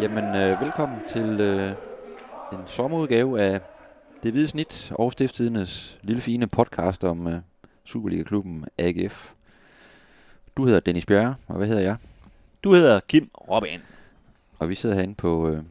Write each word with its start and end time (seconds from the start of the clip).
Jamen, 0.00 0.24
øh, 0.24 0.60
velkommen 0.60 0.98
til 1.08 1.40
øh, 1.40 1.70
en 2.52 2.66
sommerudgave 2.66 3.40
af 3.40 3.60
Det 4.22 4.32
Hvide 4.32 4.48
Snit 4.48 4.92
Stiftstidernes 5.12 5.98
lille 6.02 6.22
fine 6.22 6.46
podcast 6.46 7.04
om 7.04 7.26
øh, 7.26 7.34
Superliga-klubben 7.84 8.64
AGF. 8.78 9.32
Du 10.56 10.64
hedder 10.64 10.80
Dennis 10.80 11.06
Bjerre, 11.06 11.34
og 11.46 11.56
hvad 11.56 11.66
hedder 11.66 11.82
jeg? 11.82 11.96
Du 12.64 12.74
hedder 12.74 13.00
Kim 13.00 13.30
Robin. 13.50 13.80
Og 14.58 14.68
vi 14.68 14.74
sidder 14.74 14.94
herinde 14.94 15.14
på, 15.14 15.48
øh, 15.48 15.62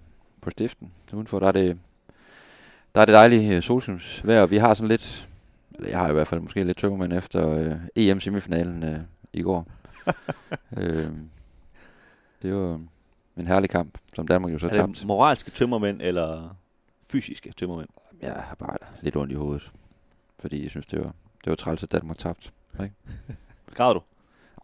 på 0.42 0.50
stiften. 0.50 0.92
Udenfor 1.14 1.40
der 1.40 1.48
er 1.48 1.52
det, 1.52 1.78
der 2.96 3.02
er 3.02 3.06
det 3.06 3.14
dejlige 3.14 3.56
øh, 3.56 3.62
solskinsvejr, 3.62 4.42
og 4.42 4.52
vi 4.52 4.58
har 4.58 4.74
sådan 4.74 4.90
lidt, 4.90 5.28
eller 5.76 5.90
jeg 5.90 6.00
har 6.00 6.10
i 6.10 6.14
hvert 6.14 6.28
fald 6.28 6.42
måske 6.42 6.64
lidt 6.64 6.78
tømmermænd 6.78 7.14
efter 7.14 7.50
øh, 7.50 7.76
EM-semifinalen 7.96 8.84
øh, 8.84 9.00
i 9.34 9.42
går. 9.42 9.68
øh, 10.78 11.08
det 12.42 12.56
var 12.56 12.80
en 13.38 13.48
herlig 13.48 13.70
kamp, 13.70 13.98
som 14.16 14.28
Danmark 14.28 14.54
jo 14.54 14.60
så 14.60 14.68
er 14.68 14.74
tabt. 14.74 15.00
det 15.00 15.08
moralske 15.08 15.52
tømmermænd 15.52 16.02
eller 16.02 16.56
fysiske 17.10 17.54
tømmermænd? 17.58 17.90
Jeg 18.22 18.34
har 18.34 18.56
bare 18.56 18.78
lidt 19.02 19.16
ondt 19.16 19.32
i 19.32 19.36
hovedet, 19.36 19.72
fordi 20.40 20.64
jeg 20.64 20.70
synes, 20.70 20.86
det 20.86 21.00
var, 21.00 21.14
det 21.44 21.50
var 21.50 21.56
træls, 21.56 21.84
at 21.84 21.92
Danmark 21.92 22.18
tabte. 22.18 22.52
Ikke? 22.84 22.96
Græder 23.76 23.94
du? 23.94 24.02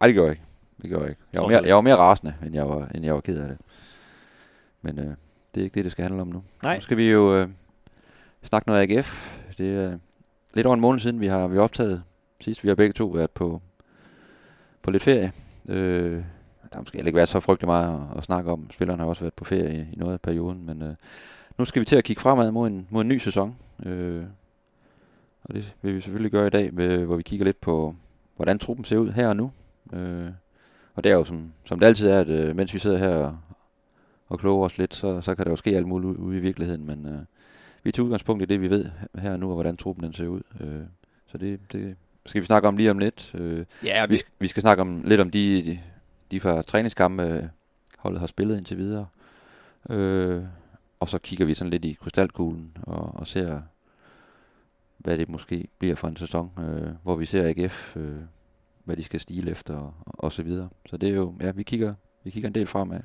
Ej, 0.00 0.06
det 0.06 0.14
gjorde 0.14 0.26
jeg 0.28 0.32
ikke. 0.32 0.44
Det 0.82 0.88
gjorde 0.88 1.02
jeg 1.02 1.10
ikke. 1.10 1.22
Jeg 1.32 1.42
var, 1.42 1.48
mere, 1.48 1.62
jeg 1.64 1.74
var 1.74 1.80
mere 1.80 1.96
rasende, 1.96 2.34
end 2.46 2.54
jeg 2.54 2.68
var, 2.68 2.88
end 2.94 3.04
jeg 3.04 3.14
var 3.14 3.20
ked 3.20 3.38
af 3.42 3.48
det. 3.48 3.58
Men 4.82 4.98
øh, 4.98 5.14
det 5.54 5.60
er 5.60 5.64
ikke 5.64 5.74
det, 5.74 5.84
det 5.84 5.92
skal 5.92 6.02
handle 6.02 6.22
om 6.22 6.28
nu. 6.28 6.42
Nej. 6.62 6.74
Nu 6.74 6.80
skal 6.80 6.96
vi 6.96 7.10
jo 7.10 7.36
øh, 7.36 7.48
snakke 8.42 8.68
noget 8.68 8.90
AGF. 8.90 9.38
Det 9.58 9.76
er 9.76 9.98
lidt 10.54 10.66
over 10.66 10.74
en 10.74 10.80
måned 10.80 11.00
siden, 11.00 11.20
vi 11.20 11.26
har, 11.26 11.48
vi 11.48 11.56
har 11.56 11.62
optaget 11.62 12.02
sidst. 12.40 12.62
Vi 12.62 12.68
har 12.68 12.74
begge 12.74 12.92
to 12.92 13.06
været 13.06 13.30
på, 13.30 13.62
på 14.82 14.90
lidt 14.90 15.02
ferie. 15.02 15.32
Øh, 15.68 16.22
der 16.70 16.76
har 16.76 16.80
måske 16.80 16.96
heller 16.96 17.08
ikke 17.08 17.16
været 17.16 17.28
så 17.28 17.40
frygtelig 17.40 17.66
meget 17.66 18.10
at, 18.12 18.18
at 18.18 18.24
snakke 18.24 18.50
om. 18.50 18.70
Spillerne 18.70 19.02
har 19.02 19.08
også 19.08 19.22
været 19.22 19.34
på 19.34 19.44
ferie 19.44 19.74
i, 19.74 19.80
i 19.92 19.96
noget 19.96 20.12
af 20.12 20.20
perioden. 20.20 20.66
Men 20.66 20.82
øh, 20.82 20.94
nu 21.58 21.64
skal 21.64 21.80
vi 21.80 21.84
til 21.84 21.96
at 21.96 22.04
kigge 22.04 22.22
fremad 22.22 22.50
mod 22.50 22.66
en, 22.68 22.86
mod 22.90 23.02
en 23.02 23.08
ny 23.08 23.18
sæson. 23.18 23.56
Øh, 23.86 24.22
og 25.42 25.54
det 25.54 25.74
vil 25.82 25.94
vi 25.94 26.00
selvfølgelig 26.00 26.32
gøre 26.32 26.46
i 26.46 26.50
dag, 26.50 26.74
med, 26.74 27.04
hvor 27.04 27.16
vi 27.16 27.22
kigger 27.22 27.44
lidt 27.44 27.60
på, 27.60 27.94
hvordan 28.36 28.58
truppen 28.58 28.84
ser 28.84 28.98
ud 28.98 29.10
her 29.10 29.28
og 29.28 29.36
nu. 29.36 29.50
Øh, 29.92 30.28
og 30.94 31.04
det 31.04 31.12
er 31.12 31.16
jo 31.16 31.24
som, 31.24 31.52
som 31.64 31.78
det 31.80 31.86
altid 31.86 32.08
er, 32.08 32.20
at 32.20 32.28
øh, 32.28 32.56
mens 32.56 32.74
vi 32.74 32.78
sidder 32.78 32.98
her 32.98 33.14
og, 33.16 33.38
og 34.28 34.38
kloger 34.38 34.64
os 34.64 34.78
lidt, 34.78 34.94
så, 34.94 35.20
så 35.20 35.34
kan 35.34 35.44
der 35.44 35.50
jo 35.50 35.56
ske 35.56 35.76
alt 35.76 35.88
muligt 35.88 36.18
ude 36.18 36.36
i 36.36 36.40
virkeligheden. 36.40 36.86
Men 36.86 37.06
øh, 37.06 37.18
vi 37.82 37.92
tager 37.92 38.04
udgangspunkt 38.04 38.42
i 38.42 38.46
det, 38.46 38.60
vi 38.60 38.70
ved 38.70 38.90
her 39.18 39.32
og 39.32 39.40
nu, 39.40 39.48
og 39.48 39.54
hvordan 39.54 39.76
truppen 39.76 40.04
den 40.04 40.12
ser 40.12 40.26
ud. 40.26 40.40
Øh, 40.60 40.80
så 41.26 41.38
det, 41.38 41.60
det 41.72 41.96
skal 42.26 42.40
vi 42.40 42.46
snakke 42.46 42.68
om 42.68 42.76
lige 42.76 42.90
om 42.90 42.98
lidt. 42.98 43.34
Øh, 43.34 43.64
Ja, 43.84 44.06
vi, 44.06 44.16
skal, 44.16 44.32
vi 44.38 44.46
skal 44.46 44.60
snakke 44.60 44.80
om 44.80 45.02
lidt 45.04 45.20
om 45.20 45.30
de, 45.30 45.62
de, 45.64 45.80
de 46.30 46.40
fra 46.40 46.62
træningskampe, 46.62 47.22
øh, 47.22 47.42
holdet 47.98 48.20
har 48.20 48.26
spillet 48.26 48.58
indtil 48.58 48.76
videre. 48.76 49.06
Øh, 49.90 50.42
og 51.00 51.08
så 51.08 51.18
kigger 51.18 51.46
vi 51.46 51.54
sådan 51.54 51.70
lidt 51.70 51.84
i 51.84 51.92
krystalkuglen 51.92 52.76
og, 52.82 53.14
og 53.14 53.26
ser, 53.26 53.60
hvad 54.98 55.18
det 55.18 55.28
måske 55.28 55.68
bliver 55.78 55.94
for 55.94 56.08
en 56.08 56.16
sæson, 56.16 56.50
øh, 56.58 56.88
hvor 57.02 57.16
vi 57.16 57.24
ser 57.24 57.48
AGF, 57.48 57.96
øh, 57.96 58.16
hvad 58.84 58.96
de 58.96 59.04
skal 59.04 59.20
stile 59.20 59.50
efter 59.50 59.76
og, 59.76 59.94
og 60.06 60.32
så 60.32 60.42
videre. 60.42 60.68
Så 60.86 60.96
det 60.96 61.08
er 61.08 61.14
jo, 61.14 61.34
ja, 61.40 61.50
vi 61.50 61.62
kigger, 61.62 61.94
vi 62.24 62.30
kigger 62.30 62.48
en 62.48 62.54
del 62.54 62.66
fremad 62.66 63.00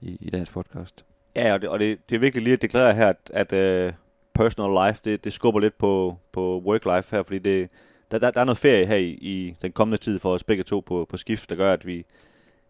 i, 0.00 0.18
i 0.20 0.30
dagens 0.30 0.50
podcast. 0.50 1.04
Ja, 1.36 1.52
og 1.52 1.60
det, 1.60 1.68
og 1.68 1.78
det, 1.78 2.08
det 2.08 2.16
er 2.16 2.20
vigtigt 2.20 2.44
lige 2.44 2.54
at 2.54 2.62
deklarere 2.62 2.94
her, 2.94 3.08
at, 3.08 3.50
at 3.50 3.88
uh, 3.88 3.94
personal 4.34 4.86
life, 4.86 5.00
det, 5.04 5.24
det 5.24 5.32
skubber 5.32 5.60
lidt 5.60 5.78
på, 5.78 6.18
på 6.32 6.62
work 6.66 6.84
life 6.84 7.16
her, 7.16 7.22
fordi 7.22 7.38
det, 7.38 7.68
der, 8.10 8.18
der, 8.18 8.30
der 8.30 8.40
er 8.40 8.44
noget 8.44 8.58
ferie 8.58 8.86
her 8.86 8.96
i, 8.96 9.10
i 9.10 9.56
den 9.62 9.72
kommende 9.72 9.98
tid 9.98 10.18
for 10.18 10.34
os 10.34 10.44
begge 10.44 10.62
to 10.62 10.80
på, 10.80 11.06
på 11.08 11.16
skift, 11.16 11.50
der 11.50 11.56
gør, 11.56 11.72
at 11.72 11.86
vi, 11.86 12.04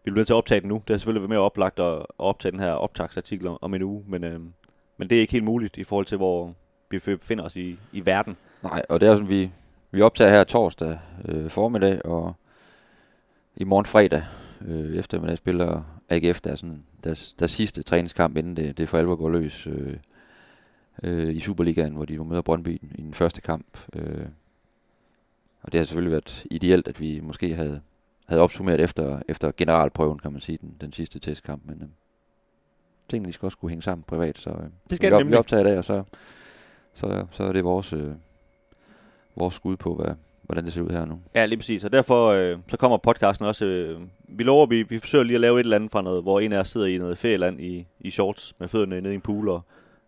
vi 0.05 0.11
bliver 0.11 0.19
nødt 0.19 0.27
til 0.27 0.33
at 0.33 0.37
optage 0.37 0.61
den 0.61 0.69
nu. 0.69 0.75
Det 0.75 0.93
har 0.93 0.97
selvfølgelig 0.97 1.21
været 1.21 1.29
mere 1.29 1.39
oplagt 1.39 1.79
at, 1.79 1.97
at 1.97 2.05
optage 2.17 2.51
den 2.51 2.59
her 2.59 2.71
optagsartikel 2.71 3.47
om, 3.61 3.73
en 3.73 3.81
uge, 3.81 4.03
men, 4.07 4.23
øh, 4.23 4.39
men 4.97 5.09
det 5.09 5.15
er 5.15 5.19
ikke 5.19 5.33
helt 5.33 5.43
muligt 5.43 5.77
i 5.77 5.83
forhold 5.83 6.05
til, 6.05 6.17
hvor 6.17 6.53
vi 6.89 6.99
befinder 6.99 7.43
os 7.43 7.55
i, 7.55 7.79
i 7.91 8.05
verden. 8.05 8.37
Nej, 8.63 8.81
og 8.89 8.99
det 8.99 9.09
er 9.09 9.13
sådan, 9.13 9.29
vi, 9.29 9.51
vi 9.91 10.01
optager 10.01 10.31
her 10.31 10.43
torsdag 10.43 10.99
øh, 11.25 11.49
formiddag, 11.49 12.05
og 12.05 12.33
i 13.55 13.63
morgen 13.63 13.85
fredag 13.85 14.23
øh, 14.67 14.95
eftermiddag 14.95 15.37
spiller 15.37 15.83
AGF 16.09 16.41
der 16.41 16.55
sådan 16.55 16.83
deres, 17.03 17.35
deres 17.39 17.51
sidste 17.51 17.83
træningskamp, 17.83 18.37
inden 18.37 18.55
det, 18.55 18.77
det 18.77 18.89
for 18.89 18.97
alvor 18.97 19.15
går 19.15 19.29
løs 19.29 19.67
øh, 19.67 19.97
øh, 21.03 21.35
i 21.35 21.39
Superligaen, 21.39 21.93
hvor 21.93 22.05
de 22.05 22.15
nu 22.15 22.23
møder 22.23 22.41
Brøndby 22.41 22.69
i 22.69 22.77
den, 22.77 22.91
i 22.95 23.01
den 23.01 23.13
første 23.13 23.41
kamp. 23.41 23.65
Øh, 23.95 24.25
og 25.61 25.71
det 25.71 25.79
har 25.79 25.85
selvfølgelig 25.85 26.11
været 26.11 26.45
ideelt, 26.51 26.87
at 26.87 26.99
vi 26.99 27.19
måske 27.23 27.55
havde, 27.55 27.81
havde 28.25 28.41
opsummeret 28.41 28.81
efter, 28.81 29.19
efter 29.27 29.51
generalprøven, 29.57 30.19
kan 30.19 30.31
man 30.31 30.41
sige, 30.41 30.57
den, 30.61 30.75
den 30.81 30.93
sidste 30.93 31.19
testkamp, 31.19 31.61
men 31.65 31.81
øh, 31.81 31.87
tingene 33.09 33.27
de 33.27 33.33
skal 33.33 33.45
også 33.45 33.57
kunne 33.57 33.69
hænge 33.69 33.81
sammen 33.81 34.03
privat, 34.07 34.37
så 34.37 34.49
øh, 34.49 34.65
Det 34.89 34.95
skal 34.97 35.11
vi, 35.11 35.15
det 35.15 35.23
op, 35.25 35.31
vi 35.31 35.35
optager 35.35 35.61
i 35.61 35.63
dag, 35.63 35.77
og 35.77 35.85
så, 35.85 36.03
så, 36.93 37.25
så 37.31 37.43
er 37.43 37.51
det 37.51 37.63
vores, 37.63 37.93
øh, 37.93 38.11
vores 39.35 39.55
skud 39.55 39.77
på, 39.77 39.95
hvad, 39.95 40.15
hvordan 40.41 40.65
det 40.65 40.73
ser 40.73 40.81
ud 40.81 40.89
her 40.89 41.05
nu. 41.05 41.19
Ja, 41.35 41.45
lige 41.45 41.57
præcis. 41.57 41.83
Og 41.83 41.91
derfor 41.91 42.29
øh, 42.29 42.57
så 42.67 42.77
kommer 42.77 42.97
podcasten 42.97 43.45
også. 43.45 43.65
Øh, 43.65 44.01
vi 44.27 44.43
lover, 44.43 44.65
vi, 44.65 44.83
vi 44.83 44.99
forsøger 44.99 45.23
lige 45.23 45.35
at 45.35 45.41
lave 45.41 45.59
et 45.59 45.63
eller 45.63 45.75
andet 45.75 45.91
fra 45.91 46.01
noget, 46.01 46.23
hvor 46.23 46.39
en 46.39 46.53
af 46.53 46.59
os 46.59 46.67
sidder 46.67 46.87
i 46.87 46.97
noget 46.97 47.17
ferieland 47.17 47.61
i, 47.61 47.87
i 47.99 48.11
shorts 48.11 48.53
med 48.59 48.67
fødderne 48.67 49.01
nede 49.01 49.13
i 49.13 49.15
en 49.15 49.21
pool 49.21 49.49
og, 49.49 49.61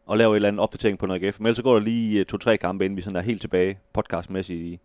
og 0.06 0.18
laver 0.18 0.34
et 0.34 0.36
eller 0.36 0.48
andet 0.48 0.60
opdatering 0.60 1.00
på 1.00 1.06
noget 1.06 1.24
AGF. 1.24 1.40
Men 1.40 1.46
ellers 1.46 1.58
så 1.58 1.64
går 1.64 1.74
der 1.74 1.80
lige 1.80 2.20
øh, 2.20 2.26
to-tre 2.26 2.58
kampe, 2.58 2.86
inden 2.86 2.98
vi 2.98 3.02
sådan 3.02 3.16
er 3.16 3.22
helt 3.22 3.42
tilbage 3.42 3.80
podcastmæssigt 3.94 4.62
i, 4.62 4.80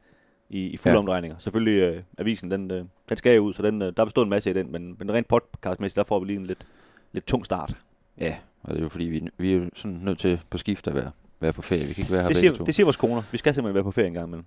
i, 0.52 0.66
i 0.66 0.76
fulde 0.76 0.90
Ja. 0.90 0.94
ja. 0.94 0.98
omdrejninger. 0.98 1.36
Selvfølgelig 1.38 1.80
øh, 1.80 2.02
avisen, 2.18 2.50
den, 2.50 2.70
øh, 2.70 2.84
den 3.08 3.16
skal 3.16 3.36
jo 3.36 3.42
ud, 3.42 3.54
så 3.54 3.62
den, 3.62 3.82
øh, 3.82 3.92
der 3.96 4.04
består 4.04 4.22
en 4.22 4.28
masse 4.28 4.50
i 4.50 4.52
den, 4.52 4.72
men, 4.72 4.96
men 4.98 5.12
rent 5.12 5.28
podcastmæssigt, 5.28 5.96
der 5.96 6.04
får 6.04 6.20
vi 6.20 6.26
lige 6.26 6.36
en 6.38 6.46
lidt, 6.46 6.66
lidt 7.12 7.26
tung 7.26 7.44
start. 7.46 7.76
Ja, 8.18 8.36
og 8.62 8.70
det 8.70 8.78
er 8.78 8.82
jo 8.82 8.88
fordi, 8.88 9.04
vi, 9.04 9.28
vi 9.38 9.52
er 9.52 9.56
jo 9.56 9.70
sådan 9.74 9.96
nødt 10.02 10.18
til 10.18 10.40
på 10.50 10.58
skift 10.58 10.86
at 10.86 10.94
være, 10.94 11.10
være 11.40 11.52
på 11.52 11.62
ferie. 11.62 11.84
Vi 11.86 11.92
kan 11.92 12.02
ikke 12.02 12.12
være 12.12 12.22
her 12.22 12.28
Det 12.28 12.36
siger, 12.36 12.52
to. 12.54 12.64
det 12.64 12.74
siger 12.74 12.86
vores 12.86 12.96
koner. 12.96 13.22
Vi 13.32 13.38
skal 13.38 13.54
simpelthen 13.54 13.74
være 13.74 13.84
på 13.84 13.90
ferie 13.90 14.06
en 14.08 14.14
gang 14.14 14.26
imellem. 14.26 14.44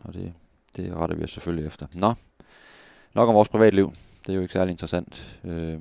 Og 0.00 0.14
det, 0.14 0.32
det 0.76 0.96
retter 0.96 1.16
vi 1.16 1.24
os 1.24 1.30
selvfølgelig 1.30 1.66
efter. 1.66 1.86
Nå, 1.94 2.12
nok 3.14 3.28
om 3.28 3.34
vores 3.34 3.48
privatliv. 3.48 3.92
Det 4.26 4.32
er 4.32 4.36
jo 4.36 4.40
ikke 4.42 4.52
særlig 4.52 4.70
interessant. 4.72 5.38
Øh, 5.44 5.74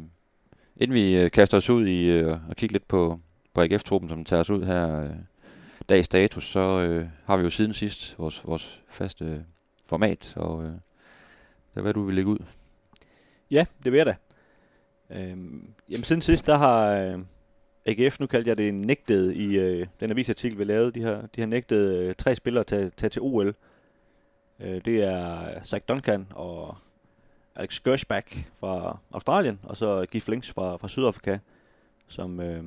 inden 0.78 0.94
vi 0.94 1.18
øh, 1.18 1.32
kaster 1.32 1.58
os 1.58 1.70
ud 1.70 1.88
i 1.88 2.10
øh, 2.10 2.32
og 2.50 2.56
kigge 2.56 2.74
lidt 2.74 2.88
på, 2.88 3.20
på 3.54 3.62
AGF-truppen, 3.62 4.10
som 4.10 4.26
tager 4.26 4.40
os 4.40 4.50
ud 4.50 4.64
her 4.64 5.04
øh, 5.04 5.10
dags 5.90 6.06
status, 6.06 6.52
så 6.52 6.60
øh, 6.82 7.06
har 7.26 7.38
vi 7.38 7.44
jo 7.44 7.50
siden 7.50 7.74
sidst 7.74 8.16
vores, 8.18 8.42
vores 8.46 8.82
faste 8.90 9.46
format, 9.86 10.34
og 10.38 10.64
øh, 10.64 10.70
det 10.70 11.76
er 11.76 11.82
hvad 11.82 11.94
du 11.94 12.04
vil 12.04 12.16
lægge 12.16 12.30
ud. 12.30 12.40
Ja, 13.52 13.66
det 13.84 13.92
vil 13.92 13.98
jeg 13.98 14.06
da. 14.06 14.16
Øhm, 15.10 15.70
jamen 15.90 16.04
siden 16.04 16.22
sidst, 16.22 16.46
der 16.46 16.58
har 16.58 16.88
øh, 16.88 17.20
AGF, 17.86 18.20
nu 18.20 18.28
kaldte 18.28 18.50
jeg 18.50 18.58
det 18.58 18.74
nægtet 18.74 19.36
i 19.36 19.58
øh, 19.58 19.88
den 20.00 20.12
avisartikel, 20.12 20.60
vi 20.60 20.64
lavede, 20.64 20.92
de 20.92 21.04
har, 21.04 21.28
de 21.36 21.42
har 21.42 21.48
nægtet 21.48 21.96
øh, 21.96 22.16
tre 22.16 22.36
spillere 22.36 22.60
at 22.60 22.68
tage, 22.68 22.90
tage 22.90 23.10
til 23.10 23.22
OL. 23.22 23.56
Øh, 24.60 24.86
det 24.86 25.04
er 25.04 25.64
Zach 25.64 25.86
Duncan 25.88 26.28
og 26.36 26.78
Alex 27.56 27.80
Gershback 27.80 28.52
fra 28.60 28.98
Australien, 29.12 29.60
og 29.64 29.78
så 29.78 30.06
Gif 30.12 30.28
Links 30.28 30.52
fra, 30.52 30.78
fra 30.78 30.88
Sydafrika, 30.88 31.38
som 32.08 32.40
øh, 32.40 32.64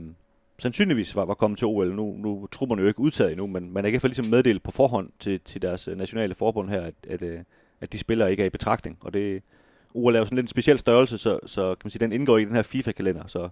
sandsynligvis 0.59 1.17
var, 1.17 1.25
var 1.25 1.35
kommet 1.35 1.59
til 1.59 1.67
OL. 1.67 1.95
Nu, 1.95 2.17
nu 2.19 2.43
er 2.43 2.47
trupperne 2.47 2.83
jo 2.83 2.89
ikke 2.89 3.01
udtaget 3.01 3.31
endnu, 3.31 3.47
men 3.47 3.73
man 3.73 3.85
er 3.85 3.89
i 3.89 3.91
hvert 3.91 4.03
fald 4.03 4.11
ligesom 4.11 4.31
meddelt 4.31 4.63
på 4.63 4.71
forhånd 4.71 5.11
til, 5.19 5.41
til 5.41 5.63
deres 5.63 5.89
øh, 5.89 5.99
nationale 5.99 6.35
forbund 6.35 6.71
her, 6.71 6.81
at, 6.81 6.95
at, 7.09 7.23
øh, 7.23 7.39
at 7.81 7.93
de 7.93 7.99
spillere 7.99 8.31
ikke 8.31 8.43
er 8.43 8.47
i 8.47 8.51
betragtning, 8.51 8.99
og 9.01 9.15
det 9.15 9.43
OL 9.95 10.15
er 10.15 10.19
jo 10.19 10.25
sådan 10.25 10.37
lidt 10.37 10.45
en 10.45 10.49
speciel 10.49 10.79
størrelse, 10.79 11.19
så, 11.19 11.39
så 11.47 11.63
kan 11.75 11.85
man 11.85 11.91
sige, 11.91 12.01
den 12.01 12.13
indgår 12.13 12.39
i 12.39 12.45
den 12.45 12.55
her 12.55 12.63
FIFA-kalender, 12.63 13.27
så, 13.27 13.49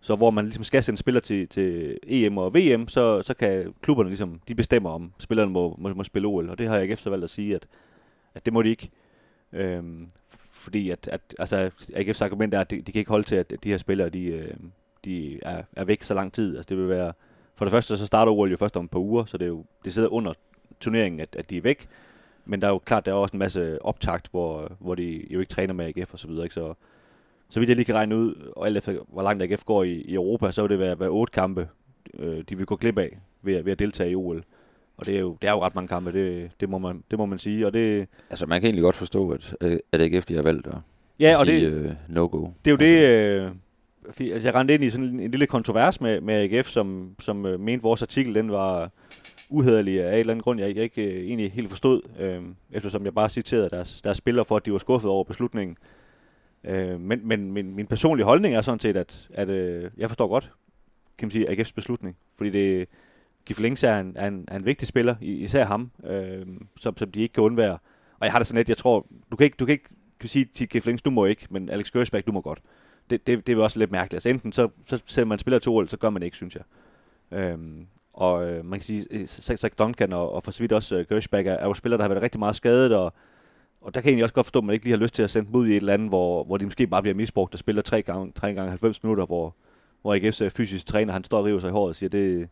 så 0.00 0.16
hvor 0.16 0.30
man 0.30 0.44
ligesom 0.44 0.64
skal 0.64 0.82
sende 0.82 0.98
spillere 0.98 1.20
til, 1.20 1.48
til 1.48 1.98
EM 2.06 2.38
og 2.38 2.54
VM, 2.54 2.88
så, 2.88 3.22
så 3.22 3.34
kan 3.34 3.74
klubberne 3.82 4.10
ligesom, 4.10 4.40
de 4.48 4.54
bestemmer 4.54 4.90
om 4.90 5.12
spillerne 5.18 5.52
må, 5.52 5.76
må, 5.78 5.94
må 5.94 6.04
spille 6.04 6.28
OL, 6.28 6.50
og 6.50 6.58
det 6.58 6.68
har 6.68 6.76
jeg 6.76 6.88
efter 6.88 7.10
valgt 7.10 7.24
at 7.24 7.30
sige, 7.30 7.54
at, 7.54 7.66
at 8.34 8.44
det 8.44 8.52
må 8.52 8.62
de 8.62 8.68
ikke. 8.68 8.90
Øhm, 9.52 10.08
fordi 10.52 10.90
at, 10.90 11.08
at 11.08 11.20
altså, 11.38 11.70
AGF's 11.92 12.24
argument 12.24 12.54
er, 12.54 12.60
at 12.60 12.70
de, 12.70 12.80
de 12.80 12.92
kan 12.92 12.98
ikke 12.98 13.10
holde 13.10 13.26
til, 13.26 13.36
at 13.36 13.52
de 13.64 13.68
her 13.68 13.78
spillere, 13.78 14.08
de, 14.08 14.24
øh, 14.24 14.54
de 15.04 15.38
er, 15.42 15.62
er 15.76 15.84
væk 15.84 16.02
så 16.02 16.14
lang 16.14 16.32
tid. 16.32 16.56
Altså 16.56 16.68
det 16.68 16.78
vil 16.78 16.88
være, 16.88 17.12
for 17.56 17.64
det 17.64 17.72
første 17.72 17.96
så 17.96 18.06
starter 18.06 18.32
OL 18.32 18.50
jo 18.50 18.56
først 18.56 18.76
om 18.76 18.84
et 18.84 18.90
par 18.90 18.98
uger, 18.98 19.24
så 19.24 19.38
det 19.38 19.44
er 19.44 19.48
jo, 19.48 19.64
det 19.84 19.92
sidder 19.92 20.08
under 20.08 20.32
turneringen, 20.80 21.20
at, 21.20 21.36
at 21.38 21.50
de 21.50 21.56
er 21.56 21.60
væk. 21.62 21.86
Men 22.46 22.60
der 22.60 22.66
er 22.66 22.72
jo 22.72 22.78
klart, 22.78 23.06
der 23.06 23.12
er 23.12 23.16
også 23.16 23.32
en 23.32 23.38
masse 23.38 23.82
optakt, 23.84 24.28
hvor, 24.30 24.72
hvor 24.78 24.94
de 24.94 25.26
jo 25.30 25.40
ikke 25.40 25.50
træner 25.50 25.74
med 25.74 25.86
AGF 25.96 26.12
og 26.12 26.18
så 26.18 26.28
videre. 26.28 26.44
Ikke? 26.44 26.54
Så, 26.54 26.74
så 27.48 27.60
vidt 27.60 27.68
jeg 27.68 27.76
lige 27.76 27.84
kan 27.86 27.94
regne 27.94 28.16
ud, 28.16 28.52
og 28.56 28.66
alt 28.66 28.76
efter 28.76 28.94
hvor 29.08 29.22
langt 29.22 29.42
AGF 29.42 29.64
går 29.64 29.84
i, 29.84 29.92
i 29.92 30.14
Europa, 30.14 30.50
så 30.50 30.62
vil 30.62 30.70
det 30.70 30.78
være, 30.78 31.00
være 31.00 31.08
otte 31.08 31.30
kampe, 31.32 31.68
øh, 32.18 32.44
de 32.48 32.56
vil 32.56 32.66
gå 32.66 32.76
glip 32.76 32.98
af 32.98 33.18
ved, 33.42 33.54
at- 33.56 33.64
ved 33.64 33.72
at 33.72 33.78
deltage 33.78 34.10
i 34.10 34.14
OL. 34.14 34.44
Og 34.96 35.06
det 35.06 35.16
er 35.16 35.20
jo, 35.20 35.36
det 35.42 35.48
er 35.48 35.52
jo 35.52 35.62
ret 35.62 35.74
mange 35.74 35.88
kampe, 35.88 36.12
det, 36.12 36.50
det, 36.60 36.68
må, 36.68 36.78
man, 36.78 37.04
det 37.10 37.18
må 37.18 37.26
man 37.26 37.38
sige. 37.38 37.66
Og 37.66 37.72
det, 37.72 38.08
Altså, 38.30 38.46
man 38.46 38.60
kan 38.60 38.66
egentlig 38.68 38.82
godt 38.84 38.96
forstå, 38.96 39.30
at, 39.30 39.54
øh, 39.60 39.76
at 39.92 40.00
AGF 40.00 40.24
de 40.24 40.34
har 40.34 40.42
valgt 40.42 40.66
at 40.66 40.74
ja, 41.20 41.36
og 41.38 41.46
sige 41.46 41.70
det, 41.70 41.72
øh, 41.84 41.92
no-go. 42.08 42.38
Det 42.64 42.70
er 42.70 42.70
jo 42.70 42.76
altså, 42.76 42.84
det, 42.86 43.46
øh, 43.46 43.50
altså 44.20 44.48
jeg 44.48 44.54
rendte 44.54 44.74
ind 44.74 44.84
i 44.84 44.90
sådan 44.90 45.06
en, 45.06 45.20
en 45.20 45.30
lille 45.30 45.46
kontrovers 45.46 46.00
med, 46.00 46.20
med 46.20 46.34
AGF, 46.34 46.68
som, 46.68 47.14
som 47.18 47.46
øh, 47.46 47.60
mente, 47.60 47.82
vores 47.82 48.02
artikel 48.02 48.34
den 48.34 48.52
var 48.52 48.90
uhederlig 49.48 50.02
af 50.02 50.12
en 50.12 50.18
eller 50.18 50.32
anden 50.32 50.42
grund, 50.42 50.60
jeg, 50.60 50.76
jeg 50.76 50.82
ikke 50.82 51.04
øh, 51.04 51.24
egentlig 51.24 51.52
helt 51.52 51.68
forstod, 51.68 52.00
øh, 52.18 52.42
eftersom 52.72 53.04
jeg 53.04 53.14
bare 53.14 53.28
citerede 53.28 53.70
deres, 53.70 54.02
deres 54.02 54.18
spillere 54.18 54.44
for, 54.44 54.56
at 54.56 54.66
de 54.66 54.72
var 54.72 54.78
skuffet 54.78 55.10
over 55.10 55.24
beslutningen. 55.24 55.76
Øh, 56.64 57.00
men 57.00 57.20
men 57.28 57.52
min, 57.52 57.74
min 57.74 57.86
personlige 57.86 58.24
holdning 58.24 58.54
er 58.54 58.62
sådan 58.62 58.80
set, 58.80 58.96
at, 58.96 59.28
at 59.34 59.48
øh, 59.48 59.90
jeg 59.96 60.10
forstår 60.10 60.28
godt, 60.28 60.52
kan 61.18 61.26
man 61.26 61.30
sige, 61.30 61.50
AGF's 61.50 61.72
beslutning. 61.74 62.16
Fordi 62.36 62.50
det, 62.50 62.88
Giflings 63.46 63.84
er 63.84 63.98
en, 63.98 64.12
er, 64.16 64.26
en, 64.26 64.44
er 64.48 64.56
en 64.56 64.64
vigtig 64.64 64.88
spiller, 64.88 65.16
især 65.20 65.64
ham, 65.64 65.90
øh, 66.04 66.46
som, 66.76 66.96
som 66.96 67.10
de 67.10 67.20
ikke 67.20 67.32
kan 67.32 67.42
undvære. 67.42 67.78
Og 68.18 68.24
jeg 68.24 68.32
har 68.32 68.38
det 68.38 68.46
sådan 68.46 68.56
lidt, 68.56 68.68
jeg 68.68 68.76
tror, 68.76 69.06
du 69.30 69.36
kan 69.36 69.44
ikke, 69.44 69.56
du 69.56 69.66
kan 69.66 69.72
ikke 69.72 69.88
kan 70.20 70.28
sige 70.28 70.44
til 70.44 70.68
Giflings, 70.68 71.02
du 71.02 71.10
må 71.10 71.24
ikke, 71.24 71.46
men 71.50 71.68
Alex 71.68 71.90
Gørsbæk, 71.90 72.26
du 72.26 72.32
må 72.32 72.40
godt. 72.40 72.60
Det, 73.10 73.26
det, 73.26 73.46
det 73.46 73.58
er 73.58 73.62
også 73.62 73.78
lidt 73.78 73.90
mærkeligt. 73.90 74.14
Altså 74.14 74.28
enten 74.28 74.52
så, 74.52 74.68
så 74.86 75.02
sender 75.06 75.26
man 75.26 75.38
spiller 75.38 75.58
to 75.58 75.86
så 75.86 75.96
gør 75.96 76.10
man 76.10 76.20
det 76.20 76.26
ikke, 76.26 76.36
synes 76.36 76.56
jeg. 76.56 76.62
Øhm, 77.38 77.86
og 78.12 78.48
øh, 78.48 78.64
man 78.64 78.78
kan 78.78 78.84
sige, 78.84 79.06
øh, 79.10 79.26
Zach 79.26 79.78
Duncan 79.78 80.12
og, 80.12 80.32
og 80.32 80.44
for 80.44 80.50
så 80.50 80.58
vidt 80.58 80.72
også 80.72 80.98
uh, 80.98 81.04
Gershback 81.08 81.46
er, 81.46 81.52
er 81.52 81.66
jo 81.66 81.74
spillere, 81.74 81.98
der 81.98 82.04
har 82.04 82.08
været 82.08 82.22
rigtig 82.22 82.38
meget 82.38 82.56
skadet, 82.56 82.94
og, 82.94 83.12
og 83.80 83.94
der 83.94 84.00
kan 84.00 84.06
jeg 84.06 84.12
egentlig 84.12 84.24
også 84.24 84.34
godt 84.34 84.46
forstå, 84.46 84.58
at 84.58 84.64
man 84.64 84.74
ikke 84.74 84.84
lige 84.84 84.96
har 84.96 85.02
lyst 85.02 85.14
til 85.14 85.22
at 85.22 85.30
sende 85.30 85.46
dem 85.46 85.54
ud 85.54 85.66
i 85.66 85.70
et 85.70 85.76
eller 85.76 85.94
andet, 85.94 86.08
hvor, 86.08 86.44
hvor 86.44 86.56
de 86.56 86.64
måske 86.64 86.86
bare 86.86 87.02
bliver 87.02 87.14
misbrugt 87.14 87.54
og 87.54 87.58
spiller 87.58 87.82
tre 87.82 88.02
gange, 88.02 88.32
tre 88.32 88.54
gange 88.54 88.68
90 88.68 89.02
minutter, 89.02 89.26
hvor, 89.26 89.54
hvor 90.02 90.16
AGF's 90.16 90.44
øh, 90.44 90.50
fysisk 90.50 90.86
træner, 90.86 91.12
han 91.12 91.24
står 91.24 91.38
og 91.38 91.44
river 91.44 91.60
sig 91.60 91.68
i 91.68 91.72
håret 91.72 91.88
og 91.88 91.96
siger, 91.96 92.10
det, 92.10 92.48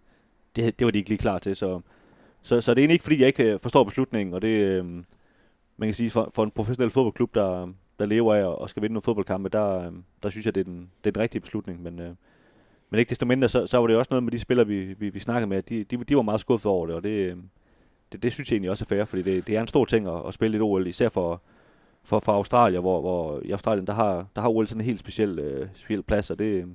det, 0.56 0.78
det 0.78 0.84
var 0.84 0.90
de 0.90 0.98
ikke 0.98 1.10
lige 1.10 1.18
klar 1.18 1.38
til. 1.38 1.56
Så, 1.56 1.80
så, 2.42 2.60
så 2.60 2.74
det 2.74 2.80
er 2.80 2.82
egentlig 2.82 2.94
ikke, 2.94 3.02
fordi 3.02 3.20
jeg 3.20 3.26
ikke 3.26 3.58
forstår 3.62 3.84
beslutningen, 3.84 4.34
og 4.34 4.42
det, 4.42 4.48
øh, 4.48 4.84
man 5.76 5.88
kan 5.88 5.94
sige, 5.94 6.10
for, 6.10 6.30
for 6.34 6.44
en 6.44 6.50
professionel 6.50 6.90
fodboldklub, 6.90 7.34
der, 7.34 7.72
der 7.98 8.06
lever 8.06 8.34
af 8.34 8.44
og 8.44 8.70
skal 8.70 8.82
vinde 8.82 8.94
nogle 8.94 9.02
fodboldkampe, 9.02 9.48
der, 9.48 9.86
øh, 9.86 9.92
der 10.22 10.30
synes 10.30 10.46
jeg, 10.46 10.54
det 10.54 10.60
er 10.60 10.64
den, 10.64 10.90
det 11.04 11.10
er 11.10 11.12
den 11.12 11.22
rigtige 11.22 11.40
beslutning. 11.40 11.82
Men, 11.82 12.00
øh, 12.00 12.14
men 12.90 12.98
ikke 12.98 13.10
desto 13.10 13.26
mindre, 13.26 13.48
så, 13.48 13.66
så 13.66 13.78
var 13.78 13.86
det 13.86 13.96
også 13.96 14.08
noget 14.10 14.22
med 14.22 14.32
de 14.32 14.38
spillere, 14.38 14.66
vi, 14.66 14.84
vi, 14.92 15.08
vi 15.08 15.20
snakkede 15.20 15.46
med, 15.46 15.62
de, 15.62 15.84
de, 15.84 15.96
de 15.96 16.16
var 16.16 16.22
meget 16.22 16.40
skuffet 16.40 16.66
over 16.72 16.86
det, 16.86 16.96
og 16.96 17.02
det, 17.02 17.30
øh, 17.30 17.36
det, 18.12 18.22
det 18.22 18.32
synes 18.32 18.50
jeg 18.50 18.54
egentlig 18.54 18.70
også 18.70 18.84
er 18.84 18.96
fair, 18.96 19.04
fordi 19.04 19.22
det, 19.22 19.46
det 19.46 19.56
er 19.56 19.60
en 19.60 19.68
stor 19.68 19.84
ting 19.84 20.06
at, 20.06 20.26
at 20.26 20.34
spille 20.34 20.56
et 20.56 20.62
OL, 20.62 20.86
især 20.86 21.08
for, 21.08 21.42
for, 22.02 22.20
for 22.20 22.32
Australien, 22.32 22.80
hvor, 22.80 23.00
hvor 23.00 23.40
i 23.44 23.50
Australien, 23.50 23.86
der 23.86 23.92
har, 23.92 24.26
der 24.36 24.42
har 24.42 24.48
OL 24.48 24.66
sådan 24.66 24.80
en 24.80 24.84
helt 24.84 25.00
speciel, 25.00 25.38
øh, 25.38 25.68
speciel 25.74 26.02
plads, 26.02 26.30
og 26.30 26.38
det, 26.38 26.44
øh, 26.44 26.66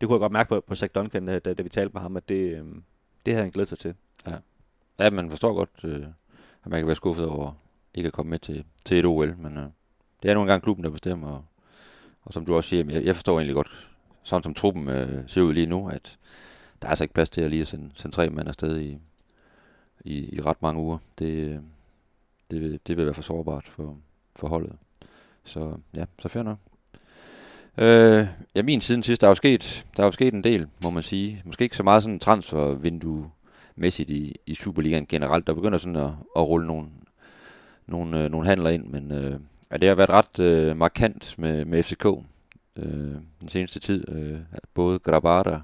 det 0.00 0.08
kunne 0.08 0.14
jeg 0.14 0.20
godt 0.20 0.32
mærke 0.32 0.48
på, 0.48 0.60
på 0.60 0.74
Zach 0.74 0.94
Duncan, 0.94 1.26
da, 1.26 1.38
da 1.38 1.62
vi 1.62 1.68
talte 1.68 1.92
med 1.92 2.00
ham, 2.02 2.16
at 2.16 2.28
det, 2.28 2.58
øh, 2.58 2.64
det 3.26 3.34
havde 3.34 3.42
han 3.44 3.50
glædet 3.50 3.68
sig 3.68 3.78
til. 3.78 3.94
Ja, 4.26 4.36
ja 4.98 5.10
man 5.10 5.30
forstår 5.30 5.54
godt, 5.54 5.70
øh, 5.84 6.06
at 6.64 6.70
man 6.70 6.80
kan 6.80 6.86
være 6.86 6.96
skuffet 6.96 7.26
over 7.26 7.52
ikke 7.94 8.06
at 8.06 8.12
komme 8.12 8.30
med 8.30 8.38
til, 8.38 8.64
til 8.84 8.98
et 8.98 9.06
OL, 9.06 9.36
men 9.38 9.56
øh, 9.56 9.64
det 10.22 10.30
er 10.30 10.34
nu 10.34 10.40
engang 10.40 10.62
klubben, 10.62 10.84
der 10.84 10.90
bestemmer, 10.90 11.28
og, 11.28 11.44
og 12.22 12.32
som 12.32 12.46
du 12.46 12.54
også 12.54 12.70
siger, 12.70 12.84
jeg, 12.90 13.04
jeg 13.04 13.14
forstår 13.16 13.38
egentlig 13.38 13.54
godt, 13.54 13.88
sådan 14.22 14.42
som 14.42 14.54
truppen 14.54 14.88
øh, 14.88 15.24
ser 15.26 15.42
ud 15.42 15.54
lige 15.54 15.66
nu, 15.66 15.88
at 15.88 16.18
der 16.82 16.88
er 16.88 16.90
altså 16.90 17.04
ikke 17.04 17.14
plads 17.14 17.30
til 17.30 17.40
at 17.40 17.50
lige 17.50 17.66
sende, 17.66 17.90
sende 17.94 18.16
tre 18.16 18.30
mand 18.30 18.48
afsted 18.48 18.80
i, 18.80 18.98
i, 20.04 20.36
i 20.36 20.40
ret 20.40 20.62
mange 20.62 20.80
uger. 20.80 20.98
Det, 21.18 21.50
øh, 21.50 21.58
det, 22.50 22.86
det 22.86 22.96
vil 22.96 23.04
være 23.04 23.14
for 23.14 23.22
sårbart 23.22 23.68
for, 23.68 23.96
for 24.36 24.48
holdet. 24.48 24.72
Så 25.44 25.76
ja, 25.94 26.04
så 26.18 26.28
fair 26.28 26.42
nok. 26.42 26.58
Øh, 27.78 28.26
ja, 28.54 28.62
min 28.62 28.80
siden 28.80 29.02
sidst, 29.02 29.20
der 29.20 29.26
er 29.26 29.30
jo 29.30 29.34
sket, 29.34 29.86
der 29.96 30.02
er 30.02 30.06
jo 30.06 30.12
sket 30.12 30.34
en 30.34 30.44
del, 30.44 30.68
må 30.82 30.90
man 30.90 31.02
sige. 31.02 31.42
Måske 31.44 31.64
ikke 31.64 31.76
så 31.76 31.82
meget 31.82 32.02
sådan 32.02 32.18
transfervindue 32.18 33.30
mæssigt 33.76 34.10
i, 34.10 34.36
i 34.46 34.54
Superligaen 34.54 35.06
generelt. 35.06 35.46
Der 35.46 35.54
begynder 35.54 35.78
sådan 35.78 35.96
at, 35.96 36.10
at 36.36 36.42
rulle 36.42 36.66
nogle, 36.66 36.88
nogle, 37.86 38.24
øh, 38.24 38.30
nogle 38.30 38.46
handler 38.46 38.70
ind, 38.70 38.86
men 38.86 39.12
øh, 39.12 39.40
ja, 39.72 39.76
det 39.76 39.88
har 39.88 39.94
været 39.94 40.10
ret 40.10 40.38
øh, 40.38 40.76
markant 40.76 41.38
med, 41.38 41.64
med 41.64 41.82
FCK 41.82 42.06
øh, 42.76 42.84
den 43.40 43.48
seneste 43.48 43.80
tid. 43.80 44.04
Øh, 44.08 44.38
både 44.74 44.98
Grabada, 44.98 45.60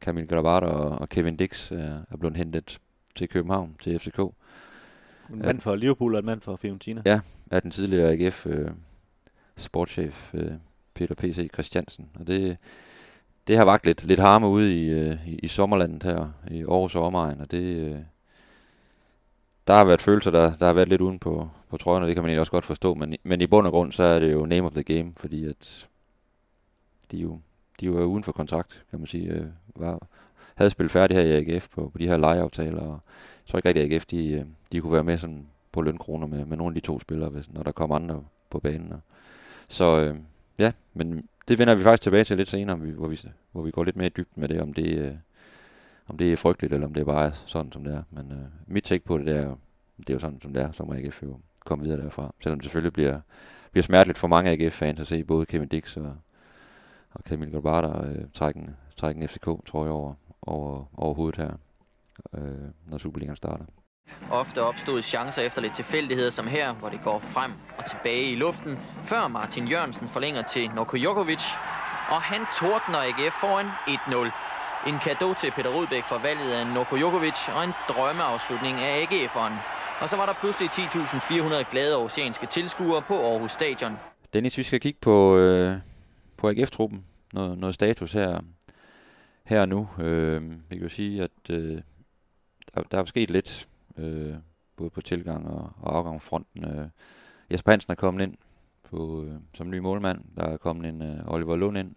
Camille 0.00 0.28
Grabada 0.28 0.66
og, 0.72 0.98
og 0.98 1.08
Kevin 1.08 1.36
Dix 1.36 1.72
er, 1.72 2.00
er 2.10 2.16
blevet 2.16 2.36
hentet 2.36 2.78
til 3.14 3.28
København, 3.28 3.76
til 3.82 3.98
FCK. 4.00 4.18
En 4.18 5.38
mand 5.38 5.60
for 5.60 5.76
Liverpool 5.76 6.14
og 6.14 6.18
en 6.18 6.26
mand 6.26 6.40
for 6.40 6.56
Fiorentina. 6.56 7.02
Ja, 7.06 7.20
er 7.50 7.60
den 7.60 7.70
tidligere 7.70 8.12
AGF 8.12 8.46
øh, 8.46 8.70
sportschef 9.56 10.34
øh, 10.34 10.50
Peter 10.94 11.14
P.C. 11.14 11.50
Christiansen. 11.52 12.10
Og 12.14 12.26
det, 12.26 12.56
det 13.48 13.56
har 13.56 13.64
vagt 13.64 13.86
lidt, 13.86 14.04
lidt 14.04 14.20
harme 14.20 14.48
ude 14.48 14.84
i, 14.84 14.90
øh, 14.90 15.28
i, 15.28 15.38
i 15.42 15.46
sommerlandet 15.46 16.02
her, 16.02 16.32
i 16.50 16.62
Aarhus 16.62 16.94
og 16.94 17.02
omegn, 17.02 17.40
og 17.40 17.50
det, 17.50 17.92
øh, 17.92 17.96
der 19.68 19.74
har 19.74 19.84
været 19.84 20.02
følelser, 20.02 20.30
der, 20.30 20.56
der 20.56 20.66
har 20.66 20.72
været 20.72 20.88
lidt 20.88 21.00
uden 21.00 21.18
på, 21.18 21.48
på 21.68 21.76
trøjen, 21.76 22.02
og 22.02 22.06
det 22.06 22.16
kan 22.16 22.22
man 22.22 22.28
egentlig 22.28 22.40
også 22.40 22.52
godt 22.52 22.64
forstå, 22.64 22.94
men, 22.94 23.16
men 23.22 23.40
i 23.40 23.46
bund 23.46 23.66
og 23.66 23.72
grund, 23.72 23.92
så 23.92 24.02
er 24.02 24.18
det 24.18 24.32
jo 24.32 24.46
name 24.46 24.66
of 24.66 24.72
the 24.72 24.82
game, 24.82 25.12
fordi 25.16 25.44
at 25.44 25.88
de 27.10 27.16
jo, 27.16 27.40
de 27.80 27.86
jo 27.86 27.96
er 27.96 28.04
uden 28.04 28.24
for 28.24 28.32
kontrakt, 28.32 28.84
kan 28.90 28.98
man 28.98 29.06
sige, 29.06 29.32
øh, 29.32 29.46
var, 29.76 30.06
havde 30.54 30.70
spillet 30.70 30.92
færdigt 30.92 31.20
her 31.20 31.26
i 31.26 31.50
AGF 31.50 31.68
på, 31.68 31.88
på 31.88 31.98
de 31.98 32.08
her 32.08 32.16
lejeaftaler, 32.16 32.80
og 32.80 33.00
så 33.44 33.56
ikke 33.56 33.68
rigtig, 33.68 33.92
AGF 33.92 34.06
de, 34.06 34.32
øh, 34.32 34.44
de 34.72 34.80
kunne 34.80 34.92
være 34.92 35.04
med 35.04 35.18
sådan 35.18 35.46
på 35.72 35.82
lønkroner 35.82 36.26
med, 36.26 36.44
med 36.44 36.56
nogle 36.56 36.70
af 36.70 36.82
de 36.82 36.86
to 36.86 37.00
spillere, 37.00 37.30
hvis, 37.30 37.52
når 37.52 37.62
der 37.62 37.72
kom 37.72 37.92
andre 37.92 38.24
på 38.50 38.60
banen. 38.60 38.92
Og, 38.92 39.00
så 39.68 40.00
øh, 40.00 40.16
ja, 40.58 40.72
men 40.94 41.28
det 41.48 41.58
vender 41.58 41.74
vi 41.74 41.82
faktisk 41.82 42.02
tilbage 42.02 42.24
til 42.24 42.36
lidt 42.36 42.48
senere, 42.48 42.76
hvor 42.76 43.08
vi, 43.08 43.20
hvor 43.52 43.62
vi 43.62 43.70
går 43.70 43.84
lidt 43.84 43.96
mere 43.96 44.06
i 44.06 44.12
dybden 44.16 44.40
med 44.40 44.48
det, 44.48 44.62
om 44.62 44.72
det, 44.72 44.98
øh, 44.98 45.14
om 46.10 46.18
det 46.18 46.32
er 46.32 46.36
frygteligt, 46.36 46.74
eller 46.74 46.86
om 46.86 46.94
det 46.94 47.00
er 47.00 47.04
bare 47.04 47.32
sådan, 47.46 47.72
som 47.72 47.84
det 47.84 47.94
er. 47.94 48.02
Men 48.10 48.32
øh, 48.32 48.38
mit 48.66 48.84
take 48.84 49.04
på 49.04 49.18
det, 49.18 49.26
det 49.26 49.36
er, 49.36 49.56
det 49.98 50.10
er 50.10 50.14
jo 50.14 50.18
sådan, 50.18 50.40
som 50.40 50.52
det 50.52 50.62
er, 50.62 50.72
så 50.72 50.84
må 50.84 50.94
AGF 50.94 51.22
jo 51.22 51.38
komme 51.64 51.84
videre 51.84 52.02
derfra. 52.02 52.34
Selvom 52.40 52.60
det 52.60 52.64
selvfølgelig 52.64 52.92
bliver, 52.92 53.20
bliver 53.70 53.82
smerteligt 53.82 54.18
for 54.18 54.28
mange 54.28 54.50
AGF-fans 54.50 55.00
at 55.00 55.06
se 55.06 55.24
både 55.24 55.46
Kevin 55.46 55.68
Dix 55.68 55.96
og, 55.96 56.16
og 57.10 57.20
Camille 57.28 57.52
Gilbert 57.52 58.06
øh, 58.06 58.24
trække, 58.34 58.60
en, 58.60 58.76
trække 58.96 59.20
en 59.20 59.28
FCK, 59.28 59.44
tror 59.44 59.84
jeg, 59.84 59.92
over, 59.92 60.14
over, 60.42 60.84
over 60.94 61.14
hovedet 61.14 61.36
her, 61.36 61.50
øh, 62.34 62.70
når 62.86 62.98
Superligaen 62.98 63.36
starter. 63.36 63.64
Ofte 64.30 64.62
opstod 64.62 65.02
chancer 65.02 65.42
efter 65.42 65.62
lidt 65.62 65.74
tilfældigheder 65.74 66.30
som 66.30 66.46
her, 66.46 66.74
hvor 66.74 66.88
det 66.88 67.00
går 67.04 67.18
frem 67.18 67.52
og 67.78 67.84
tilbage 67.84 68.32
i 68.32 68.36
luften, 68.36 68.78
før 69.04 69.28
Martin 69.28 69.68
Jørgensen 69.68 70.08
forlænger 70.08 70.42
til 70.42 70.70
Noko 70.74 70.96
Jokovic, 70.96 71.42
og 72.10 72.22
han 72.22 72.40
tordner 72.60 72.98
AGF 72.98 73.34
foran 73.40 73.66
1-0. 73.66 74.47
En 74.86 74.98
kado 74.98 75.34
til 75.34 75.50
Peter 75.50 75.70
Rudbæk 75.70 76.04
for 76.04 76.18
valget 76.18 76.52
af 76.52 76.66
Noko 76.66 76.96
Jokovic 76.96 77.48
og 77.48 77.64
en 77.64 77.72
drømmeafslutning 77.88 78.76
af 78.80 79.04
AGF'eren. 79.04 79.52
Og 80.00 80.08
så 80.08 80.16
var 80.16 80.26
der 80.26 80.32
pludselig 80.40 80.68
10.400 80.70 81.70
glade 81.70 81.96
oceanske 81.96 82.46
tilskuere 82.46 83.02
på 83.02 83.14
Aarhus 83.14 83.52
Stadion. 83.52 83.92
Dennis, 84.32 84.58
vi 84.58 84.62
skal 84.62 84.80
kigge 84.80 84.98
på, 85.00 85.36
øh, 85.36 85.76
på 86.36 86.48
AGF-truppen. 86.48 87.04
Noget, 87.32 87.58
noget 87.58 87.74
status 87.74 88.12
her, 88.12 88.40
her 89.44 89.66
nu. 89.66 89.88
Øh, 89.98 90.50
vi 90.50 90.76
kan 90.76 90.82
jo 90.82 90.88
sige, 90.88 91.22
at 91.22 91.50
øh, 91.50 91.80
der, 92.74 92.82
der 92.90 92.98
er 92.98 93.04
sket 93.04 93.30
lidt 93.30 93.68
øh, 93.98 94.34
både 94.76 94.90
på 94.90 95.00
tilgang 95.00 95.48
og, 95.48 95.72
og 95.80 95.96
afgangsfronten. 95.96 96.64
Øh, 96.64 96.88
Jesper 97.50 97.72
Hansen 97.72 97.90
er 97.90 97.96
kommet 97.96 98.22
ind 98.22 98.34
på, 98.90 99.24
øh, 99.24 99.34
som 99.54 99.70
ny 99.70 99.78
målmand. 99.78 100.20
Der 100.36 100.44
er 100.44 100.56
kommet 100.56 100.88
en 100.88 101.02
øh, 101.02 101.18
Oliver 101.26 101.56
Lund 101.56 101.78
ind. 101.78 101.94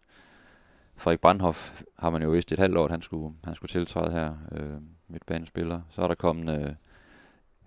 Frederik 1.02 1.22
Brandhoff 1.22 1.84
har 2.00 2.10
man 2.10 2.22
jo 2.22 2.30
vist 2.30 2.52
et 2.52 2.60
halvt 2.60 2.78
år, 2.78 2.86
at 2.86 2.92
han 2.92 3.02
skulle, 3.02 3.36
han 3.44 3.56
skulle 3.56 3.70
tiltræde 3.70 4.12
her, 4.12 4.34
øh, 4.52 4.82
midtbanespiller. 5.08 5.82
Så 5.90 6.02
er 6.02 6.08
der 6.08 6.16
kommet 6.16 6.60
øh, 6.60 6.74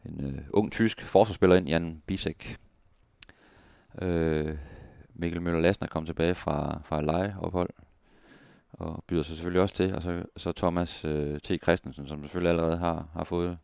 en 0.05 0.25
øh, 0.27 0.41
ung 0.51 0.73
tysk 0.73 1.03
forsvarsspiller 1.03 1.57
ind, 1.57 1.69
Jan 1.69 2.03
Bisek. 2.07 2.59
Øh, 4.03 4.59
Mikkel 5.15 5.43
Møller 5.43 5.61
Lassen 5.61 5.85
er 5.85 5.89
kommet 5.89 6.09
tilbage 6.09 6.35
fra, 6.35 6.81
fra 6.85 7.03
lejeophold 7.03 7.71
og 8.73 9.05
byder 9.07 9.23
sig 9.23 9.37
selvfølgelig 9.37 9.63
også 9.63 9.75
til. 9.75 9.95
Og 9.95 10.03
så, 10.03 10.23
så 10.37 10.53
Thomas 10.53 11.05
øh, 11.05 11.41
T. 11.41 11.63
Christensen, 11.63 12.07
som 12.07 12.23
selvfølgelig 12.23 12.51
allerede 12.51 12.77
har, 12.77 13.09
har 13.13 13.25
fået 13.25 13.59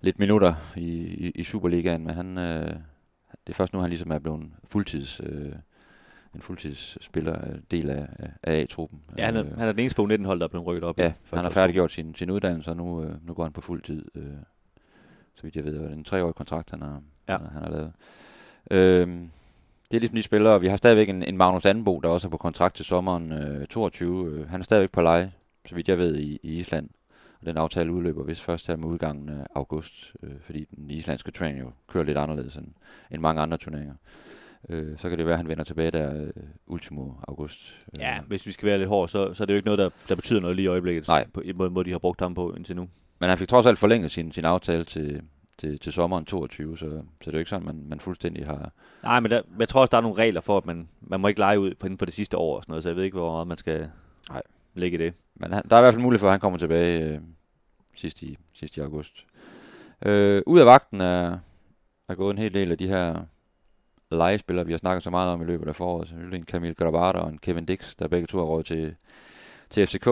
lidt 0.00 0.18
minutter 0.18 0.54
i, 0.76 0.98
i, 1.26 1.30
i 1.30 1.44
Superligaen, 1.44 2.04
men 2.04 2.14
han, 2.14 2.38
øh, 2.38 2.76
det 3.46 3.52
er 3.52 3.54
først 3.54 3.72
nu, 3.72 3.80
han 3.80 3.90
ligesom 3.90 4.10
er 4.10 4.18
blevet 4.18 4.50
fuldtids, 4.64 5.20
øh, 5.24 5.52
en 6.34 6.40
fuldtidsspiller, 6.40 7.50
øh, 7.50 7.58
del 7.70 7.90
af, 7.90 8.06
af 8.42 8.60
A-truppen. 8.60 9.00
Ja, 9.18 9.24
han 9.24 9.36
er, 9.36 9.44
øh, 9.44 9.58
han 9.58 9.68
er 9.68 9.72
den 9.72 9.80
eneste 9.80 9.96
på 9.96 10.08
19-hold, 10.12 10.38
der 10.38 10.44
er 10.44 10.48
blevet 10.48 10.66
rykket 10.66 10.84
op. 10.84 10.98
Ja, 10.98 11.12
han 11.32 11.44
har 11.44 11.50
færdiggjort 11.50 11.92
sin, 11.92 12.14
sin 12.14 12.30
uddannelse, 12.30 12.70
og 12.70 12.76
nu, 12.76 13.02
øh, 13.04 13.26
nu 13.26 13.34
går 13.34 13.42
han 13.42 13.52
på 13.52 13.60
fuld 13.60 13.82
tid. 13.82 14.04
Øh, 14.14 14.24
så 15.34 15.42
vidt 15.42 15.56
jeg 15.56 15.64
ved, 15.64 15.74
det 15.74 15.90
er 15.90 15.94
en 15.94 16.04
treårig 16.04 16.34
kontrakt, 16.34 16.70
han 16.70 16.82
har, 16.82 17.02
ja. 17.28 17.36
han, 17.36 17.46
han 17.46 17.62
har 17.62 17.70
lavet. 17.70 17.92
Øh, 18.70 19.28
det 19.90 19.96
er 19.96 20.00
ligesom 20.00 20.16
de 20.16 20.22
spillere, 20.22 20.60
vi 20.60 20.68
har 20.68 20.76
stadigvæk 20.76 21.08
en, 21.08 21.22
en 21.22 21.36
Magnus 21.36 21.66
Anbo, 21.66 22.00
der 22.00 22.08
også 22.08 22.28
er 22.28 22.30
på 22.30 22.36
kontrakt 22.36 22.74
til 22.76 22.84
sommeren 22.84 23.32
øh, 23.32 23.66
22. 23.66 24.30
Øh, 24.30 24.48
han 24.48 24.60
er 24.60 24.64
stadigvæk 24.64 24.92
på 24.92 25.02
leje, 25.02 25.32
så 25.66 25.74
vidt 25.74 25.88
jeg 25.88 25.98
ved, 25.98 26.16
i, 26.16 26.38
i 26.42 26.58
Island. 26.58 26.88
Og 27.40 27.46
den 27.46 27.56
aftale 27.56 27.92
udløber 27.92 28.24
vist 28.24 28.42
først 28.42 28.66
her 28.66 28.76
med 28.76 28.88
udgangen 28.88 29.28
af 29.28 29.46
august, 29.54 30.12
øh, 30.22 30.30
fordi 30.40 30.64
den 30.76 30.90
islandske 30.90 31.30
træning 31.30 31.60
jo 31.60 31.70
kører 31.88 32.04
lidt 32.04 32.18
anderledes 32.18 32.56
end, 32.56 32.66
end 33.10 33.20
mange 33.20 33.42
andre 33.42 33.56
turneringer. 33.56 33.94
Øh, 34.68 34.98
så 34.98 35.08
kan 35.08 35.18
det 35.18 35.26
være, 35.26 35.34
at 35.34 35.38
han 35.38 35.48
vender 35.48 35.64
tilbage 35.64 35.90
der 35.90 36.22
øh, 36.22 36.30
ultimo 36.66 37.10
august. 37.28 37.78
Øh. 37.94 38.00
Ja, 38.00 38.20
hvis 38.26 38.46
vi 38.46 38.52
skal 38.52 38.66
være 38.66 38.78
lidt 38.78 38.88
hårde, 38.88 39.08
så, 39.08 39.34
så 39.34 39.44
er 39.44 39.46
det 39.46 39.54
jo 39.54 39.56
ikke 39.56 39.66
noget, 39.66 39.78
der, 39.78 39.90
der 40.08 40.14
betyder 40.14 40.40
noget 40.40 40.56
lige 40.56 40.64
i 40.64 40.68
øjeblikket. 40.68 41.08
Nej. 41.08 41.26
På 41.34 41.40
en 41.40 41.56
måde, 41.56 41.70
måde, 41.70 41.84
de 41.84 41.90
har 41.90 41.98
brugt 41.98 42.20
ham 42.20 42.34
på 42.34 42.54
indtil 42.54 42.76
nu. 42.76 42.88
Men 43.18 43.28
han 43.28 43.38
fik 43.38 43.48
trods 43.48 43.66
alt 43.66 43.78
forlænget 43.78 44.10
sin, 44.10 44.32
sin 44.32 44.44
aftale 44.44 44.84
til, 44.84 45.22
til, 45.58 45.78
til 45.78 45.92
sommeren 45.92 46.24
22, 46.24 46.78
så, 46.78 46.88
så 46.88 46.96
det 47.20 47.26
er 47.26 47.32
jo 47.32 47.38
ikke 47.38 47.50
sådan, 47.50 47.66
man, 47.66 47.84
man 47.88 48.00
fuldstændig 48.00 48.46
har... 48.46 48.72
Nej, 49.02 49.20
men 49.20 49.30
der, 49.30 49.42
jeg 49.60 49.68
tror 49.68 49.80
også, 49.80 49.90
der 49.90 49.96
er 49.96 50.02
nogle 50.02 50.16
regler 50.16 50.40
for, 50.40 50.56
at 50.56 50.66
man, 50.66 50.88
man 51.00 51.20
må 51.20 51.28
ikke 51.28 51.40
lege 51.40 51.60
ud 51.60 51.70
inden 51.84 51.98
for 51.98 52.04
det 52.04 52.14
sidste 52.14 52.36
år 52.36 52.56
og 52.56 52.62
sådan 52.62 52.72
noget, 52.72 52.82
så 52.82 52.88
jeg 52.88 52.96
ved 52.96 53.04
ikke, 53.04 53.18
hvor 53.18 53.32
meget 53.32 53.46
man 53.46 53.56
skal 53.56 53.90
Nej. 54.30 54.42
lægge 54.74 54.98
i 54.98 55.04
det. 55.04 55.14
Men 55.34 55.52
han, 55.52 55.62
der 55.70 55.76
er 55.76 55.80
i 55.80 55.82
hvert 55.82 55.94
fald 55.94 56.02
mulighed 56.02 56.20
for, 56.20 56.26
at 56.26 56.32
han 56.32 56.40
kommer 56.40 56.58
tilbage 56.58 57.14
øh, 57.14 57.20
sidst, 57.94 58.22
i, 58.22 58.38
sidst 58.54 58.76
i 58.76 58.80
august. 58.80 59.26
Øh, 60.06 60.42
ud 60.46 60.60
af 60.60 60.66
vagten 60.66 61.00
er, 61.00 61.38
er 62.08 62.14
gået 62.14 62.32
en 62.32 62.38
hel 62.38 62.54
del 62.54 62.70
af 62.70 62.78
de 62.78 62.88
her 62.88 63.24
legespillere, 64.10 64.66
vi 64.66 64.72
har 64.72 64.78
snakket 64.78 65.02
så 65.02 65.10
meget 65.10 65.32
om 65.32 65.42
i 65.42 65.44
løbet 65.44 65.68
af 65.68 65.76
foråret. 65.76 66.14
En 66.32 66.44
Camille 66.44 66.74
Grabata 66.74 67.18
og 67.18 67.28
en 67.28 67.38
Kevin 67.38 67.64
Dix, 67.64 67.94
der 67.98 68.08
begge 68.08 68.26
to 68.26 68.38
har 68.38 68.44
råd 68.44 68.62
til, 68.62 68.94
til 69.70 69.86
FCK. 69.86 70.08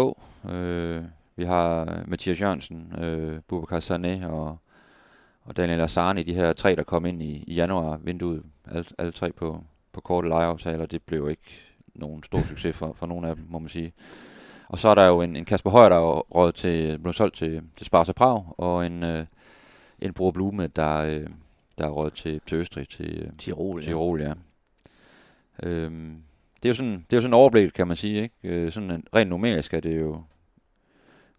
Øh, 0.51 1.03
vi 1.37 1.45
har 1.45 1.99
Mathias 2.07 2.41
Jørgensen, 2.41 2.93
øh, 3.03 3.41
Bubakar 3.49 3.81
Sané 3.81 4.27
og, 4.27 4.59
og 5.45 5.57
Daniel 5.57 5.81
Asani, 5.81 6.23
de 6.23 6.35
her 6.35 6.53
tre, 6.53 6.77
der 6.77 6.83
kom 6.83 7.07
ind 7.07 7.23
i, 7.23 7.45
i 7.47 7.55
januar-vinduet. 7.55 8.43
Alle, 8.71 8.85
alle 8.99 9.13
tre 9.13 9.33
på, 9.33 9.65
på 9.93 10.01
korte 10.01 10.29
lejeaftaler. 10.29 10.87
Det 10.87 11.03
blev 11.03 11.31
ikke 11.31 11.61
nogen 11.95 12.23
stor 12.23 12.41
succes 12.51 12.77
for, 12.77 12.93
for 12.99 13.07
nogen 13.07 13.25
af 13.25 13.37
dem, 13.37 13.45
må 13.49 13.59
man 13.59 13.69
sige. 13.69 13.93
Og 14.69 14.79
så 14.79 14.89
er 14.89 14.95
der 14.95 15.07
jo 15.07 15.21
en, 15.21 15.37
en 15.37 15.45
Kasper 15.45 15.71
Højer, 15.71 15.89
der 15.89 15.97
er 15.97 16.21
råd 16.21 16.53
til, 16.53 16.99
blev 16.99 17.13
solgt 17.13 17.37
til, 17.37 17.63
til 17.77 17.87
Sparta 17.87 18.13
Prag, 18.13 18.45
og 18.59 18.87
en, 18.87 19.03
øh, 19.03 19.27
en 19.99 20.13
Bror 20.13 20.31
Blume, 20.31 20.67
der, 20.67 20.97
øh, 20.97 21.27
der 21.79 21.87
er 21.87 21.91
råd 21.91 22.11
til, 22.11 22.41
til 22.47 22.59
Østrig, 22.59 22.89
til 22.89 23.23
øh, 23.23 23.39
Tirol, 23.39 23.83
Tirol 23.83 24.21
ja. 24.21 24.33
Øhm, 25.63 26.23
det 26.63 26.65
er 26.65 26.69
jo 26.69 26.75
sådan, 26.75 26.93
det 26.93 27.13
er 27.13 27.17
jo 27.17 27.21
sådan 27.21 27.31
en 27.31 27.35
overblik, 27.35 27.71
kan 27.75 27.89
man 27.89 27.97
sige, 27.97 28.23
ikke? 28.23 28.35
Øh, 28.45 28.73
sådan 28.73 28.91
en, 28.91 29.05
rent 29.15 29.31
numerisk 29.31 29.75
er 29.75 29.81
det 29.81 30.01
jo, 30.01 30.23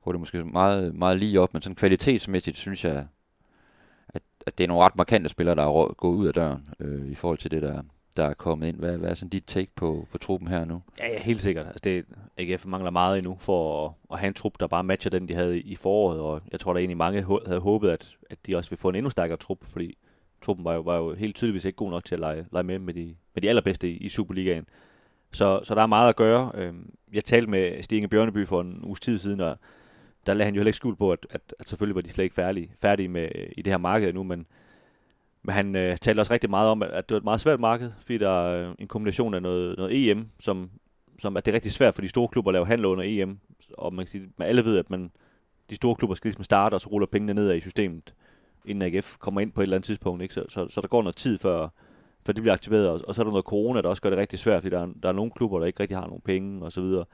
går 0.04 0.12
det 0.12 0.20
måske 0.20 0.44
meget, 0.44 0.96
meget 0.96 1.20
lige 1.20 1.42
op, 1.42 1.54
men 1.54 1.62
sådan 1.62 1.76
kvalitetsmæssigt 1.76 2.58
synes 2.58 2.86
jeg, 2.86 3.08
at, 4.10 4.22
at 4.46 4.58
det 4.58 4.64
er 4.64 4.68
nogle 4.68 4.84
ret 4.84 4.96
markante 4.96 5.30
spillere, 5.30 5.56
der 5.56 5.64
er 5.64 5.94
gået 5.94 6.16
ud 6.16 6.28
af 6.28 6.34
døren, 6.34 6.68
øh, 6.80 7.12
i 7.12 7.16
forhold 7.16 7.38
til 7.38 7.52
det, 7.52 7.62
der, 7.62 7.82
der 8.18 8.26
er 8.26 8.34
kommet 8.34 8.68
ind. 8.68 8.78
Hvad, 8.78 8.98
hvad 8.98 9.10
er 9.10 9.14
sådan 9.14 9.30
dit 9.30 9.44
take 9.48 9.72
på, 9.76 10.08
på 10.12 10.18
truppen 10.18 10.48
her 10.48 10.66
nu? 10.66 10.82
Ja, 11.00 11.08
ja 11.08 11.20
helt 11.20 11.42
sikkert. 11.42 11.66
Altså, 11.66 11.82
det, 11.84 12.06
AGF 12.38 12.66
mangler 12.66 12.92
meget 12.92 13.18
endnu 13.18 13.38
for 13.40 13.86
at, 13.86 13.94
at 14.12 14.20
have 14.20 14.28
en 14.28 14.34
trup, 14.34 14.60
der 14.60 14.68
bare 14.68 14.84
matcher 14.84 15.10
den, 15.10 15.28
de 15.28 15.36
havde 15.36 15.60
i 15.60 15.76
foråret, 15.76 16.20
og 16.20 16.42
jeg 16.52 16.60
tror, 16.60 16.74
der 16.74 16.80
egentlig 16.80 16.98
mange 16.98 17.26
havde 17.46 17.60
håbet, 17.60 17.90
at, 17.90 18.16
at 18.30 18.38
de 18.46 18.58
også 18.58 18.70
ville 18.70 18.82
få 18.82 18.90
en 18.90 18.96
endnu 18.96 19.10
stærkere 19.10 19.38
trup, 19.38 19.66
fordi 19.66 19.98
truppen 20.42 20.66
var 20.66 20.74
jo, 20.74 20.82
var 20.82 20.98
jo 20.98 21.14
helt 21.14 21.36
tydeligvis 21.36 21.66
ikke 21.66 21.76
god 21.76 21.92
nok 21.92 22.06
til 22.06 22.16
at 22.16 22.20
lege, 22.20 22.46
lege 22.52 22.64
med 22.64 22.80
med 22.80 22.94
de, 22.94 23.16
med 23.34 23.42
de 23.42 23.50
allerbedste 23.50 23.90
i, 23.90 23.98
i 23.98 24.10
Superligaen. 24.10 24.66
Så, 25.32 25.60
så 25.64 25.76
der 25.76 25.82
er 25.82 25.88
meget 25.88 26.10
at 26.10 26.16
gøre. 26.16 26.52
Øhm, 26.56 26.94
jeg 27.14 27.26
talte 27.26 27.50
med 27.50 27.84
Stine 27.84 28.08
Bjørneby 28.08 28.48
for 28.48 28.62
en 28.62 28.80
uges 28.84 29.00
tid 29.00 29.18
siden, 29.18 29.40
og 29.40 29.58
der 30.26 30.34
lagde 30.34 30.46
han 30.46 30.56
jo 30.56 30.60
heller 30.60 30.70
ikke 30.70 30.78
skuld 30.78 30.96
på, 30.96 31.12
at, 31.12 31.28
at, 31.30 31.42
at 31.60 31.70
selvfølgelig 31.70 31.96
var 31.96 32.02
de 32.02 32.10
slet 32.10 32.24
ikke 32.24 32.36
færdige, 32.36 32.72
færdige 32.82 33.10
med, 33.10 33.30
i 33.58 33.62
det 33.62 33.74
her 33.74 33.78
marked 33.78 34.14
nu, 34.14 34.24
men 34.24 34.48
men 35.48 35.54
han 35.54 35.76
øh, 35.76 35.98
talte 35.98 36.20
også 36.20 36.34
rigtig 36.34 36.50
meget 36.50 36.70
om, 36.70 36.84
at 36.84 37.10
det 37.10 37.16
var 37.16 37.18
et 37.18 37.24
meget 37.24 37.40
svært 37.40 37.60
marked, 37.60 37.92
fordi 38.00 38.18
der 38.18 38.30
er 38.30 38.74
en 38.80 38.88
kombination 38.88 39.34
af 39.34 39.42
noget, 39.42 39.78
noget 39.78 40.10
EM, 40.10 40.30
som, 40.40 40.70
som 41.20 41.38
at 41.38 41.46
det 41.46 41.52
er 41.52 41.56
rigtig 41.56 41.72
svært 41.72 41.94
for 41.94 42.02
de 42.02 42.08
store 42.08 42.28
klubber 42.28 42.52
at 42.52 42.54
lave 42.54 42.68
handler 42.68 42.90
under 42.90 43.04
EM. 43.08 43.40
Og 43.78 43.94
man 43.94 44.06
kan 44.06 44.12
sige, 44.12 44.30
at 44.40 44.48
alle 44.48 44.66
ved, 44.66 44.78
at 44.78 44.90
man, 44.90 45.12
de 45.70 45.76
store 45.76 45.96
klubber 45.96 46.16
skal 46.16 46.28
ligesom 46.28 46.44
starte, 46.44 46.74
og 46.74 46.82
så 46.82 46.90
ruller 46.90 47.08
pengene 47.08 47.34
ned 47.34 47.56
i 47.56 47.60
systemet, 47.60 48.14
inden 48.68 48.94
AGF 48.94 49.18
kommer 49.18 49.42
ind 49.42 49.52
på 49.52 49.62
et 49.62 49.64
eller 49.64 49.78
andet 49.78 49.86
tidspunkt. 49.86 50.22
Ikke? 50.22 50.34
Så, 50.34 50.46
så, 50.50 50.68
så 50.70 50.82
der 50.82 50.88
går 50.88 51.02
noget 51.02 51.16
tid, 51.16 51.38
før, 51.38 51.68
før 52.26 52.34
det 52.34 52.44
bliver 52.44 52.54
aktiveret. 52.54 52.90
Og, 52.90 53.02
og 53.08 53.16
så 53.16 53.22
er 53.22 53.24
der 53.24 53.32
noget 53.32 53.46
corona, 53.46 53.82
der 53.82 53.90
også 53.90 54.02
gør 54.02 54.10
det 54.10 54.20
rigtig 54.20 54.40
svært, 54.40 54.62
fordi 54.62 54.76
der 54.76 54.82
er, 54.82 54.88
der 55.04 55.10
er 55.10 55.14
nogle 55.14 55.32
klubber, 55.32 55.60
der 55.60 55.66
ikke 55.66 55.80
rigtig 55.80 55.98
har 55.98 56.08
nogen 56.08 56.22
penge 56.22 56.66
og 56.66 56.72
så 56.72 56.82
videre. 56.82 57.06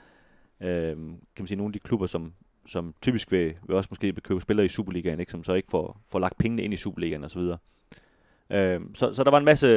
Øhm, 0.61 1.09
kan 1.09 1.43
man 1.43 1.47
sige, 1.47 1.57
nogle 1.57 1.69
af 1.69 1.73
de 1.73 1.79
klubber, 1.79 2.07
som, 2.07 2.33
som 2.67 2.93
typisk 3.01 3.31
vil, 3.31 3.53
vil 3.67 3.75
også 3.75 3.87
måske 3.91 4.13
købe 4.13 4.41
spillere 4.41 4.65
i 4.65 4.69
Superligaen, 4.69 5.19
ikke? 5.19 5.31
som 5.31 5.43
så 5.43 5.53
ikke 5.53 5.71
får, 5.71 6.01
får 6.11 6.19
lagt 6.19 6.37
pengene 6.37 6.63
ind 6.63 6.73
i 6.73 6.77
Superligaen 6.77 7.23
og 7.23 7.31
så 7.31 7.39
videre. 7.39 7.57
Øh, 8.49 8.81
så, 8.93 9.13
så 9.13 9.23
der 9.23 9.31
var 9.31 9.37
en 9.37 9.45
masse 9.45 9.67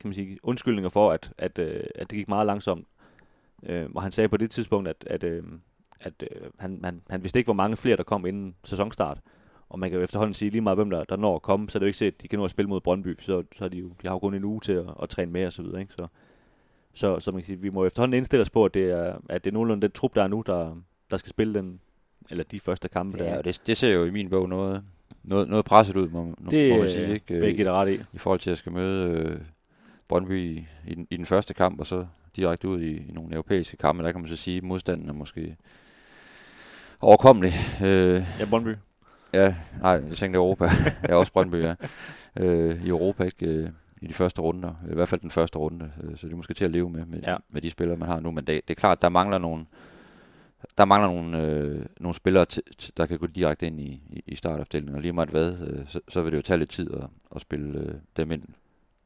kan 0.00 0.08
man 0.08 0.14
sige, 0.14 0.38
undskyldninger 0.42 0.88
for, 0.88 1.12
at, 1.12 1.32
at, 1.38 1.58
øh, 1.58 1.84
at 1.94 2.10
det 2.10 2.16
gik 2.18 2.28
meget 2.28 2.46
langsomt. 2.46 2.86
Øh, 3.62 3.86
og 3.94 4.02
han 4.02 4.12
sagde 4.12 4.28
på 4.28 4.36
det 4.36 4.50
tidspunkt, 4.50 4.88
at, 4.88 5.04
at, 5.06 5.24
øhm, 5.24 5.60
at, 6.00 6.12
at 6.22 6.50
han, 6.58 6.80
han, 6.84 7.02
han 7.10 7.22
vidste 7.22 7.38
ikke, 7.38 7.46
hvor 7.46 7.54
mange 7.54 7.76
flere, 7.76 7.96
der 7.96 8.02
kom 8.02 8.26
inden 8.26 8.54
sæsonstart. 8.64 9.18
Og 9.70 9.78
man 9.78 9.90
kan 9.90 9.98
jo 9.98 10.04
efterhånden 10.04 10.34
sige 10.34 10.50
lige 10.50 10.60
meget, 10.60 10.78
hvem 10.78 10.90
der, 10.90 11.04
der 11.04 11.16
når 11.16 11.36
at 11.36 11.42
komme, 11.42 11.70
så 11.70 11.78
er 11.78 11.80
det 11.80 11.84
jo 11.84 11.88
ikke 11.88 11.98
set, 11.98 12.06
at 12.06 12.22
de 12.22 12.28
kan 12.28 12.38
nå 12.38 12.44
at 12.44 12.50
spille 12.50 12.68
mod 12.68 12.80
Brøndby, 12.80 13.18
så, 13.20 13.42
så 13.56 13.64
er 13.64 13.68
de, 13.68 13.78
jo, 13.78 13.88
de 14.02 14.08
har 14.08 14.14
jo 14.14 14.18
kun 14.18 14.34
en 14.34 14.44
uge 14.44 14.60
til 14.60 14.72
at, 14.72 14.86
at 15.02 15.08
træne 15.08 15.32
med 15.32 15.46
og 15.46 15.52
så 15.52 15.62
videre. 15.62 15.80
Ikke? 15.80 15.92
Så, 15.92 16.06
så, 16.92 17.20
så 17.20 17.32
man 17.32 17.40
kan 17.40 17.46
sige, 17.46 17.60
vi 17.60 17.70
må 17.70 17.86
efterhånden 17.86 18.16
indstille 18.18 18.40
os 18.40 18.50
på, 18.50 18.64
at 18.64 18.74
det 18.74 18.90
er, 18.90 19.18
at 19.28 19.44
det 19.44 19.50
er 19.50 19.54
nogenlunde 19.54 19.82
den 19.82 19.90
trup, 19.90 20.14
der 20.14 20.22
er 20.22 20.28
nu, 20.28 20.42
der, 20.46 20.82
der 21.10 21.16
skal 21.16 21.30
spille 21.30 21.54
den, 21.54 21.80
eller 22.30 22.44
de 22.44 22.60
første 22.60 22.88
kampe. 22.88 23.18
Ja, 23.18 23.24
der. 23.24 23.42
det, 23.42 23.62
det 23.66 23.76
ser 23.76 23.94
jo 23.94 24.04
i 24.04 24.10
min 24.10 24.30
bog 24.30 24.48
noget, 24.48 24.84
noget, 25.22 25.48
noget 25.48 25.64
presset 25.64 25.96
ud, 25.96 26.08
må, 26.08 26.34
det, 26.50 26.70
må 26.70 26.78
man 26.78 26.90
sige. 26.90 27.12
Ikke? 27.12 27.34
Det 27.34 27.40
vil 27.40 27.56
jeg 27.56 27.72
ret 27.72 27.92
i. 27.92 28.00
I 28.12 28.18
forhold 28.18 28.40
til, 28.40 28.50
at 28.50 28.52
jeg 28.52 28.58
skal 28.58 28.72
møde 28.72 29.10
øh, 29.10 29.40
Brøndby 30.08 30.38
i, 30.40 30.66
i, 30.86 30.94
den, 30.94 31.06
i 31.10 31.16
den 31.16 31.26
første 31.26 31.54
kamp, 31.54 31.80
og 31.80 31.86
så 31.86 32.06
direkte 32.36 32.68
ud 32.68 32.80
i, 32.80 32.96
i 32.96 33.12
nogle 33.12 33.32
europæiske 33.32 33.76
kampe. 33.76 34.02
Der 34.02 34.12
kan 34.12 34.20
man 34.20 34.28
så 34.28 34.36
sige, 34.36 34.56
at 34.56 34.62
modstanden 34.62 35.08
er 35.08 35.12
måske 35.12 35.56
overkommelig. 37.00 37.52
Øh, 37.82 38.22
ja, 38.40 38.44
Brøndby. 38.50 38.74
Ja, 39.32 39.54
nej, 39.80 39.90
jeg 40.08 40.16
tænkte 40.16 40.36
Europa. 40.36 40.64
jeg 41.02 41.10
er 41.10 41.14
også 41.14 41.32
Brøndby, 41.32 41.62
ja. 41.62 41.74
Øh, 42.40 42.84
I 42.84 42.88
Europa, 42.88 43.24
ikke? 43.24 43.46
Øh, 43.46 43.68
i 44.02 44.06
de 44.06 44.12
første 44.12 44.40
runder. 44.40 44.74
I 44.90 44.94
hvert 44.94 45.08
fald 45.08 45.20
den 45.20 45.30
første 45.30 45.58
runde. 45.58 45.92
Øh, 46.02 46.16
så 46.16 46.26
det 46.26 46.32
er 46.32 46.36
måske 46.36 46.54
til 46.54 46.64
at 46.64 46.70
leve 46.70 46.90
med, 46.90 47.04
med, 47.04 47.18
ja. 47.22 47.36
med 47.50 47.62
de 47.62 47.70
spillere, 47.70 47.96
man 47.96 48.08
har 48.08 48.20
nu. 48.20 48.30
Men 48.30 48.46
det, 48.46 48.68
det 48.68 48.74
er 48.74 48.80
klart, 48.80 49.02
der 49.02 49.08
mangler 49.08 49.38
nogle, 49.38 49.66
der 50.78 50.84
mangler 50.84 51.08
nogle, 51.08 51.42
øh, 51.42 51.86
nogle 52.00 52.14
spillere, 52.14 52.46
der 52.96 53.06
kan 53.06 53.18
gå 53.18 53.26
direkte 53.26 53.66
ind 53.66 53.80
i, 53.80 54.02
i, 54.10 54.22
i 54.26 54.34
startopstillingen, 54.34 54.96
og 54.96 55.02
lige 55.02 55.12
meget 55.12 55.30
hvad, 55.30 55.56
øh, 55.60 55.88
så, 55.88 56.00
så 56.08 56.22
vil 56.22 56.32
det 56.32 56.36
jo 56.36 56.42
tage 56.42 56.58
lidt 56.58 56.70
tid 56.70 56.90
at, 56.94 57.04
at 57.34 57.40
spille 57.40 57.80
øh, 57.80 57.94
dem 58.16 58.32
ind, 58.32 58.42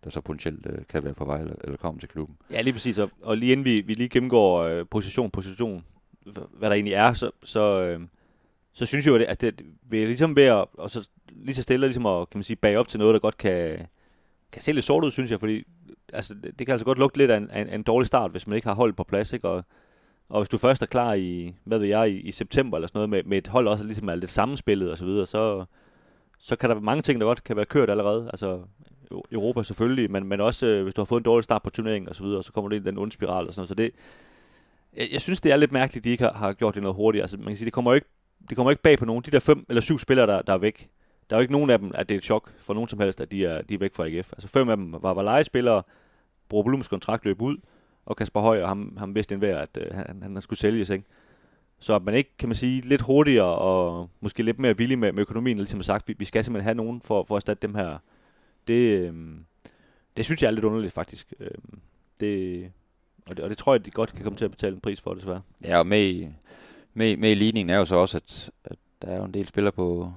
der 0.04 0.10
så 0.10 0.20
potentielt 0.20 0.66
øh, 0.66 0.78
kan 0.88 1.04
være 1.04 1.14
på 1.14 1.24
vej 1.24 1.40
eller, 1.40 1.54
eller 1.64 1.76
komme 1.76 2.00
til 2.00 2.08
klubben. 2.08 2.36
Ja, 2.50 2.60
lige 2.60 2.72
præcis, 2.72 2.98
og, 2.98 3.10
og 3.22 3.36
lige 3.36 3.52
inden 3.52 3.64
vi, 3.64 3.82
vi 3.86 3.94
lige 3.94 4.08
gennemgår 4.08 4.62
øh, 4.62 4.86
position, 4.90 5.30
position, 5.30 5.84
hvad 6.50 6.68
der 6.70 6.74
egentlig 6.74 6.94
er, 6.94 7.12
så, 7.12 7.30
så, 7.44 7.82
øh, 7.82 8.00
så 8.72 8.86
synes 8.86 9.06
jeg 9.06 9.12
jo, 9.12 9.24
at 9.28 9.40
det, 9.40 9.62
vi 9.82 10.02
er 10.02 10.06
ligesom 10.06 10.36
ved 10.36 10.44
at, 10.44 10.64
og 10.72 10.90
så 10.90 11.08
lige 11.28 11.54
så 11.54 11.62
stille 11.62 11.86
ligesom 11.86 12.06
at, 12.06 12.30
kan 12.30 12.38
man 12.38 12.44
sige, 12.44 12.56
bage 12.56 12.78
op 12.78 12.88
til 12.88 12.98
noget, 12.98 13.14
der 13.14 13.20
godt 13.20 13.38
kan, 13.38 13.86
kan 14.52 14.62
se 14.62 14.72
lidt 14.72 14.84
sort 14.84 15.04
ud, 15.04 15.10
synes 15.10 15.30
jeg, 15.30 15.40
fordi 15.40 15.64
altså, 16.12 16.34
det, 16.34 16.58
det 16.58 16.66
kan 16.66 16.72
altså 16.72 16.84
godt 16.84 16.98
lugte 16.98 17.18
lidt 17.18 17.30
af 17.30 17.36
en, 17.36 17.50
en, 17.56 17.68
en 17.68 17.82
dårlig 17.82 18.06
start, 18.06 18.30
hvis 18.30 18.46
man 18.46 18.56
ikke 18.56 18.68
har 18.68 18.74
holdt 18.74 18.96
på 18.96 19.04
plads, 19.04 19.32
ikke? 19.32 19.48
Og, 19.48 19.64
og 20.28 20.40
hvis 20.40 20.48
du 20.48 20.58
først 20.58 20.82
er 20.82 20.86
klar 20.86 21.14
i, 21.14 21.54
hvad 21.64 21.78
ved 21.78 21.88
jeg, 21.88 22.10
i, 22.10 22.20
i 22.20 22.30
september 22.30 22.76
eller 22.76 22.88
sådan 22.88 22.98
noget, 22.98 23.10
med, 23.10 23.22
med 23.22 23.38
et 23.38 23.48
hold 23.48 23.68
også 23.68 23.84
ligesom 23.84 24.08
er 24.08 24.14
lidt 24.14 24.30
sammenspillet 24.30 24.90
og 24.90 24.98
så 24.98 25.04
videre, 25.04 25.26
så, 25.26 25.64
så 26.38 26.56
kan 26.56 26.68
der 26.68 26.74
være 26.74 26.84
mange 26.84 27.02
ting, 27.02 27.20
der 27.20 27.26
godt 27.26 27.44
kan 27.44 27.56
være 27.56 27.64
kørt 27.64 27.90
allerede. 27.90 28.28
Altså 28.32 28.58
e-, 29.14 29.20
Europa 29.32 29.62
selvfølgelig, 29.62 30.10
men, 30.10 30.24
men 30.26 30.40
også 30.40 30.66
øh, 30.66 30.82
hvis 30.82 30.94
du 30.94 31.00
har 31.00 31.06
fået 31.06 31.20
en 31.20 31.24
dårlig 31.24 31.44
start 31.44 31.62
på 31.62 31.70
turneringen 31.70 32.08
og 32.08 32.14
så 32.14 32.22
videre, 32.22 32.42
så 32.42 32.52
kommer 32.52 32.68
du 32.68 32.74
ind 32.74 32.86
i 32.86 32.88
den 32.88 32.98
onde 32.98 33.12
spiral 33.12 33.46
og 33.46 33.54
sådan 33.54 33.60
noget. 33.60 33.68
Så 33.68 33.74
det, 33.74 33.90
jeg, 34.96 35.08
jeg 35.12 35.20
synes, 35.20 35.40
det 35.40 35.52
er 35.52 35.56
lidt 35.56 35.72
mærkeligt, 35.72 36.00
at 36.00 36.04
de 36.04 36.10
ikke 36.10 36.24
har, 36.24 36.32
har 36.32 36.52
gjort 36.52 36.74
det 36.74 36.82
noget 36.82 36.96
hurtigt. 36.96 37.22
Altså 37.22 37.36
man 37.36 37.46
kan 37.46 37.56
sige, 37.56 37.64
det 37.64 37.72
kommer 37.72 37.90
jo 37.90 37.94
ikke, 37.94 38.08
det 38.48 38.56
kommer 38.56 38.70
ikke 38.70 38.82
bag 38.82 38.98
på 38.98 39.04
nogen. 39.04 39.22
De 39.26 39.30
der 39.30 39.38
fem 39.38 39.66
eller 39.68 39.80
syv 39.80 39.98
spillere, 39.98 40.26
der, 40.26 40.42
der 40.42 40.52
er 40.52 40.58
væk, 40.58 40.88
der 41.30 41.36
er 41.36 41.40
jo 41.40 41.42
ikke 41.42 41.52
nogen 41.52 41.70
af 41.70 41.78
dem, 41.78 41.92
at 41.94 42.08
det 42.08 42.14
er 42.14 42.18
et 42.18 42.24
chok 42.24 42.52
for 42.58 42.74
nogen 42.74 42.88
som 42.88 43.00
helst, 43.00 43.20
at 43.20 43.30
de 43.30 43.46
er, 43.46 43.62
de 43.62 43.74
er 43.74 43.78
væk 43.78 43.94
fra 43.94 44.06
AGF. 44.06 44.32
Altså 44.32 44.48
fem 44.48 44.68
af 44.68 44.76
dem 44.76 44.92
var, 45.00 45.14
var 45.14 45.22
legespillere, 45.22 45.82
Bro 46.48 46.62
Blums 46.62 46.88
kontrakt 46.88 47.24
løb 47.24 47.42
ud, 47.42 47.56
og 48.06 48.16
Kasper 48.16 48.40
Høj, 48.40 48.62
og 48.62 48.68
ham, 48.68 48.96
ham 48.96 49.14
vidste 49.14 49.34
enhver, 49.34 49.58
at 49.58 49.78
øh, 49.80 49.94
han, 49.94 50.22
han 50.22 50.42
skulle 50.42 50.58
sælges, 50.58 50.90
ikke? 50.90 51.04
Så 51.78 51.94
at 51.94 52.02
man 52.02 52.14
ikke, 52.14 52.30
kan 52.38 52.48
man 52.48 52.56
sige, 52.56 52.80
lidt 52.80 53.00
hurtigere 53.00 53.58
og 53.58 54.10
måske 54.20 54.42
lidt 54.42 54.58
mere 54.58 54.76
villig 54.76 54.98
med, 54.98 55.12
med 55.12 55.20
økonomien, 55.20 55.56
ligesom 55.56 55.82
sagt, 55.82 56.08
vi, 56.08 56.14
vi 56.18 56.24
skal 56.24 56.44
simpelthen 56.44 56.64
have 56.64 56.74
nogen 56.74 57.00
for, 57.00 57.24
for 57.24 57.34
at 57.34 57.38
erstatte 57.38 57.66
dem 57.66 57.74
her. 57.74 57.98
Det, 58.68 58.74
øh, 58.74 59.14
det 60.16 60.24
synes 60.24 60.42
jeg 60.42 60.48
er 60.48 60.52
lidt 60.52 60.64
underligt, 60.64 60.92
faktisk. 60.92 61.34
Øh, 61.40 61.50
det, 62.20 62.70
og, 63.26 63.36
det, 63.36 63.44
og 63.44 63.50
det 63.50 63.58
tror 63.58 63.74
jeg, 63.74 63.84
de 63.84 63.90
godt 63.90 64.14
kan 64.14 64.24
komme 64.24 64.36
til 64.36 64.44
at 64.44 64.50
betale 64.50 64.74
en 64.74 64.80
pris 64.80 65.00
for, 65.00 65.14
desværre. 65.14 65.42
Ja, 65.64 65.78
og 65.78 65.86
med 65.86 66.02
i, 66.02 66.28
med, 66.94 67.16
med 67.16 67.30
i 67.30 67.34
ligningen 67.34 67.70
er 67.70 67.78
jo 67.78 67.84
så 67.84 67.96
også, 67.96 68.16
at, 68.16 68.50
at 68.64 68.76
der 69.02 69.08
er 69.08 69.16
jo 69.16 69.24
en 69.24 69.34
del 69.34 69.48
spillere 69.48 69.72
på, 69.72 70.12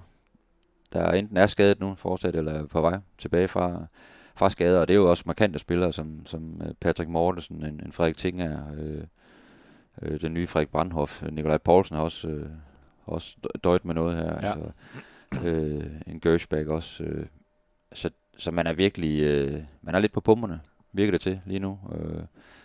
der 0.93 1.11
enten 1.11 1.37
er 1.37 1.47
skadet 1.47 1.79
nu 1.79 1.95
fortsat, 1.95 2.35
eller 2.35 2.51
er 2.51 2.65
på 2.65 2.81
vej 2.81 2.99
tilbage 3.17 3.47
fra, 3.47 3.85
fra 4.35 4.49
skader, 4.49 4.81
og 4.81 4.87
det 4.87 4.93
er 4.93 4.97
jo 4.97 5.09
også 5.09 5.23
markante 5.25 5.59
spillere, 5.59 5.93
som, 5.93 6.25
som 6.25 6.61
øh, 6.61 6.73
Patrick 6.79 7.09
Mortensen, 7.09 7.65
en, 7.65 7.81
en 7.85 7.91
Frederik 7.91 8.17
Tinger, 8.17 8.63
øh, 8.77 9.03
øh, 10.01 10.21
den 10.21 10.33
nye 10.33 10.47
Frederik 10.47 10.69
Brandhoff, 10.69 11.23
Nikolaj 11.31 11.57
Poulsen 11.57 11.95
har 11.95 12.03
også, 12.03 12.27
øh, 12.27 12.49
også 13.05 13.37
døjt 13.63 13.85
med 13.85 13.95
noget 13.95 14.15
her, 14.15 14.23
ja. 14.41 14.53
altså, 14.53 14.71
øh, 15.49 15.85
en 16.07 16.19
Gershback 16.19 16.67
også, 16.67 17.03
øh, 17.03 17.25
så, 17.93 18.09
så 18.37 18.51
man 18.51 18.67
er 18.67 18.73
virkelig, 18.73 19.21
øh, 19.21 19.63
man 19.81 19.95
er 19.95 19.99
lidt 19.99 20.11
på 20.11 20.21
pumperne, 20.21 20.59
virker 20.91 21.11
det 21.11 21.21
til 21.21 21.41
lige 21.45 21.59
nu, 21.59 21.79
øh, 21.95 22.23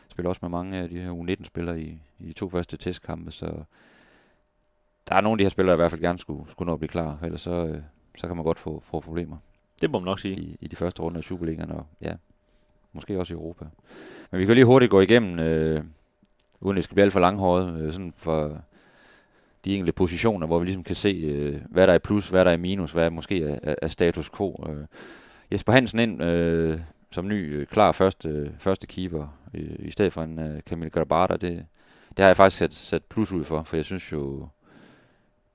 spiller 0.09 0.29
også 0.29 0.39
med 0.43 0.51
mange 0.51 0.79
af 0.79 0.89
de 0.89 0.99
her 0.99 1.11
U19-spillere 1.11 1.81
i, 1.81 2.03
i 2.21 2.33
to 2.33 2.51
første 2.51 2.77
testkampe, 2.77 3.33
så 3.33 3.65
der 5.11 5.17
er 5.17 5.21
nogle 5.21 5.35
af 5.35 5.39
de 5.39 5.45
her 5.45 5.51
spillere, 5.51 5.73
der 5.73 5.77
i 5.77 5.83
hvert 5.83 5.91
fald 5.91 6.01
gerne 6.01 6.19
skulle, 6.19 6.51
skulle 6.51 6.67
nå 6.67 6.73
at 6.73 6.79
blive 6.79 6.89
klar, 6.89 7.19
ellers 7.25 7.41
så, 7.41 7.67
øh, 7.67 7.79
så 8.17 8.27
kan 8.27 8.37
man 8.37 8.45
godt 8.45 8.59
få, 8.59 8.83
få 8.91 9.01
problemer. 9.01 9.37
Det 9.81 9.91
må 9.91 9.99
man 9.99 10.05
nok 10.05 10.21
sige. 10.21 10.37
I, 10.37 10.57
i 10.61 10.69
de 10.69 10.77
første 10.77 11.03
runder 11.03 11.19
af 11.19 11.25
Superligaen, 11.25 11.71
og 11.71 11.87
ja, 12.03 12.13
måske 12.93 13.19
også 13.19 13.33
i 13.33 13.37
Europa. 13.37 13.65
Men 14.31 14.41
vi 14.41 14.47
kan 14.47 14.55
lige 14.55 14.65
hurtigt 14.65 14.91
gå 14.91 15.01
igennem, 15.01 15.39
øh, 15.39 15.85
uden 16.61 16.77
det 16.77 16.85
skal 16.85 16.95
blive 16.95 17.05
alt 17.05 17.13
for 17.13 17.21
langhåret, 17.21 17.81
øh, 17.81 17.93
sådan 17.93 18.13
for 18.17 18.63
de 19.65 19.75
enkelte 19.75 19.93
positioner, 19.93 20.47
hvor 20.47 20.59
vi 20.59 20.65
ligesom 20.65 20.85
kan 20.85 20.97
se, 20.97 21.09
øh, 21.09 21.61
hvad 21.71 21.87
der 21.87 21.93
er 21.93 21.99
plus, 21.99 22.29
hvad 22.29 22.45
der 22.45 22.51
er 22.51 22.57
minus, 22.57 22.93
hvad 22.93 23.07
er 23.07 23.11
måske 23.11 23.45
er, 23.45 23.75
er 23.83 23.89
status 23.89 24.31
quo. 24.31 24.65
Øh. 24.69 24.87
Jesper 25.53 25.73
Hansen 25.73 25.99
ind 25.99 26.23
øh, 26.23 26.81
som 27.13 27.29
ny, 27.29 27.55
øh, 27.55 27.67
klar 27.67 27.93
første, 27.93 28.53
første 28.59 28.87
keeper, 28.87 29.27
øh, 29.55 29.77
i 29.79 29.91
stedet 29.91 30.13
for 30.13 30.23
en 30.23 30.39
øh, 30.39 30.61
Camille 30.61 30.91
Grabata, 30.91 31.33
det, 31.33 31.67
det 32.09 32.19
har 32.19 32.27
jeg 32.27 32.37
faktisk 32.37 32.59
sat, 32.59 32.75
sat 32.75 33.03
plus 33.05 33.33
ud 33.33 33.45
for, 33.45 33.63
for 33.63 33.77
jeg 33.77 33.85
synes 33.85 34.13
jo, 34.13 34.49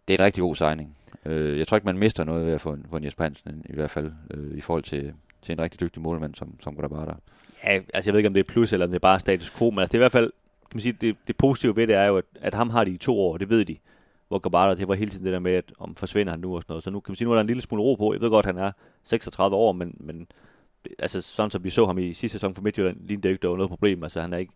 det 0.07 0.13
er 0.13 0.17
en 0.17 0.25
rigtig 0.25 0.41
god 0.41 0.55
signing. 0.55 0.97
Øh, 1.25 1.59
jeg 1.59 1.67
tror 1.67 1.77
ikke, 1.77 1.85
man 1.85 1.97
mister 1.97 2.23
noget 2.23 2.45
ved 2.45 2.53
at 2.53 2.61
få 2.61 2.73
en, 2.73 2.85
få 2.89 2.97
en 2.97 3.03
Jesper 3.03 3.23
Hansen, 3.23 3.65
i 3.69 3.73
hvert 3.73 3.91
fald, 3.91 4.11
øh, 4.31 4.57
i 4.57 4.61
forhold 4.61 4.83
til, 4.83 5.13
til 5.41 5.53
en 5.53 5.61
rigtig 5.61 5.79
dygtig 5.79 6.01
målmand, 6.01 6.35
som, 6.35 6.55
som 6.59 6.75
Grabata. 6.75 7.13
Ja, 7.63 7.79
altså 7.93 8.09
jeg 8.09 8.13
ved 8.13 8.19
ikke, 8.19 8.27
om 8.27 8.33
det 8.33 8.39
er 8.39 8.51
plus, 8.51 8.73
eller 8.73 8.85
om 8.85 8.91
det 8.91 8.95
er 8.95 8.99
bare 8.99 9.19
status 9.19 9.49
quo, 9.49 9.69
men 9.69 9.79
altså 9.79 9.91
det 9.91 9.97
er 9.97 9.99
i 9.99 10.03
hvert 10.03 10.11
fald, 10.11 10.31
kan 10.61 10.75
man 10.75 10.81
sige, 10.81 10.93
det, 11.01 11.17
det 11.27 11.37
positive 11.37 11.75
ved 11.75 11.87
det 11.87 11.95
er 11.95 12.05
jo, 12.05 12.17
at, 12.17 12.25
at 12.41 12.53
ham 12.53 12.69
har 12.69 12.83
de 12.83 12.91
i 12.91 12.97
to 12.97 13.19
år, 13.19 13.37
det 13.37 13.49
ved 13.49 13.65
de. 13.65 13.77
Hvor 14.27 14.39
Gabata, 14.39 14.79
det 14.79 14.87
var 14.87 14.95
hele 14.95 15.11
tiden 15.11 15.25
det 15.25 15.33
der 15.33 15.39
med, 15.39 15.53
at 15.53 15.73
om 15.79 15.95
forsvinder 15.95 16.31
han 16.31 16.39
nu 16.39 16.55
og 16.55 16.61
sådan 16.61 16.71
noget. 16.71 16.83
Så 16.83 16.89
nu 16.89 16.99
kan 16.99 17.11
man 17.11 17.15
sige, 17.15 17.25
nu 17.25 17.31
er 17.31 17.35
der 17.35 17.41
en 17.41 17.47
lille 17.47 17.61
smule 17.61 17.83
ro 17.83 17.95
på. 17.95 18.13
Jeg 18.13 18.21
ved 18.21 18.29
godt, 18.29 18.45
at 18.45 18.55
han 18.55 18.63
er 18.63 18.71
36 19.03 19.55
år, 19.55 19.71
men, 19.71 19.97
men 19.99 20.27
altså 20.99 21.21
sådan 21.21 21.51
som 21.51 21.63
vi 21.63 21.69
så 21.69 21.85
ham 21.85 21.97
i 21.97 22.13
sidste 22.13 22.35
sæson 22.35 22.55
for 22.55 22.61
Midtjylland, 22.61 22.97
lige 23.01 23.17
det 23.17 23.29
ikke, 23.29 23.41
der 23.41 23.47
var 23.47 23.55
noget 23.55 23.69
problem. 23.69 24.03
Altså 24.03 24.21
han 24.21 24.33
er 24.33 24.37
ikke 24.37 24.53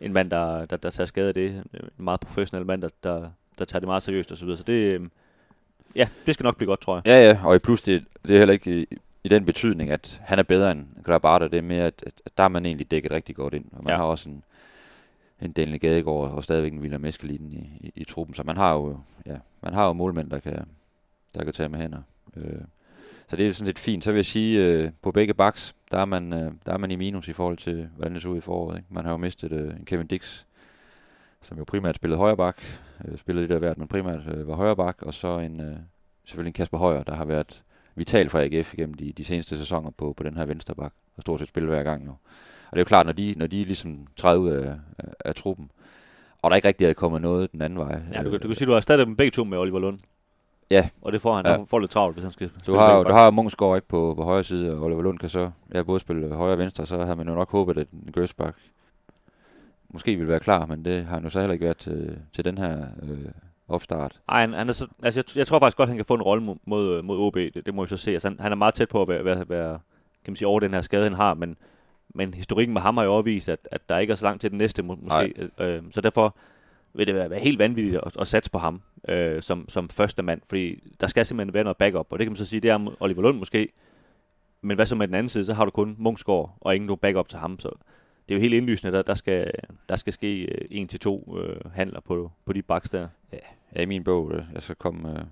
en 0.00 0.12
mand, 0.12 0.30
der, 0.30 0.64
der, 0.64 0.76
der 0.76 0.90
tager 0.90 1.06
skade 1.06 1.28
af 1.28 1.34
det. 1.34 1.50
En 1.74 2.04
meget 2.04 2.20
professionel 2.20 2.66
mand, 2.66 2.82
der, 2.82 2.88
der, 3.02 3.30
der 3.58 3.64
tager 3.64 3.80
det 3.80 3.86
meget 3.86 4.02
seriøst 4.02 4.32
og 4.32 4.38
så 4.38 4.44
videre. 4.44 4.58
Så 4.58 4.64
det, 4.64 4.72
øhm, 4.72 5.10
ja, 5.96 6.08
det 6.26 6.34
skal 6.34 6.44
nok 6.44 6.56
blive 6.56 6.66
godt, 6.66 6.80
tror 6.80 6.96
jeg. 6.96 7.06
Ja, 7.06 7.28
ja, 7.28 7.38
og 7.44 7.56
i 7.56 7.58
plus, 7.58 7.82
det, 7.82 8.04
det 8.26 8.34
er 8.34 8.38
heller 8.38 8.52
ikke 8.52 8.80
i, 8.80 8.86
i 9.24 9.28
den 9.28 9.44
betydning, 9.44 9.90
at 9.90 10.20
han 10.24 10.38
er 10.38 10.42
bedre 10.42 10.72
end 10.72 10.86
Grabata. 11.04 11.48
Det 11.48 11.58
er 11.58 11.62
mere, 11.62 11.84
at, 11.84 12.04
at 12.26 12.32
der 12.38 12.44
er 12.44 12.48
man 12.48 12.66
egentlig 12.66 12.90
dækket 12.90 13.10
rigtig 13.10 13.36
godt 13.36 13.54
ind. 13.54 13.64
Og 13.72 13.84
man 13.84 13.90
ja. 13.92 13.96
har 13.96 14.04
også 14.04 14.28
en, 14.28 14.44
en 15.42 15.52
Daniel 15.52 15.80
Gadegaard 15.80 16.30
og 16.30 16.44
stadigvæk 16.44 16.72
en 16.72 16.78
William 16.78 17.04
Eskelinen 17.04 17.52
i, 17.52 17.86
i, 17.86 17.92
i, 17.94 18.04
truppen. 18.04 18.34
Så 18.34 18.42
man 18.42 18.56
har 18.56 18.74
jo, 18.74 18.98
ja, 19.26 19.36
man 19.62 19.74
har 19.74 19.86
jo 19.86 19.92
målmænd, 19.92 20.30
der 20.30 20.38
kan, 20.38 20.64
der 21.34 21.44
kan 21.44 21.52
tage 21.52 21.68
med 21.68 21.78
hænder. 21.78 22.02
Øh, 22.36 22.60
så 23.28 23.36
det 23.36 23.48
er 23.48 23.52
sådan 23.52 23.66
lidt 23.66 23.78
fint. 23.78 24.04
Så 24.04 24.12
vil 24.12 24.18
jeg 24.18 24.24
sige, 24.24 24.66
øh, 24.66 24.90
på 25.02 25.10
begge 25.10 25.34
baks, 25.34 25.74
der 25.90 25.98
er, 25.98 26.04
man, 26.04 26.32
øh, 26.32 26.52
der 26.66 26.72
er 26.72 26.78
man 26.78 26.90
i 26.90 26.96
minus 26.96 27.28
i 27.28 27.32
forhold 27.32 27.56
til, 27.56 27.88
hvordan 27.96 28.14
det 28.14 28.22
så 28.22 28.28
ud 28.28 28.36
i 28.36 28.40
foråret. 28.40 28.76
Ikke? 28.76 28.88
Man 28.90 29.04
har 29.04 29.10
jo 29.10 29.16
mistet 29.16 29.52
øh, 29.52 29.76
en 29.76 29.84
Kevin 29.84 30.06
Dix, 30.06 30.44
som 31.42 31.58
jo 31.58 31.64
primært 31.64 31.96
spillede 31.96 32.18
højre 32.18 32.36
bak, 32.36 32.62
øh, 33.04 33.18
spillede 33.18 33.42
lidt 33.42 33.52
af 33.52 33.58
hvert, 33.58 33.78
men 33.78 33.88
primært 33.88 34.20
øh, 34.34 34.48
var 34.48 34.54
højre 34.54 34.76
bak, 34.76 35.02
og 35.02 35.14
så 35.14 35.38
en, 35.38 35.60
øh, 35.60 35.76
selvfølgelig 36.24 36.50
en 36.50 36.52
Kasper 36.52 36.78
Højer, 36.78 37.02
der 37.02 37.14
har 37.14 37.24
været 37.24 37.62
vital 37.94 38.28
for 38.28 38.38
AGF 38.38 38.74
igennem 38.74 38.94
de, 38.94 39.12
de 39.12 39.24
seneste 39.24 39.58
sæsoner 39.58 39.90
på, 39.90 40.12
på 40.12 40.22
den 40.22 40.36
her 40.36 40.44
venstre 40.44 40.74
bak, 40.74 40.92
og 41.16 41.22
stort 41.22 41.40
set 41.40 41.48
spillet 41.48 41.70
hver 41.70 41.82
gang 41.82 42.06
jo. 42.06 42.10
Og 42.70 42.76
det 42.76 42.76
er 42.76 42.80
jo 42.80 42.84
klart, 42.84 43.06
når 43.06 43.12
de, 43.12 43.34
når 43.36 43.46
de 43.46 43.64
ligesom 43.64 44.06
træder 44.16 44.38
ud 44.38 44.50
af, 44.50 44.74
af, 44.98 45.08
af 45.24 45.34
truppen, 45.34 45.70
og 46.42 46.50
der 46.50 46.56
ikke 46.56 46.68
rigtig 46.68 46.86
er 46.86 46.92
kommet 46.92 47.22
noget 47.22 47.52
den 47.52 47.62
anden 47.62 47.78
vej. 47.78 48.00
Ja, 48.14 48.22
du, 48.22 48.32
du 48.32 48.46
kan 48.46 48.54
sige, 48.54 48.66
du 48.66 48.72
har 48.72 48.76
erstattet 48.76 49.06
dem 49.06 49.16
begge 49.16 49.30
to 49.30 49.44
med 49.44 49.58
Oliver 49.58 49.78
Lund. 49.78 49.98
Ja. 50.70 50.88
Og 51.02 51.12
det 51.12 51.20
får 51.20 51.36
han, 51.36 51.46
ja. 51.46 51.56
får 51.68 51.78
lidt 51.78 51.90
travlt, 51.90 52.14
hvis 52.14 52.22
han 52.22 52.32
skal 52.32 52.50
Du 52.66 52.74
har, 52.74 53.02
du 53.02 53.12
har 53.12 53.30
Mungsgaard 53.30 53.76
ikke 53.76 53.88
på, 53.88 54.14
på 54.16 54.22
højre 54.22 54.44
side, 54.44 54.76
og 54.76 54.82
Oliver 54.82 55.02
Lund 55.02 55.18
kan 55.18 55.28
så 55.28 55.50
ja, 55.74 55.82
både 55.82 56.00
spille 56.00 56.34
højre 56.34 56.52
og 56.52 56.58
venstre, 56.58 56.86
så 56.86 57.04
har 57.04 57.14
man 57.14 57.28
jo 57.28 57.34
nok 57.34 57.50
håbet, 57.50 57.78
at 57.78 57.86
en 57.90 58.12
Gøsbak 58.12 58.56
måske 59.92 60.16
vil 60.16 60.28
være 60.28 60.40
klar, 60.40 60.66
men 60.66 60.84
det 60.84 61.04
har 61.04 61.14
han 61.14 61.24
jo 61.24 61.30
så 61.30 61.38
heller 61.38 61.52
ikke 61.52 61.64
været 61.64 61.76
til, 61.76 62.18
til 62.32 62.44
den 62.44 62.58
her 62.58 62.86
øh, 63.02 63.18
opstart. 63.68 64.20
Nej, 64.28 64.40
han, 64.40 64.52
han 64.52 64.68
er 64.68 64.72
så, 64.72 64.86
altså 65.02 65.20
jeg, 65.20 65.36
jeg, 65.36 65.46
tror 65.46 65.58
faktisk 65.58 65.76
godt, 65.76 65.88
han 65.88 65.98
kan 65.98 66.06
få 66.06 66.14
en 66.14 66.22
rolle 66.22 66.42
mod, 66.64 67.02
mod 67.02 67.18
OB, 67.18 67.36
det, 67.36 67.66
det 67.66 67.74
må 67.74 67.82
vi 67.82 67.88
så 67.88 67.96
se. 67.96 68.10
Altså, 68.10 68.28
han, 68.28 68.40
han 68.40 68.52
er 68.52 68.56
meget 68.56 68.74
tæt 68.74 68.88
på 68.88 69.02
at 69.02 69.08
være, 69.08 69.24
være, 69.24 69.48
være 69.48 69.78
kan 70.24 70.32
man 70.32 70.36
sige, 70.36 70.48
over 70.48 70.60
den 70.60 70.74
her 70.74 70.80
skade, 70.80 71.04
han 71.04 71.12
har, 71.12 71.34
men, 71.34 71.56
men 72.14 72.34
historikken 72.34 72.72
med 72.72 72.82
ham 72.82 72.96
har 72.96 73.04
jo 73.04 73.12
overvist, 73.12 73.48
at, 73.48 73.68
at 73.70 73.88
der 73.88 73.98
ikke 73.98 74.10
er 74.10 74.16
så 74.16 74.24
langt 74.24 74.40
til 74.40 74.50
den 74.50 74.58
næste, 74.58 74.82
må, 74.82 74.98
måske. 75.02 75.50
Øh, 75.58 75.82
så 75.90 76.00
derfor 76.00 76.36
vil 76.94 77.06
det 77.06 77.14
være, 77.14 77.30
være 77.30 77.40
helt 77.40 77.58
vanvittigt 77.58 77.96
at, 78.06 78.16
at 78.20 78.28
satse 78.28 78.50
på 78.50 78.58
ham 78.58 78.82
øh, 79.08 79.42
som, 79.42 79.68
som 79.68 79.88
første 79.88 80.22
mand, 80.22 80.40
fordi 80.48 80.82
der 81.00 81.06
skal 81.06 81.26
simpelthen 81.26 81.54
være 81.54 81.64
noget 81.64 81.76
backup, 81.76 82.06
og 82.10 82.18
det 82.18 82.24
kan 82.24 82.30
man 82.30 82.36
så 82.36 82.44
sige, 82.44 82.60
det 82.60 82.70
er 82.70 82.94
Oliver 83.00 83.22
Lund 83.22 83.38
måske, 83.38 83.68
men 84.60 84.74
hvad 84.74 84.86
så 84.86 84.94
med 84.94 85.06
den 85.06 85.14
anden 85.14 85.28
side, 85.28 85.44
så 85.44 85.54
har 85.54 85.64
du 85.64 85.70
kun 85.70 85.96
Munchsgaard 85.98 86.56
og 86.60 86.76
ingen 86.76 86.96
backup 86.96 87.28
til 87.28 87.38
ham, 87.38 87.58
så 87.58 87.68
det 88.28 88.34
er 88.34 88.38
jo 88.38 88.40
helt 88.40 88.54
indlysende, 88.54 88.98
at 88.98 89.06
der, 89.06 89.14
skal, 89.14 89.50
der 89.88 89.96
skal 89.96 90.12
ske 90.12 90.42
øh, 90.42 90.68
en 90.70 90.88
til 90.88 91.00
to 91.00 91.38
øh, 91.38 91.72
handler 91.74 92.00
på, 92.00 92.30
på 92.44 92.52
de 92.52 92.62
baks 92.62 92.90
der. 92.90 93.08
Ja, 93.32 93.38
ja, 93.76 93.82
i 93.82 93.86
min 93.86 94.04
bog, 94.04 94.32
øh, 94.34 94.42
jeg 94.54 94.62
skal 94.62 94.76
komme 94.76 95.10
øh, 95.10 95.24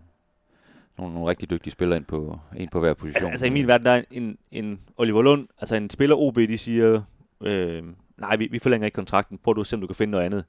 nogle, 0.99 1.15
nogle 1.15 1.31
rigtig 1.31 1.51
dygtige 1.51 1.73
spillere 1.73 1.97
ind 1.97 2.07
på, 2.07 2.39
en 2.57 2.69
på 2.69 2.81
hver 2.81 2.95
position. 2.95 3.17
Altså, 3.17 3.29
altså 3.29 3.47
i 3.47 3.51
min 3.51 3.67
verden, 3.67 3.85
der 3.85 3.93
er 3.93 4.03
en, 4.11 4.39
en 4.53 4.81
Oliver 4.97 5.23
Lund, 5.23 5.49
altså 5.59 5.77
en 5.77 5.91
spiller 5.91 6.17
OB, 6.17 6.37
de 6.37 6.59
siger, 6.59 7.03
øh, 7.43 7.85
nej, 8.19 8.37
vi, 8.37 8.49
vi 8.51 8.59
forlænger 8.59 8.87
ikke 8.87 8.95
kontrakten, 8.95 9.39
prøv 9.39 9.55
du 9.55 9.61
at 9.61 9.67
se, 9.67 9.77
om 9.77 9.81
du 9.81 9.87
kan 9.87 9.97
finde 9.97 10.11
noget 10.11 10.25
andet 10.25 10.45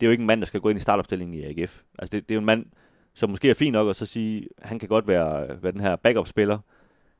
det 0.00 0.06
er 0.06 0.06
jo 0.06 0.10
ikke 0.10 0.20
en 0.20 0.26
mand, 0.26 0.40
der 0.40 0.46
skal 0.46 0.60
gå 0.60 0.68
ind 0.68 0.78
i 0.78 0.82
startopstillingen 0.82 1.34
i 1.34 1.44
AGF. 1.44 1.80
Altså 1.98 2.12
det, 2.12 2.28
det 2.28 2.30
er 2.30 2.36
jo 2.36 2.40
en 2.40 2.46
mand, 2.46 2.66
som 3.14 3.30
måske 3.30 3.50
er 3.50 3.54
fin 3.54 3.72
nok 3.72 3.90
at 3.90 3.96
så 3.96 4.06
sige, 4.06 4.48
han 4.62 4.78
kan 4.78 4.88
godt 4.88 5.08
være, 5.08 5.62
være 5.62 5.72
den 5.72 5.80
her 5.80 5.96
backup-spiller, 5.96 6.58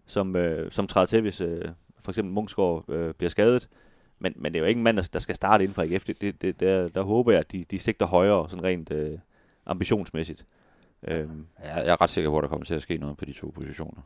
som, 0.06 0.37
øh, 0.37 0.70
som 0.70 0.87
træder 0.87 1.06
til, 1.06 1.20
hvis 1.20 1.40
øh, 1.40 1.64
for 2.00 2.12
eksempel 2.12 2.34
Munchsgaard 2.34 2.84
øh, 2.88 3.14
bliver 3.14 3.30
skadet. 3.30 3.68
Men, 4.18 4.33
men 4.37 4.53
det 4.53 4.59
er 4.59 4.62
jo 4.62 4.68
ikke 4.68 4.79
en 4.79 4.85
mand, 4.85 4.98
der, 5.12 5.18
skal 5.18 5.35
starte 5.35 5.64
inden 5.64 5.74
for 5.74 5.83
AGF. 5.83 6.05
Det, 6.05 6.20
det, 6.20 6.42
det, 6.42 6.61
der, 6.61 6.88
der 6.88 7.03
håber 7.03 7.33
jeg, 7.33 7.40
at 7.40 7.53
de, 7.53 7.64
de 7.64 7.79
sigter 7.79 8.07
højere, 8.07 8.50
sådan 8.50 8.64
rent 8.64 8.90
øh, 8.90 9.18
ambitionsmæssigt. 9.66 10.46
Øhm. 11.09 11.46
Ja, 11.64 11.74
jeg 11.74 11.88
er 11.88 12.00
ret 12.00 12.11
sikker 12.11 12.31
på, 12.31 12.38
at 12.38 12.42
der 12.42 12.48
kommer 12.48 12.64
til 12.64 12.74
at 12.74 12.83
ske 12.83 12.96
noget 12.96 13.16
på 13.16 13.24
de 13.24 13.33
to 13.33 13.53
positioner. 13.55 14.00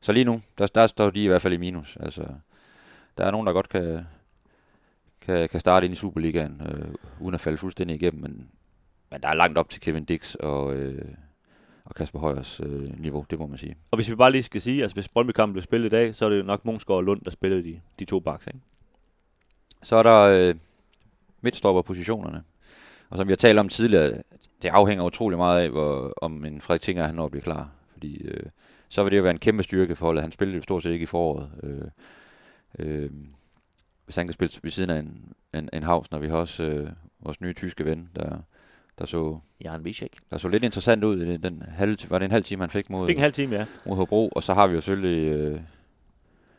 Så 0.00 0.12
lige 0.12 0.24
nu, 0.24 0.40
der, 0.58 0.66
der 0.66 0.86
står 0.86 1.10
de 1.10 1.24
i 1.24 1.26
hvert 1.26 1.42
fald 1.42 1.54
i 1.54 1.56
minus. 1.56 1.96
Altså, 2.00 2.26
der 3.18 3.24
er 3.24 3.30
nogen, 3.30 3.46
der 3.46 3.52
godt 3.52 3.68
kan, 3.68 4.06
kan, 5.20 5.48
kan 5.48 5.60
starte 5.60 5.84
ind 5.84 5.92
i 5.92 5.96
Superligaen, 5.96 6.62
øh, 6.66 6.94
uden 7.20 7.34
at 7.34 7.40
falde 7.40 7.58
fuldstændig 7.58 7.96
igennem, 7.96 8.22
men, 8.22 8.48
men 9.10 9.20
der 9.20 9.28
er 9.28 9.34
langt 9.34 9.58
op 9.58 9.70
til 9.70 9.80
Kevin 9.80 10.04
Dix 10.04 10.34
og, 10.34 10.74
øh, 10.76 11.08
og 11.84 11.94
Kasper 11.94 12.18
Højers 12.18 12.60
øh, 12.60 13.00
niveau, 13.00 13.26
det 13.30 13.38
må 13.38 13.46
man 13.46 13.58
sige. 13.58 13.76
Og 13.90 13.96
hvis 13.96 14.10
vi 14.10 14.14
bare 14.14 14.32
lige 14.32 14.42
skal 14.42 14.60
sige, 14.60 14.82
altså 14.82 14.94
hvis 14.94 15.08
Brøndby-kampen 15.08 15.52
blev 15.52 15.62
spillet 15.62 15.86
i 15.86 15.90
dag, 15.90 16.14
så 16.14 16.24
er 16.24 16.28
det 16.28 16.38
jo 16.38 16.42
nok 16.42 16.64
Mungsgaard 16.64 16.96
og 16.96 17.04
Lund, 17.04 17.20
der 17.20 17.30
spillede 17.30 17.64
de, 17.64 17.80
de 17.98 18.04
to 18.04 18.20
baks, 18.20 18.46
ikke? 18.46 18.58
Så 19.82 19.96
er 19.96 20.02
der 20.02 20.20
øh, 20.20 20.54
midtstopper-positionerne. 21.40 22.42
Og 23.10 23.16
som 23.16 23.26
vi 23.26 23.32
har 23.32 23.36
talt 23.36 23.58
om 23.58 23.68
tidligere, 23.68 24.22
det 24.62 24.68
afhænger 24.68 25.04
utrolig 25.04 25.38
meget 25.38 25.62
af, 25.62 25.70
hvor, 25.70 26.12
om 26.22 26.44
en 26.44 26.60
Frederik 26.60 26.82
Tinger 26.82 27.06
han 27.06 27.14
når 27.14 27.28
bliver 27.28 27.42
klar. 27.42 27.70
Fordi 27.92 28.22
øh, 28.22 28.46
så 28.88 29.02
vil 29.02 29.12
det 29.12 29.18
jo 29.18 29.22
være 29.22 29.30
en 29.30 29.38
kæmpe 29.38 29.62
styrke 29.62 29.96
for 29.96 30.06
holdet. 30.06 30.22
Han 30.22 30.32
spillede 30.32 30.56
jo 30.56 30.62
stort 30.62 30.82
set 30.82 30.92
ikke 30.92 31.02
i 31.02 31.06
foråret. 31.06 31.50
Øh, 31.62 31.88
øh, 32.78 33.10
hvis 34.04 34.16
han 34.16 34.26
kan 34.26 34.34
spille 34.34 34.52
ved 34.62 34.70
siden 34.70 34.90
af 34.90 34.98
en, 34.98 35.32
en, 35.54 35.68
en 35.72 35.82
havs, 35.82 36.10
når 36.10 36.18
vi 36.18 36.28
har 36.28 36.36
også 36.36 36.62
øh, 36.62 36.90
vores 37.20 37.40
nye 37.40 37.52
tyske 37.52 37.84
ven, 37.84 38.08
der, 38.16 38.38
der 38.98 39.06
så, 39.06 39.38
Jan 39.64 39.80
Wiesek. 39.80 40.16
der 40.30 40.38
så 40.38 40.48
lidt 40.48 40.64
interessant 40.64 41.04
ud. 41.04 41.22
I 41.22 41.36
den 41.36 41.62
halv, 41.68 41.98
var 42.08 42.18
det 42.18 42.24
en 42.24 42.32
halv 42.32 42.44
time, 42.44 42.62
han 42.62 42.70
fik 42.70 42.90
mod, 42.90 43.06
fik 43.06 43.16
en 43.16 43.22
halv 43.22 43.32
time, 43.32 43.56
ja. 43.56 43.66
mod 43.86 43.96
Hobro, 43.96 44.28
og 44.28 44.42
så 44.42 44.54
har 44.54 44.66
vi 44.66 44.74
jo 44.74 44.80
selvfølgelig 44.80 45.36
øh, 45.36 45.60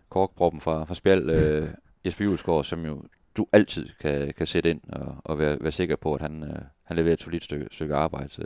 korkproppen 0.09 0.61
fra, 0.61 0.83
fra 0.83 0.95
Spjald, 0.95 1.29
øh, 1.29 1.69
Jesper 2.05 2.25
Julesgaard, 2.25 2.63
som 2.63 2.85
jo 2.85 3.03
du 3.37 3.47
altid 3.51 3.89
kan, 3.99 4.33
kan 4.37 4.47
sætte 4.47 4.69
ind 4.69 4.81
og, 4.89 5.15
og 5.23 5.39
være, 5.39 5.57
være 5.61 5.71
sikker 5.71 5.95
på, 5.95 6.13
at 6.13 6.21
han, 6.21 6.43
øh, 6.43 6.61
han 6.83 6.97
leverer 6.97 7.13
et 7.13 7.21
solidt 7.21 7.43
stykke, 7.43 7.67
stykke 7.71 7.95
arbejde. 7.95 8.29
Så 8.29 8.41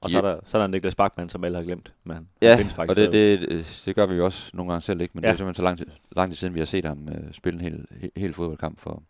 og 0.00 0.10
så 0.10 0.18
er, 0.18 0.22
der, 0.22 0.40
så 0.46 0.58
er 0.58 0.62
der 0.62 0.66
Niklas 0.66 0.94
Bachmann, 0.94 1.30
som 1.30 1.44
alle 1.44 1.58
har 1.58 1.64
glemt. 1.64 1.92
Men 2.04 2.14
han, 2.16 2.28
ja, 2.42 2.56
han 2.56 2.66
faktisk, 2.66 2.90
og 2.90 2.96
det, 2.96 3.12
det, 3.12 3.82
det, 3.84 3.94
gør 3.94 4.06
vi 4.06 4.14
jo 4.14 4.24
også 4.24 4.50
nogle 4.54 4.72
gange 4.72 4.82
selv, 4.82 5.00
ikke? 5.00 5.12
men 5.14 5.24
ja. 5.24 5.28
det 5.28 5.34
er 5.34 5.36
simpelthen 5.36 5.54
så 5.54 5.62
lang 5.62 5.78
tid, 5.78 5.86
lang 6.16 6.30
tid 6.30 6.36
siden, 6.36 6.54
vi 6.54 6.60
har 6.60 6.66
set 6.66 6.84
ham 6.84 7.08
uh, 7.10 7.32
spille 7.32 7.58
en 7.58 7.60
hel, 7.60 7.86
he, 8.00 8.10
hel 8.16 8.34
fodboldkamp 8.34 8.80
for, 8.80 9.02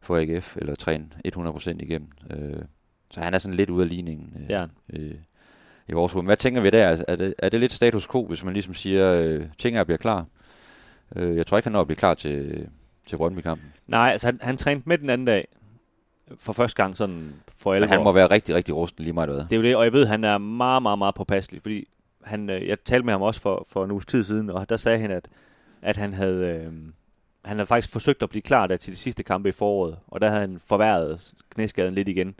for 0.00 0.16
AGF, 0.16 0.56
eller 0.56 0.74
træne 0.74 1.06
100% 1.28 1.68
igennem. 1.68 2.08
Uh, 2.34 2.62
så 3.10 3.20
han 3.20 3.34
er 3.34 3.38
sådan 3.38 3.56
lidt 3.56 3.70
ude 3.70 3.82
af 3.82 3.88
ligningen 3.88 4.32
uh, 4.34 4.50
ja. 4.50 4.64
uh, 4.64 5.00
i 5.88 5.92
vores 5.92 6.12
hoved. 6.12 6.24
Hvad 6.24 6.36
tænker 6.36 6.60
vi 6.60 6.70
der? 6.70 7.04
Er, 7.08 7.16
det, 7.16 7.34
er 7.38 7.48
det 7.48 7.60
lidt 7.60 7.72
status 7.72 8.08
quo, 8.08 8.26
hvis 8.26 8.44
man 8.44 8.52
ligesom 8.52 8.74
siger, 8.74 9.36
uh, 9.36 9.44
ting 9.58 9.76
er 9.76 9.84
bliver 9.84 9.98
klar? 9.98 10.26
Uh, 11.16 11.36
jeg 11.36 11.46
tror 11.46 11.56
ikke, 11.56 11.66
han 11.66 11.72
når 11.72 11.80
at 11.80 11.86
blive 11.86 11.96
klar 11.96 12.14
til, 12.14 12.68
til 13.06 13.16
Brøndby-kampen. 13.16 13.72
Nej, 13.86 14.10
altså 14.10 14.26
han, 14.26 14.38
han 14.42 14.56
trænede 14.56 14.82
med 14.88 14.98
den 14.98 15.10
anden 15.10 15.26
dag, 15.26 15.48
for 16.36 16.52
første 16.52 16.82
gang 16.82 16.96
sådan 16.96 17.32
for 17.56 17.74
alle. 17.74 17.88
han 17.88 18.02
må 18.02 18.12
være 18.12 18.26
rigtig, 18.26 18.54
rigtig 18.54 18.76
rusten 18.76 19.04
lige 19.04 19.14
meget 19.14 19.28
hvad. 19.28 19.40
Det 19.40 19.52
er 19.52 19.56
jo 19.56 19.62
det, 19.62 19.76
og 19.76 19.84
jeg 19.84 19.92
ved, 19.92 20.06
han 20.06 20.24
er 20.24 20.38
meget, 20.38 20.82
meget, 20.82 20.98
meget 20.98 21.14
påpasselig, 21.14 21.62
fordi 21.62 21.88
han, 22.24 22.50
øh, 22.50 22.68
jeg 22.68 22.78
talte 22.84 23.04
med 23.04 23.12
ham 23.12 23.22
også 23.22 23.40
for, 23.40 23.66
for 23.68 23.84
en 23.84 23.90
uges 23.90 24.06
tid 24.06 24.22
siden, 24.22 24.50
og 24.50 24.68
der 24.68 24.76
sagde 24.76 24.98
han, 24.98 25.10
at, 25.10 25.28
at 25.82 25.96
han 25.96 26.14
havde... 26.14 26.46
Øh, 26.46 26.72
han 27.44 27.56
havde 27.56 27.66
faktisk 27.66 27.92
forsøgt 27.92 28.22
at 28.22 28.30
blive 28.30 28.42
klar 28.42 28.66
der 28.66 28.76
til 28.76 28.92
de 28.92 28.98
sidste 28.98 29.22
kampe 29.22 29.48
i 29.48 29.52
foråret, 29.52 29.98
og 30.08 30.20
der 30.20 30.28
havde 30.28 30.40
han 30.40 30.60
forværret 30.66 31.34
knæskaden 31.50 31.94
lidt 31.94 32.08
igen. 32.08 32.34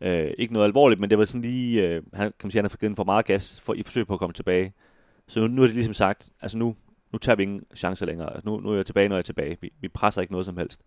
Øh, 0.00 0.30
ikke 0.38 0.52
noget 0.52 0.66
alvorligt, 0.66 1.00
men 1.00 1.10
det 1.10 1.18
var 1.18 1.24
sådan 1.24 1.40
lige, 1.40 1.82
øh, 1.82 2.02
han, 2.12 2.26
kan 2.26 2.32
man 2.42 2.50
sige, 2.50 2.58
han 2.58 2.64
har 2.64 2.76
fået 2.80 2.96
for 2.96 3.04
meget 3.04 3.24
gas 3.24 3.60
for, 3.60 3.74
i 3.74 3.82
forsøg 3.82 4.06
på 4.06 4.14
at 4.14 4.18
komme 4.20 4.32
tilbage. 4.32 4.72
Så 5.28 5.40
nu, 5.40 5.46
nu 5.46 5.62
er 5.62 5.66
det 5.66 5.74
ligesom 5.74 5.94
sagt, 5.94 6.28
altså 6.40 6.58
nu, 6.58 6.76
nu 7.12 7.18
tager 7.18 7.36
vi 7.36 7.42
ingen 7.42 7.64
chancer 7.74 8.06
længere. 8.06 8.34
Altså 8.34 8.48
nu, 8.48 8.60
nu 8.60 8.70
er 8.70 8.76
jeg 8.76 8.86
tilbage, 8.86 9.08
når 9.08 9.16
jeg 9.16 9.20
er 9.20 9.22
tilbage. 9.22 9.56
Vi, 9.60 9.72
vi 9.80 9.88
presser 9.88 10.20
ikke 10.20 10.32
noget 10.32 10.46
som 10.46 10.56
helst. 10.56 10.80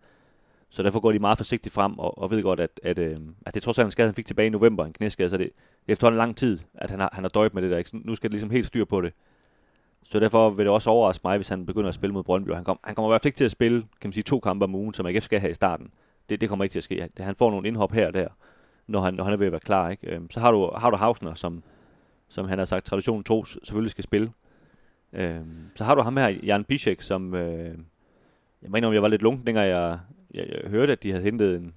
Så 0.70 0.82
derfor 0.82 1.00
går 1.00 1.12
de 1.12 1.18
meget 1.18 1.38
forsigtigt 1.38 1.74
frem, 1.74 1.98
og, 1.98 2.18
og 2.18 2.30
ved 2.30 2.42
godt, 2.42 2.60
at, 2.60 2.80
at, 2.82 2.98
øh, 2.98 3.16
at 3.46 3.54
det 3.54 3.60
er 3.60 3.64
trods 3.64 3.78
alt 3.78 3.84
en 3.84 3.90
skade, 3.90 4.08
han 4.08 4.14
fik 4.14 4.26
tilbage 4.26 4.46
i 4.46 4.50
november, 4.50 4.84
en 4.84 4.92
knæskade, 4.92 5.30
så 5.30 5.36
det, 5.36 5.46
det 5.46 5.88
er 5.88 5.92
efterhånden 5.92 6.18
lang 6.18 6.36
tid, 6.36 6.58
at 6.74 6.90
han 6.90 7.00
har, 7.00 7.10
han 7.12 7.24
har 7.24 7.28
døjet 7.28 7.54
med 7.54 7.62
det 7.62 7.70
der. 7.70 7.78
Ikke? 7.78 7.90
Nu 8.06 8.14
skal 8.14 8.30
det 8.30 8.32
ligesom 8.32 8.50
helt 8.50 8.66
styr 8.66 8.84
på 8.84 9.00
det. 9.00 9.12
Så 10.04 10.20
derfor 10.20 10.50
vil 10.50 10.66
det 10.66 10.72
også 10.72 10.90
overraske 10.90 11.20
mig, 11.24 11.38
hvis 11.38 11.48
han 11.48 11.66
begynder 11.66 11.88
at 11.88 11.94
spille 11.94 12.14
mod 12.14 12.22
Brøndby. 12.22 12.50
Han, 12.50 12.64
kom, 12.64 12.78
han 12.84 12.94
kommer 12.94 13.08
i 13.08 13.12
hvert 13.12 13.22
fald 13.22 13.28
ikke 13.28 13.36
til 13.36 13.44
at 13.44 13.50
spille 13.50 13.80
kan 13.80 14.08
man 14.08 14.12
sige, 14.12 14.24
to 14.24 14.40
kampe 14.40 14.64
om 14.64 14.74
ugen, 14.74 14.94
som 14.94 15.06
AGF 15.06 15.24
skal 15.24 15.40
have 15.40 15.50
i 15.50 15.54
starten. 15.54 15.90
Det, 16.28 16.40
det 16.40 16.48
kommer 16.48 16.64
ikke 16.64 16.72
til 16.72 16.78
at 16.78 16.84
ske. 16.84 17.08
Han 17.18 17.34
får 17.34 17.50
nogle 17.50 17.68
indhop 17.68 17.92
her 17.92 18.06
og 18.06 18.14
der, 18.14 18.28
når 18.86 19.00
han, 19.00 19.14
når 19.14 19.24
han 19.24 19.32
er 19.32 19.36
ved 19.36 19.46
at 19.46 19.52
være 19.52 19.60
klar. 19.60 19.90
Ikke? 19.90 20.06
Øhm, 20.10 20.30
så 20.30 20.40
har 20.40 20.52
du, 20.52 20.70
har 20.76 20.90
du 20.90 20.96
Hausner, 20.96 21.34
som, 21.34 21.62
som 22.28 22.48
han 22.48 22.58
har 22.58 22.64
sagt, 22.64 22.84
traditionen 22.86 23.24
tro 23.24 23.44
selvfølgelig 23.44 23.90
skal 23.90 24.04
spille. 24.04 24.32
Øhm, 25.12 25.70
så 25.74 25.84
har 25.84 25.94
du 25.94 26.02
ham 26.02 26.16
her, 26.16 26.28
Jan 26.28 26.64
Bischek, 26.64 27.00
som... 27.00 27.34
Øh, 27.34 27.78
jeg 28.62 28.70
mener, 28.70 28.88
om 28.88 28.94
jeg 28.94 29.02
var 29.02 29.08
lidt 29.08 29.22
lunken, 29.22 29.46
dengang 29.46 29.68
jeg, 29.68 29.98
jeg, 30.34 30.46
jeg 30.48 30.70
hørte, 30.70 30.92
at 30.92 31.02
de 31.02 31.10
havde 31.10 31.24
hentet 31.24 31.56
en, 31.56 31.74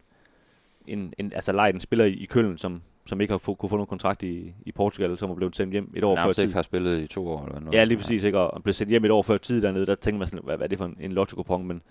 en, 0.88 1.14
en 1.18 1.34
altså 1.34 1.52
lejet 1.52 1.74
en 1.74 1.80
spiller 1.80 2.06
i, 2.06 2.14
i 2.14 2.26
Køln, 2.26 2.58
som 2.58 2.82
som 3.06 3.22
ikke 3.22 3.32
har 3.32 3.38
få, 3.38 3.54
kunne 3.54 3.70
få 3.70 3.76
nogen 3.76 3.88
kontrakt 3.88 4.24
i, 4.24 4.54
i 4.66 4.72
Portugal, 4.72 5.18
som 5.18 5.30
er 5.30 5.36
blevet 5.36 5.56
sendt 5.56 5.72
hjem 5.72 5.94
et 5.96 6.04
år 6.04 6.16
før 6.16 6.32
tid. 6.32 6.44
ikke 6.44 6.56
har 6.56 6.62
spillet 6.62 7.02
i 7.02 7.08
to 7.08 7.28
år. 7.28 7.46
Eller 7.46 7.60
noget. 7.60 7.78
Ja, 7.78 7.84
lige 7.84 7.98
præcis. 7.98 8.24
Ikke? 8.24 8.40
Og 8.40 8.64
blev 8.64 8.74
sendt 8.74 8.90
hjem 8.90 9.06
et 9.06 9.12
år 9.12 9.22
før 9.22 9.38
tid 9.38 9.62
dernede. 9.62 9.86
Der 9.86 9.96
tænker 9.96 10.20
man 10.20 10.28
sådan, 10.28 10.44
hvad, 10.44 10.58
hvad 10.58 10.66
er 10.66 10.70
det 10.70 10.78
for 10.78 10.86
en, 10.86 10.98
en 11.00 11.12
lotto 11.12 11.58
Men 11.58 11.82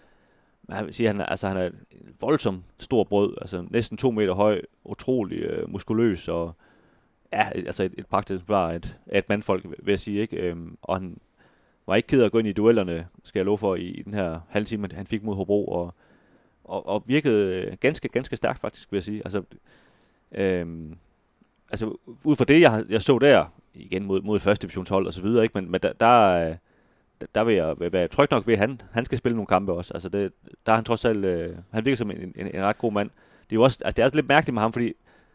han 0.70 0.92
siger, 0.92 1.12
han, 1.12 1.20
altså, 1.20 1.48
han 1.48 1.56
er 1.56 1.70
voldsom 2.20 2.64
stor 2.78 3.04
brød. 3.04 3.34
Altså 3.40 3.66
næsten 3.70 3.96
to 3.96 4.10
meter 4.10 4.32
høj, 4.32 4.60
utrolig 4.84 5.38
øh, 5.38 5.70
muskuløs 5.70 6.28
og 6.28 6.54
ja, 7.32 7.48
altså 7.50 7.82
et, 7.82 7.94
et 7.98 8.06
praktisk 8.06 8.46
bare 8.46 8.76
et, 8.76 8.98
et 9.12 9.28
mandfolk, 9.28 9.64
vil 9.64 9.92
jeg 9.92 9.98
sige. 9.98 10.20
Ikke? 10.20 10.36
Øhm, 10.36 10.76
og 10.82 10.96
han 10.96 11.16
var 11.86 11.94
ikke 11.94 12.06
ked 12.06 12.20
af 12.20 12.26
at 12.26 12.32
gå 12.32 12.38
ind 12.38 12.48
i 12.48 12.52
duellerne, 12.52 13.06
skal 13.24 13.38
jeg 13.38 13.46
love 13.46 13.58
for, 13.58 13.74
i, 13.74 13.84
i 13.84 14.02
den 14.02 14.14
her 14.14 14.40
halve 14.48 14.64
time, 14.64 14.88
han 14.92 15.06
fik 15.06 15.22
mod 15.22 15.36
Hobro. 15.36 15.66
Og, 15.68 15.94
og, 16.64 16.86
og 16.86 17.02
virkede 17.06 17.54
øh, 17.54 17.76
ganske, 17.80 18.08
ganske 18.08 18.36
stærkt 18.36 18.60
faktisk, 18.60 18.92
vil 18.92 18.96
jeg 18.96 19.04
sige. 19.04 19.22
Altså, 19.24 19.42
øhm, 20.32 20.96
altså 21.70 21.96
ud 22.24 22.36
fra 22.36 22.44
det, 22.44 22.60
jeg, 22.60 22.84
jeg 22.88 23.02
så 23.02 23.18
der, 23.18 23.46
igen 23.74 24.04
mod, 24.04 24.22
mod 24.22 24.40
første 24.40 24.62
divisionshold 24.62 25.06
og 25.06 25.12
så 25.12 25.22
videre, 25.22 25.42
ikke? 25.42 25.58
men, 25.58 25.70
men 25.70 25.80
der, 25.80 25.92
der, 25.92 26.48
øh, 26.48 26.56
der 27.34 27.44
vil 27.44 27.54
jeg 27.54 27.92
være 27.92 28.08
tryg 28.08 28.28
nok 28.30 28.46
ved, 28.46 28.54
at 28.54 28.60
han, 28.60 28.80
han 28.92 29.04
skal 29.04 29.18
spille 29.18 29.36
nogle 29.36 29.46
kampe 29.46 29.72
også. 29.72 29.94
Altså 29.94 30.08
det, 30.08 30.32
der 30.66 30.72
er 30.72 30.76
han 30.76 30.84
trods 30.84 31.04
alt, 31.04 31.24
øh, 31.24 31.56
han 31.72 31.84
virker 31.84 31.96
som 31.96 32.10
en, 32.10 32.32
en, 32.36 32.54
en, 32.54 32.62
ret 32.62 32.78
god 32.78 32.92
mand. 32.92 33.10
Det 33.42 33.52
er 33.52 33.56
jo 33.56 33.62
også, 33.62 33.78
altså 33.84 33.96
det 33.96 34.02
er 34.02 34.06
også 34.06 34.16
lidt 34.16 34.28
mærkeligt 34.28 34.54
med 34.54 34.62
ham, 34.62 34.72
fordi 34.72 34.92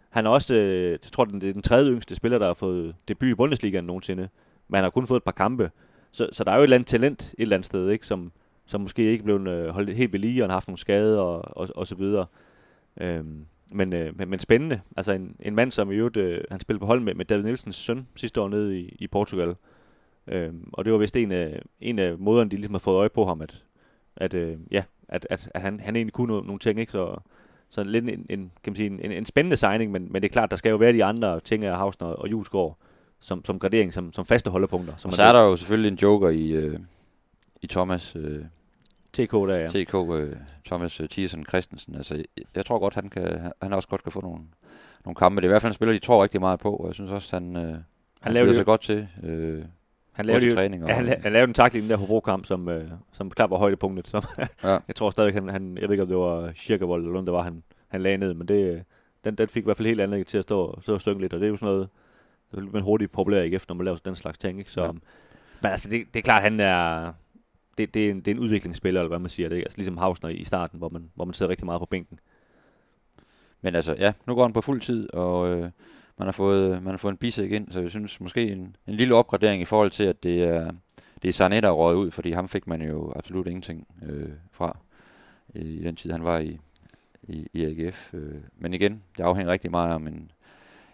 han 0.10 0.26
er 0.26 0.30
også, 0.30 0.56
øh, 0.56 0.92
jeg 0.92 1.02
tror, 1.02 1.26
det 1.26 1.44
er 1.44 1.54
den 1.54 1.62
tredje 1.62 1.92
yngste 1.92 2.16
spiller, 2.16 2.38
der 2.38 2.46
har 2.46 2.54
fået 2.54 2.96
debut 3.08 3.30
i 3.30 3.34
Bundesligaen 3.34 3.86
nogensinde, 3.86 4.30
men 4.68 4.76
han 4.76 4.84
har 4.84 4.90
kun 4.90 5.08
fået 5.08 5.20
et 5.20 5.24
par 5.24 5.32
kampe. 5.32 5.72
Så, 6.12 6.30
så 6.32 6.44
der 6.44 6.52
er 6.52 6.56
jo 6.56 6.62
et 6.62 6.64
eller 6.64 6.78
andet 6.78 6.88
talent 6.88 7.22
et 7.22 7.42
eller 7.42 7.56
andet 7.56 7.66
sted, 7.66 7.90
ikke? 7.90 8.06
Som, 8.06 8.32
som 8.66 8.82
måske 8.82 9.12
ikke 9.12 9.24
blev 9.24 9.36
øh, 9.36 9.70
holdt 9.70 9.98
helt 9.98 10.14
ved 10.14 10.20
lige, 10.20 10.44
og 10.44 10.50
har 10.50 10.56
haft 10.56 10.68
nogle 10.68 10.78
skader 10.78 11.20
og, 11.20 11.58
og, 11.58 11.70
og 11.76 11.88
så 11.88 11.96
videre. 11.96 12.26
Øhm, 13.02 13.46
men, 13.72 13.94
øh, 13.94 14.18
men, 14.18 14.30
men 14.30 14.40
spændende. 14.40 14.82
Altså 14.98 15.14
en, 15.14 15.36
en 15.40 15.56
mand, 15.56 15.72
som 15.72 15.92
i 15.92 15.96
øvrigt, 15.96 16.18
øh, 16.18 16.44
han 16.52 16.60
spillede 16.60 16.80
på 16.80 16.86
hold 16.86 17.00
med, 17.00 17.14
med 17.14 17.26
David 17.26 17.44
Nielsens 17.44 17.76
søn 17.76 18.08
sidste 18.16 18.42
år 18.42 18.48
nede 18.48 18.80
i, 18.80 18.96
i 19.00 19.08
Portugal. 19.08 19.56
Øhm, 20.28 20.70
og 20.74 20.86
det 20.86 20.94
var 20.94 21.00
vist 21.00 21.16
en 21.16 21.32
af, 21.32 21.62
en 21.82 22.00
af 22.00 22.18
måderne, 22.18 22.50
de 22.50 22.56
ligesom 22.56 22.74
har 22.74 22.80
fået 22.80 22.96
øje 22.96 23.10
på 23.10 23.26
ham, 23.26 23.42
at, 23.42 23.64
at, 24.16 24.34
øh, 24.34 24.58
ja, 24.72 24.84
at, 25.08 25.28
at, 25.30 25.50
at 25.54 25.62
han, 25.62 25.80
han 25.80 25.96
egentlig 25.96 26.14
kunne 26.14 26.28
nogle, 26.28 26.48
nogle 26.48 26.60
ting, 26.60 26.80
ikke? 26.80 26.92
Så, 26.92 27.18
så 27.70 27.84
lidt 27.84 28.10
en, 28.10 28.26
en, 28.30 28.52
kan 28.64 28.72
man 28.72 28.76
sige, 28.76 29.04
en, 29.04 29.12
en 29.12 29.26
spændende 29.26 29.58
signing, 29.58 29.92
men, 29.92 30.12
men 30.12 30.22
det 30.22 30.30
er 30.30 30.34
klart, 30.34 30.52
der 30.52 30.58
skal 30.58 30.70
jo 30.70 30.78
være 30.78 30.94
de 30.94 31.04
andre 31.04 31.40
ting 31.40 31.66
af 31.66 31.78
Havsner 31.78 32.08
og 32.08 32.32
Julesgaard 32.32 32.78
som, 33.20 33.46
som 33.46 33.60
gradering, 33.60 33.94
som, 33.94 34.14
som 34.14 34.26
faste 34.26 34.50
holdepunkter. 34.50 34.94
Som 34.98 35.10
og 35.10 35.16
så 35.16 35.24
er 35.24 35.34
der 35.34 35.42
jo 35.42 35.58
selvfølgelig 35.58 35.92
en 35.92 35.98
joker 36.02 36.30
i, 36.30 36.52
øh, 36.52 36.80
i 37.62 37.68
Thomas 37.68 38.16
øh, 38.16 38.46
TK 39.14 39.32
der, 39.32 39.56
ja. 39.56 39.68
TK, 39.68 39.96
øh, 39.96 40.36
Thomas 40.66 41.00
øh, 41.00 41.10
Thiersen 41.10 41.46
Christensen. 41.46 41.96
Altså, 41.96 42.16
jeg, 42.16 42.26
jeg 42.56 42.66
tror 42.66 42.80
godt, 42.80 42.94
han, 42.94 43.10
kan, 43.10 43.52
han 43.62 43.74
også 43.74 43.88
godt 43.88 44.04
kan 44.04 44.12
få 44.12 44.22
nogle, 44.22 44.42
nogle 45.06 45.16
kampe. 45.16 45.42
Det 45.42 45.46
er 45.46 45.50
i 45.50 45.54
hvert 45.54 45.62
fald 45.62 45.72
en 45.72 45.76
spiller, 45.76 45.94
de 45.94 46.00
tror 46.00 46.24
rigtig 46.24 46.40
meget 46.40 46.60
på, 46.60 46.76
og 46.76 46.88
jeg 46.88 46.94
synes 46.94 47.12
også, 47.12 47.36
han, 47.36 47.56
øh, 47.56 47.64
han, 47.64 47.84
han 48.22 48.34
lavede 48.34 48.56
sig 48.56 48.66
godt 48.66 48.82
til. 48.82 49.08
Øh, 49.24 49.64
han 50.12 50.26
lavede, 50.26 50.46
jo, 50.46 50.56
træning 50.56 50.84
og, 50.84 50.90
han, 50.90 51.08
han 51.22 51.34
lavede 51.34 51.48
en 51.48 51.54
takling 51.54 51.86
i 51.86 51.88
den 51.88 51.92
der 51.92 51.98
Hobro-kamp, 51.98 52.46
som, 52.46 52.70
øh, 52.70 52.92
som 53.12 53.30
klart 53.30 53.50
var 53.50 53.58
højdepunktet. 53.58 54.08
Som, 54.08 54.24
ja. 54.64 54.78
jeg 54.88 54.96
tror 54.96 55.10
stadig, 55.10 55.34
han, 55.34 55.50
han, 55.50 55.78
jeg 55.82 55.90
ved 55.90 55.92
ikke, 55.92 56.04
om 56.04 56.08
det 56.08 56.18
var 56.18 56.52
Kirkevold 56.52 57.02
eller 57.02 57.14
noget, 57.14 57.28
der 57.28 57.34
var, 57.34 57.42
han, 57.42 57.64
han 57.88 58.02
lagde 58.02 58.18
ned, 58.18 58.34
men 58.34 58.48
det, 58.48 58.84
den, 59.24 59.36
den 59.36 59.48
fik 59.48 59.64
i 59.64 59.66
hvert 59.66 59.78
fald 59.78 59.88
helt 59.88 60.02
andet 60.02 60.28
til 60.28 60.38
at 60.38 60.44
stå, 60.44 60.82
stå 60.82 60.94
og 60.94 61.02
stynge 61.02 61.22
lidt, 61.22 61.34
og 61.34 61.40
det 61.40 61.46
er 61.46 61.50
jo 61.50 61.58
sådan 61.58 61.74
noget, 61.74 61.90
det 62.52 62.58
er 62.58 62.72
man 62.74 62.84
hurtigt 62.84 63.12
populær 63.12 63.42
ikke 63.42 63.56
efter, 63.56 63.74
når 63.74 63.78
man 63.78 63.86
laver 63.86 63.98
den 63.98 64.16
slags 64.16 64.38
ting. 64.38 64.60
Ikke? 64.60 64.72
Så, 64.72 64.84
ja. 64.84 64.92
Men 65.62 65.72
altså, 65.72 65.90
det, 65.90 66.14
det 66.14 66.20
er 66.20 66.24
klart, 66.24 66.42
han 66.42 66.60
er, 66.60 67.14
det, 67.78 67.94
det, 67.94 68.06
er 68.06 68.12
en, 68.12 68.18
det 68.18 68.28
er 68.28 68.36
en 68.36 68.40
udviklingsspiller, 68.40 69.02
eller 69.02 69.08
hvad 69.08 69.20
man 69.20 69.30
siger. 69.30 69.50
Det 69.50 69.58
er 69.58 69.64
altså 69.64 69.78
ligesom 69.78 69.98
Hausner 69.98 70.30
i 70.30 70.44
starten, 70.44 70.78
hvor 70.78 70.90
man, 70.90 71.12
hvor 71.16 71.26
man 71.26 71.34
sidder 71.34 71.50
rigtig 71.50 71.66
meget 71.66 71.80
på 71.80 71.86
bænken. 71.86 72.20
Men 73.62 73.76
altså, 73.76 73.96
ja, 74.00 74.14
nu 74.28 74.36
går 74.36 74.42
han 74.42 74.54
på 74.54 74.62
fuld 74.62 74.82
tid, 74.82 75.14
og 75.14 75.50
øh, 75.50 75.70
man, 76.18 76.28
har 76.28 76.32
fået, 76.32 76.84
man 76.84 76.94
har 76.94 76.98
fået 76.98 77.12
en 77.12 77.18
bisæk 77.18 77.52
ind, 77.52 77.72
så 77.72 77.82
jeg 77.82 77.90
synes 77.90 78.20
måske 78.20 78.48
en, 78.48 78.76
en 78.88 78.94
lille 78.94 79.16
opgradering 79.16 79.62
i 79.62 79.66
forhold 79.66 79.92
til, 79.92 80.04
at 80.04 80.24
det 80.24 80.44
er, 80.44 80.72
det 81.22 81.30
er 81.30 81.34
Sarnet, 81.34 81.64
der 81.64 81.70
er 81.70 81.94
ud, 81.94 82.12
fordi 82.12 82.32
ham 82.32 82.50
fik 82.50 82.68
man 82.68 82.82
jo 82.82 83.14
absolut 83.16 83.48
ingenting 83.48 83.88
øh, 84.10 84.30
fra 84.52 84.78
i, 85.56 85.60
i 85.60 85.84
den 85.84 85.96
tid, 85.96 86.12
han 86.12 86.24
var 86.24 86.40
i, 86.40 86.60
i, 87.24 87.48
i 87.54 87.66
AGF. 87.66 88.14
Øh. 88.14 88.42
Men 88.58 88.74
igen, 88.74 89.04
det 89.18 89.24
afhænger 89.24 89.52
rigtig 89.52 89.72
meget 89.72 89.94
om 89.94 90.08
en, 90.08 90.32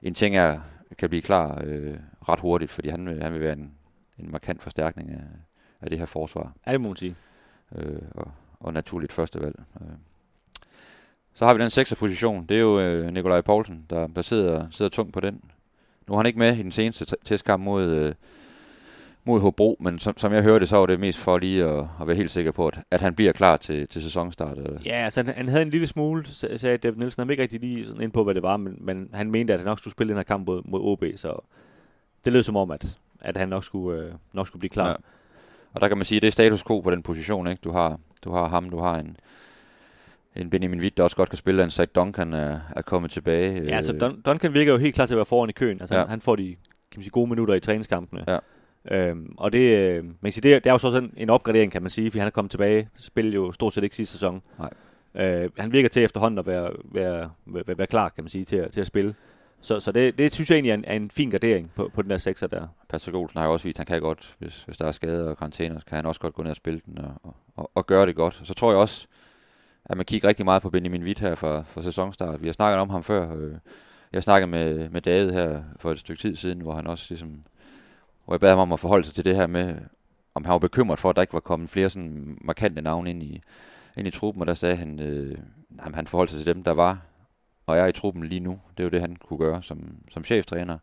en 0.02 0.14
ting 0.14 0.36
er, 0.36 0.60
kan 0.98 1.10
blive 1.10 1.22
klar 1.22 1.62
øh, 1.64 1.98
ret 2.30 2.40
hurtigt, 2.40 2.72
fordi 2.72 2.90
han, 2.90 3.06
vil, 3.06 3.24
han 3.24 3.34
vil 3.34 3.42
være 3.42 3.54
en, 3.54 3.72
en 4.20 4.32
markant 4.32 4.64
forstærkning 4.64 5.12
af, 5.12 5.24
af 5.82 5.90
det 5.90 6.00
her 6.00 6.06
forsvar. 6.06 6.54
Ja, 6.68 6.72
det 6.72 6.82
må 6.82 6.88
man 6.88 6.98
sige. 6.98 7.16
Øh, 7.76 8.02
og, 8.12 8.32
og 8.60 8.74
naturligt 8.74 9.12
første 9.12 9.42
valg. 9.42 9.56
Øh. 9.82 9.88
Så 11.34 11.46
har 11.46 11.54
vi 11.54 11.62
den 11.62 11.70
sekser 11.70 11.96
position. 11.96 12.46
Det 12.46 12.58
er 12.58 12.62
jo 12.62 12.80
øh, 12.80 13.14
Nikolaj 13.14 13.42
Poulsen, 13.42 13.86
der, 13.90 14.08
der 14.08 14.22
sidder, 14.22 14.68
sidder 14.72 14.90
tungt 14.90 15.14
på 15.14 15.20
den. 15.20 15.42
Nu 16.08 16.14
er 16.14 16.18
han 16.18 16.26
ikke 16.26 16.40
med 16.40 16.56
i 16.56 16.64
den 16.64 16.72
seneste 16.72 17.06
testkamp 17.24 17.64
mod, 17.64 17.84
øh, 17.84 18.14
mod 19.26 19.40
Hobro, 19.40 19.78
men 19.80 20.00
som, 20.00 20.18
som 20.18 20.34
jeg 20.34 20.44
hørte, 20.44 20.66
så 20.66 20.78
var 20.78 20.86
det 20.86 21.00
mest 21.00 21.20
for 21.20 21.38
lige 21.38 21.64
at, 21.64 21.86
at 22.02 22.08
være 22.08 22.16
helt 22.16 22.32
sikker 22.32 22.52
på, 22.52 22.68
at, 22.68 22.80
at 22.92 23.02
han 23.02 23.16
bliver 23.16 23.32
klar 23.32 23.58
til, 23.58 23.88
til 23.88 24.04
sæsonstart. 24.04 24.58
Ja, 24.86 24.92
altså 24.96 25.24
han, 25.24 25.36
han 25.36 25.48
havde 25.50 25.62
en 25.62 25.70
lille 25.70 25.88
smule, 25.88 26.26
sagde 26.58 26.78
David 26.78 26.98
Nielsen. 26.98 27.22
Han 27.22 27.28
var 27.28 27.32
ikke 27.32 27.44
rigtig 27.44 27.60
lige 27.60 27.86
sådan 27.86 28.02
ind 28.02 28.12
på, 28.12 28.24
hvad 28.24 28.34
det 28.34 28.44
var, 28.44 28.58
men, 28.58 28.78
men 28.82 29.10
han 29.14 29.32
mente, 29.32 29.54
at 29.54 29.60
han 29.60 29.66
nok 29.66 29.80
skulle 29.80 29.92
spille 29.92 30.10
den 30.10 30.18
her 30.18 30.24
kamp 30.24 30.48
mod, 30.48 30.62
mod 30.66 30.80
OB, 30.84 31.04
så 31.16 31.46
det 32.26 32.34
lød 32.34 32.44
som 32.44 32.56
om, 32.56 32.72
at, 32.72 32.98
at 33.22 33.38
han 33.38 33.50
nok 33.50 33.64
skulle, 33.64 34.02
øh, 34.02 34.14
nok 34.34 34.48
skulle 34.48 34.60
blive 34.60 34.70
klar. 34.70 34.88
Ja. 34.90 34.96
Og 35.74 35.82
der 35.82 35.88
kan 35.88 35.98
man 35.98 36.06
sige, 36.06 36.18
at 36.18 36.22
det 36.22 36.28
er 36.28 36.32
status 36.32 36.64
quo 36.64 36.80
på 36.82 36.92
den 36.92 37.04
position. 37.04 37.48
Ikke? 37.48 37.60
Du, 37.64 37.72
har, 37.72 38.00
du 38.24 38.32
har 38.32 38.48
ham, 38.48 38.70
du 38.70 38.80
har 38.80 39.00
en, 39.00 39.18
en 40.36 40.50
Benjamin 40.50 40.80
Witt, 40.80 40.98
der 40.98 41.04
også 41.04 41.16
godt 41.18 41.30
kan 41.30 41.38
spille, 41.38 41.64
en 41.64 41.72
Zach 41.72 41.92
Duncan 41.96 42.34
er, 42.34 42.60
er 42.76 42.82
kommet 42.82 43.12
tilbage. 43.12 43.64
Ja, 43.64 43.76
altså 43.76 43.92
Dun- 43.92 44.22
Duncan 44.22 44.54
virker 44.54 44.72
jo 44.72 44.78
helt 44.78 44.96
klar 44.96 45.06
til 45.06 45.14
at 45.14 45.18
være 45.18 45.26
foran 45.26 45.50
i 45.50 45.54
køen. 45.54 45.78
Altså 45.82 45.96
ja. 45.96 46.00
han, 46.00 46.10
han 46.10 46.22
får 46.22 46.36
de 46.36 46.56
kan 46.92 47.00
man 47.00 47.04
sige, 47.04 47.12
gode 47.12 47.28
minutter 47.30 47.54
i 47.54 47.60
træningskampene. 47.60 48.24
Ja. 48.28 48.38
Øhm, 48.92 49.36
og 49.38 49.54
det, 49.54 49.60
øh, 49.60 50.04
man 50.04 50.16
kan 50.24 50.32
sige, 50.32 50.42
det, 50.42 50.54
er, 50.54 50.60
det 50.60 50.68
er 50.68 50.72
jo 50.72 50.78
så 50.78 50.92
sådan 50.92 51.14
en 51.18 51.30
opgradering, 51.30 51.72
kan 51.72 51.82
man 51.82 51.92
sige, 51.92 52.12
fordi 52.12 52.20
han 52.20 52.28
er 52.28 52.32
kommet 52.32 52.52
tilbage, 52.52 52.90
spillede 52.98 53.36
jo 53.36 53.52
stort 53.52 53.74
set 53.74 53.84
ikke 53.84 53.96
sidste 53.96 54.12
sæson. 54.12 54.42
Nej. 54.60 54.70
Øh, 55.16 55.50
han 55.58 55.72
virker 55.72 55.90
til 55.90 56.04
efterhånden 56.04 56.40
at 56.40 56.48
være, 56.48 56.72
være, 56.94 57.32
være, 57.46 57.78
være 57.78 57.88
klar, 57.88 58.10
kan 58.10 58.24
man 58.24 58.30
sige, 58.30 58.46
til, 58.46 58.72
til 58.72 58.82
at 58.82 58.88
spille. 58.88 59.16
Så, 59.62 59.80
så 59.80 59.92
det, 59.92 60.18
det 60.18 60.34
synes 60.34 60.50
jeg 60.50 60.56
egentlig 60.56 60.70
er 60.70 60.76
en, 60.76 60.86
er 60.86 60.94
en 60.94 61.12
fin 61.12 61.30
gradering 61.30 61.72
på, 61.76 61.92
på 61.94 62.02
den 62.02 62.10
der 62.10 62.18
sekser 62.18 62.48
der. 62.48 62.68
Patrick 62.90 63.16
Olsen 63.16 63.40
har 63.40 63.46
jo 63.46 63.54
også 63.54 63.64
vist, 63.64 63.76
at 63.76 63.78
han 63.78 63.86
kan 63.86 64.02
godt, 64.02 64.36
hvis, 64.40 64.64
hvis 64.64 64.78
der 64.78 64.86
er 64.86 64.92
skader 64.92 65.30
og 65.30 65.38
karantæner, 65.38 65.80
kan 65.88 65.96
han 65.96 66.06
også 66.06 66.22
godt 66.22 66.34
gå 66.34 66.44
ned 66.44 66.50
og 66.50 66.56
spille 66.56 66.82
den 66.86 66.98
og, 66.98 67.36
og, 67.56 67.72
og 67.76 67.86
gøre 67.88 68.06
det 68.06 68.16
godt. 68.16 68.42
Så 68.44 68.54
tror 68.54 68.72
jeg 68.72 68.80
også, 68.80 69.08
at 69.86 69.98
man 69.98 70.06
kigger 70.06 70.28
rigtig 70.28 70.46
meget 70.46 70.62
på 70.62 70.70
Benjamin 70.70 71.04
Witt 71.04 71.20
her 71.20 71.36
for, 71.36 71.66
for 71.68 71.82
sæsonstart. 71.82 72.42
Vi 72.42 72.48
har 72.48 72.54
snakket 72.54 72.80
om 72.80 72.90
ham 72.90 73.04
før. 73.04 73.36
Øh, 73.36 73.54
jeg 74.14 74.24
snakkede 74.24 74.52
med, 74.52 74.90
med 74.90 75.02
David 75.02 75.32
her 75.32 75.64
for 75.80 75.92
et 75.92 76.00
stykke 76.00 76.22
tid 76.22 76.36
siden, 76.36 76.62
hvor 76.62 76.74
han 76.74 76.88
også 76.88 77.06
ligesom 77.10 77.30
hvor 78.26 78.34
jeg 78.34 78.40
bad 78.40 78.50
ham 78.50 78.60
om 78.60 78.74
at 78.74 78.80
forholde 78.80 79.06
sig 79.06 79.16
til 79.16 79.26
det 79.26 79.36
her 79.36 79.48
med, 79.48 79.76
om 80.36 80.46
han 80.46 80.52
var 80.52 80.60
bekymret 80.60 81.00
for, 81.00 81.10
at 81.10 81.16
der 81.16 81.22
ikke 81.22 81.34
var 81.34 81.40
kommet 81.40 81.70
flere 81.70 81.90
sådan 81.90 82.38
markante 82.42 82.82
navne 82.82 83.10
ind 83.10 83.24
i, 83.24 83.42
ind 83.98 84.08
i 84.08 84.12
truppen, 84.12 84.42
og 84.42 84.48
der 84.48 84.54
sagde 84.54 84.76
han, 84.76 85.00
øh, 85.00 85.38
nej, 85.70 85.92
han 85.94 86.08
forholdt 86.08 86.32
sig 86.32 86.40
til 86.40 86.56
dem, 86.56 86.64
der 86.64 86.72
var 86.72 87.02
og 87.66 87.78
er 87.78 87.86
i 87.86 87.92
truppen 87.92 88.24
lige 88.24 88.40
nu. 88.40 88.60
Det 88.78 88.80
er 88.80 88.84
jo 88.84 88.90
det, 88.90 89.02
han 89.02 89.16
kunne 89.16 89.40
gøre 89.40 89.64
som, 89.64 89.98
som 90.12 90.24
cheftræner. 90.24 90.78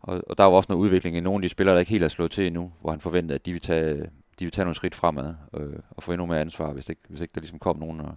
Og, 0.00 0.22
og 0.26 0.38
der 0.38 0.44
var 0.44 0.50
også 0.50 0.72
noget 0.72 0.84
udvikling 0.84 1.16
i 1.16 1.20
nogle 1.20 1.36
af 1.36 1.42
de 1.42 1.48
spillere, 1.48 1.74
der 1.74 1.80
ikke 1.80 1.90
helt 1.90 2.04
er 2.04 2.08
slået 2.08 2.30
til 2.30 2.46
endnu, 2.46 2.72
hvor 2.80 2.90
han 2.90 3.00
forventede, 3.00 3.34
at 3.34 3.46
de 3.46 3.52
vil 3.52 3.60
tage, 3.60 4.10
de 4.38 4.44
vil 4.44 4.50
tage 4.50 4.64
nogle 4.64 4.74
skridt 4.74 4.94
fremad 4.94 5.34
øh, 5.54 5.78
og 5.90 6.02
få 6.02 6.12
endnu 6.12 6.26
mere 6.26 6.40
ansvar, 6.40 6.72
hvis 6.72 6.88
ikke, 6.88 7.02
hvis 7.08 7.20
ikke 7.20 7.32
der 7.34 7.40
ligesom 7.40 7.58
kom 7.58 7.78
nogen 7.78 8.00
og, 8.00 8.14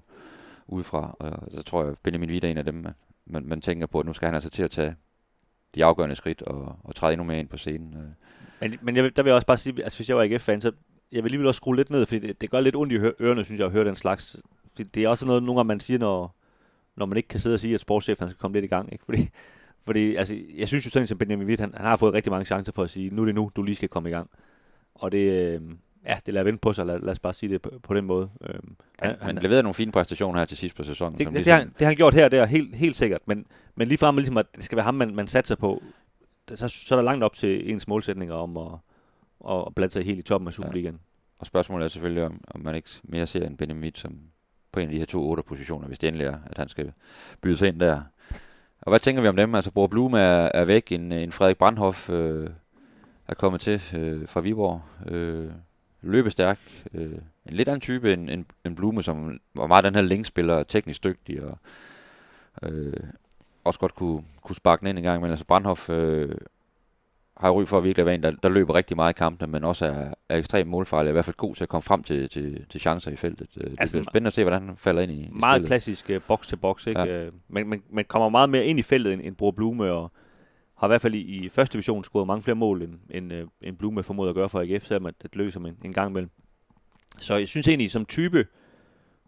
udefra. 0.67 1.15
Og 1.19 1.47
så 1.51 1.63
tror 1.63 1.85
jeg, 1.85 1.95
Benjamin 2.03 2.29
Vida 2.29 2.47
er 2.47 2.51
en 2.51 2.57
af 2.57 2.65
dem, 2.65 2.75
man, 2.75 2.93
man, 3.25 3.45
man 3.45 3.61
tænker 3.61 3.87
på, 3.87 3.99
at 3.99 4.05
nu 4.05 4.13
skal 4.13 4.25
han 4.25 4.35
altså 4.35 4.49
til 4.49 4.63
at 4.63 4.71
tage 4.71 4.95
de 5.75 5.85
afgørende 5.85 6.15
skridt 6.15 6.41
og, 6.41 6.75
og 6.83 6.95
træde 6.95 7.13
endnu 7.13 7.25
mere 7.25 7.39
ind 7.39 7.47
på 7.47 7.57
scenen. 7.57 7.93
Øh. 7.93 8.09
Men, 8.61 8.79
men 8.81 8.95
jeg, 8.95 9.15
der 9.15 9.23
vil 9.23 9.29
jeg 9.29 9.35
også 9.35 9.47
bare 9.47 9.57
sige, 9.57 9.83
altså, 9.83 9.97
hvis 9.97 10.09
jeg 10.09 10.17
var 10.17 10.23
AGF-fan, 10.23 10.61
så 10.61 10.71
jeg 11.11 11.23
vil 11.23 11.27
alligevel 11.27 11.47
også 11.47 11.57
skrue 11.57 11.75
lidt 11.75 11.89
ned, 11.89 12.05
fordi 12.05 12.27
det, 12.27 12.41
det 12.41 12.49
gør 12.49 12.59
lidt 12.59 12.75
ondt 12.75 12.93
i 12.93 12.95
ørerne, 12.95 13.45
synes 13.45 13.59
jeg, 13.59 13.65
at 13.65 13.71
høre 13.71 13.85
den 13.85 13.95
slags. 13.95 14.37
Det 14.77 14.97
er 14.97 15.09
også 15.09 15.25
noget, 15.25 15.43
nogle 15.43 15.59
gange 15.59 15.67
man 15.67 15.79
siger, 15.79 15.97
når, 15.97 16.35
når 16.95 17.05
man 17.05 17.17
ikke 17.17 17.29
kan 17.29 17.39
sidde 17.39 17.53
og 17.53 17.59
sige, 17.59 17.73
at 17.73 17.79
sportschefen 17.79 18.29
skal 18.29 18.39
komme 18.39 18.57
lidt 18.57 18.65
i 18.65 18.67
gang. 18.67 18.91
Ikke? 18.91 19.05
Fordi, 19.07 19.29
fordi 19.85 20.15
altså, 20.15 20.37
jeg 20.55 20.67
synes 20.67 20.85
jo 20.85 20.89
sådan, 20.89 21.07
som 21.07 21.17
Benjamin 21.17 21.47
Witt, 21.47 21.61
han, 21.61 21.73
han 21.77 21.85
har 21.85 21.95
fået 21.95 22.13
rigtig 22.13 22.31
mange 22.31 22.45
chancer 22.45 22.71
for 22.73 22.83
at 22.83 22.89
sige, 22.89 23.09
nu 23.09 23.21
er 23.21 23.25
det 23.25 23.35
nu, 23.35 23.51
du 23.55 23.63
lige 23.63 23.75
skal 23.75 23.89
komme 23.89 24.09
i 24.09 24.11
gang. 24.11 24.29
Og 24.95 25.11
det, 25.11 25.31
øh, 25.31 25.61
ja, 26.05 26.17
det 26.25 26.33
lader 26.33 26.43
vente 26.43 26.59
på 26.61 26.73
sig, 26.73 26.85
lad, 26.85 26.99
lad 26.99 27.11
os 27.11 27.19
bare 27.19 27.33
sige 27.33 27.49
det 27.49 27.61
på, 27.61 27.71
på 27.83 27.93
den 27.93 28.05
måde. 28.05 28.29
Øh, 28.41 28.53
han, 28.99 29.09
han, 29.09 29.17
han 29.21 29.35
leverede 29.35 29.63
nogle 29.63 29.73
fine 29.73 29.91
præstationer 29.91 30.39
her 30.39 30.45
til 30.45 30.57
sidst 30.57 30.75
på 30.75 30.83
sæsonen. 30.83 31.17
Det, 31.17 31.23
som 31.23 31.33
det, 31.33 31.45
ligesom... 31.45 31.59
det, 31.59 31.67
har, 31.67 31.73
det 31.73 31.81
har 31.81 31.85
han 31.85 31.95
gjort 31.95 32.13
her 32.13 32.25
og 32.25 32.31
der, 32.31 32.45
helt, 32.45 32.75
helt 32.75 32.95
sikkert. 32.95 33.21
Men, 33.25 33.45
men 33.75 33.87
lige 33.87 33.97
frem 33.97 34.15
ligesom, 34.15 34.37
at 34.37 34.55
det 34.55 34.63
skal 34.63 34.75
være 34.75 34.83
ham, 34.83 34.93
man, 34.93 35.15
man 35.15 35.27
satser 35.27 35.55
på, 35.55 35.83
så, 36.55 36.67
så 36.67 36.95
er 36.95 36.97
der 36.97 37.03
langt 37.05 37.23
op 37.23 37.33
til 37.33 37.71
ens 37.71 37.87
målsætninger 37.87 38.35
om 38.35 38.57
at, 38.57 38.71
at 39.49 39.75
blande 39.75 39.93
sig 39.93 40.05
helt 40.05 40.19
i 40.19 40.21
toppen 40.21 40.47
af 40.47 40.53
Superligaen. 40.53 40.95
Ja. 40.95 40.99
Og 41.39 41.45
spørgsmålet 41.45 41.85
er 41.85 41.89
selvfølgelig, 41.89 42.25
om, 42.25 42.41
om 42.51 42.61
man 42.61 42.75
ikke 42.75 42.89
mere 43.03 43.27
ser 43.27 43.47
en 43.47 43.57
Benjamin 43.57 43.95
som 43.95 44.19
på 44.71 44.79
en 44.79 44.85
af 44.85 44.91
de 44.91 44.97
her 44.97 45.05
to 45.05 45.29
otte 45.29 45.43
positioner, 45.43 45.87
hvis 45.87 45.99
det 45.99 46.07
endelig 46.07 46.27
er, 46.27 46.37
at 46.45 46.57
han 46.57 46.69
skal 46.69 46.91
byde 47.41 47.57
sig 47.57 47.67
ind 47.67 47.79
der. 47.79 48.01
Og 48.81 48.91
hvad 48.91 48.99
tænker 48.99 49.21
vi 49.21 49.27
om 49.27 49.35
dem? 49.35 49.55
Altså, 49.55 49.71
Bror 49.71 49.87
Blume 49.87 50.19
er, 50.19 50.49
er 50.53 50.65
væk, 50.65 50.91
en, 50.91 51.11
en 51.11 51.31
Frederik 51.31 51.57
Brandhoff 51.57 52.09
øh, 52.09 52.49
er 53.27 53.33
kommet 53.33 53.61
til 53.61 53.81
øh, 53.97 54.27
fra 54.27 54.41
Viborg. 54.41 54.81
Øh, 55.07 55.51
løbestærk. 56.01 56.59
Øh, 56.93 57.11
en 57.11 57.55
lidt 57.55 57.67
anden 57.67 57.81
type 57.81 58.13
end, 58.13 58.29
end, 58.29 58.45
end 58.65 58.75
Blume, 58.75 59.03
som 59.03 59.39
var 59.55 59.67
meget 59.67 59.83
den 59.83 59.95
her 59.95 60.01
længspiller, 60.01 60.63
teknisk 60.63 61.03
dygtig 61.03 61.43
og, 61.43 61.57
øh, 62.63 62.93
også 63.63 63.79
godt 63.79 63.95
kunne, 63.95 64.23
kunne 64.43 64.55
sparke 64.55 64.79
den 64.79 64.87
ind 64.87 64.97
en 64.97 65.03
gang, 65.03 65.21
men 65.21 65.31
altså 65.31 65.45
Brandhoff 65.45 65.89
øh, 65.89 66.35
har 67.37 67.49
ry 67.51 67.65
for 67.65 67.77
at 67.77 67.83
virkelig 67.83 68.05
være 68.05 68.15
en, 68.15 68.23
der, 68.23 68.31
der 68.31 68.49
løber 68.49 68.75
rigtig 68.75 68.95
meget 68.95 69.13
i 69.13 69.17
kampene, 69.17 69.51
men 69.51 69.63
også 69.63 69.85
er, 69.85 70.13
er 70.29 70.37
ekstremt 70.37 70.69
målfarlig, 70.69 71.09
i 71.09 71.11
hvert 71.11 71.25
fald 71.25 71.35
god 71.35 71.55
til 71.55 71.63
at 71.63 71.69
komme 71.69 71.81
frem 71.81 72.03
til, 72.03 72.29
til, 72.29 72.65
til 72.69 72.79
chancer 72.79 73.11
i 73.11 73.15
feltet. 73.15 73.47
Øh, 73.57 73.71
det 73.71 73.75
altså, 73.79 73.93
bliver 73.93 74.05
spændende 74.11 74.27
at 74.27 74.33
se, 74.33 74.43
hvordan 74.43 74.67
han 74.67 74.77
falder 74.77 75.01
ind 75.01 75.11
i, 75.11 75.15
i 75.15 75.29
Meget 75.31 75.55
spillet. 75.55 75.67
klassisk 75.67 76.11
box 76.27 76.47
til 76.47 76.55
box, 76.55 76.87
ikke? 76.87 77.01
Ja. 77.01 77.27
Uh, 77.27 77.33
men, 77.47 77.69
men, 77.69 77.83
men 77.89 78.05
kommer 78.05 78.29
meget 78.29 78.49
mere 78.49 78.65
ind 78.65 78.79
i 78.79 78.81
feltet 78.81 79.13
end, 79.13 79.21
end 79.23 79.35
Bror 79.35 79.51
Blume, 79.51 79.91
og 79.91 80.11
har 80.79 80.87
i 80.87 80.89
hvert 80.89 81.01
fald 81.01 81.15
i, 81.15 81.19
i 81.19 81.49
første 81.49 81.73
division 81.73 82.03
scoret 82.03 82.27
mange 82.27 82.43
flere 82.43 82.55
mål, 82.55 82.81
end, 82.81 82.93
end, 83.11 83.33
uh, 83.33 83.47
end 83.61 83.77
Blume 83.77 84.03
formoder 84.03 84.29
at 84.29 84.35
gøre 84.35 84.49
for 84.49 84.61
AGF, 84.61 84.85
selvom 84.85 85.13
det 85.21 85.35
løser 85.35 85.59
man 85.59 85.77
en 85.85 85.93
gang 85.93 86.09
imellem. 86.09 86.29
Så 87.17 87.35
jeg 87.35 87.47
synes 87.47 87.67
egentlig, 87.67 87.91
som 87.91 88.05
type, 88.05 88.47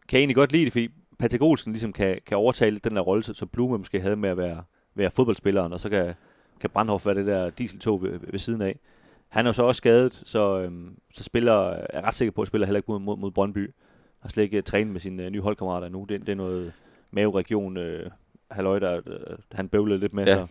kan 0.07 0.17
jeg 0.17 0.19
egentlig 0.19 0.35
godt 0.35 0.51
lide 0.51 0.65
det, 0.65 0.71
fordi 0.71 0.89
Patrick 1.19 1.43
Olsen 1.43 1.73
ligesom 1.73 1.93
kan, 1.93 2.19
kan 2.25 2.37
overtale 2.37 2.79
den 2.79 2.95
der 2.95 3.01
rolle, 3.01 3.23
som 3.23 3.47
Blume 3.47 3.77
måske 3.77 4.01
havde 4.01 4.15
med 4.15 4.29
at 4.29 4.37
være, 4.37 4.63
være 4.95 5.11
fodboldspilleren, 5.11 5.73
og 5.73 5.79
så 5.79 5.89
kan, 5.89 6.13
kan 6.59 6.69
Brandhoff 6.69 7.05
være 7.05 7.15
det 7.15 7.25
der 7.25 7.49
dieseltog 7.49 8.03
ved, 8.03 8.19
ved 8.31 8.39
siden 8.39 8.61
af. 8.61 8.79
Han 9.29 9.45
er 9.45 9.49
jo 9.49 9.53
så 9.53 9.63
også 9.63 9.77
skadet, 9.77 10.21
så, 10.25 10.59
øhm, 10.59 10.97
så 11.13 11.23
spiller, 11.23 11.53
er 11.53 11.85
jeg 11.93 12.03
ret 12.03 12.13
sikker 12.13 12.31
på, 12.31 12.41
at 12.41 12.47
spiller 12.47 12.67
heller 12.67 12.79
ikke 12.79 12.91
mod, 12.91 12.99
mod, 12.99 13.17
mod 13.17 13.31
Brøndby. 13.31 13.73
Har 14.19 14.29
slet 14.29 14.43
ikke 14.43 14.61
trænet 14.61 14.93
med 14.93 14.99
sine 14.99 15.23
øh, 15.23 15.29
nye 15.29 15.41
holdkammerater 15.41 15.89
nu. 15.89 16.05
Det, 16.09 16.21
det 16.21 16.29
er 16.29 16.35
noget 16.35 16.73
maveregion, 17.11 17.77
øh, 17.77 18.11
halløj, 18.51 18.79
der 18.79 19.01
øh, 19.07 19.37
han 19.51 19.69
bøvlede 19.69 19.99
lidt 19.99 20.13
med. 20.13 20.25
Ja. 20.25 20.35
Så, 20.35 20.47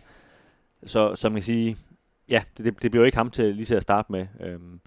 så, 0.83 1.15
så 1.15 1.29
man 1.29 1.35
kan 1.35 1.43
sige, 1.43 1.77
ja, 2.29 2.43
det, 2.57 2.65
det 2.81 2.91
bliver 2.91 3.01
jo 3.01 3.05
ikke 3.05 3.17
ham 3.17 3.31
til 3.31 3.55
lige 3.55 3.65
til 3.65 3.75
at 3.75 3.83
starte 3.83 4.11
med. 4.11 4.27
Øhm, 4.39 4.79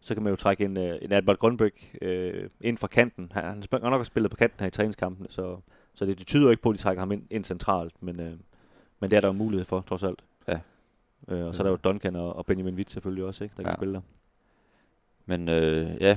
så 0.00 0.14
kan 0.14 0.22
man 0.22 0.30
jo 0.30 0.36
trække 0.36 0.64
en, 0.64 0.76
øh, 0.76 0.98
en 1.02 1.12
Albert 1.12 1.38
Grønbæk 1.38 1.96
øh, 2.02 2.48
ind 2.60 2.78
fra 2.78 2.86
kanten. 2.86 3.32
Han, 3.34 3.44
han 3.44 3.82
har 3.82 3.90
nok 3.90 4.06
spillet 4.06 4.30
på 4.30 4.36
kanten 4.36 4.60
her 4.60 4.66
i 4.66 4.70
træningskampen, 4.70 5.26
så, 5.30 5.56
så 5.94 6.06
det, 6.06 6.18
det 6.18 6.26
tyder 6.26 6.50
ikke 6.50 6.62
på, 6.62 6.70
at 6.70 6.76
de 6.76 6.82
trækker 6.82 7.00
ham 7.00 7.12
ind, 7.12 7.22
ind 7.30 7.44
centralt, 7.44 8.02
men, 8.02 8.20
øh, 8.20 8.32
men 9.00 9.10
det 9.10 9.16
er 9.16 9.20
der 9.20 9.28
jo 9.28 9.32
mulighed 9.32 9.64
for, 9.64 9.84
trods 9.88 10.02
alt. 10.02 10.24
Ja. 10.48 10.58
Øh, 11.28 11.46
og 11.46 11.54
så 11.54 11.62
er 11.62 11.64
der 11.64 11.70
jo 11.70 11.76
Duncan 11.76 12.16
og, 12.16 12.36
og 12.36 12.46
Benjamin 12.46 12.74
Witt 12.74 12.92
selvfølgelig 12.92 13.24
også, 13.24 13.44
ikke, 13.44 13.54
der 13.56 13.62
ja. 13.62 13.68
kan 13.68 13.78
spille 13.78 13.94
der. 13.94 14.00
Men 15.26 15.48
øh, 15.48 15.96
ja, 16.00 16.16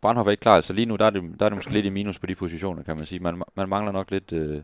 Brandhoff 0.00 0.26
er 0.26 0.30
ikke 0.30 0.40
klar, 0.40 0.60
så 0.60 0.72
lige 0.72 0.86
nu 0.86 0.96
der 0.96 1.04
er, 1.04 1.10
det, 1.10 1.22
der 1.38 1.44
er 1.44 1.48
det 1.48 1.56
måske 1.56 1.72
lidt 1.72 1.86
i 1.86 1.90
minus 1.90 2.18
på 2.18 2.26
de 2.26 2.34
positioner, 2.34 2.82
kan 2.82 2.96
man 2.96 3.06
sige. 3.06 3.20
Man, 3.20 3.42
man 3.54 3.68
mangler 3.68 3.92
nok 3.92 4.10
lidt... 4.10 4.32
Øh, 4.32 4.50
man 4.50 4.62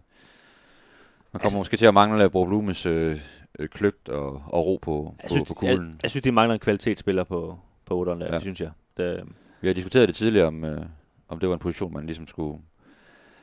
kommer 1.33 1.44
altså, 1.44 1.59
måske 1.59 1.77
til 1.77 1.87
at 1.87 1.94
mangle 1.94 2.25
at 2.25 2.33
bruge 2.33 2.46
Blumes 2.46 2.87
øh, 2.87 3.20
øh, 3.59 3.69
kløgt 3.69 4.09
og, 4.09 4.43
og 4.47 4.67
ro 4.67 4.79
på, 4.83 5.15
på, 5.23 5.29
synes, 5.29 5.49
på 5.49 5.55
kuglen. 5.55 5.91
Jeg, 5.91 6.03
jeg 6.03 6.11
synes, 6.11 6.23
de 6.23 6.33
mangler 6.33 6.55
en 6.55 6.61
kvalitetsspiller 6.61 7.25
på, 7.25 7.59
på 7.85 8.05
8'eren 8.05 8.19
der, 8.21 8.27
ja. 8.27 8.33
det 8.33 8.41
synes 8.41 8.61
jeg. 8.61 8.71
Det, 8.97 9.23
Vi 9.61 9.67
har 9.67 9.75
diskuteret 9.75 10.09
det 10.09 10.17
tidligere, 10.17 10.47
om, 10.47 10.65
øh, 10.65 10.87
om 11.29 11.39
det 11.39 11.49
var 11.49 11.55
en 11.55 11.61
position, 11.61 11.93
man 11.93 12.07
ligesom 12.07 12.27
skulle, 12.27 12.61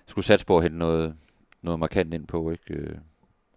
skulle 0.06 0.26
satse 0.26 0.46
på 0.46 0.58
at 0.58 0.64
hente 0.64 0.78
noget, 0.78 1.16
noget 1.62 1.80
markant 1.80 2.14
ind 2.14 2.28
på. 2.28 2.52
Ikke? 2.52 2.74
Øh, 2.74 2.98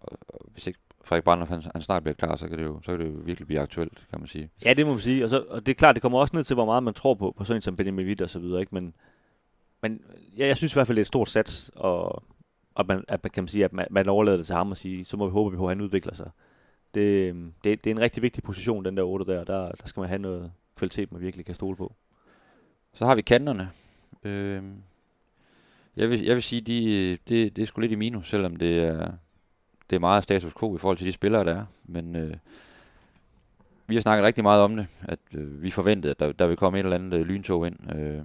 og, 0.01 0.17
og 0.27 0.49
hvis 0.53 0.67
ikke 0.67 0.79
Frederik 1.03 1.23
Brandhoff, 1.23 1.49
han, 1.49 1.63
han 1.73 1.81
snart 1.81 2.03
bliver 2.03 2.15
klar, 2.15 2.35
så 2.35 2.47
kan, 2.47 2.57
det 2.57 2.63
jo, 2.63 2.79
så 2.83 2.91
kan 2.91 2.99
det 2.99 3.05
jo 3.05 3.21
virkelig 3.25 3.47
blive 3.47 3.59
aktuelt, 3.59 4.07
kan 4.09 4.19
man 4.19 4.27
sige. 4.27 4.49
Ja, 4.65 4.73
det 4.73 4.85
må 4.85 4.91
man 4.91 4.99
sige. 4.99 5.23
Og, 5.23 5.29
så, 5.29 5.43
og 5.49 5.65
det 5.65 5.71
er 5.71 5.75
klart, 5.75 5.95
det 5.95 6.01
kommer 6.01 6.19
også 6.19 6.35
ned 6.35 6.43
til, 6.43 6.53
hvor 6.53 6.65
meget 6.65 6.83
man 6.83 6.93
tror 6.93 7.13
på, 7.13 7.33
på 7.37 7.43
sådan 7.43 7.57
en 7.57 7.61
som 7.61 7.75
Benjamin 7.75 8.05
Witt 8.05 8.21
og 8.21 8.29
så 8.29 8.39
videre. 8.39 8.59
Ikke? 8.59 8.75
Men, 8.75 8.93
men 9.81 10.01
ja, 10.37 10.47
jeg 10.47 10.57
synes 10.57 10.73
i 10.73 10.75
hvert 10.75 10.87
fald, 10.87 10.95
det 10.95 11.01
er 11.01 11.03
et 11.03 11.07
stort 11.07 11.29
sats, 11.29 11.71
og, 11.75 12.23
og 12.81 12.87
man, 12.87 13.03
at 13.07 13.23
man 13.23 13.31
kan 13.31 13.43
man 13.43 13.47
sige, 13.47 13.65
at 13.65 13.73
man, 13.73 13.87
man 13.91 14.09
overlader 14.09 14.37
det 14.37 14.45
til 14.45 14.55
ham 14.55 14.71
og 14.71 14.77
sige, 14.77 15.05
så 15.05 15.17
må 15.17 15.27
vi 15.27 15.31
håbe 15.31 15.57
på, 15.57 15.63
at 15.65 15.69
han 15.69 15.81
udvikler 15.81 16.13
sig. 16.13 16.31
Det, 16.93 17.01
øhm, 17.01 17.53
det, 17.63 17.83
det 17.83 17.89
er 17.89 17.95
en 17.95 18.01
rigtig 18.01 18.23
vigtig 18.23 18.43
position, 18.43 18.85
den 18.85 18.97
der 18.97 19.03
8 19.03 19.25
der. 19.25 19.43
Der, 19.43 19.71
der 19.71 19.87
skal 19.87 19.99
man 19.99 20.09
have 20.09 20.21
noget 20.21 20.51
kvalitet, 20.75 21.11
man 21.11 21.21
virkelig 21.21 21.45
kan 21.45 21.55
stole 21.55 21.75
på. 21.75 21.93
Så 22.93 23.05
har 23.05 23.15
vi 23.15 23.21
kanterne. 23.21 23.69
Øh, 24.23 24.63
jeg, 25.95 26.09
vil, 26.09 26.23
jeg 26.23 26.35
vil 26.35 26.43
sige, 26.43 26.61
de, 26.61 27.17
det, 27.29 27.55
det 27.55 27.61
er 27.61 27.65
sgu 27.65 27.81
lidt 27.81 27.91
i 27.91 27.95
minus, 27.95 28.29
selvom 28.29 28.55
det 28.55 28.79
er, 28.79 29.11
det 29.89 29.95
er 29.95 29.99
meget 29.99 30.23
status 30.23 30.53
quo 30.59 30.75
i 30.75 30.79
forhold 30.79 30.97
til 30.97 31.07
de 31.07 31.11
spillere, 31.11 31.43
der 31.43 31.55
er. 31.55 31.65
Men 31.85 32.15
øh, 32.15 32.33
vi 33.87 33.95
har 33.95 34.01
snakket 34.01 34.25
rigtig 34.25 34.43
meget 34.43 34.61
om 34.61 34.75
det, 34.75 34.87
at 35.01 35.19
øh, 35.33 35.63
vi 35.63 35.71
forventede, 35.71 36.11
at 36.11 36.19
der, 36.19 36.31
der 36.31 36.47
vil 36.47 36.57
komme 36.57 36.79
et 36.79 36.83
eller 36.83 36.95
andet 36.95 37.19
øh, 37.19 37.25
lyntog 37.25 37.67
ind. 37.67 37.95
Øh, 37.95 38.21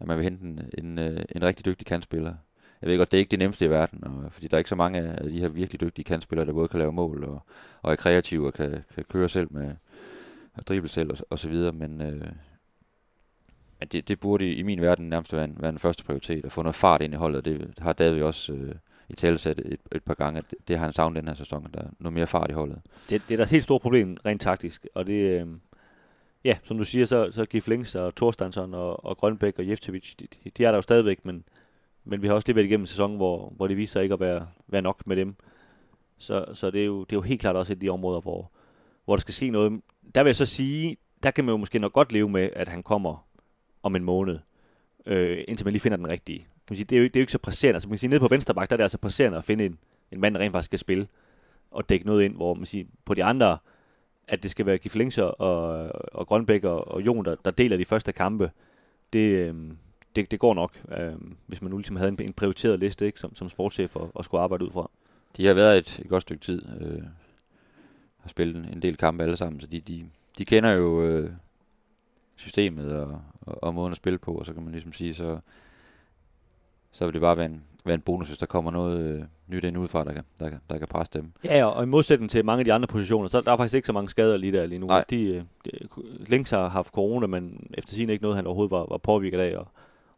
at 0.00 0.06
man 0.06 0.16
vil 0.16 0.24
hente 0.24 0.44
en, 0.44 0.60
en, 0.78 0.98
øh, 0.98 1.24
en 1.36 1.42
rigtig 1.42 1.66
dygtig 1.66 1.86
kantspiller. 1.86 2.34
Jeg 2.82 2.90
ved 2.90 2.98
godt, 2.98 3.10
det 3.10 3.16
er 3.16 3.20
ikke 3.20 3.30
det 3.30 3.38
nemmeste 3.38 3.64
i 3.64 3.70
verden, 3.70 4.04
og, 4.04 4.32
fordi 4.32 4.48
der 4.48 4.54
er 4.54 4.58
ikke 4.58 4.70
så 4.70 4.76
mange 4.76 5.00
af 5.00 5.30
de 5.30 5.40
her 5.40 5.48
virkelig 5.48 5.80
dygtige 5.80 6.04
kantspillere, 6.04 6.46
der 6.46 6.52
både 6.52 6.68
kan 6.68 6.78
lave 6.78 6.92
mål 6.92 7.24
og, 7.24 7.42
og 7.82 7.92
er 7.92 7.96
kreative 7.96 8.46
og 8.46 8.54
kan, 8.54 8.84
kan 8.94 9.04
køre 9.04 9.28
selv 9.28 9.52
med 9.52 9.74
og 10.54 10.66
drible 10.66 10.88
selv 10.88 11.10
og, 11.10 11.18
og 11.30 11.38
så 11.38 11.48
videre. 11.48 11.72
Men, 11.72 12.00
øh, 12.00 12.26
men 13.78 13.88
det, 13.92 14.08
det 14.08 14.20
burde 14.20 14.46
i, 14.46 14.54
i 14.54 14.62
min 14.62 14.80
verden 14.80 15.08
nærmest 15.08 15.32
være 15.32 15.44
en, 15.44 15.56
være 15.60 15.68
en 15.68 15.78
første 15.78 16.04
prioritet, 16.04 16.44
at 16.44 16.52
få 16.52 16.62
noget 16.62 16.74
fart 16.74 17.02
ind 17.02 17.14
i 17.14 17.16
holdet. 17.16 17.44
Det 17.44 17.74
har 17.78 17.92
David 17.92 18.22
også 18.22 18.52
øh, 18.52 18.74
i 19.08 19.14
talesat 19.14 19.58
et, 19.58 19.80
et 19.92 20.02
par 20.02 20.14
gange, 20.14 20.38
at 20.38 20.44
det, 20.50 20.58
det 20.68 20.78
har 20.78 20.84
han 20.84 20.94
savnet 20.94 21.20
den 21.20 21.28
her 21.28 21.34
sæson, 21.34 21.66
at 21.66 21.74
der 21.74 21.80
er 21.80 21.90
noget 21.98 22.12
mere 22.12 22.26
fart 22.26 22.50
i 22.50 22.54
holdet. 22.54 22.80
Det, 23.10 23.22
det 23.28 23.34
er 23.34 23.36
da 23.36 23.42
et 23.42 23.50
helt 23.50 23.64
stort 23.64 23.80
problem 23.80 24.16
rent 24.26 24.40
taktisk, 24.40 24.86
og 24.94 25.06
det, 25.06 25.40
øh, 25.40 25.46
ja, 26.44 26.58
som 26.64 26.78
du 26.78 26.84
siger, 26.84 27.04
så, 27.04 27.30
så 27.32 27.44
Gif 27.44 27.68
Links 27.68 27.94
og 27.94 28.14
Thorstansson 28.14 28.74
og, 28.74 29.04
og 29.04 29.16
Grønbæk 29.16 29.58
og 29.58 29.68
Jeftovic, 29.68 30.14
de, 30.14 30.26
de, 30.44 30.50
de 30.50 30.64
er 30.64 30.70
der 30.70 30.76
jo 30.76 30.82
stadigvæk, 30.82 31.24
men, 31.24 31.44
men 32.08 32.22
vi 32.22 32.26
har 32.26 32.34
også 32.34 32.48
lige 32.48 32.56
været 32.56 32.66
igennem 32.66 32.82
en 32.82 32.86
sæson, 32.86 33.16
hvor, 33.16 33.52
hvor 33.56 33.66
det 33.66 33.76
viser 33.76 33.92
sig 33.92 34.02
ikke 34.02 34.12
at 34.12 34.20
være, 34.20 34.46
være 34.66 34.82
nok 34.82 35.06
med 35.06 35.16
dem. 35.16 35.34
Så, 36.18 36.44
så 36.52 36.70
det, 36.70 36.80
er 36.80 36.86
jo, 36.86 37.00
det 37.00 37.12
er 37.12 37.16
jo 37.16 37.22
helt 37.22 37.40
klart 37.40 37.56
også 37.56 37.72
et 37.72 37.76
af 37.76 37.80
de 37.80 37.88
områder, 37.88 38.20
hvor, 38.20 38.50
hvor 39.04 39.16
der 39.16 39.20
skal 39.20 39.34
ske 39.34 39.50
noget. 39.50 39.80
Der 40.14 40.22
vil 40.22 40.28
jeg 40.28 40.36
så 40.36 40.46
sige, 40.46 40.96
der 41.22 41.30
kan 41.30 41.44
man 41.44 41.52
jo 41.52 41.56
måske 41.56 41.78
nok 41.78 41.92
godt 41.92 42.12
leve 42.12 42.28
med, 42.28 42.50
at 42.52 42.68
han 42.68 42.82
kommer 42.82 43.26
om 43.82 43.96
en 43.96 44.04
måned, 44.04 44.38
øh, 45.06 45.44
indtil 45.48 45.66
man 45.66 45.72
lige 45.72 45.80
finder 45.80 45.96
den 45.96 46.08
rigtige 46.08 46.46
kan 46.68 46.72
man 46.72 46.76
sige, 46.76 46.86
det, 46.86 46.96
er 46.96 47.00
jo, 47.00 47.04
det 47.04 47.16
er 47.16 47.20
jo 47.20 47.22
ikke 47.22 47.32
så 47.32 47.38
presserende. 47.38 47.76
Altså, 47.76 47.88
man 47.88 47.92
kan 47.92 47.98
sige, 47.98 48.10
nede 48.10 48.20
på 48.20 48.28
venstre 48.28 48.54
bak, 48.54 48.70
der 48.70 48.74
er 48.74 48.76
det 48.76 48.84
altså 48.84 48.98
presserende 48.98 49.38
at 49.38 49.44
finde 49.44 49.66
en, 49.66 49.78
en 50.12 50.20
mand, 50.20 50.34
der 50.34 50.40
rent 50.40 50.52
faktisk 50.52 50.68
skal 50.68 50.78
spille 50.78 51.08
og 51.70 51.88
dække 51.88 52.06
noget 52.06 52.24
ind, 52.24 52.34
hvor 52.34 52.54
man 52.54 52.66
siger, 52.66 52.84
på 53.04 53.14
de 53.14 53.24
andre, 53.24 53.58
at 54.28 54.42
det 54.42 54.50
skal 54.50 54.66
være 54.66 54.78
Giflinger 54.78 55.22
og, 55.22 55.90
og 56.12 56.26
Grønbæk 56.26 56.64
og, 56.64 56.88
og 56.88 57.02
Jon, 57.02 57.24
der, 57.24 57.36
der 57.44 57.50
deler 57.50 57.76
de 57.76 57.84
første 57.84 58.12
kampe, 58.12 58.50
det, 59.12 59.18
øh, 59.18 59.54
det, 60.22 60.30
det 60.30 60.40
går 60.40 60.54
nok, 60.54 60.72
øh, 60.98 61.12
hvis 61.46 61.62
man 61.62 61.70
nu 61.70 61.76
ligesom 61.76 61.96
havde 61.96 62.08
en, 62.08 62.22
en 62.22 62.32
prioriteret 62.32 62.78
liste 62.78 63.06
ikke, 63.06 63.20
som, 63.20 63.34
som 63.34 63.48
sportschef 63.48 63.96
og, 63.96 64.10
og 64.14 64.24
skulle 64.24 64.40
arbejde 64.40 64.64
ud 64.64 64.70
fra. 64.70 64.90
De 65.36 65.46
har 65.46 65.54
været 65.54 65.78
et, 65.78 65.98
et 65.98 66.08
godt 66.08 66.22
stykke 66.22 66.44
tid, 66.44 66.62
øh, 66.80 67.02
har 68.18 68.28
spillet 68.28 68.56
en, 68.56 68.64
en 68.72 68.82
del 68.82 68.96
kampe 68.96 69.22
alle 69.22 69.36
sammen, 69.36 69.60
så 69.60 69.66
de, 69.66 69.80
de, 69.80 70.06
de 70.38 70.44
kender 70.44 70.70
jo 70.70 71.02
øh, 71.02 71.30
systemet 72.36 72.96
og, 72.96 73.22
og, 73.40 73.62
og 73.62 73.74
måden 73.74 73.92
at 73.92 73.96
spille 73.96 74.18
på, 74.18 74.34
og 74.34 74.46
så 74.46 74.52
kan 74.52 74.62
man 74.62 74.72
ligesom 74.72 74.92
sige, 74.92 75.14
så 75.14 75.38
så 76.92 77.04
vil 77.04 77.14
det 77.14 77.20
bare 77.20 77.36
være 77.36 77.46
en, 77.46 77.62
være 77.84 77.94
en 77.94 78.00
bonus, 78.00 78.28
hvis 78.28 78.38
der 78.38 78.46
kommer 78.46 78.70
noget 78.70 79.00
øh, 79.00 79.24
nyt 79.46 79.64
ind 79.64 79.78
udefra, 79.78 80.04
der 80.04 80.12
kan, 80.12 80.24
der, 80.38 80.48
kan, 80.48 80.60
der 80.70 80.78
kan 80.78 80.88
presse 80.88 81.12
dem. 81.18 81.32
Ja, 81.44 81.64
og 81.64 81.82
i 81.82 81.86
modsætning 81.86 82.30
til 82.30 82.44
mange 82.44 82.60
af 82.60 82.64
de 82.64 82.72
andre 82.72 82.86
positioner, 82.86 83.28
så 83.28 83.40
der 83.40 83.52
er 83.52 83.56
faktisk 83.56 83.74
ikke 83.74 83.86
så 83.86 83.92
mange 83.92 84.08
skader 84.08 84.36
lige 84.36 84.52
der 84.52 84.66
lige 84.66 84.78
nu. 84.78 84.86
Nej. 84.86 85.04
De, 85.10 85.24
øh, 85.24 85.42
de, 85.64 85.70
Links 86.18 86.50
har 86.50 86.68
haft 86.68 86.92
corona, 86.92 87.26
men 87.26 87.70
efter 87.74 87.94
sin 87.94 88.10
ikke 88.10 88.22
noget, 88.22 88.36
han 88.36 88.46
overhovedet 88.46 88.70
var, 88.70 88.86
var 88.88 88.98
påvirket 88.98 89.40
af, 89.40 89.56
og, 89.56 89.68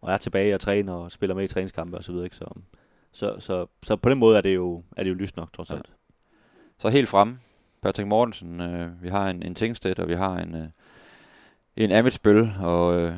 og 0.00 0.12
er 0.12 0.16
tilbage 0.16 0.54
og 0.54 0.60
træner 0.60 0.92
og 0.92 1.12
spiller 1.12 1.34
med 1.34 1.44
i 1.44 1.48
træningskampe 1.48 1.96
og 1.96 2.04
så? 2.04 2.28
Så, 2.32 2.46
så, 3.12 3.36
så, 3.38 3.66
så 3.82 3.96
på 3.96 4.10
den 4.10 4.18
måde 4.18 4.36
er 4.36 4.40
det 4.40 4.54
jo, 4.54 4.82
er 4.96 5.02
det 5.02 5.10
jo 5.10 5.14
lyst 5.14 5.36
nok, 5.36 5.52
trods 5.52 5.70
alt. 5.70 5.86
Ja. 5.88 5.94
Så 6.78 6.88
helt 6.88 7.08
frem, 7.08 7.38
Patrick 7.82 8.08
Mortensen, 8.08 8.60
øh, 8.60 9.02
vi 9.02 9.08
har 9.08 9.30
en, 9.30 9.42
en 9.42 9.54
Tingstedt, 9.54 9.98
og 9.98 10.08
vi 10.08 10.14
har 10.14 10.36
en, 10.36 10.54
øh, 10.54 10.68
en 11.76 11.92
Amitsbøl, 11.92 12.52
og 12.60 13.00
øh, 13.00 13.12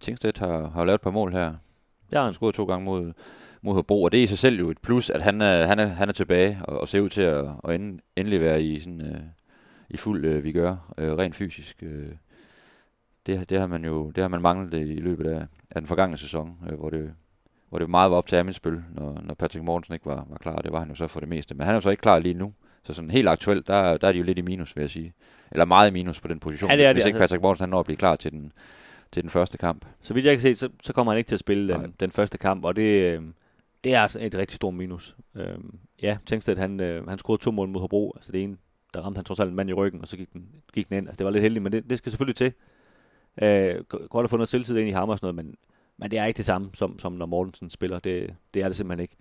Tingstedt 0.00 0.38
har, 0.38 0.68
har 0.68 0.84
lavet 0.84 0.94
et 0.94 1.00
par 1.00 1.10
mål 1.10 1.32
her 1.32 1.54
har 2.18 2.24
han 2.24 2.34
scoret 2.34 2.54
to 2.54 2.64
gange 2.64 2.84
mod, 2.84 3.12
mod 3.62 3.74
Hobro, 3.74 4.02
og 4.02 4.12
det 4.12 4.18
er 4.18 4.24
i 4.24 4.26
sig 4.26 4.38
selv 4.38 4.58
jo 4.58 4.70
et 4.70 4.78
plus, 4.78 5.10
at 5.10 5.22
han 5.22 5.40
er, 5.40 5.66
han 5.66 5.78
er, 5.78 5.86
han 5.86 6.08
er 6.08 6.12
tilbage 6.12 6.58
og, 6.64 6.80
og 6.80 6.88
ser 6.88 7.00
ud 7.00 7.08
til 7.08 7.20
at, 7.20 7.44
at 7.64 7.74
end, 7.74 8.00
endelig 8.16 8.40
være 8.40 8.62
i, 8.62 8.80
sådan, 8.80 9.00
uh, 9.00 9.22
i 9.90 9.96
fuld 9.96 10.24
uh, 10.24 10.44
vi 10.44 10.52
gør 10.52 10.94
uh, 10.98 11.04
rent 11.04 11.36
fysisk. 11.36 11.82
Uh, 11.82 12.12
det, 13.26 13.50
det, 13.50 13.58
har 13.58 13.66
man 13.66 13.84
jo 13.84 14.10
det 14.10 14.22
har 14.22 14.28
man 14.28 14.42
manglet 14.42 14.80
i 14.80 15.00
løbet 15.00 15.26
af, 15.26 15.46
af 15.70 15.80
den 15.80 15.86
forgangne 15.86 16.16
sæson, 16.16 16.58
uh, 16.72 16.78
hvor 16.78 16.90
det 16.90 17.14
hvor 17.72 17.78
det 17.78 17.90
meget 17.90 18.10
var 18.10 18.16
op 18.16 18.26
til 18.26 18.36
Amitsbøl, 18.36 18.82
når, 18.94 19.20
når 19.24 19.34
Patrick 19.34 19.64
Mortensen 19.64 19.94
ikke 19.94 20.06
var, 20.06 20.26
var 20.30 20.36
klar. 20.36 20.56
Det 20.56 20.72
var 20.72 20.78
han 20.78 20.88
jo 20.88 20.94
så 20.94 21.06
for 21.06 21.20
det 21.20 21.28
meste. 21.28 21.54
Men 21.54 21.64
han 21.64 21.72
er 21.72 21.76
jo 21.76 21.80
så 21.80 21.90
ikke 21.90 22.00
klar 22.00 22.18
lige 22.18 22.34
nu. 22.34 22.52
Så 22.84 22.94
sådan 22.94 23.10
helt 23.10 23.28
aktuelt, 23.28 23.66
der, 23.66 23.96
der 23.96 24.08
er 24.08 24.12
de 24.12 24.18
jo 24.18 24.24
lidt 24.24 24.38
i 24.38 24.42
minus, 24.42 24.76
vil 24.76 24.82
jeg 24.82 24.90
sige. 24.90 25.12
Eller 25.50 25.64
meget 25.64 25.90
i 25.90 25.92
minus 25.92 26.20
på 26.20 26.28
den 26.28 26.40
position. 26.40 26.70
Ja, 26.70 26.76
det 26.76 26.86
er 26.86 26.92
Hvis 26.92 27.02
det, 27.02 27.08
ikke 27.08 27.16
altså. 27.16 27.28
Patrick 27.28 27.42
Mortensen 27.42 27.62
han 27.62 27.68
når 27.68 27.80
at 27.80 27.84
blive 27.84 27.96
klar 27.96 28.16
til 28.16 28.32
den, 28.32 28.52
til 29.12 29.22
den 29.22 29.30
første 29.30 29.58
kamp. 29.58 29.84
Så 30.02 30.14
vidt 30.14 30.26
jeg 30.26 30.34
kan 30.34 30.40
se, 30.40 30.54
så, 30.54 30.68
så 30.82 30.92
kommer 30.92 31.12
han 31.12 31.18
ikke 31.18 31.28
til 31.28 31.36
at 31.36 31.40
spille 31.40 31.74
den, 31.74 31.94
den 32.00 32.10
første 32.10 32.38
kamp, 32.38 32.64
og 32.64 32.76
det, 32.76 32.82
øh, 32.82 33.22
det 33.84 33.94
er 33.94 34.00
altså 34.00 34.18
et 34.20 34.34
rigtig 34.34 34.56
stort 34.56 34.74
minus. 34.74 35.16
Øh, 35.36 35.46
ja, 36.02 36.18
Tænkstedt, 36.26 36.58
han, 36.58 36.80
øh, 36.80 37.08
han 37.08 37.18
scorede 37.18 37.42
to 37.42 37.50
mål 37.50 37.68
mod 37.68 37.80
Hobro, 37.80 38.12
altså 38.16 38.32
det 38.32 38.42
ene, 38.42 38.56
der 38.94 39.00
ramte 39.00 39.18
han 39.18 39.24
trods 39.24 39.40
alt 39.40 39.50
en 39.50 39.56
mand 39.56 39.70
i 39.70 39.72
ryggen, 39.72 40.00
og 40.00 40.08
så 40.08 40.16
gik 40.16 40.32
den, 40.32 40.46
gik 40.72 40.88
den 40.88 40.98
ind. 40.98 41.08
Altså 41.08 41.18
det 41.18 41.24
var 41.24 41.30
lidt 41.30 41.42
heldigt, 41.42 41.62
men 41.62 41.72
det, 41.72 41.90
det 41.90 41.98
skal 41.98 42.12
selvfølgelig 42.12 42.36
til. 42.36 42.52
Øh, 43.42 43.84
godt 43.84 44.24
at 44.24 44.30
få 44.30 44.36
noget 44.36 44.48
selvtid 44.48 44.76
ind 44.76 44.88
i 44.88 44.92
ham 44.92 45.08
og 45.08 45.18
sådan 45.18 45.34
noget, 45.34 45.46
men, 45.46 45.56
men 45.96 46.10
det 46.10 46.18
er 46.18 46.24
ikke 46.24 46.36
det 46.36 46.44
samme, 46.44 46.70
som, 46.74 46.98
som 46.98 47.12
når 47.12 47.26
Mortensen 47.26 47.70
spiller. 47.70 47.98
Det, 47.98 48.34
det 48.54 48.62
er 48.62 48.66
det 48.66 48.76
simpelthen 48.76 49.02
ikke. 49.02 49.16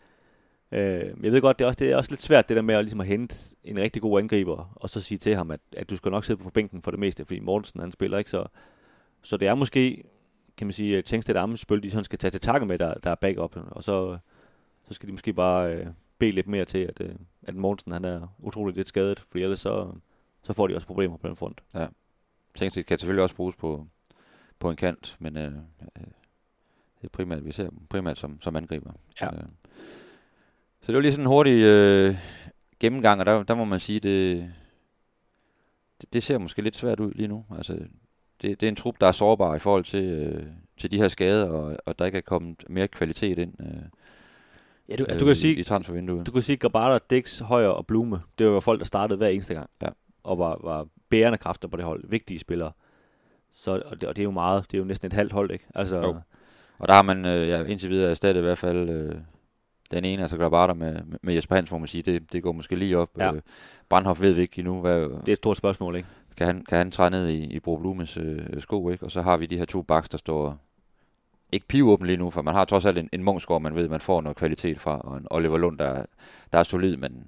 Øh, 0.71 1.24
jeg 1.24 1.32
ved 1.32 1.41
godt, 1.41 1.60
det 1.60 1.65
er, 1.65 1.67
også, 1.67 1.78
det 1.80 1.91
er 1.91 1.97
også 1.97 2.12
lidt 2.12 2.21
svært 2.21 2.50
det 2.50 2.58
der 2.58 2.62
med 2.63 2.76
at, 2.76 2.84
ligesom 2.84 3.02
at 3.02 3.08
hente 3.08 3.56
en 3.63 3.80
rigtig 3.80 4.02
god 4.02 4.19
angriber, 4.19 4.74
og 4.76 4.89
så 4.89 5.02
sige 5.02 5.17
til 5.17 5.36
ham, 5.36 5.52
at, 5.52 5.60
at 5.78 5.89
du 5.89 5.95
skal 5.95 6.12
nok 6.12 6.26
sidde 6.26 6.43
på 6.43 6.50
bænken 6.50 6.82
for 6.82 6.91
det 6.91 7.00
meste, 7.00 7.26
fordi 7.26 7.39
Mortensen 7.39 7.80
han 7.80 7.91
spiller 7.91 8.17
ikke 8.17 8.30
så, 8.30 8.45
så 9.21 9.38
det 9.38 9.47
er 9.47 9.56
måske, 9.56 10.04
kan 10.58 10.67
man 10.67 10.74
sige, 10.74 11.02
Tengstedt 11.02 11.38
Amensbøl, 11.38 11.84
de 11.84 11.91
sådan 11.91 12.04
skal 12.04 12.19
tage 12.19 12.32
til 12.32 12.41
takke 12.41 12.65
med, 12.65 12.80
der, 12.80 12.93
der 12.93 13.12
er 13.12 13.15
backup, 13.15 13.58
og 13.71 13.84
så, 13.84 14.17
så 14.88 14.93
skal 14.93 15.08
de 15.08 15.12
måske 15.12 15.34
bare, 15.34 15.74
øh, 15.74 15.88
bede 16.21 16.32
lidt 16.32 16.47
mere 16.47 16.65
til, 16.65 16.78
at, 16.78 17.02
øh, 17.02 17.15
at 17.43 17.56
Mortensen 17.56 17.91
han 17.91 18.06
er 18.06 18.28
utroligt 18.39 18.78
lidt 18.78 18.88
skadet, 18.88 19.19
for 19.19 19.38
ellers 19.39 19.60
så, 19.60 19.91
så 20.43 20.54
får 20.54 20.67
de 20.67 20.76
også 20.76 20.88
problemer 20.88 21.17
på 21.17 21.28
den 21.28 21.36
front. 21.36 21.63
Ja. 21.74 21.88
Tænk 22.56 22.74
kan 22.74 23.00
selvfølgelig 23.00 23.24
også 23.24 23.36
bruges 23.36 23.56
på, 23.56 23.88
på 24.62 24.69
en 24.69 24.76
kant, 24.76 25.17
men 25.19 25.38
øh, 25.38 25.45
øh, 25.45 26.04
det 27.02 27.04
er 27.04 27.10
primært, 27.12 27.45
vi 27.45 27.52
ser 27.52 27.69
dem 27.69 27.80
primært 27.89 28.17
som, 28.17 28.41
som 28.41 28.56
angriber. 28.56 28.91
Ja. 29.21 29.28
Øh. 29.28 29.43
Så 30.82 30.88
det 30.88 30.95
var 30.95 31.02
lige 31.02 31.12
sådan 31.12 31.24
en 31.24 31.30
hurtig 31.30 31.63
øh, 31.63 32.15
gennemgang, 32.80 33.19
og 33.19 33.26
der, 33.26 33.43
der 33.43 33.56
må 33.56 33.65
man 33.65 33.80
sige, 33.80 34.00
det, 34.00 34.54
det, 36.02 36.13
det 36.13 36.24
ser 36.24 36.38
måske 36.38 36.62
lidt 36.62 36.76
svært 36.76 37.00
ud 37.00 37.12
lige 37.13 37.28
nu. 37.28 37.45
Altså, 37.58 37.74
det, 38.41 38.62
det 38.62 38.63
er 38.63 38.67
en 38.67 38.76
trup, 38.76 38.95
der 39.02 39.08
er 39.08 39.12
sårbar 39.12 39.56
i 39.56 39.60
forhold 39.60 39.84
til, 39.84 40.06
øh, 40.06 40.43
til 40.78 40.91
de 40.91 40.97
her 40.97 41.08
skader, 41.08 41.50
og, 41.50 41.78
og 41.86 42.00
der 42.00 42.06
ikke 42.06 42.17
er 42.17 42.21
kommet 42.21 42.63
mere 42.69 42.88
kvalitet 42.88 43.38
ind 43.38 43.54
øh, 43.60 43.82
Ja, 44.89 44.95
du, 44.95 45.04
altså, 45.04 45.19
du 45.19 45.26
kan 45.26 45.32
i, 45.32 45.36
sige, 45.36 45.56
i 45.56 45.63
transfervinduet. 45.63 46.28
Du 46.28 46.32
kan 46.32 46.41
sige, 46.41 46.58
Grabata, 46.58 47.06
Dix, 47.10 47.39
Højer 47.39 47.67
og 47.67 47.88
Blume, 47.88 48.21
det 48.38 48.50
var 48.50 48.60
folk, 48.60 48.80
der 48.80 48.86
startede 48.86 49.17
hver 49.17 49.28
eneste 49.28 49.54
gang. 49.54 49.69
Ja. 49.82 49.88
Og 50.24 50.38
var, 50.38 50.60
var 50.63 50.88
bærende 51.10 51.38
kræfter 51.38 51.67
på 51.67 51.78
det 51.78 51.86
hold. 51.86 52.04
Vigtige 52.08 52.39
spillere. 52.39 52.71
Så, 53.56 53.82
og, 53.86 54.02
det, 54.02 54.10
og 54.10 54.16
det 54.16 54.22
er 54.22 54.24
jo 54.24 54.32
meget. 54.32 54.72
Det 54.72 54.78
er 54.78 54.80
jo 54.80 54.86
næsten 54.86 55.08
et 55.08 55.14
halvt 55.14 55.32
hold, 55.32 55.52
ikke? 55.52 55.66
Altså, 55.76 55.98
Jo. 55.98 56.16
Og 56.80 56.88
der 56.88 56.94
har 56.94 57.02
man 57.02 57.26
øh, 57.26 57.48
ja, 57.48 57.64
indtil 57.64 57.90
videre 57.90 58.12
erstattet 58.12 58.42
i 58.42 58.44
hvert 58.44 58.58
fald 58.58 58.90
øh, 58.90 59.16
den 59.92 60.06
ene, 60.06 60.22
altså 60.22 60.38
Grabata 60.38 60.74
med, 60.74 60.94
med, 60.94 61.18
med 61.22 61.34
Jesper 61.34 61.56
Hans, 61.56 61.70
hvor 61.70 61.78
man 61.78 61.88
siger, 61.88 62.04
det, 62.04 62.34
det 62.34 62.44
går 62.44 62.52
måske 62.52 62.76
lige 62.76 62.98
op. 62.98 63.10
Ja. 63.18 63.34
Øh, 63.34 63.42
Brandhoff 63.90 64.22
ved 64.22 64.32
vi 64.32 64.42
ikke 64.42 64.60
endnu, 64.60 64.82
hvad, 64.82 65.02
det 65.02 65.28
er 65.28 65.32
et 65.32 65.38
stort 65.38 65.58
spørgsmål, 65.58 65.96
ikke? 65.96 66.08
kan, 66.38 66.48
han, 66.48 66.66
kan 66.66 66.78
han 66.78 66.92
træde 66.92 67.12
ned 67.12 67.28
i, 67.28 67.44
i 67.44 67.60
Bro 67.60 67.78
Blumes 67.78 68.18
øh, 68.18 68.62
sko, 68.62 68.90
ikke? 68.90 69.06
Og 69.06 69.12
så 69.12 69.22
har 69.22 69.38
vi 69.38 69.46
de 69.46 69.58
her 69.58 69.66
to 69.66 69.82
baks, 69.82 70.10
der 70.10 70.18
står 70.18 70.58
ikke 71.52 71.68
pivåben 71.68 72.08
lige 72.08 72.18
nu, 72.18 72.30
for 72.30 72.42
man 72.42 72.54
har 72.54 72.66
trods 72.66 72.86
alt 72.86 72.98
en, 72.98 73.10
en 73.12 73.24
Munchsgaard, 73.24 73.62
man 73.62 73.76
ved, 73.76 73.90
man 73.90 74.02
får 74.02 74.22
noget 74.22 74.38
kvalitet 74.38 74.80
fra, 74.80 75.00
og 75.00 75.18
en 75.18 75.28
Oliver 75.32 75.58
Lund, 75.58 75.78
der, 75.78 76.06
der 76.54 76.60
er 76.60 76.64
solid, 76.64 76.98
men, 76.98 77.28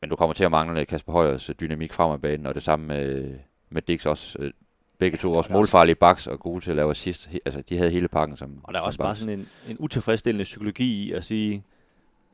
men 0.00 0.10
du 0.10 0.16
kommer 0.16 0.34
til 0.34 0.44
at 0.44 0.50
mangle 0.50 0.84
Kasper 0.84 1.12
Højers 1.12 1.50
dynamik 1.60 1.92
frem 1.92 2.10
af 2.10 2.20
banen, 2.20 2.46
og 2.46 2.54
det 2.54 2.62
samme 2.62 2.86
med, 2.86 3.34
med 3.70 3.82
Dix 3.82 4.06
også. 4.06 4.52
Øh, 4.96 4.98
Begge 4.98 5.18
to 5.18 5.32
også 5.32 5.52
målfarlige 5.52 5.94
baks 5.94 6.26
og 6.26 6.40
gode 6.40 6.60
til 6.60 6.70
at 6.70 6.76
lave 6.76 6.90
assist. 6.90 7.30
Altså, 7.44 7.62
de 7.68 7.78
havde 7.78 7.90
hele 7.90 8.08
pakken 8.08 8.36
som 8.36 8.60
Og 8.62 8.74
der 8.74 8.80
er 8.80 8.84
også 8.84 8.98
bare 8.98 9.14
sådan 9.14 9.38
en, 9.38 9.48
en 9.68 9.76
utilfredsstillende 9.78 10.44
psykologi 10.44 11.06
i 11.06 11.12
at 11.12 11.24
sige, 11.24 11.64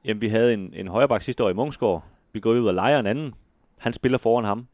jamen 0.05 0.21
vi 0.21 0.29
havde 0.29 0.55
en, 0.55 0.75
en 0.75 0.89
højreback 0.89 1.23
sidste 1.23 1.45
år 1.45 1.51
i 1.51 1.53
Munchsgaard. 1.53 2.05
Vi 2.33 2.41
går 2.41 2.53
ud 2.53 2.67
og 2.67 2.75
leger 2.75 2.99
en 2.99 3.07
anden. 3.07 3.35
Han 3.79 3.93
spiller 3.93 4.19
foran 4.19 4.45
ham. 4.45 4.67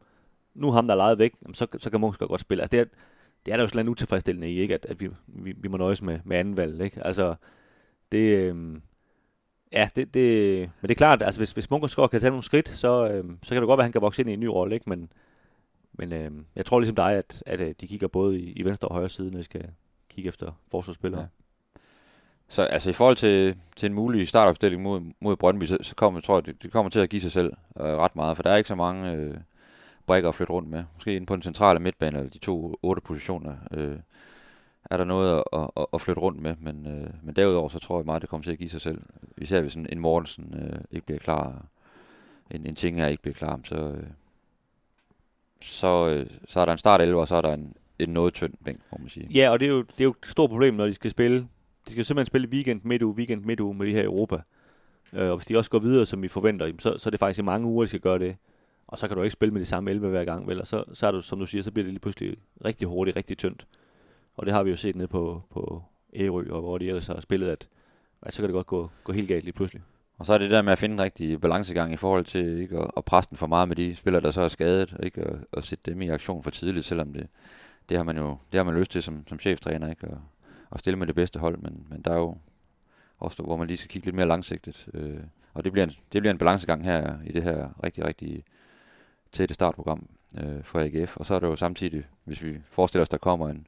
Nu 0.54 0.68
er 0.68 0.72
ham, 0.72 0.86
der 0.86 0.94
er 0.94 0.96
lejet 0.96 1.18
væk, 1.18 1.34
jamen, 1.42 1.54
så, 1.54 1.66
så 1.78 1.90
kan 1.90 2.00
Munchsgaard 2.00 2.28
godt 2.28 2.40
spille. 2.40 2.62
Altså, 2.62 2.70
det, 2.70 2.80
er, 2.80 2.84
det 3.46 3.52
er 3.52 3.56
der 3.56 3.64
jo 3.64 3.68
sådan 3.68 3.86
en 3.86 3.88
utilfredsstillende 3.88 4.50
i, 4.50 4.60
ikke? 4.60 4.74
At, 4.74 4.86
at 4.88 5.00
vi, 5.00 5.08
vi, 5.26 5.54
vi 5.56 5.68
må 5.68 5.76
nøjes 5.76 6.02
med, 6.02 6.18
med 6.24 6.36
anden 6.36 6.56
valg. 6.56 6.80
Ikke? 6.80 7.06
Altså, 7.06 7.34
det, 8.12 8.36
øhm, 8.36 8.82
ja, 9.72 9.88
det, 9.96 10.14
det, 10.14 10.60
men 10.60 10.88
det 10.88 10.90
er 10.90 10.94
klart, 10.94 11.22
altså 11.22 11.40
hvis, 11.40 11.52
hvis 11.52 11.70
Munchsgaard 11.70 12.10
kan 12.10 12.20
tage 12.20 12.30
nogle 12.30 12.42
skridt, 12.42 12.68
så, 12.68 13.08
øhm, 13.08 13.38
så 13.42 13.54
kan 13.54 13.62
det 13.62 13.66
godt 13.66 13.78
være, 13.78 13.82
at 13.82 13.86
han 13.86 13.92
kan 13.92 14.02
vokse 14.02 14.22
ind 14.22 14.30
i 14.30 14.32
en 14.32 14.40
ny 14.40 14.44
rolle. 14.44 14.74
Ikke? 14.74 14.90
Men, 14.90 15.10
men 15.98 16.12
øh, 16.12 16.30
jeg 16.56 16.66
tror 16.66 16.78
ligesom 16.80 16.96
dig, 16.96 17.12
at, 17.12 17.42
at 17.46 17.60
øh, 17.60 17.74
de 17.80 17.86
kigger 17.86 18.08
både 18.08 18.40
i, 18.40 18.52
i 18.52 18.64
venstre 18.64 18.88
og 18.88 18.94
højre 18.94 19.08
side, 19.08 19.30
når 19.30 19.38
de 19.38 19.44
skal 19.44 19.70
kigge 20.08 20.28
efter 20.28 20.52
forsvarsspillere. 20.70 21.20
Ja. 21.20 21.26
Så 22.48 22.62
altså 22.62 22.90
i 22.90 22.92
forhold 22.92 23.16
til, 23.16 23.56
til 23.76 23.86
en 23.86 23.94
mulig 23.94 24.28
startopstilling 24.28 24.82
mod, 24.82 25.00
mod 25.20 25.36
Brøndby, 25.36 25.64
så, 25.64 25.78
så 25.80 25.94
kommer, 25.94 26.20
tror 26.20 26.36
jeg, 26.36 26.46
det, 26.46 26.62
det 26.62 26.72
kommer 26.72 26.90
til 26.90 27.00
at 27.00 27.10
give 27.10 27.22
sig 27.22 27.32
selv 27.32 27.52
øh, 27.80 27.84
ret 27.86 28.16
meget, 28.16 28.36
for 28.36 28.42
der 28.42 28.50
er 28.50 28.56
ikke 28.56 28.68
så 28.68 28.74
mange 28.74 29.12
øh, 29.12 29.34
brækker 30.06 30.28
at 30.28 30.34
flytte 30.34 30.52
rundt 30.52 30.68
med. 30.68 30.84
Måske 30.94 31.16
inde 31.16 31.26
på 31.26 31.34
den 31.34 31.42
centrale 31.42 31.80
midtbane, 31.80 32.18
eller 32.18 32.30
de 32.30 32.38
to 32.38 32.74
otte 32.82 33.02
positioner, 33.02 33.56
øh, 33.70 33.96
er 34.90 34.96
der 34.96 35.04
noget 35.04 35.42
at, 35.52 35.70
at, 35.76 35.86
at 35.92 36.00
flytte 36.00 36.20
rundt 36.20 36.40
med, 36.40 36.56
men, 36.60 36.86
øh, 36.86 37.10
men 37.22 37.36
derudover 37.36 37.68
så 37.68 37.78
tror 37.78 37.98
jeg 37.98 38.06
meget, 38.06 38.22
det 38.22 38.30
kommer 38.30 38.44
til 38.44 38.52
at 38.52 38.58
give 38.58 38.70
sig 38.70 38.80
selv. 38.80 39.02
Især 39.38 39.60
hvis 39.60 39.74
en, 39.74 39.86
en 39.92 40.00
Mortensen 40.00 40.54
øh, 40.54 40.80
ikke 40.90 41.06
bliver 41.06 41.18
klar, 41.18 41.66
en, 42.50 42.66
en 42.66 42.74
ting 42.74 43.00
er 43.00 43.06
ikke 43.06 43.22
bliver 43.22 43.34
klar, 43.34 43.60
så, 43.64 43.76
øh, 43.76 44.06
så, 45.60 46.08
øh, 46.08 46.26
så 46.48 46.60
er 46.60 46.64
der 46.64 46.72
en 46.72 46.78
start 46.78 47.00
11, 47.00 47.20
og 47.20 47.28
så 47.28 47.34
er 47.36 47.40
der 47.40 47.54
en, 47.54 47.74
en 47.98 48.08
noget 48.08 48.34
tynd 48.34 48.54
bænk, 48.64 48.80
må 48.92 48.98
man 48.98 49.08
sige. 49.08 49.28
Ja, 49.34 49.50
og 49.50 49.60
det 49.60 49.66
er, 49.66 49.70
jo, 49.70 49.82
det 49.82 50.00
er 50.00 50.04
jo 50.04 50.10
et 50.10 50.30
stort 50.30 50.50
problem, 50.50 50.74
når 50.74 50.86
de 50.86 50.94
skal 50.94 51.10
spille. 51.10 51.48
De 51.86 51.92
skal 51.92 52.04
simpelthen 52.04 52.26
spille 52.26 52.48
weekend, 52.48 52.80
midtuge, 52.84 53.14
weekend, 53.14 53.44
midtuge 53.44 53.74
med 53.74 53.86
de 53.86 53.92
her 53.92 54.04
Europa. 54.04 54.40
Øh, 55.12 55.30
og 55.30 55.36
hvis 55.36 55.46
de 55.46 55.56
også 55.56 55.70
går 55.70 55.78
videre, 55.78 56.06
som 56.06 56.22
vi 56.22 56.28
forventer, 56.28 56.72
så, 56.78 56.98
så 56.98 57.08
er 57.08 57.10
det 57.10 57.20
faktisk 57.20 57.38
i 57.38 57.42
mange 57.42 57.66
uger, 57.66 57.84
de 57.84 57.88
skal 57.88 58.00
gøre 58.00 58.18
det. 58.18 58.36
Og 58.86 58.98
så 58.98 59.08
kan 59.08 59.16
du 59.16 59.22
ikke 59.22 59.32
spille 59.32 59.52
med 59.52 59.60
de 59.60 59.66
samme 59.66 59.90
11 59.90 60.08
hver 60.08 60.24
gang, 60.24 60.46
vel? 60.46 60.60
Og 60.60 60.66
så, 60.66 60.84
så 60.92 61.06
er 61.06 61.10
du, 61.10 61.22
som 61.22 61.38
du 61.38 61.46
siger, 61.46 61.62
så 61.62 61.70
bliver 61.70 61.84
det 61.84 61.92
lige 61.92 62.00
pludselig 62.00 62.36
rigtig 62.64 62.88
hurtigt, 62.88 63.16
rigtig 63.16 63.38
tyndt. 63.38 63.66
Og 64.36 64.46
det 64.46 64.54
har 64.54 64.62
vi 64.62 64.70
jo 64.70 64.76
set 64.76 64.96
ned 64.96 65.06
på, 65.06 65.42
på 65.50 65.82
Ærø, 66.14 66.44
og 66.50 66.60
hvor 66.60 66.78
de 66.78 66.88
ellers 66.88 67.06
har 67.06 67.20
spillet, 67.20 67.48
at, 67.48 67.68
at 68.22 68.34
så 68.34 68.42
kan 68.42 68.48
det 68.48 68.54
godt 68.54 68.66
gå, 68.66 68.90
gå 69.04 69.12
helt 69.12 69.28
galt 69.28 69.44
lige 69.44 69.52
pludselig. 69.52 69.82
Og 70.18 70.26
så 70.26 70.32
er 70.32 70.38
det 70.38 70.50
der 70.50 70.62
med 70.62 70.72
at 70.72 70.78
finde 70.78 70.92
en 70.92 71.00
rigtig 71.00 71.40
balancegang 71.40 71.92
i 71.92 71.96
forhold 71.96 72.24
til 72.24 72.60
ikke 72.60 72.78
at, 72.78 72.90
at 72.96 73.04
presse 73.04 73.30
den 73.30 73.38
for 73.38 73.46
meget 73.46 73.68
med 73.68 73.76
de 73.76 73.96
spillere, 73.96 74.22
der 74.22 74.30
så 74.30 74.40
er 74.40 74.48
skadet, 74.48 74.94
og 74.98 75.04
ikke 75.04 75.20
at, 75.20 75.36
at 75.52 75.64
sætte 75.64 75.90
dem 75.90 76.02
i 76.02 76.08
aktion 76.08 76.42
for 76.42 76.50
tidligt, 76.50 76.86
selvom 76.86 77.12
det, 77.12 77.26
det 77.88 77.96
har 77.96 78.04
man 78.04 78.16
jo 78.16 78.36
det 78.52 78.58
har 78.58 78.64
man 78.64 78.74
lyst 78.74 78.90
til 78.90 79.02
som, 79.02 79.24
som 79.28 79.38
cheftræner, 79.38 79.90
ikke? 79.90 80.08
Og, 80.08 80.20
at 80.72 80.80
stille 80.80 80.98
med 80.98 81.06
det 81.06 81.14
bedste 81.14 81.38
hold, 81.38 81.58
men, 81.58 81.86
men 81.90 82.02
der 82.02 82.10
er 82.10 82.18
jo 82.18 82.36
også, 83.18 83.42
hvor 83.42 83.56
man 83.56 83.66
lige 83.66 83.76
skal 83.76 83.88
kigge 83.88 84.06
lidt 84.06 84.16
mere 84.16 84.26
langsigtet. 84.26 84.88
Øh, 84.94 85.20
og 85.54 85.64
det 85.64 85.72
bliver, 85.72 85.86
en, 85.86 85.92
det 86.12 86.22
bliver 86.22 86.30
en 86.30 86.38
balancegang 86.38 86.84
her 86.84 87.18
i 87.24 87.32
det 87.32 87.42
her 87.42 87.68
rigtig, 87.84 88.04
rigtig 88.04 88.44
tætte 89.32 89.54
startprogram 89.54 90.08
øh, 90.38 90.62
for 90.62 90.80
AGF. 90.80 91.16
Og 91.16 91.26
så 91.26 91.34
er 91.34 91.38
det 91.38 91.46
jo 91.46 91.56
samtidig, 91.56 92.04
hvis 92.24 92.42
vi 92.42 92.58
forestiller 92.70 93.02
os, 93.02 93.08
der 93.08 93.18
kommer 93.18 93.48
en, 93.48 93.66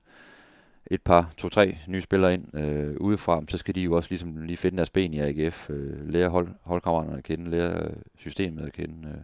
et 0.90 1.02
par, 1.02 1.32
to-tre 1.36 1.78
nye 1.88 2.00
spillere 2.00 2.34
ind 2.34 2.56
øh, 2.56 2.96
udefra, 3.00 3.42
så 3.48 3.58
skal 3.58 3.74
de 3.74 3.82
jo 3.82 3.96
også 3.96 4.10
ligesom 4.10 4.36
lige 4.42 4.56
finde 4.56 4.76
deres 4.76 4.90
ben 4.90 5.14
i 5.14 5.20
AGF, 5.20 5.70
øh, 5.70 6.08
lære 6.08 6.28
hold, 6.28 6.48
holdkammeraterne 6.62 7.18
at 7.18 7.24
kende, 7.24 7.50
lære 7.50 7.84
øh, 7.84 7.96
systemet 8.18 8.66
at 8.66 8.72
kende, 8.72 9.08
øh, 9.08 9.22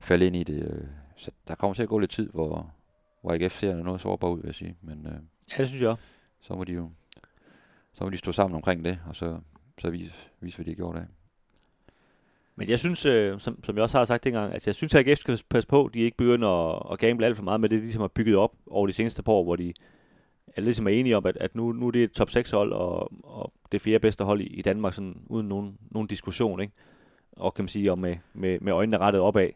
falde 0.00 0.26
ind 0.26 0.36
i 0.36 0.44
det. 0.44 0.64
Øh. 0.64 0.86
Så 1.16 1.30
der 1.48 1.54
kommer 1.54 1.74
til 1.74 1.82
at 1.82 1.88
gå 1.88 1.98
lidt 1.98 2.10
tid, 2.10 2.30
hvor, 2.30 2.72
hvor 3.22 3.32
AGF 3.32 3.58
ser 3.58 3.76
noget 3.76 4.00
sårbar 4.00 4.28
ud, 4.28 4.40
vil 4.40 4.46
jeg 4.46 4.54
sige. 4.54 4.76
Men 4.82 5.06
øh, 5.06 5.12
Ja, 5.50 5.62
det 5.62 5.68
synes 5.68 5.82
jeg 5.82 5.96
så 6.40 6.54
må 6.54 6.64
de 6.64 6.72
jo 6.72 6.90
så 7.92 8.04
må 8.04 8.10
de 8.10 8.18
stå 8.18 8.32
sammen 8.32 8.56
omkring 8.56 8.84
det, 8.84 8.98
og 9.06 9.16
så, 9.16 9.38
så 9.78 9.90
vise, 9.90 10.14
vise, 10.40 10.56
hvad 10.56 10.64
de 10.64 10.70
har 10.70 10.76
gjort 10.76 10.96
af. 10.96 11.04
Men 12.56 12.68
jeg 12.68 12.78
synes, 12.78 13.06
øh, 13.06 13.40
som, 13.40 13.64
som 13.64 13.76
jeg 13.76 13.82
også 13.82 13.98
har 13.98 14.04
sagt 14.04 14.24
dengang, 14.24 14.52
altså 14.52 14.70
jeg 14.70 14.74
synes, 14.74 14.94
at 14.94 15.08
AGF 15.08 15.18
skal 15.18 15.40
passe 15.50 15.68
på, 15.68 15.90
de 15.94 16.00
ikke 16.00 16.16
begynder 16.16 16.48
at, 16.48 16.92
at 16.92 16.98
gamble 16.98 17.26
alt 17.26 17.36
for 17.36 17.44
meget 17.44 17.60
med 17.60 17.68
det, 17.68 17.76
de 17.76 17.82
ligesom 17.82 18.00
har 18.00 18.08
bygget 18.08 18.36
op 18.36 18.54
over 18.66 18.86
de 18.86 18.92
seneste 18.92 19.22
par 19.22 19.32
år, 19.32 19.44
hvor 19.44 19.56
de 19.56 19.72
er 20.56 20.60
ligesom 20.60 20.86
er 20.86 20.90
enige 20.90 21.16
om, 21.16 21.26
at, 21.26 21.36
at 21.36 21.54
nu, 21.54 21.72
nu 21.72 21.86
er 21.86 21.90
det 21.90 22.04
et 22.04 22.12
top 22.12 22.30
6 22.30 22.50
hold, 22.50 22.72
og, 22.72 23.12
og 23.22 23.52
det 23.72 23.80
fjerde 23.80 23.98
bedste 23.98 24.24
hold 24.24 24.40
i, 24.40 24.46
i 24.46 24.62
Danmark, 24.62 24.94
sådan, 24.94 25.16
uden 25.26 25.48
nogen, 25.48 25.78
nogen 25.90 26.08
diskussion, 26.08 26.60
ikke? 26.60 26.72
Og 27.32 27.54
kan 27.54 27.62
man 27.62 27.68
sige, 27.68 27.90
og 27.92 27.98
med, 27.98 28.16
med, 28.34 28.58
med 28.60 28.72
øjnene 28.72 28.98
rettet 28.98 29.22
opad. 29.22 29.48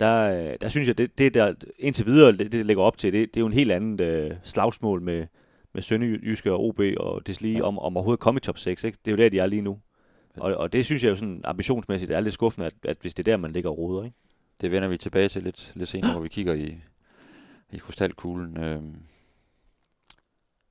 Der, 0.00 0.20
øh, 0.20 0.56
der 0.60 0.68
synes 0.68 0.88
jeg, 0.88 0.98
det, 0.98 1.18
det 1.18 1.34
der 1.34 1.54
indtil 1.78 2.06
videre, 2.06 2.32
det, 2.32 2.52
det 2.52 2.66
lægger 2.66 2.82
op 2.82 2.98
til, 2.98 3.12
det, 3.12 3.34
det 3.34 3.40
er 3.40 3.42
jo 3.42 3.46
en 3.46 3.52
helt 3.52 3.72
anden 3.72 4.00
øh, 4.02 4.36
slagsmål 4.44 5.02
med, 5.02 5.26
med 5.72 5.82
Sønderjyske 5.82 6.52
og 6.52 6.64
OB 6.64 6.80
og 6.96 7.26
deslige 7.26 7.52
Ja. 7.52 7.58
ja. 7.58 7.64
om, 7.64 7.78
om 7.78 7.96
overhovedet 7.96 8.18
at 8.18 8.22
komme 8.22 8.38
i 8.38 8.40
top 8.40 8.58
6, 8.58 8.84
ikke? 8.84 8.98
Det 9.04 9.10
er 9.10 9.16
jo 9.16 9.22
der, 9.22 9.28
de 9.28 9.38
er 9.38 9.46
lige 9.46 9.62
nu. 9.62 9.78
Og, 10.36 10.54
og 10.54 10.72
det 10.72 10.84
synes 10.84 11.04
jeg 11.04 11.10
jo 11.10 11.16
sådan 11.16 11.40
ambitionsmæssigt 11.44 12.12
er 12.12 12.20
lidt 12.20 12.34
skuffende, 12.34 12.66
at, 12.66 12.74
at 12.82 12.96
hvis 13.00 13.14
det 13.14 13.28
er 13.28 13.32
der, 13.32 13.36
man 13.36 13.52
ligger 13.52 13.70
og 13.70 13.78
roder, 13.78 14.04
ikke? 14.04 14.16
Det 14.60 14.70
vender 14.70 14.88
vi 14.88 14.96
tilbage 14.96 15.28
til 15.28 15.42
lidt, 15.42 15.72
lidt 15.74 15.88
senere, 15.88 16.12
hvor 16.12 16.22
vi 16.22 16.28
kigger 16.28 16.54
i, 16.54 16.76
i 17.72 17.76
krystalkuglen. 17.78 18.64
Øhm. 18.64 18.94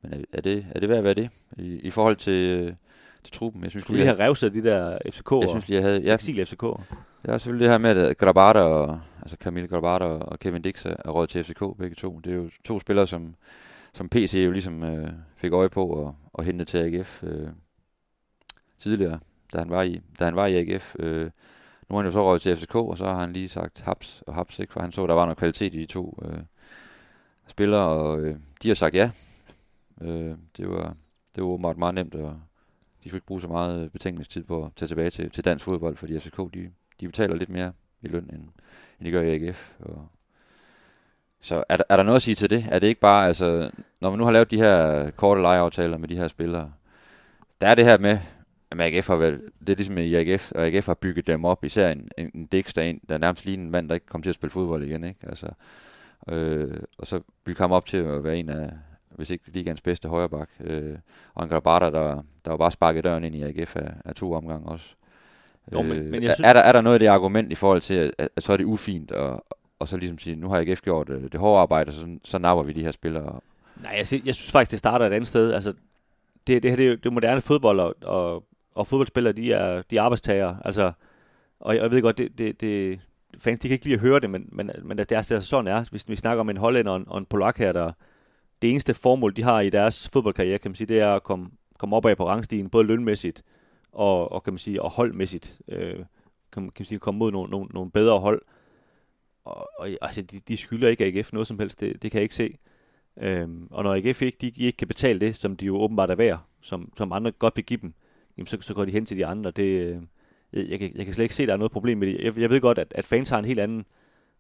Men 0.04 0.26
er, 0.34 0.42
det, 0.42 0.66
er 0.76 0.80
det 0.80 0.90
værd 0.90 0.98
at 0.98 1.04
være 1.04 1.14
det 1.14 1.30
i, 1.58 1.80
i 1.80 1.90
forhold 1.90 2.16
til, 2.16 2.60
øh, 2.60 2.74
til 3.24 3.34
truppen? 3.34 3.64
Jeg 3.64 3.72
synes, 3.72 3.84
Skulle 3.84 3.98
lige 3.98 4.16
have 4.16 4.30
revset 4.30 4.54
de 4.54 4.64
der 4.64 4.98
FCK'er, 4.98 5.40
jeg 5.42 5.50
synes 5.50 5.68
lige, 5.68 5.82
jeg 5.82 5.88
havde... 5.88 6.02
Ja, 6.02 6.14
eksil 6.14 6.42
FCK'er. 6.42 6.82
det 7.22 7.30
er 7.34 7.38
selvfølgelig 7.38 7.64
det 7.66 7.72
her 7.72 7.78
med, 7.78 7.98
at 7.98 8.18
Grabata 8.18 8.60
og, 8.60 9.00
altså 9.22 9.38
Camille 9.40 9.68
Grabata 9.68 10.06
og 10.06 10.40
Kevin 10.40 10.62
Dix 10.62 10.86
er 10.86 10.96
er 11.06 11.10
råd 11.10 11.28
til 11.28 11.44
FCK, 11.44 11.78
begge 11.78 11.96
to. 11.96 12.20
Det 12.24 12.32
er 12.32 12.36
jo 12.36 12.50
to 12.66 12.80
spillere, 12.80 13.08
som, 13.08 13.36
som 13.94 14.10
PC 14.10 14.34
jo 14.46 14.52
ligesom 14.52 14.84
øh, 14.84 15.10
fik 15.36 15.54
øje 15.54 15.70
på 15.70 15.86
og, 15.86 16.16
og 16.34 16.44
hentede 16.44 16.70
til 16.70 16.78
AGF 16.78 17.24
øh, 17.24 17.48
tidligere, 18.80 19.20
da 19.54 19.58
han 19.58 19.70
var 19.70 19.82
i, 19.82 20.02
da 20.20 20.26
han 20.26 20.36
var 20.36 20.46
i 20.46 20.56
AGF. 20.56 20.96
Øh, 21.00 21.30
nu 21.90 21.96
er 21.96 22.02
han 22.02 22.06
jo 22.06 22.12
så 22.12 22.26
røget 22.26 22.42
til 22.42 22.58
FCK, 22.58 22.76
og 22.76 22.98
så 22.98 23.06
har 23.06 23.20
han 23.20 23.34
lige 23.34 23.50
sagt 23.50 23.82
haps 23.82 24.24
og 24.28 24.34
haps, 24.34 24.60
ikke? 24.60 24.74
for 24.74 24.80
han 24.80 24.92
så, 24.92 25.08
der 25.08 25.14
var 25.14 25.26
noget 25.26 25.38
kvalitet 25.38 25.74
i 25.74 25.80
de 25.80 25.86
to 25.86 26.20
øh, 26.26 26.40
spillere, 27.48 27.88
og 27.88 28.20
øh, 28.20 28.36
de 28.64 28.68
har 28.68 28.76
sagt 28.76 28.96
ja. 28.96 29.12
Øh, 30.02 30.36
det, 30.58 30.70
var, 30.70 30.96
det 31.36 31.44
var 31.44 31.50
åbenbart 31.50 31.78
meget 31.78 31.96
nemt, 31.96 32.16
og 32.16 32.42
de 33.04 33.10
skulle 33.10 33.18
ikke 33.18 33.28
bruge 33.28 33.42
så 33.42 33.48
meget 33.48 33.84
øh, 33.84 33.90
betænkningstid 33.90 34.44
på 34.44 34.66
at 34.66 34.72
tage 34.76 34.88
tilbage 34.88 35.10
til, 35.10 35.32
til 35.32 35.46
dansk 35.46 35.66
fodbold, 35.66 35.98
fordi 35.98 36.20
FCK, 36.20 36.38
de, 36.38 36.72
de 37.00 37.08
betaler 37.08 37.36
lidt 37.36 37.50
mere 37.50 37.72
i 38.02 38.08
løn, 38.08 38.30
end, 38.34 38.42
end 39.00 39.06
de 39.06 39.12
gør 39.12 39.22
i 39.22 39.36
AGF. 39.36 39.72
Og 39.80 40.08
så 41.42 41.64
er 41.70 41.78
der, 41.78 41.84
er 41.90 41.96
der 41.96 42.04
noget 42.04 42.16
at 42.16 42.22
sige 42.22 42.36
til 42.36 42.50
det? 42.50 42.66
Er 42.72 42.80
det 42.80 42.88
ikke 42.88 43.02
bare, 43.02 43.28
altså, 43.28 43.72
når 44.02 44.10
man 44.10 44.20
nu 44.20 44.26
har 44.26 44.32
lavet 44.32 44.52
de 44.52 44.58
her 44.58 45.10
korte 45.12 45.42
lejeaftaler 45.42 45.98
med 45.98 46.08
de 46.08 46.18
her 46.18 46.28
spillere, 46.28 46.72
der 47.62 47.68
er 47.68 47.76
det 47.76 47.86
her 47.86 47.98
med, 47.98 48.18
at 48.72 48.94
AGF 48.94 49.08
har 49.08 49.16
vel, 49.16 49.42
det 49.60 49.70
er 49.70 49.76
ligesom 49.76 49.98
i 49.98 50.16
AGF, 50.16 50.52
og 50.52 50.66
AGF 50.68 50.86
har 50.86 50.94
bygget 50.94 51.28
dem 51.28 51.46
op, 51.46 51.66
især 51.66 51.92
en, 51.92 52.10
en, 52.18 52.32
en 52.36 52.46
Dix, 52.46 52.74
der, 52.74 52.82
en, 52.82 53.00
der 53.10 53.14
er 53.16 53.20
nærmest 53.20 53.46
lige 53.46 53.58
en 53.58 53.72
mand, 53.72 53.90
der 53.90 53.94
ikke 53.94 54.06
kommer 54.06 54.24
til 54.24 54.30
at 54.30 54.36
spille 54.36 54.52
fodbold 54.52 54.84
igen, 54.84 55.04
ikke? 55.04 55.20
Altså, 55.24 55.48
øh, 56.30 56.78
og 56.98 57.08
så 57.08 57.22
vi 57.46 57.54
kom 57.54 57.72
op 57.72 57.86
til 57.86 57.98
at 57.98 58.24
være 58.24 58.38
en 58.38 58.50
af, 58.50 58.70
hvis 59.16 59.30
ikke 59.30 59.44
ligands 59.48 59.82
bedste 59.82 60.08
højreback, 60.08 60.50
øh, 60.60 60.96
og 61.34 61.44
en 61.44 61.50
Grabata, 61.50 61.86
der, 61.86 62.24
der 62.46 62.52
var 62.52 62.58
bare 62.58 62.72
sparket 62.72 63.04
døren 63.04 63.24
ind 63.24 63.36
i 63.36 63.44
AGF 63.44 63.76
af, 63.76 63.94
af 64.06 64.16
to 64.16 64.34
omgange 64.34 64.68
også. 64.68 64.96
Jo, 65.74 65.82
men, 65.82 65.92
øh, 65.92 66.06
men 66.06 66.24
jeg 66.24 66.34
synes... 66.34 66.48
er, 66.50 66.54
der, 66.54 66.60
er 66.60 66.72
der 66.72 66.82
noget 66.82 66.94
af 66.94 67.00
det 67.00 67.08
argument 67.08 67.52
i 67.52 67.56
forhold 67.56 67.82
til, 67.82 67.94
at, 67.94 68.30
at 68.36 68.44
så 68.44 68.54
er 68.54 68.58
det 68.58 68.64
ufint, 68.64 69.12
og, 69.12 69.46
og 69.80 69.88
så 69.88 69.98
ligesom 69.98 70.20
sige, 70.20 70.36
nu 70.36 70.50
har 70.50 70.60
AGF 70.60 70.82
gjort 70.82 71.08
det, 71.08 71.32
det 71.32 71.40
hårde 71.40 71.62
arbejde, 71.62 71.92
så, 71.92 72.18
så 72.24 72.38
napper 72.38 72.64
vi 72.64 72.74
de 72.74 72.84
her 72.84 72.92
spillere? 72.92 73.40
Nej, 73.84 73.94
jeg, 73.98 74.08
synes, 74.08 74.26
jeg 74.26 74.36
synes 74.36 74.52
faktisk, 74.52 74.72
det 74.72 74.80
starter 74.80 75.06
et 75.06 75.14
andet 75.14 75.28
sted. 75.28 75.54
Altså, 75.54 75.74
det, 76.48 76.64
det 76.64 76.72
her 76.72 76.76
det 76.76 76.86
er 76.86 76.90
jo 76.90 76.96
det 76.96 77.14
moderne 77.14 77.42
fodbold, 77.42 77.80
og, 77.80 77.96
og, 78.02 78.44
og 78.76 78.88
fodboldspillere, 78.88 79.34
de 79.34 79.52
er, 79.52 79.82
de 79.82 79.98
er 79.98 80.02
arbejdstagere. 80.02 80.58
Altså, 80.66 80.92
og 81.60 81.76
jeg, 81.76 81.82
jeg 81.82 81.92
ved 81.92 82.02
godt, 82.02 82.18
det, 82.18 82.38
det, 82.38 82.62
det, 82.62 83.00
fans 83.40 83.60
de 83.60 83.68
kan 83.68 83.74
ikke 83.74 83.86
lide 83.86 83.96
at 83.96 84.02
høre 84.02 84.20
det, 84.20 84.30
men, 84.30 84.50
men, 84.52 84.72
men 84.84 84.98
det 84.98 85.12
er 85.12 85.18
altså 85.18 85.42
sådan 85.42 85.68
er. 85.68 85.86
Hvis 85.92 86.10
vi 86.10 86.16
snakker 86.16 86.42
om 86.42 86.50
en 86.50 86.58
hollænder 86.58 86.92
og 86.92 86.98
en, 86.98 87.06
og 87.08 87.18
en 87.18 87.26
polak 87.26 87.58
her, 87.58 87.72
der 87.72 87.92
det 88.64 88.72
eneste 88.72 88.94
formål, 88.94 89.36
de 89.36 89.44
har 89.44 89.62
i 89.62 89.70
deres 89.70 90.10
fodboldkarriere, 90.10 90.58
kan 90.58 90.72
man 90.72 90.76
sige, 90.76 90.88
det 90.88 91.00
er 91.00 91.16
at 91.16 91.24
komme, 91.24 91.50
komme 91.78 91.96
opad 91.96 92.16
på 92.16 92.28
rangstigen, 92.28 92.70
både 92.70 92.88
lønmæssigt 92.88 93.44
og, 93.92 94.32
og 94.32 94.44
kan 94.44 94.54
man 94.54 94.58
sige, 94.58 94.82
og 94.82 94.90
holdmæssigt. 94.90 95.62
Øh, 95.68 95.96
kan, 95.96 96.06
kan 96.52 96.72
man 96.80 96.86
sige, 96.86 97.00
komme 97.00 97.18
mod 97.18 97.32
nogle, 97.32 97.52
nogle, 97.52 97.68
nogle 97.74 97.92
bedre 97.92 98.20
hold. 98.20 98.42
Og, 99.46 99.70
og 99.80 99.90
altså, 100.02 100.22
de, 100.22 100.40
de 100.40 100.58
skylder 100.58 100.88
ikke 100.88 101.06
AGF 101.06 101.34
noget 101.34 101.48
som 101.48 101.60
helst, 101.60 101.80
det, 101.80 102.02
det 102.02 102.12
kan 102.12 102.18
jeg 102.18 102.24
ikke 102.24 102.36
se. 102.36 102.58
Øhm, 103.18 103.68
og 103.72 103.84
når 103.84 103.96
AGF 103.96 104.22
ikke, 104.22 104.38
de, 104.42 104.52
de 104.52 104.64
ikke 104.64 104.78
kan 104.78 104.88
betale 104.88 105.20
det, 105.20 105.36
som 105.36 105.58
de 105.58 105.66
jo 105.66 105.82
åbenbart 105.82 106.10
er 106.10 106.16
værd, 106.16 106.40
som, 106.62 106.94
som 106.98 107.12
andre 107.12 107.32
godt 107.32 107.56
vil 107.56 107.66
give 107.66 107.80
dem, 107.82 107.94
jamen 108.38 108.48
så, 108.48 108.58
så 108.62 108.74
går 108.74 108.86
de 108.86 108.92
hen 108.92 109.06
til 109.06 109.18
de 109.18 109.26
andre. 109.26 109.52
Det, 109.52 109.98
øh, 110.54 110.72
jeg, 110.72 110.80
kan, 110.80 110.92
jeg 110.96 111.06
kan 111.06 111.14
slet 111.14 111.26
ikke 111.26 111.36
se, 111.36 111.44
at 111.44 111.48
der 111.48 111.54
er 111.54 111.58
noget 111.58 111.72
problem 111.72 111.98
med 111.98 112.08
det. 112.08 112.24
Jeg, 112.24 112.38
jeg 112.38 112.50
ved 112.50 112.62
godt, 112.62 112.78
at, 112.78 112.94
at 112.96 113.06
fans 113.06 113.30
har 113.30 113.40
en 113.40 113.46
helt 113.46 113.60
anden 113.60 113.86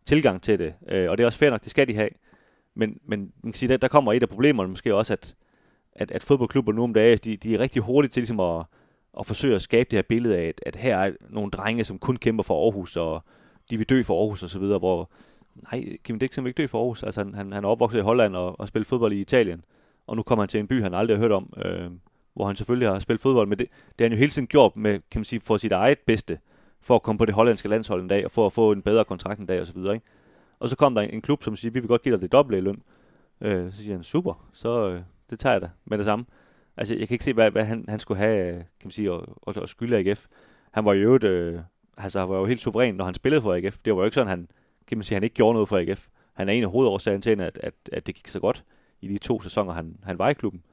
tilgang 0.05 0.41
til 0.41 0.59
det, 0.59 0.73
øh, 0.87 1.09
og 1.09 1.17
det 1.17 1.23
er 1.23 1.27
også 1.27 1.39
fair 1.39 1.49
nok, 1.49 1.61
det 1.61 1.71
skal 1.71 1.87
de 1.87 1.95
have. 1.95 2.09
Men, 2.75 2.99
men 3.05 3.31
man 3.43 3.53
kan 3.53 3.57
sige, 3.59 3.69
der, 3.69 3.77
der 3.77 3.87
kommer 3.87 4.13
et 4.13 4.23
af 4.23 4.29
problemerne 4.29 4.69
måske 4.69 4.95
også, 4.95 5.13
at, 5.13 5.35
at, 5.93 6.11
at 6.11 6.23
fodboldklubber 6.23 6.71
nu 6.71 6.83
om 6.83 6.93
dagen, 6.93 7.17
de, 7.23 7.37
de 7.37 7.55
er 7.55 7.59
rigtig 7.59 7.81
hurtige 7.81 8.11
til 8.11 8.21
ligesom 8.21 8.39
at, 8.39 8.65
at 9.19 9.25
forsøge 9.25 9.55
at 9.55 9.61
skabe 9.61 9.87
det 9.91 9.97
her 9.97 10.03
billede 10.03 10.37
af, 10.37 10.47
at, 10.47 10.61
at 10.65 10.75
her 10.75 10.97
er 10.97 11.11
nogle 11.29 11.51
drenge, 11.51 11.83
som 11.83 11.99
kun 11.99 12.15
kæmper 12.15 12.43
for 12.43 12.63
Aarhus, 12.63 12.97
og 12.97 13.23
de 13.69 13.77
vil 13.77 13.89
dø 13.89 14.03
for 14.03 14.21
Aarhus 14.21 14.43
og 14.43 14.49
så 14.49 14.59
videre, 14.59 14.79
hvor 14.79 15.11
nej, 15.71 15.97
Kim 16.03 16.19
Dixon 16.19 16.43
vil 16.43 16.49
ikke 16.49 16.61
dø 16.61 16.67
for 16.67 16.79
Aarhus. 16.79 17.03
Altså, 17.03 17.23
han, 17.23 17.33
han, 17.33 17.51
han 17.51 17.63
er 17.63 17.67
opvokset 17.67 17.99
i 17.99 18.01
Holland 18.01 18.35
og, 18.35 18.59
og 18.59 18.67
spillet 18.67 18.87
fodbold 18.87 19.13
i 19.13 19.21
Italien, 19.21 19.63
og 20.07 20.15
nu 20.15 20.23
kommer 20.23 20.43
han 20.43 20.49
til 20.49 20.59
en 20.59 20.67
by, 20.67 20.83
han 20.83 20.93
aldrig 20.93 21.17
har 21.17 21.21
hørt 21.21 21.31
om, 21.31 21.53
øh, 21.65 21.91
hvor 22.33 22.47
han 22.47 22.55
selvfølgelig 22.55 22.87
har 22.87 22.99
spillet 22.99 23.21
fodbold, 23.21 23.47
men 23.47 23.59
det, 23.59 23.67
det 23.69 23.99
har 23.99 24.05
han 24.05 24.11
jo 24.11 24.17
hele 24.17 24.31
tiden 24.31 24.47
gjort 24.47 24.75
med, 24.75 24.99
kan 25.11 25.19
man 25.19 25.25
sige, 25.25 25.39
for 25.39 25.57
sit 25.57 25.71
eget 25.71 25.99
bedste, 25.99 26.39
for 26.81 26.95
at 26.95 27.03
komme 27.03 27.17
på 27.17 27.25
det 27.25 27.33
hollandske 27.33 27.69
landshold 27.69 28.01
en 28.01 28.07
dag, 28.07 28.25
og 28.25 28.31
for 28.31 28.45
at 28.45 28.53
få 28.53 28.71
en 28.71 28.81
bedre 28.81 29.05
kontrakt 29.05 29.39
en 29.39 29.45
dag 29.45 29.61
og 29.61 29.67
så 29.67 29.73
videre, 29.73 29.93
ikke? 29.93 30.05
Og 30.63 30.69
så 30.69 30.75
kom 30.75 30.95
der 30.95 31.01
en, 31.01 31.09
en 31.09 31.21
klub, 31.21 31.43
som 31.43 31.55
siger, 31.55 31.71
vi 31.71 31.79
vil 31.79 31.87
godt 31.87 32.01
give 32.01 32.13
dig 32.13 32.21
det 32.21 32.31
dobbelte 32.31 32.57
i 32.57 32.61
løn. 32.61 32.81
Øh, 33.41 33.71
så 33.71 33.77
siger 33.77 33.95
han, 33.95 34.03
super, 34.03 34.49
så 34.53 34.89
øh, 34.89 35.01
det 35.29 35.39
tager 35.39 35.53
jeg 35.53 35.61
da 35.61 35.69
med 35.85 35.97
det 35.97 36.05
samme. 36.05 36.25
Altså, 36.77 36.95
jeg 36.95 37.07
kan 37.07 37.15
ikke 37.15 37.25
se, 37.25 37.33
hvad, 37.33 37.51
hvad 37.51 37.63
han, 37.63 37.85
han 37.87 37.99
skulle 37.99 38.17
have, 38.17 38.47
øh, 38.47 38.53
kan 38.53 38.65
man 38.83 38.91
sige, 38.91 39.13
at, 39.13 39.21
at, 39.47 39.57
at 39.57 39.69
skylde 39.69 39.97
AGF. 39.97 40.25
Han 40.71 40.85
var 40.85 40.93
jo 40.93 41.01
øvrigt, 41.01 41.23
øh, 41.23 41.59
altså, 41.97 42.19
han 42.19 42.29
var 42.29 42.37
jo 42.37 42.45
helt 42.45 42.61
suveræn, 42.61 42.95
når 42.95 43.05
han 43.05 43.13
spillede 43.13 43.41
for 43.41 43.53
AGF. 43.53 43.77
Det 43.85 43.93
var 43.93 43.99
jo 43.99 44.05
ikke 44.05 44.15
sådan, 44.15 44.27
han, 44.27 44.47
kan 44.87 44.97
man 44.97 45.03
sige, 45.03 45.15
han 45.15 45.23
ikke 45.23 45.33
gjorde 45.33 45.53
noget 45.53 45.69
for 45.69 45.77
AGF. 45.77 46.07
Han 46.33 46.49
er 46.49 46.53
en 46.53 46.63
af 46.63 46.69
hovedårsagen 46.69 47.21
til, 47.21 47.41
at, 47.41 47.59
at, 47.63 47.73
at 47.91 48.07
det 48.07 48.15
gik 48.15 48.27
så 48.27 48.39
godt 48.39 48.63
i 49.01 49.07
de 49.07 49.17
to 49.17 49.41
sæsoner, 49.41 49.73
han, 49.73 49.97
han 50.03 50.19
var 50.19 50.29
i 50.29 50.33
klubben. 50.33 50.63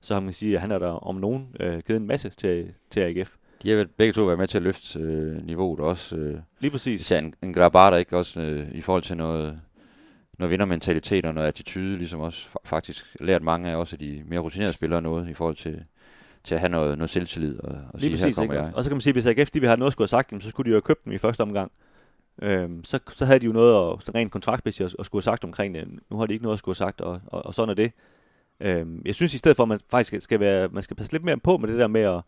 Så 0.00 0.14
han 0.14 0.24
kan 0.24 0.32
sige, 0.32 0.54
at 0.54 0.60
han 0.60 0.70
er 0.70 0.78
der 0.78 1.06
om 1.06 1.14
nogen 1.14 1.56
øh, 1.60 1.78
givet 1.78 2.00
en 2.00 2.06
masse 2.06 2.30
til, 2.30 2.74
til 2.90 3.00
AGF. 3.00 3.36
De 3.62 3.70
har 3.70 3.76
vel 3.76 3.88
begge 3.88 4.12
to 4.12 4.24
været 4.24 4.38
med 4.38 4.46
til 4.46 4.58
at 4.58 4.62
løfte 4.62 4.98
øh, 4.98 5.46
niveauet 5.46 5.80
også. 5.80 6.16
Øh, 6.16 6.38
Lige 6.60 6.70
præcis. 6.70 7.00
Især 7.00 7.20
en, 7.20 7.34
en 7.42 7.54
Grabata, 7.54 7.96
ikke 7.96 8.18
også 8.18 8.40
øh, 8.40 8.68
i 8.72 8.80
forhold 8.80 9.02
til 9.02 9.16
noget, 9.16 9.60
noget 10.38 10.50
vindermentalitet 10.50 11.26
og 11.26 11.34
noget 11.34 11.48
attitude, 11.48 11.96
ligesom 11.98 12.20
også 12.20 12.48
faktisk 12.64 13.16
lært 13.20 13.42
mange 13.42 13.70
af 13.70 13.76
også 13.76 13.96
de 13.96 14.22
mere 14.26 14.40
rutinerede 14.40 14.72
spillere 14.72 15.02
noget 15.02 15.28
i 15.28 15.34
forhold 15.34 15.56
til, 15.56 15.84
til 16.44 16.54
at 16.54 16.60
have 16.60 16.70
noget, 16.70 16.98
noget 16.98 17.10
selvtillid 17.10 17.60
og, 17.60 17.68
og 17.68 18.00
Lige 18.00 18.00
sige, 18.00 18.10
præcis, 18.10 18.36
her 18.36 18.42
kommer 18.42 18.54
ikke? 18.54 18.64
jeg. 18.64 18.74
Og 18.74 18.84
så 18.84 18.90
kan 18.90 18.96
man 18.96 19.00
sige, 19.00 19.12
hvis 19.12 19.26
AGF 19.26 19.50
de 19.50 19.60
vil 19.60 19.68
have 19.68 19.76
noget 19.76 19.88
at 19.88 19.92
skulle 19.92 20.08
have 20.10 20.22
sagt, 20.30 20.42
så 20.42 20.50
skulle 20.50 20.64
de 20.64 20.70
jo 20.70 20.76
have 20.76 20.82
købt 20.82 21.04
dem 21.04 21.12
i 21.12 21.18
første 21.18 21.40
omgang. 21.40 21.72
Øhm, 22.42 22.84
så, 22.84 22.98
så 23.16 23.24
havde 23.24 23.40
de 23.40 23.46
jo 23.46 23.52
noget 23.52 23.92
at, 23.92 24.14
rent 24.14 24.32
kontraktmæssigt 24.32 24.86
at, 24.86 24.96
at 24.98 25.06
skulle 25.06 25.20
have 25.20 25.32
sagt 25.32 25.44
omkring 25.44 25.74
det. 25.74 25.88
Nu 26.10 26.18
har 26.18 26.26
de 26.26 26.32
ikke 26.32 26.42
noget 26.42 26.56
at 26.56 26.58
skulle 26.58 26.76
have 26.78 26.86
sagt, 26.86 27.00
og, 27.00 27.20
og, 27.26 27.46
og 27.46 27.54
sådan 27.54 27.68
er 27.68 27.74
det. 27.74 27.92
Øhm, 28.60 29.02
jeg 29.04 29.14
synes 29.14 29.34
i 29.34 29.38
stedet 29.38 29.56
for, 29.56 29.62
at 29.62 29.68
man 29.68 29.78
faktisk 29.90 30.22
skal, 30.22 30.40
være, 30.40 30.68
man 30.68 30.82
skal 30.82 30.96
passe 30.96 31.12
lidt 31.12 31.24
mere 31.24 31.36
på 31.36 31.56
med 31.56 31.68
det 31.68 31.78
der 31.78 31.86
med 31.86 32.00
at, 32.00 32.20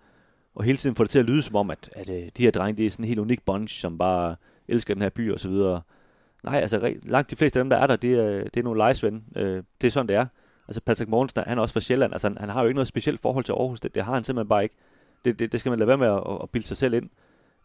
og 0.54 0.64
hele 0.64 0.78
tiden 0.78 0.96
få 0.96 1.02
det 1.02 1.10
til 1.10 1.18
at 1.18 1.24
lyde 1.24 1.42
som 1.42 1.56
om, 1.56 1.70
at, 1.70 1.90
at, 1.92 2.08
at 2.08 2.22
øh, 2.22 2.30
de 2.36 2.42
her 2.42 2.50
drenge, 2.50 2.76
det 2.76 2.86
er 2.86 2.90
sådan 2.90 3.04
en 3.04 3.08
helt 3.08 3.20
unik 3.20 3.44
bunch, 3.44 3.80
som 3.80 3.98
bare 3.98 4.36
elsker 4.68 4.94
den 4.94 5.02
her 5.02 5.08
by 5.08 5.32
og 5.32 5.40
så 5.40 5.48
videre. 5.48 5.80
Nej, 6.42 6.60
altså 6.60 6.94
langt 7.02 7.30
de 7.30 7.36
fleste 7.36 7.58
af 7.58 7.64
dem, 7.64 7.70
der 7.70 7.76
er 7.76 7.86
der, 7.86 7.96
det 7.96 8.14
er, 8.14 8.44
det 8.44 8.56
er 8.56 8.62
nogle 8.62 8.78
lejesvende. 8.78 9.22
Øh, 9.36 9.62
det 9.80 9.86
er 9.86 9.90
sådan, 9.90 10.08
det 10.08 10.16
er. 10.16 10.26
Altså 10.68 10.80
Patrick 10.80 11.10
Mogensen, 11.10 11.42
han 11.46 11.58
er 11.58 11.62
også 11.62 11.72
fra 11.72 11.80
Sjælland. 11.80 12.12
Altså 12.12 12.28
han, 12.28 12.36
han 12.38 12.48
har 12.48 12.60
jo 12.60 12.68
ikke 12.68 12.76
noget 12.76 12.88
specielt 12.88 13.20
forhold 13.20 13.44
til 13.44 13.52
Aarhus. 13.52 13.80
Det, 13.80 13.94
det 13.94 14.04
har 14.04 14.14
han 14.14 14.24
simpelthen 14.24 14.48
bare 14.48 14.62
ikke. 14.62 14.74
Det, 15.24 15.38
det, 15.38 15.52
det 15.52 15.60
skal 15.60 15.70
man 15.70 15.78
lade 15.78 15.88
være 15.88 15.98
med 15.98 16.06
at, 16.06 16.22
at 16.42 16.50
bilde 16.50 16.66
sig 16.66 16.76
selv 16.76 16.94
ind. 16.94 17.10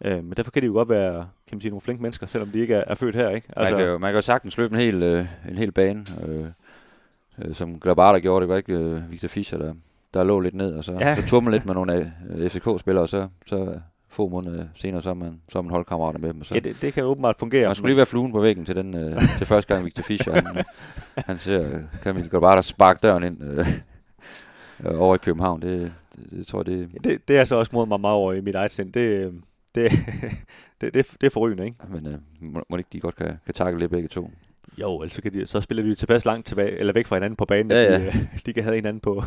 Øh, 0.05 0.23
men 0.23 0.33
derfor 0.37 0.51
kan 0.51 0.61
de 0.61 0.67
jo 0.67 0.73
godt 0.73 0.89
være, 0.89 1.13
kan 1.47 1.55
man 1.55 1.61
sige, 1.61 1.69
nogle 1.69 1.81
flinke 1.81 2.01
mennesker, 2.01 2.27
selvom 2.27 2.49
de 2.49 2.59
ikke 2.59 2.75
er, 2.75 2.83
er 2.87 2.95
født 2.95 3.15
her, 3.15 3.29
ikke? 3.29 3.47
Altså, 3.55 3.75
man, 3.75 3.79
kan 3.79 3.91
jo, 3.91 3.97
man 3.97 4.11
kan 4.11 4.15
jo 4.15 4.21
sagtens 4.21 4.57
løbe 4.57 4.73
en 4.73 4.79
hel, 4.79 5.03
øh, 5.03 5.25
en 5.49 5.57
hel 5.57 5.71
bane, 5.71 6.05
øh, 6.27 6.45
øh, 7.41 7.55
som 7.55 7.79
Glabata 7.79 8.19
gjorde. 8.19 8.41
Det 8.41 8.49
var 8.49 8.57
ikke 8.57 8.73
øh, 8.73 9.11
Victor 9.11 9.27
Fischer, 9.27 9.57
der, 9.57 9.73
der 10.13 10.23
lå 10.23 10.39
lidt 10.39 10.55
ned, 10.55 10.73
og 10.73 10.83
så, 10.83 10.91
ja. 10.91 11.15
så 11.15 11.27
tog 11.27 11.43
man 11.43 11.53
lidt 11.53 11.65
med 11.65 11.73
nogle 11.73 11.93
af 11.93 12.11
øh, 12.29 12.49
FCK-spillere, 12.49 13.03
og 13.03 13.09
så, 13.09 13.27
så 13.45 13.79
få 14.09 14.27
måneder 14.29 14.65
senere, 14.75 15.01
så 15.01 15.09
er 15.09 15.13
man, 15.13 15.41
så 15.49 15.57
er 15.57 15.61
man 15.61 15.71
holdkammerater 15.71 16.19
med 16.19 16.33
dem. 16.33 16.43
Så. 16.43 16.53
Ja, 16.53 16.59
det, 16.59 16.81
det 16.81 16.93
kan 16.93 17.03
åbenbart 17.03 17.35
fungere. 17.39 17.65
Man 17.65 17.75
skulle 17.75 17.89
lige 17.89 17.97
være 17.97 18.05
fluen 18.05 18.31
på 18.31 18.39
væggen 18.39 18.65
til, 18.65 18.75
den, 18.75 18.95
øh, 18.95 19.37
til 19.37 19.47
første 19.47 19.73
gang 19.73 19.85
Victor 19.85 20.03
Fischer. 20.03 20.33
han, 20.33 20.63
han 21.27 21.39
ser 21.39 21.79
Camille 22.03 22.29
Glabata 22.29 22.61
sparke 22.61 22.99
døren 23.03 23.23
ind 23.23 23.43
øh, 23.43 23.65
over 25.01 25.15
i 25.15 25.17
København. 25.17 25.61
Det, 25.61 25.93
det, 26.15 26.31
det 26.31 26.47
tror 26.47 26.59
jeg, 26.59 26.65
det... 26.65 26.89
Ja, 26.93 27.09
det, 27.09 27.27
det 27.27 27.37
er 27.37 27.43
så 27.43 27.55
også 27.55 27.71
mod 27.73 27.85
mig 27.85 27.99
meget 27.99 28.15
over 28.15 28.33
i 28.33 28.41
mit 28.41 28.55
eget 28.55 28.71
sind. 28.71 28.93
Det, 28.93 29.07
øh, 29.07 29.33
det, 29.75 29.91
det, 30.81 30.93
det, 30.93 31.07
det 31.21 31.27
er 31.27 31.31
forrygende, 31.31 31.63
ikke? 31.63 31.77
Men 31.89 32.07
øh, 32.07 32.17
må, 32.41 32.63
må 32.69 32.77
ikke 32.77 32.89
de 32.93 32.99
godt 32.99 33.15
kan, 33.15 33.39
kan 33.45 33.53
takle 33.53 33.79
lidt 33.79 33.91
begge 33.91 34.07
to? 34.07 34.31
Jo, 34.77 35.01
altså 35.01 35.21
kan 35.21 35.33
de, 35.33 35.45
så 35.45 35.61
spiller 35.61 35.83
de 35.83 35.95
tilpas 35.95 36.25
langt 36.25 36.47
tilbage, 36.47 36.77
eller 36.77 36.93
væk 36.93 37.07
fra 37.07 37.15
hinanden 37.15 37.35
på 37.35 37.45
banen, 37.45 37.71
ja. 37.71 37.81
ja. 37.81 37.99
de, 37.99 38.11
de 38.45 38.53
kan 38.53 38.63
have 38.63 38.75
hinanden 38.75 38.99
på, 38.99 39.23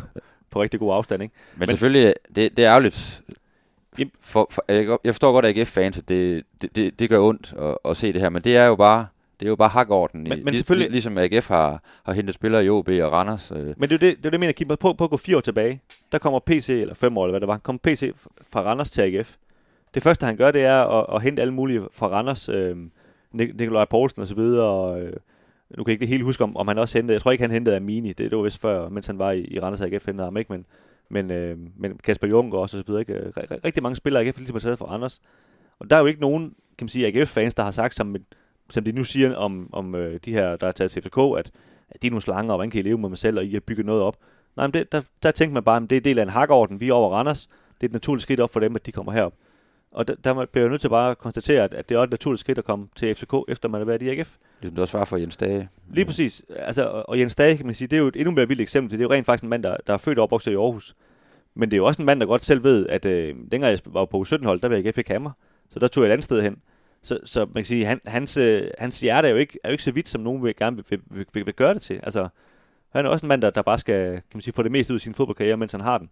på 0.49 0.61
rigtig 0.61 0.79
god 0.79 0.93
afstand, 0.93 1.23
ikke? 1.23 1.35
Men, 1.53 1.59
Men 1.59 1.69
selvfølgelig, 1.69 2.13
det, 2.35 2.57
det 2.57 2.65
er 2.65 2.71
ærgerligt. 2.71 3.21
For, 4.21 4.47
for, 4.51 4.63
jeg 5.03 5.13
forstår 5.13 5.31
godt, 5.31 5.45
at 5.45 5.57
AGF-fans, 5.57 6.01
det, 6.07 6.43
det, 6.61 6.75
det, 6.75 6.99
det 6.99 7.09
gør 7.09 7.19
ondt 7.19 7.53
at, 7.59 7.77
at 7.91 7.97
se 7.97 8.13
det 8.13 8.21
her, 8.21 8.29
men 8.29 8.43
det 8.43 8.57
er 8.57 8.65
jo 8.65 8.75
bare 8.75 9.07
det 9.39 9.45
er 9.45 9.49
jo 9.49 9.55
bare 9.55 9.69
hakorden, 9.69 10.23
men, 10.23 10.39
i, 10.39 10.43
men 10.43 10.55
selvfølgelig... 10.55 10.91
ligesom 10.91 11.17
AGF 11.17 11.47
har, 11.47 11.81
har 12.05 12.13
hentet 12.13 12.35
spillere 12.35 12.65
i 12.65 12.69
OB 12.69 12.87
og 12.87 13.11
Randers. 13.11 13.51
Øh. 13.55 13.73
Men 13.77 13.89
det 13.89 13.95
er 13.95 13.99
det, 13.99 14.17
det, 14.17 14.25
er 14.25 14.29
det 14.29 14.39
mener, 14.39 14.53
Kim, 14.53 14.67
på, 14.67 14.93
på 14.93 15.03
at 15.03 15.09
gå 15.09 15.17
fire 15.17 15.37
år 15.37 15.41
tilbage, 15.41 15.81
der 16.11 16.17
kommer 16.17 16.39
PC, 16.39 16.69
eller 16.69 16.93
fem 16.93 17.17
år, 17.17 17.25
eller 17.25 17.31
hvad 17.31 17.39
det 17.39 17.47
var, 17.47 17.57
kommer 17.57 17.79
PC 17.83 18.13
fra 18.51 18.61
Randers 18.61 18.91
til 18.91 19.01
AGF. 19.01 19.35
Det 19.93 20.03
første, 20.03 20.25
han 20.25 20.37
gør, 20.37 20.51
det 20.51 20.63
er 20.63 20.83
at, 20.83 21.15
at 21.15 21.21
hente 21.21 21.41
alle 21.41 21.53
mulige 21.53 21.81
fra 21.91 22.07
Randers, 22.07 22.49
øh, 22.49 22.77
Nikolaj 23.31 23.85
Poulsen 23.85 24.21
og 24.21 24.27
så 24.27 24.35
videre, 24.35 24.65
og 24.65 25.01
øh, 25.01 25.13
nu 25.77 25.83
kan 25.83 25.91
jeg 25.91 26.01
ikke 26.01 26.11
helt 26.11 26.23
huske, 26.23 26.43
om, 26.43 26.57
om 26.57 26.67
han 26.67 26.77
også 26.77 26.97
hentede, 26.97 27.13
jeg 27.13 27.21
tror 27.21 27.31
ikke, 27.31 27.43
han 27.43 27.51
hentede 27.51 27.75
Amini, 27.75 28.07
det, 28.07 28.31
det 28.31 28.37
var 28.37 28.43
vist 28.43 28.61
før, 28.61 28.89
mens 28.89 29.07
han 29.07 29.19
var 29.19 29.31
i, 29.31 29.41
i 29.41 29.59
Randers 29.59 29.81
AGF, 29.81 30.05
hentede 30.05 30.25
ham 30.25 30.37
ikke, 30.37 30.53
men, 30.53 30.65
men, 31.09 31.31
øh, 31.31 31.57
men 31.77 31.97
Kasper 32.03 32.27
Junker 32.27 32.57
også, 32.57 32.77
og 32.77 32.83
så 32.83 32.87
videre, 32.87 33.01
ikke? 33.01 33.31
rigtig 33.65 33.83
mange 33.83 33.95
spillere 33.95 34.23
AGF 34.23 34.37
ligesom 34.37 34.55
har 34.55 34.59
taget 34.59 34.77
fra 34.77 34.93
Anders. 34.93 35.21
Og 35.79 35.89
der 35.89 35.95
er 35.95 35.99
jo 35.99 36.05
ikke 36.05 36.21
nogen, 36.21 36.53
kan 36.77 36.85
man 36.85 36.89
sige, 36.89 37.07
AGF-fans, 37.07 37.53
der 37.53 37.63
har 37.63 37.71
sagt, 37.71 37.95
som, 37.95 38.15
som 38.69 38.83
de 38.83 38.91
nu 38.91 39.03
siger 39.03 39.35
om, 39.35 39.69
om 39.71 39.95
øh, 39.95 40.19
de 40.25 40.33
her, 40.33 40.55
der 40.55 40.67
er 40.67 40.71
taget 40.71 40.91
til 40.91 41.01
FCK, 41.01 41.17
at, 41.17 41.51
at 41.89 42.01
de 42.01 42.07
er 42.07 42.11
nogle 42.11 42.21
slanger, 42.21 42.53
og 42.53 42.57
hvordan 42.57 42.71
kan 42.71 42.79
I 42.79 42.83
leve 42.83 42.97
med 42.97 43.09
mig 43.09 43.17
selv, 43.17 43.37
og 43.37 43.45
I 43.45 43.53
har 43.53 43.59
bygget 43.59 43.85
noget 43.85 44.01
op. 44.01 44.17
Nej, 44.55 44.67
men 44.67 44.73
det, 44.73 44.91
der, 44.91 45.01
der 45.23 45.31
tænkte 45.31 45.53
man 45.53 45.63
bare, 45.63 45.83
at 45.83 45.89
det 45.89 45.95
er 45.95 46.01
del 46.01 46.19
af 46.19 46.23
en 46.23 46.29
hakorden, 46.29 46.79
vi 46.79 46.89
er 46.89 46.93
over 46.93 47.15
Randers, 47.17 47.47
det 47.75 47.83
er 47.83 47.87
et 47.87 47.93
naturligt 47.93 48.23
skridt 48.23 48.39
op 48.39 48.53
for 48.53 48.59
dem, 48.59 48.75
at 48.75 48.85
de 48.85 48.91
kommer 48.91 49.11
herop. 49.11 49.33
Og 49.93 50.07
der, 50.07 50.15
der 50.23 50.45
bliver 50.45 50.65
jeg 50.65 50.69
nødt 50.69 50.81
til 50.81 50.89
bare 50.89 51.11
at 51.11 51.17
konstatere, 51.17 51.63
at, 51.63 51.73
at 51.73 51.89
det 51.89 51.97
er 51.97 52.01
et 52.01 52.09
naturligt 52.09 52.39
skridt 52.39 52.57
at 52.57 52.65
komme 52.65 52.87
til 52.95 53.15
FCK, 53.15 53.33
efter 53.47 53.69
man 53.69 53.81
har 53.81 53.85
været 53.85 54.01
i 54.01 54.09
AGF. 54.09 54.35
Ligesom 54.61 54.75
det 54.75 54.81
også 54.81 54.97
var 54.97 55.05
for 55.05 55.17
Jens 55.17 55.37
Dage. 55.37 55.69
Lige 55.89 56.05
præcis. 56.05 56.43
Altså, 56.55 57.03
og 57.07 57.19
Jens 57.19 57.35
Dage, 57.35 57.57
kan 57.57 57.65
man 57.65 57.75
sige, 57.75 57.87
det 57.87 57.95
er 57.95 58.01
jo 58.01 58.07
et 58.07 58.15
endnu 58.15 58.31
mere 58.31 58.47
vildt 58.47 58.61
eksempel. 58.61 58.91
Det 58.91 58.99
er 58.99 59.03
jo 59.03 59.11
rent 59.11 59.25
faktisk 59.25 59.43
en 59.43 59.49
mand, 59.49 59.63
der, 59.63 59.77
der 59.87 59.93
er 59.93 59.97
født 59.97 60.19
og 60.19 60.23
opvokset 60.23 60.51
i 60.51 60.55
Aarhus. 60.55 60.95
Men 61.55 61.71
det 61.71 61.75
er 61.75 61.77
jo 61.77 61.85
også 61.85 62.01
en 62.01 62.05
mand, 62.05 62.19
der 62.19 62.25
godt 62.25 62.45
selv 62.45 62.63
ved, 62.63 62.87
at 62.87 63.05
øh, 63.05 63.35
dengang 63.51 63.63
jeg 63.71 63.79
var 63.85 64.05
på 64.05 64.21
U17-hold, 64.21 64.61
der 64.61 64.67
var 64.67 64.75
AGF 64.75 64.97
ikke 64.97 65.11
hammer. 65.11 65.31
Så 65.69 65.79
der 65.79 65.87
tog 65.87 66.03
jeg 66.03 66.09
et 66.09 66.13
andet 66.13 66.23
sted 66.23 66.41
hen. 66.41 66.57
Så, 67.01 67.19
så 67.25 67.39
man 67.39 67.53
kan 67.53 67.65
sige, 67.65 67.85
han, 67.85 68.01
hans, 68.05 68.37
øh, 68.37 68.67
hans 68.77 68.99
hjerte 68.99 69.27
er 69.27 69.31
jo, 69.31 69.37
ikke, 69.37 69.59
er 69.63 69.69
jo 69.69 69.71
ikke 69.71 69.83
så 69.83 69.91
vidt, 69.91 70.09
som 70.09 70.21
nogen 70.21 70.43
vil, 70.43 70.55
gerne 70.55 70.75
vil, 70.75 70.85
vil, 70.89 70.99
vil, 71.09 71.25
vil, 71.33 71.45
vil 71.45 71.53
gøre 71.53 71.73
det 71.73 71.81
til. 71.81 71.99
Altså, 72.03 72.27
han 72.89 73.05
er 73.05 73.09
også 73.09 73.25
en 73.25 73.27
mand, 73.27 73.41
der, 73.41 73.49
der 73.49 73.61
bare 73.61 73.77
skal 73.77 74.11
kan 74.11 74.23
man 74.33 74.41
sige, 74.41 74.53
få 74.53 74.63
det 74.63 74.71
mest 74.71 74.89
ud 74.89 74.95
af 74.95 75.01
sin 75.01 75.13
fodboldkarriere, 75.13 75.57
mens 75.57 75.71
han 75.71 75.81
har 75.81 75.97
den. 75.97 76.09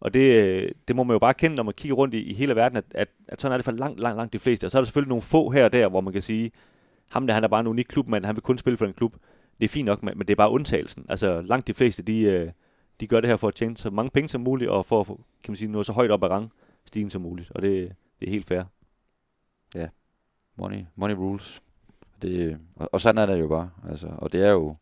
Og 0.00 0.14
det, 0.14 0.20
øh, 0.20 0.72
det 0.88 0.96
må 0.96 1.02
man 1.02 1.14
jo 1.14 1.18
bare 1.18 1.34
kende, 1.34 1.56
når 1.56 1.62
man 1.62 1.74
kigger 1.74 1.96
rundt 1.96 2.14
i, 2.14 2.18
i 2.18 2.34
hele 2.34 2.56
verden, 2.56 2.78
at, 2.78 2.84
at, 2.90 3.08
at 3.28 3.40
sådan 3.40 3.52
er 3.52 3.56
det 3.56 3.64
for 3.64 3.72
langt, 3.72 4.00
langt, 4.00 4.16
langt 4.16 4.32
de 4.32 4.38
fleste. 4.38 4.64
Og 4.64 4.70
så 4.70 4.78
er 4.78 4.82
der 4.82 4.86
selvfølgelig 4.86 5.08
nogle 5.08 5.22
få 5.22 5.50
her 5.50 5.64
og 5.64 5.72
der, 5.72 5.88
hvor 5.88 6.00
man 6.00 6.12
kan 6.12 6.22
sige, 6.22 6.50
ham 7.08 7.26
der, 7.26 7.34
han 7.34 7.44
er 7.44 7.48
bare 7.48 7.60
en 7.60 7.66
unik 7.66 7.86
klubmand, 7.88 8.24
han 8.24 8.36
vil 8.36 8.42
kun 8.42 8.58
spille 8.58 8.76
for 8.76 8.86
en 8.86 8.92
klub. 8.92 9.16
Det 9.60 9.64
er 9.64 9.68
fint 9.68 9.86
nok, 9.86 10.02
men 10.02 10.18
det 10.18 10.30
er 10.30 10.34
bare 10.36 10.50
undtagelsen. 10.50 11.06
Altså 11.08 11.40
langt 11.40 11.66
de 11.66 11.74
fleste, 11.74 12.02
de, 12.02 12.20
øh, 12.20 12.50
de 13.00 13.06
gør 13.06 13.20
det 13.20 13.30
her 13.30 13.36
for 13.36 13.48
at 13.48 13.54
tjene 13.54 13.76
så 13.76 13.90
mange 13.90 14.10
penge 14.10 14.28
som 14.28 14.40
muligt, 14.40 14.70
og 14.70 14.86
for 14.86 15.00
at 15.00 15.06
kan 15.06 15.16
man 15.48 15.56
sige, 15.56 15.70
nå 15.70 15.82
så 15.82 15.92
højt 15.92 16.10
op 16.10 16.22
ad 16.24 16.28
rangstigen 16.28 17.10
som 17.10 17.22
muligt. 17.22 17.50
Og 17.50 17.62
det, 17.62 17.92
det 18.20 18.26
er 18.26 18.30
helt 18.30 18.46
fair. 18.46 18.62
Ja, 19.74 19.88
money, 20.56 20.84
money 20.96 21.14
rules. 21.14 21.62
Det, 22.22 22.50
øh, 22.50 22.56
og, 22.76 22.88
og 22.92 23.00
sådan 23.00 23.22
er 23.28 23.34
det 23.34 23.40
jo 23.40 23.48
bare. 23.48 23.70
Altså, 23.90 24.08
og 24.18 24.32
det 24.32 24.46
er 24.46 24.50
jo 24.50 24.76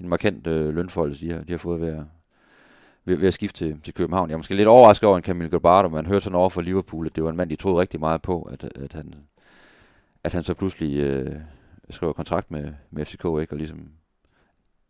en 0.00 0.08
markant 0.08 0.46
øh, 0.46 0.74
lønforhold, 0.74 1.14
de 1.14 1.32
har, 1.32 1.42
de 1.42 1.52
har 1.52 1.58
fået 1.58 1.80
ved 1.80 1.88
at, 1.88 2.04
ved, 3.08 3.16
ved 3.16 3.28
at 3.28 3.34
skifte 3.34 3.58
til, 3.58 3.80
til 3.84 3.94
København. 3.94 4.28
Jeg 4.28 4.34
er 4.34 4.38
måske 4.38 4.54
lidt 4.54 4.68
overrasket 4.68 5.08
over 5.08 5.16
en 5.16 5.22
Camille 5.22 5.50
Gabardo, 5.50 5.88
man 5.88 6.06
hørte 6.06 6.24
sådan 6.24 6.36
over 6.36 6.50
for 6.50 6.60
Liverpool, 6.60 7.06
at 7.06 7.16
det 7.16 7.24
var 7.24 7.30
en 7.30 7.36
mand, 7.36 7.50
de 7.50 7.56
troede 7.56 7.80
rigtig 7.80 8.00
meget 8.00 8.22
på, 8.22 8.42
at, 8.42 8.64
at, 8.64 8.92
han, 8.92 9.14
at 10.24 10.32
han 10.32 10.42
så 10.42 10.54
pludselig 10.54 10.96
øh, 10.96 11.34
skriver 11.90 12.12
kontrakt 12.12 12.50
med, 12.50 12.72
med 12.90 13.04
FCK, 13.04 13.24
ikke? 13.40 13.48
og 13.50 13.56
ligesom 13.56 13.88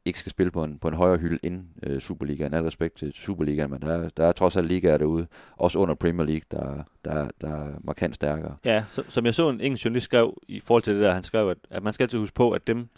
ikke 0.04 0.18
skal 0.18 0.30
spille 0.30 0.50
på 0.50 0.64
en, 0.64 0.78
på 0.78 0.88
en 0.88 0.94
højere 0.94 1.18
hylde 1.18 1.38
end 1.42 1.64
øh, 1.82 2.00
Superligaen. 2.00 2.54
Al 2.54 2.62
respekt 2.62 2.96
til 2.96 3.12
Superligaen, 3.12 3.70
men 3.70 3.82
der 3.82 3.92
er, 3.92 4.08
der 4.08 4.26
er 4.26 4.32
trods 4.32 4.56
alt 4.56 4.66
ligaer 4.66 4.98
derude, 4.98 5.26
også 5.56 5.78
under 5.78 5.94
Premier 5.94 6.26
League, 6.26 6.42
der, 6.50 6.82
der, 7.04 7.28
der 7.40 7.48
er 7.48 7.74
markant 7.84 8.14
stærkere. 8.14 8.56
Ja, 8.64 8.84
så, 8.92 9.02
som 9.08 9.24
jeg 9.24 9.34
så 9.34 9.50
en 9.50 9.60
engelsk 9.60 9.84
journalist 9.84 10.04
skrev 10.04 10.42
i 10.48 10.60
forhold 10.60 10.82
til 10.82 10.94
det 10.94 11.02
der, 11.02 11.12
han 11.12 11.22
skrev, 11.22 11.48
at, 11.48 11.58
at 11.70 11.82
man 11.82 11.92
skal 11.92 12.04
altid 12.04 12.18
huske 12.18 12.34
på, 12.34 12.50
at 12.50 12.66
dem, 12.66 12.88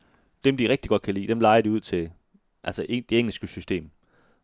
dem 0.45 0.57
de 0.57 0.69
rigtig 0.69 0.89
godt 0.89 1.03
kan 1.03 1.15
lide, 1.15 1.29
dem 1.29 1.41
leger 1.41 1.61
de 1.61 1.71
ud 1.71 1.81
til 1.81 2.11
altså 2.65 2.87
det 2.89 3.19
engelske 3.19 3.47
system. 3.47 3.91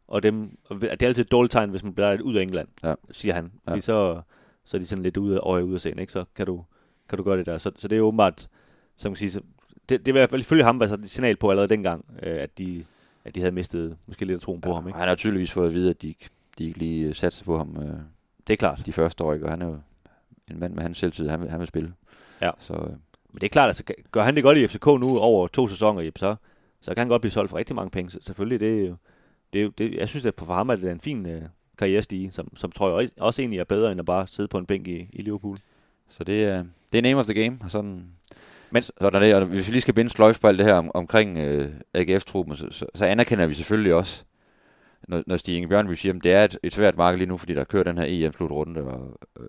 Og 0.09 0.23
dem, 0.23 0.59
og 0.65 0.81
det 0.81 1.03
er 1.03 1.07
altid 1.07 1.25
et 1.25 1.33
dårligt 1.33 1.53
tegn, 1.53 1.71
hvis 1.71 1.83
man 1.83 1.95
bliver 1.95 2.23
ud 2.23 2.35
af 2.35 2.43
England, 2.43 2.69
ja. 2.85 2.95
siger 3.11 3.35
han. 3.35 3.53
Fordi 3.65 3.77
ja. 3.77 3.81
så, 3.81 4.21
så 4.65 4.77
er 4.77 4.79
de 4.79 4.87
sådan 4.87 5.03
lidt 5.03 5.17
ude 5.17 5.37
af 5.37 5.41
øje 5.43 5.65
ude 5.65 5.75
af 5.75 5.81
scenen, 5.81 5.99
ikke? 5.99 6.13
Så 6.13 6.25
kan 6.37 6.47
du, 6.47 6.65
kan 7.09 7.19
du 7.19 7.25
gøre 7.25 7.39
det 7.39 7.47
der. 7.47 7.59
Så, 7.59 7.71
så 7.79 7.89
det 7.89 7.99
er 7.99 8.03
åbenbart, 8.03 8.49
som 8.97 9.11
man 9.11 9.17
kan 9.17 9.31
sige, 9.31 9.43
det, 9.89 10.07
det 10.07 10.15
vil 10.15 10.19
i 10.19 10.21
hvert 10.21 10.31
fald 10.31 10.41
ifølge 10.41 10.65
ham 10.65 10.81
være 10.81 10.89
sådan 10.89 11.05
et 11.05 11.11
signal 11.11 11.37
på 11.37 11.51
allerede 11.51 11.69
dengang, 11.69 12.05
øh, 12.23 12.43
at, 12.43 12.59
de, 12.59 12.85
at 13.25 13.35
de 13.35 13.41
havde 13.41 13.55
mistet 13.55 13.97
måske 14.07 14.25
lidt 14.25 14.35
af 14.35 14.41
troen 14.41 14.61
på 14.61 14.69
ja, 14.69 14.75
ham. 14.75 14.87
Ikke? 14.89 14.99
Han 14.99 15.09
har 15.09 15.15
tydeligvis 15.15 15.53
fået 15.53 15.67
at 15.67 15.75
vide, 15.75 15.91
at 15.91 16.03
de, 16.03 16.15
de 16.59 16.65
ikke 16.65 16.79
lige 16.79 17.15
satte 17.15 17.45
på 17.45 17.59
ham 17.59 17.77
øh, 17.77 17.99
det 18.47 18.53
er 18.53 18.57
klart. 18.57 18.83
de 18.87 18.93
første 18.93 19.25
år, 19.25 19.33
ikke? 19.33 19.47
og 19.47 19.51
han 19.51 19.63
er 19.63 19.67
jo 19.67 19.79
en 20.51 20.61
mand 20.61 20.75
med 20.75 20.83
hans 20.83 20.99
selvtid, 20.99 21.29
han 21.29 21.41
vil, 21.41 21.51
han 21.51 21.61
vil 21.61 21.69
spille. 21.69 21.93
Ja. 22.43 22.51
Så, 22.59 22.73
øh. 22.73 22.91
Men 23.33 23.41
det 23.41 23.43
er 23.43 23.49
klart, 23.49 23.67
altså 23.67 23.85
gør 24.11 24.23
han 24.23 24.35
det 24.37 24.43
godt 24.43 24.59
i 24.59 24.67
FCK 24.67 24.87
nu 24.87 25.19
over 25.19 25.49
to 25.49 25.69
sæsoner, 25.69 26.11
så, 26.17 26.37
så 26.81 26.95
kan 26.95 26.99
han 26.99 27.09
godt 27.09 27.23
blive 27.23 27.33
solgt 27.33 27.51
for 27.51 27.59
rigtig 27.59 27.77
mange 27.77 27.91
penge. 27.91 28.11
Så 28.11 28.19
selvfølgelig, 28.23 28.61
det 28.61 28.81
er 28.81 28.89
jo, 28.89 28.97
det 29.57 29.65
er 29.65 29.71
det, 29.79 29.95
jeg 29.95 30.09
synes, 30.09 30.27
at 30.27 30.35
for 30.39 30.55
ham 30.55 30.69
er 30.69 30.77
det 30.77 30.91
en 30.91 31.01
fin 31.01 31.29
øh, 31.29 31.43
karrierestige, 31.79 32.33
som, 32.33 32.57
som 32.57 32.73
tror 32.73 33.01
jeg 33.01 33.11
også 33.21 33.43
egentlig 33.43 33.61
er 33.61 33.65
bedre, 33.65 33.93
end 33.93 34.01
at 34.01 34.07
bare 34.07 34.27
sidde 34.27 34.49
på 34.49 34.59
en 34.59 34.67
bænk 34.67 34.89
i, 34.89 35.09
i 35.13 35.23
Liverpool. 35.23 35.59
Så 36.09 36.25
det 36.25 36.45
er, 36.45 36.65
det 36.93 36.99
er 36.99 37.03
name 37.03 37.21
of 37.21 37.27
the 37.27 37.43
game, 37.43 37.59
og 37.63 37.71
sådan, 37.71 38.07
men, 38.71 38.83
sådan 38.83 39.23
det, 39.23 39.35
og 39.35 39.45
hvis 39.45 39.67
vi 39.67 39.73
lige 39.73 39.81
skal 39.81 39.95
binde 39.95 40.11
sløjf 40.11 40.41
på 40.41 40.47
alt 40.47 40.59
det 40.59 40.67
her 40.67 40.75
om, 40.75 40.91
omkring 40.95 41.39
øh, 41.39 41.69
AGF-truppen, 41.95 42.57
så, 42.57 42.67
så, 42.71 42.87
så, 42.95 43.07
anerkender 43.07 43.47
vi 43.47 43.55
selvfølgelig 43.55 43.95
også, 43.95 44.25
når, 45.09 45.23
når 45.27 45.37
Stig 45.37 45.57
Inge 45.57 45.69
Bjørn 45.69 45.89
vil 45.89 45.97
sige, 45.97 46.15
at 46.15 46.25
det 46.25 46.33
er 46.33 46.45
et, 46.45 46.59
et 46.63 46.75
svært 46.75 46.97
marked 46.97 47.19
lige 47.19 47.29
nu, 47.29 47.37
fordi 47.37 47.55
der 47.55 47.65
kører 47.65 47.85
den 47.85 47.99
her 47.99 48.05
EM-slutrunde, 48.09 48.81
og 48.81 49.19
øh, 49.41 49.49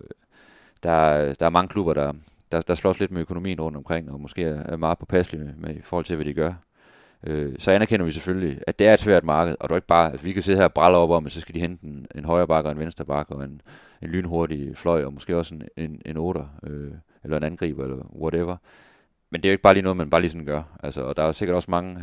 der, 0.82 1.34
der 1.34 1.46
er 1.46 1.50
mange 1.50 1.68
klubber, 1.68 1.94
der, 1.94 2.12
der, 2.52 2.60
der 2.60 2.74
slås 2.74 3.00
lidt 3.00 3.10
med 3.10 3.20
økonomien 3.20 3.60
rundt 3.60 3.76
omkring, 3.76 4.10
og 4.10 4.20
måske 4.20 4.42
er, 4.42 4.62
er 4.62 4.76
meget 4.76 4.98
påpasselige 4.98 5.44
med, 5.44 5.54
med 5.56 5.76
i 5.76 5.82
forhold 5.82 6.04
til, 6.04 6.16
hvad 6.16 6.26
de 6.26 6.34
gør. 6.34 6.52
Øh, 7.26 7.54
så 7.58 7.70
anerkender 7.70 8.06
vi 8.06 8.12
selvfølgelig, 8.12 8.60
at 8.66 8.78
det 8.78 8.86
er 8.86 8.94
et 8.94 9.00
svært 9.00 9.24
marked, 9.24 9.56
og 9.60 9.70
du 9.70 9.74
ikke 9.74 9.86
bare, 9.86 10.10
altså, 10.10 10.24
vi 10.24 10.32
kan 10.32 10.42
sidde 10.42 10.58
her 10.58 10.64
og 10.64 10.72
bralle 10.72 10.98
op 10.98 11.10
om, 11.10 11.26
at 11.26 11.32
så 11.32 11.40
skal 11.40 11.54
de 11.54 11.60
hente 11.60 11.86
en, 11.86 12.06
en 12.14 12.24
højre 12.24 12.46
bakke 12.46 12.68
og 12.68 12.72
en 12.72 12.78
venstre 12.78 13.04
bakke, 13.04 13.34
og 13.34 13.44
en, 13.44 13.60
en 14.02 14.08
lynhurtig 14.08 14.76
fløj, 14.76 15.04
og 15.04 15.12
måske 15.12 15.36
også 15.36 15.54
en, 15.54 15.62
en, 15.76 16.02
en 16.06 16.16
otter, 16.16 16.46
øh, 16.62 16.92
eller 17.24 17.36
en 17.36 17.44
angriber, 17.44 17.84
eller 17.84 18.16
whatever. 18.20 18.56
Men 19.30 19.42
det 19.42 19.48
er 19.48 19.50
jo 19.50 19.54
ikke 19.54 19.62
bare 19.62 19.74
lige 19.74 19.82
noget, 19.82 19.96
man 19.96 20.10
bare 20.10 20.20
lige 20.20 20.30
sådan 20.30 20.46
gør. 20.46 20.62
Altså, 20.82 21.02
og 21.02 21.16
der 21.16 21.22
er 21.22 21.32
sikkert 21.32 21.56
også 21.56 21.70
mange, 21.70 22.00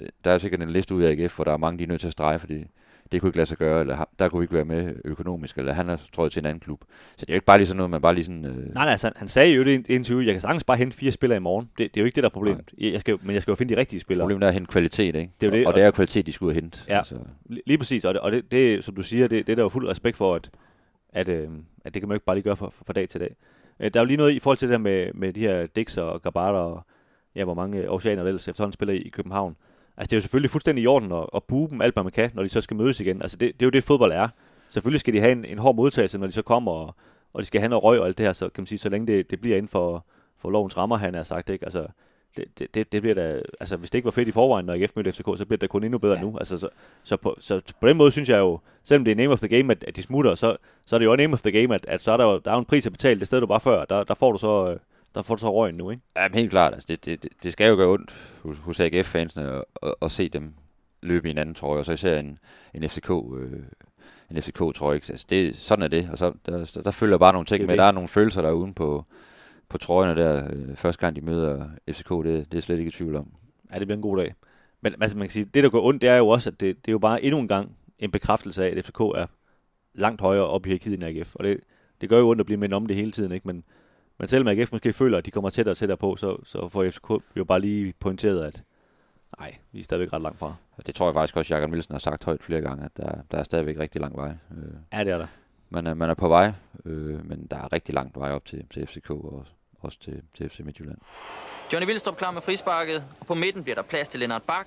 øh, 0.00 0.08
der 0.24 0.30
er 0.30 0.38
sikkert 0.38 0.62
en 0.62 0.70
liste 0.70 0.94
ud 0.94 1.02
af 1.02 1.10
AGF, 1.10 1.34
hvor 1.34 1.44
der 1.44 1.52
er 1.52 1.56
mange, 1.56 1.78
de 1.78 1.84
er 1.84 1.88
nødt 1.88 2.00
til 2.00 2.06
at 2.06 2.12
strege, 2.12 2.38
fordi 2.38 2.64
det 3.12 3.20
kunne 3.20 3.28
ikke 3.28 3.38
lade 3.38 3.48
sig 3.48 3.58
gøre, 3.58 3.80
eller 3.80 4.04
der 4.18 4.28
kunne 4.28 4.44
ikke 4.44 4.54
være 4.54 4.64
med 4.64 4.94
økonomisk, 5.04 5.58
eller 5.58 5.72
han 5.72 5.88
er 5.88 5.96
trøjet 6.12 6.32
til 6.32 6.40
en 6.40 6.46
anden 6.46 6.60
klub. 6.60 6.80
Så 7.16 7.26
det 7.26 7.30
er 7.30 7.34
jo 7.34 7.36
ikke 7.36 7.46
bare 7.46 7.58
lige 7.58 7.66
sådan 7.66 7.76
noget, 7.76 7.90
man 7.90 8.00
bare 8.00 8.14
lige 8.14 8.24
sådan... 8.24 8.44
Øh... 8.44 8.56
Nej, 8.56 8.64
nej, 8.74 8.90
altså, 8.90 9.12
han 9.16 9.28
sagde 9.28 9.54
jo 9.54 9.64
det 9.64 9.70
i 9.70 9.74
en 9.74 9.84
interview, 9.88 10.24
jeg 10.24 10.34
kan 10.34 10.40
sagtens 10.40 10.64
bare 10.64 10.76
hente 10.76 10.96
fire 10.96 11.10
spillere 11.10 11.36
i 11.36 11.40
morgen. 11.40 11.70
Det, 11.78 11.94
det 11.94 12.00
er 12.00 12.02
jo 12.02 12.04
ikke 12.04 12.14
det, 12.14 12.22
der 12.22 12.28
er 12.28 12.32
problemet. 12.32 12.64
Jeg 12.78 13.00
skal, 13.00 13.18
men 13.22 13.34
jeg 13.34 13.42
skal 13.42 13.52
jo 13.52 13.56
finde 13.56 13.74
de 13.74 13.80
rigtige 13.80 14.00
spillere. 14.00 14.24
Problemet 14.24 14.42
er 14.42 14.48
at 14.48 14.54
hente 14.54 14.70
kvalitet, 14.70 15.14
ikke? 15.14 15.32
Det 15.40 15.46
er 15.46 15.50
det, 15.50 15.66
og, 15.66 15.68
og, 15.68 15.74
det 15.74 15.82
er 15.82 15.86
jo 15.86 15.92
kvalitet, 15.92 16.26
de 16.26 16.32
skulle 16.32 16.54
hente. 16.54 16.78
Ja, 16.88 16.98
altså. 16.98 17.18
lige 17.66 17.78
præcis. 17.78 18.04
Og 18.04 18.14
det, 18.14 18.20
og 18.20 18.32
det, 18.32 18.50
det, 18.50 18.84
som 18.84 18.94
du 18.94 19.02
siger, 19.02 19.28
det, 19.28 19.46
det 19.46 19.52
er 19.52 19.56
der 19.56 19.62
jo 19.62 19.68
fuld 19.68 19.88
respekt 19.88 20.16
for, 20.16 20.34
at, 20.34 20.50
at, 21.12 21.28
øh, 21.28 21.48
at 21.84 21.94
det 21.94 22.02
kan 22.02 22.08
man 22.08 22.14
jo 22.14 22.16
ikke 22.16 22.26
bare 22.26 22.36
lige 22.36 22.44
gøre 22.44 22.56
fra, 22.56 22.70
fra 22.86 22.92
dag 22.92 23.08
til 23.08 23.20
dag. 23.20 23.36
Øh, 23.80 23.90
der 23.94 24.00
er 24.00 24.04
jo 24.04 24.06
lige 24.06 24.16
noget 24.16 24.32
i 24.32 24.38
forhold 24.38 24.58
til 24.58 24.68
det 24.68 24.72
der 24.72 24.78
med, 24.78 25.12
med 25.14 25.32
de 25.32 25.40
her 25.40 25.66
Dix 25.66 25.96
og 25.96 26.22
Gabata 26.22 26.58
og 26.58 26.86
ja, 27.34 27.44
hvor 27.44 27.54
mange 27.54 27.90
oceaner 27.90 28.22
der 28.22 28.28
ellers 28.28 28.48
efterhånden 28.48 28.72
spiller 28.72 28.94
i, 28.94 28.98
i 28.98 29.08
København. 29.08 29.56
Altså 29.98 30.10
det 30.10 30.12
er 30.12 30.16
jo 30.16 30.20
selvfølgelig 30.20 30.50
fuldstændig 30.50 30.84
i 30.84 30.86
orden 30.86 31.12
at, 31.12 31.26
at 31.34 31.44
bue 31.44 31.68
dem 31.70 31.80
alt, 31.80 31.94
hvad 31.94 32.02
man 32.02 32.12
kan, 32.12 32.30
når 32.34 32.42
de 32.42 32.48
så 32.48 32.60
skal 32.60 32.76
mødes 32.76 33.00
igen. 33.00 33.22
Altså 33.22 33.36
det, 33.36 33.52
det 33.52 33.62
er 33.62 33.66
jo 33.66 33.70
det, 33.70 33.84
fodbold 33.84 34.12
er. 34.12 34.28
Selvfølgelig 34.68 35.00
skal 35.00 35.14
de 35.14 35.20
have 35.20 35.32
en, 35.32 35.44
en 35.44 35.58
hård 35.58 35.76
modtagelse, 35.76 36.18
når 36.18 36.26
de 36.26 36.32
så 36.32 36.42
kommer, 36.42 36.72
og, 36.72 36.94
og 37.32 37.40
de 37.40 37.46
skal 37.46 37.60
have 37.60 37.68
noget 37.68 37.84
røg 37.84 38.00
og 38.00 38.06
alt 38.06 38.18
det 38.18 38.26
her, 38.26 38.32
så 38.32 38.48
kan 38.48 38.62
man 38.62 38.66
sige, 38.66 38.78
så 38.78 38.88
længe 38.88 39.06
det, 39.06 39.30
det 39.30 39.40
bliver 39.40 39.56
inden 39.56 39.68
for, 39.68 40.04
for 40.38 40.50
lovens 40.50 40.76
rammer, 40.76 40.96
han 40.96 41.14
har 41.14 41.22
sagt, 41.22 41.50
ikke? 41.50 41.64
Altså, 41.64 41.86
det, 42.36 42.74
det, 42.74 42.92
det 42.92 43.02
bliver 43.02 43.14
da, 43.14 43.42
altså 43.60 43.76
hvis 43.76 43.90
det 43.90 43.98
ikke 43.98 44.04
var 44.04 44.10
fedt 44.10 44.28
i 44.28 44.32
forvejen, 44.32 44.66
når 44.66 44.74
IF 44.74 44.92
mødte 44.96 45.12
FCK, 45.12 45.26
så 45.36 45.44
bliver 45.44 45.58
det 45.58 45.70
kun 45.70 45.84
endnu 45.84 45.98
bedre 45.98 46.14
ja. 46.14 46.22
nu. 46.22 46.38
Altså, 46.38 46.58
så, 46.58 46.68
så, 47.02 47.16
på, 47.16 47.36
så, 47.40 47.60
på 47.80 47.88
den 47.88 47.96
måde 47.96 48.12
synes 48.12 48.28
jeg 48.28 48.38
jo, 48.38 48.58
selvom 48.82 49.04
det 49.04 49.10
er 49.10 49.16
name 49.16 49.32
of 49.32 49.38
the 49.38 49.48
game, 49.48 49.72
at, 49.72 49.84
at 49.84 49.96
de 49.96 50.02
smutter, 50.02 50.34
så, 50.34 50.56
så 50.86 50.96
er 50.96 50.98
det 50.98 51.06
jo 51.06 51.16
name 51.16 51.32
of 51.32 51.42
the 51.42 51.52
game, 51.52 51.74
at, 51.74 51.86
at 51.86 52.00
så 52.00 52.12
er 52.12 52.16
der 52.16 52.24
jo 52.24 52.38
der 52.38 52.52
er 52.52 52.58
en 52.58 52.64
pris 52.64 52.86
at 52.86 52.92
betale 52.92 53.18
det 53.18 53.26
sted, 53.26 53.40
du 53.40 53.46
var 53.46 53.58
før. 53.58 53.84
Der, 53.84 54.04
der 54.04 54.14
får 54.14 54.32
du 54.32 54.38
så, 54.38 54.70
øh, 54.70 54.78
der 55.18 55.22
får 55.22 55.34
du 55.34 55.40
så 55.40 55.52
røgen 55.52 55.74
nu, 55.74 55.90
ikke? 55.90 56.02
Ja, 56.16 56.28
men 56.28 56.34
helt 56.34 56.50
klart. 56.50 56.72
Altså, 56.72 56.86
det, 56.88 57.04
det, 57.04 57.26
det 57.42 57.52
skal 57.52 57.68
jo 57.68 57.76
gøre 57.76 57.88
ondt 57.88 58.38
hos, 58.42 58.58
hos 58.58 58.80
AGF-fansene 58.80 59.62
at, 59.82 59.94
at, 60.02 60.10
se 60.10 60.28
dem 60.28 60.54
løbe 61.02 61.28
i 61.28 61.30
en 61.30 61.38
anden 61.38 61.54
trøje, 61.54 61.78
og 61.78 61.84
så 61.84 61.92
især 61.92 62.20
en, 62.20 62.38
en 62.74 62.88
FCK... 62.88 63.10
Øh, 63.10 63.62
en 64.30 64.42
FCK-trøje. 64.42 64.94
Altså, 64.94 65.26
det, 65.30 65.56
sådan 65.56 65.82
er 65.82 65.88
det, 65.88 66.08
og 66.12 66.18
så, 66.18 66.32
der, 66.46 66.80
der, 66.84 66.90
følger 66.90 67.18
bare 67.18 67.32
nogle 67.32 67.46
ting 67.46 67.66
med. 67.66 67.76
Der 67.76 67.84
er 67.84 67.92
nogle 67.92 68.08
følelser 68.08 68.42
der 68.42 68.50
uden 68.50 68.74
på, 68.74 69.04
på 69.68 69.78
trøjerne 69.78 70.20
der, 70.20 70.50
øh, 70.52 70.76
første 70.76 71.00
gang 71.00 71.16
de 71.16 71.20
møder 71.20 71.66
FCK, 71.90 72.08
det, 72.08 72.52
det 72.52 72.58
er 72.58 72.62
slet 72.62 72.78
ikke 72.78 72.88
i 72.88 72.92
tvivl 72.92 73.16
om. 73.16 73.32
Ja, 73.72 73.78
det 73.78 73.86
bliver 73.86 73.96
en 73.96 74.02
god 74.02 74.16
dag. 74.16 74.34
Men 74.80 74.94
altså, 75.00 75.16
man 75.16 75.26
kan 75.26 75.32
sige, 75.32 75.44
det 75.44 75.64
der 75.64 75.70
går 75.70 75.82
ondt, 75.82 76.02
det 76.02 76.10
er 76.10 76.16
jo 76.16 76.28
også, 76.28 76.50
at 76.50 76.60
det, 76.60 76.76
det 76.76 76.90
er 76.90 76.92
jo 76.92 76.98
bare 76.98 77.22
endnu 77.22 77.40
en 77.40 77.48
gang 77.48 77.76
en 77.98 78.10
bekræftelse 78.10 78.64
af, 78.64 78.76
at 78.78 78.84
FCK 78.84 79.00
er 79.00 79.26
langt 79.94 80.20
højere 80.20 80.46
op 80.46 80.66
i 80.66 80.68
hierarkiet 80.68 80.94
end 80.94 81.04
AGF. 81.04 81.34
Og 81.34 81.44
det, 81.44 81.60
det 82.00 82.08
gør 82.08 82.18
jo 82.18 82.28
ondt 82.28 82.40
at 82.40 82.46
blive 82.46 82.60
med 82.60 82.72
om 82.72 82.86
det 82.86 82.96
hele 82.96 83.12
tiden, 83.12 83.32
ikke? 83.32 83.46
Men, 83.46 83.64
men 84.18 84.28
selvom 84.28 84.48
AGF 84.48 84.72
måske 84.72 84.92
føler, 84.92 85.18
at 85.18 85.26
de 85.26 85.30
kommer 85.30 85.50
tættere 85.50 85.72
og 85.72 85.76
tættere 85.76 85.96
på, 85.98 86.16
så, 86.16 86.36
så 86.44 86.68
får 86.68 86.90
FCK 86.90 87.10
jo 87.36 87.44
bare 87.44 87.60
lige 87.60 87.94
pointeret, 88.00 88.44
at 88.44 88.62
nej, 89.38 89.56
vi 89.72 89.80
er 89.80 89.84
stadigvæk 89.84 90.12
ret 90.12 90.22
langt 90.22 90.38
fra. 90.38 90.54
Det 90.86 90.94
tror 90.94 91.06
jeg 91.06 91.14
faktisk 91.14 91.36
også, 91.36 91.54
Jakob 91.54 91.70
Nielsen 91.70 91.94
har 91.94 91.98
sagt 91.98 92.24
højt 92.24 92.42
flere 92.42 92.60
gange, 92.60 92.84
at 92.84 92.96
der, 92.96 93.12
der 93.30 93.38
er 93.38 93.42
stadigvæk 93.42 93.78
rigtig 93.78 94.00
lang 94.00 94.16
vej. 94.16 94.28
Øh, 94.28 94.72
ja, 94.92 95.04
det 95.04 95.12
er 95.12 95.18
der. 95.18 95.26
Man 95.70 95.86
er, 95.86 95.94
man 95.94 96.10
er 96.10 96.14
på 96.14 96.28
vej, 96.28 96.52
øh, 96.84 97.28
men 97.28 97.46
der 97.50 97.56
er 97.56 97.72
rigtig 97.72 97.94
langt 97.94 98.16
vej 98.16 98.32
op 98.32 98.44
til, 98.44 98.64
til 98.70 98.86
FCK 98.86 99.10
og 99.10 99.46
også 99.80 99.98
til, 100.00 100.22
til 100.34 100.50
FC 100.50 100.60
Midtjylland. 100.60 100.98
Johnny 101.72 101.86
Vildstrup 101.86 102.16
klar 102.16 102.30
med 102.30 102.42
frisparket, 102.42 103.04
og 103.20 103.26
på 103.26 103.34
midten 103.34 103.62
bliver 103.62 103.76
der 103.76 103.82
plads 103.82 104.08
til 104.08 104.20
Lennart 104.20 104.42
Bak, 104.42 104.66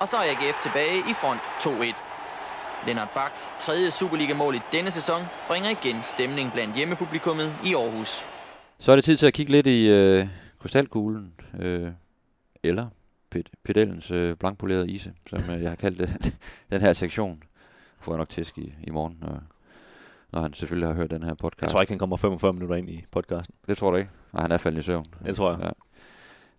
og 0.00 0.08
så 0.08 0.16
er 0.16 0.22
AGF 0.22 0.58
tilbage 0.62 0.98
i 0.98 1.14
front 1.20 1.40
2-1. 1.40 1.94
Lennart 2.86 3.10
Baks 3.14 3.48
tredje 3.58 3.90
Superliga-mål 3.90 4.54
i 4.54 4.60
denne 4.72 4.90
sæson 4.90 5.22
bringer 5.48 5.70
igen 5.70 6.02
stemning 6.02 6.52
blandt 6.52 6.76
hjemmepublikummet 6.76 7.54
i 7.64 7.74
Aarhus. 7.74 8.24
Så 8.78 8.92
er 8.92 8.96
det 8.96 9.04
tid 9.04 9.16
til 9.16 9.26
at 9.26 9.32
kigge 9.32 9.52
lidt 9.52 9.66
i 9.66 9.90
øh, 9.90 10.26
krystalkuglen, 10.58 11.32
øh, 11.60 11.90
eller 12.62 12.86
pedellens 13.64 14.10
øh, 14.10 14.36
blankpolerede 14.36 14.88
ise, 14.90 15.12
som 15.30 15.40
øh, 15.50 15.62
jeg 15.62 15.70
har 15.70 15.76
kaldt 15.76 15.98
det, 15.98 16.38
den 16.72 16.80
her 16.80 16.92
sektion. 16.92 17.42
Får 18.00 18.12
jeg 18.12 18.18
nok 18.18 18.28
tæsk 18.28 18.58
i, 18.58 18.74
i 18.82 18.90
morgen, 18.90 19.18
når, 19.20 19.42
når 20.32 20.40
han 20.40 20.54
selvfølgelig 20.54 20.88
har 20.88 20.94
hørt 20.94 21.10
den 21.10 21.22
her 21.22 21.34
podcast. 21.34 21.62
Jeg 21.62 21.70
tror 21.70 21.80
ikke, 21.80 21.90
han 21.90 21.98
kommer 21.98 22.16
45 22.16 22.52
minutter 22.52 22.76
ind 22.76 22.90
i 22.90 23.04
podcasten. 23.10 23.54
Det 23.68 23.76
tror 23.76 23.90
du 23.90 23.96
ikke? 23.96 24.10
Nej, 24.32 24.42
han 24.42 24.52
er 24.52 24.58
faldet 24.58 24.80
i 24.80 24.82
søvn. 24.82 25.04
Det 25.26 25.36
tror 25.36 25.50
jeg. 25.50 25.72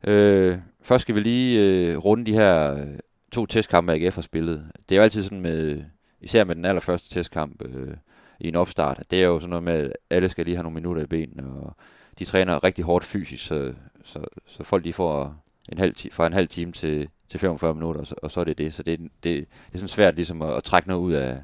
Ja. 0.08 0.12
Øh, 0.12 0.58
først 0.82 1.02
skal 1.02 1.16
vi 1.16 1.20
lige 1.20 1.62
øh, 1.62 1.98
runde 1.98 2.26
de 2.26 2.34
her 2.34 2.74
øh, 2.74 2.88
to 3.32 3.46
testkampe, 3.46 3.94
AGF 3.94 4.16
har 4.16 4.22
spillet. 4.22 4.72
Det 4.90 4.96
er 4.96 5.00
jo 5.00 5.04
altid 5.04 5.24
sådan 5.24 5.42
med, 5.42 5.84
især 6.22 6.44
med 6.44 6.56
den 6.56 6.66
allerførste 6.66 7.10
testkamp 7.10 7.62
øh, 7.66 7.98
i 8.40 8.48
en 8.48 8.56
opstart, 8.56 9.04
det 9.12 9.24
er 9.24 9.28
jo 9.28 9.40
sådan 9.40 9.50
noget 9.50 9.64
med, 9.64 9.74
at 9.74 9.92
alle 10.10 10.30
skal 10.30 10.46
lige 10.46 10.56
have 10.56 10.64
nogle 10.64 10.76
minutter 10.76 11.04
i 11.04 11.08
benene, 11.08 11.44
og 11.50 11.76
de 12.20 12.26
træner 12.26 12.64
rigtig 12.64 12.86
hårdt 12.86 13.06
fysisk, 13.06 13.46
så, 13.46 13.74
så, 14.04 14.26
så 14.48 14.64
folk 14.64 14.84
de 14.84 14.94
får 14.94 15.44
en 15.72 15.78
halv, 15.78 15.96
fra 16.12 16.28
en 16.28 16.34
halv 16.34 16.48
time 16.48 16.72
til, 16.72 17.10
til 17.30 17.40
45 17.40 17.74
minutter, 17.74 18.02
og 18.02 18.08
så, 18.08 18.16
og 18.24 18.32
så 18.32 18.40
er 18.40 18.44
det 18.44 18.58
det. 18.58 18.74
Så 18.74 18.84
det, 18.84 19.00
det, 19.00 19.10
det 19.24 19.48
er 19.74 19.78
sådan 19.78 19.88
svært 19.88 20.16
ligesom 20.16 20.42
at, 20.42 20.54
at 20.54 20.64
trække 20.64 20.88
noget 20.88 21.02
ud 21.02 21.14
af, 21.14 21.44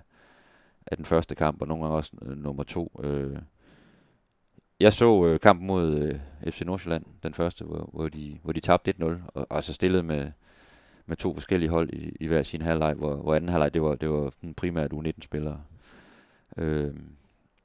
af 0.88 0.98
den 0.98 1.06
første 1.06 1.36
kamp, 1.36 1.62
og 1.62 1.68
nogle 1.68 1.84
gange 1.84 1.98
også 1.98 2.12
øh, 2.22 2.38
nummer 2.38 2.64
to. 2.64 3.02
Øh. 3.04 3.38
Jeg 4.80 4.94
så 4.94 5.26
øh, 5.26 5.40
kampen 5.40 5.68
mod 5.68 5.96
øh, 6.46 6.52
FC 6.52 6.62
Nordsjælland, 6.62 7.06
den 7.24 7.34
første, 7.34 7.66
hvor, 7.66 7.90
hvor, 7.94 8.10
de, 8.10 8.40
hvor 8.44 8.54
de 8.54 8.60
tabte 8.60 8.94
1-0, 9.02 9.06
og, 9.28 9.48
og 9.50 9.64
så 9.64 9.74
stillede 9.74 10.04
med, 10.04 10.32
med 11.06 11.18
to 11.18 11.34
forskellige 11.34 11.70
hold 11.70 11.90
i, 11.94 12.16
i 12.20 12.28
hver 12.28 12.42
sin 12.42 12.62
halvleg, 12.62 12.94
hvor, 12.94 13.16
hvor 13.16 13.36
anden 13.36 13.50
halvleg, 13.50 13.74
det 13.74 13.82
var, 13.82 13.96
det 13.96 14.10
var 14.10 14.32
primært 14.58 14.94
U19-spillere. 14.94 15.62
Øh, 16.58 16.94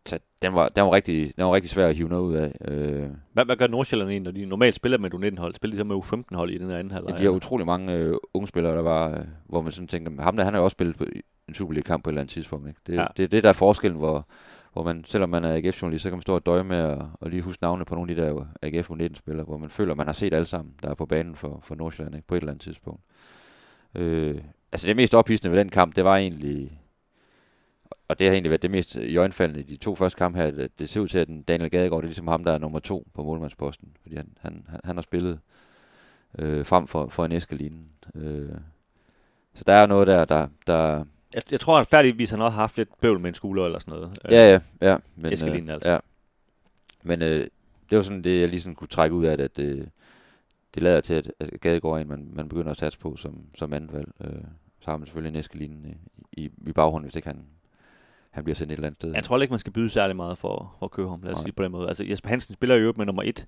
så 0.08 0.18
den 0.42 0.54
var, 0.54 0.68
den 0.68 0.84
var, 0.84 0.92
rigtig, 0.92 1.32
den 1.36 1.44
var 1.44 1.54
rigtig 1.54 1.70
svær 1.70 1.88
at 1.88 1.96
hive 1.96 2.08
noget 2.08 2.22
ud 2.22 2.34
af. 2.34 2.52
Øh. 2.60 3.08
Hvad, 3.32 3.44
hvad 3.44 3.56
gør 3.56 3.66
Nordsjælland 3.66 4.10
egentlig, 4.10 4.32
når 4.32 4.40
de 4.40 4.46
normalt 4.46 4.74
spiller 4.74 4.98
med 4.98 5.14
U19-hold? 5.14 5.54
Spiller 5.54 5.74
de 5.74 5.78
så 5.78 5.84
med 5.84 5.96
U15-hold 5.96 6.50
i 6.50 6.58
den 6.58 6.70
anden 6.70 6.90
halvleg? 6.90 7.12
Ja, 7.12 7.18
de 7.18 7.22
har 7.22 7.30
utrolig 7.30 7.66
mange 7.66 7.94
øh, 7.94 8.14
unge 8.34 8.48
spillere, 8.48 8.76
der 8.76 8.82
var, 8.82 9.10
øh, 9.10 9.24
hvor 9.46 9.60
man 9.60 9.72
sådan 9.72 9.88
tænker, 9.88 10.22
ham 10.22 10.36
der, 10.36 10.44
han 10.44 10.54
har 10.54 10.60
jo 10.60 10.64
også 10.64 10.74
spillet 10.74 10.96
på 10.96 11.04
en 11.48 11.54
Superliga-kamp 11.54 12.04
på 12.04 12.10
et 12.10 12.12
eller 12.12 12.20
andet 12.20 12.32
tidspunkt. 12.32 12.68
Ikke? 12.68 12.80
Det, 12.86 12.94
ja. 12.94 13.06
det, 13.16 13.32
det 13.32 13.42
der 13.42 13.48
er 13.48 13.52
forskellen, 13.52 13.98
hvor, 13.98 14.26
hvor 14.72 14.82
man, 14.82 15.04
selvom 15.04 15.30
man 15.30 15.44
er 15.44 15.56
AGF-journalist, 15.56 16.02
så 16.02 16.08
kan 16.08 16.16
man 16.16 16.22
stå 16.22 16.34
og 16.34 16.46
døje 16.46 16.64
med 16.64 16.76
at, 16.76 16.98
og 17.20 17.30
lige 17.30 17.42
huske 17.42 17.62
navne 17.62 17.84
på 17.84 17.94
nogle 17.94 18.10
af 18.10 18.16
de 18.16 18.22
der 18.22 18.46
AGF 18.62 18.90
U19-spillere, 18.90 19.44
hvor 19.44 19.58
man 19.58 19.70
føler, 19.70 19.94
man 19.94 20.06
har 20.06 20.12
set 20.12 20.34
alle 20.34 20.46
sammen, 20.46 20.74
der 20.82 20.90
er 20.90 20.94
på 20.94 21.06
banen 21.06 21.34
for, 21.34 21.60
for 21.62 21.74
Nordsjælland 21.74 22.16
ikke? 22.16 22.28
på 22.28 22.34
et 22.34 22.40
eller 22.40 22.52
andet 22.52 22.62
tidspunkt. 22.62 23.00
Øh, 23.94 24.40
altså 24.72 24.86
det 24.86 24.96
mest 24.96 25.14
ophidsende 25.14 25.52
ved 25.52 25.58
den 25.58 25.68
kamp, 25.68 25.96
det 25.96 26.04
var 26.04 26.16
egentlig 26.16 26.80
og 28.08 28.18
det 28.18 28.26
har 28.26 28.32
egentlig 28.32 28.50
været 28.50 28.62
det 28.62 28.70
mest 28.70 28.94
i 28.94 29.62
de 29.62 29.76
to 29.76 29.94
første 29.94 30.18
kampe 30.18 30.38
her. 30.38 30.50
Det, 30.50 30.78
det 30.78 30.90
ser 30.90 31.00
ud 31.00 31.08
til, 31.08 31.18
at 31.18 31.28
Daniel 31.48 31.70
Gadegaard 31.70 32.02
det 32.02 32.06
er 32.06 32.08
ligesom 32.08 32.28
ham, 32.28 32.44
der 32.44 32.52
er 32.52 32.58
nummer 32.58 32.78
to 32.78 33.06
på 33.14 33.24
målmandsposten. 33.24 33.88
Fordi 34.02 34.16
han, 34.16 34.28
han, 34.40 34.66
han 34.84 34.96
har 34.96 35.02
spillet 35.02 35.38
øh, 36.38 36.66
frem 36.66 36.86
for, 36.86 37.08
for 37.08 37.24
en 37.24 37.32
Eskelinen. 37.32 37.88
Øh, 38.14 38.48
så 39.54 39.64
der 39.66 39.72
er 39.72 39.86
noget 39.86 40.06
der, 40.06 40.24
der, 40.24 40.48
der 40.66 41.04
Jeg, 41.34 41.42
jeg 41.50 41.60
tror 41.60 41.78
at 41.78 41.86
færdigvis 41.86 42.30
han 42.30 42.40
også 42.40 42.54
har 42.54 42.60
haft 42.60 42.76
lidt 42.76 43.00
bøvl 43.00 43.20
med 43.20 43.28
en 43.28 43.34
skulder 43.34 43.64
eller 43.64 43.78
sådan 43.78 43.94
noget. 43.94 44.18
Ja, 44.30 44.52
ja, 44.52 44.60
ja. 44.90 44.96
Men, 45.16 45.32
Eskelinen 45.32 45.68
øh, 45.68 45.74
altså. 45.74 45.90
Ja. 45.90 45.98
Men 47.02 47.22
øh, 47.22 47.46
det 47.90 47.96
var 47.96 48.02
sådan 48.02 48.24
det, 48.24 48.40
jeg 48.40 48.48
lige 48.48 48.60
sådan 48.60 48.74
kunne 48.74 48.88
trække 48.88 49.16
ud 49.16 49.24
af 49.24 49.36
det, 49.36 49.44
at 49.44 49.56
det, 49.56 49.90
det 50.74 50.82
lader 50.82 51.00
til, 51.00 51.14
at, 51.14 51.32
at 51.40 51.60
Gadegaard 51.60 51.96
er 51.96 52.00
en, 52.00 52.08
man, 52.08 52.30
man 52.32 52.48
begynder 52.48 52.70
at 52.70 52.76
satse 52.76 52.98
på 52.98 53.16
som, 53.16 53.40
som 53.56 53.72
anden 53.72 53.92
valg. 53.92 54.08
Øh, 54.20 54.44
så 54.80 54.90
har 54.90 54.96
man 54.96 55.06
selvfølgelig 55.06 55.30
en 55.30 55.40
Eskelinen 55.40 55.84
i, 55.84 55.96
i, 56.42 56.50
i 56.66 56.72
baghånden, 56.72 57.04
hvis 57.04 57.16
ikke 57.16 57.28
han, 57.28 57.46
han 58.36 58.44
bliver 58.44 58.54
sendt 58.54 58.72
et 58.72 58.76
eller 58.76 58.86
andet 58.86 58.98
sted. 59.00 59.12
Jeg 59.14 59.24
tror 59.24 59.42
ikke, 59.42 59.52
man 59.52 59.58
skal 59.60 59.72
byde 59.72 59.90
særlig 59.90 60.16
meget 60.16 60.38
for, 60.38 60.74
for 60.78 60.86
at 60.86 60.90
købe 60.90 61.08
ham, 61.08 61.22
lad 61.22 61.32
os 61.32 61.36
Nej. 61.38 61.42
sige 61.44 61.52
på 61.52 61.62
den 61.62 61.72
måde. 61.72 61.88
Altså 61.88 62.04
Jesper 62.04 62.28
Hansen 62.28 62.54
spiller 62.54 62.76
jo 62.76 62.94
med 62.96 63.06
nummer 63.06 63.22
et 63.22 63.46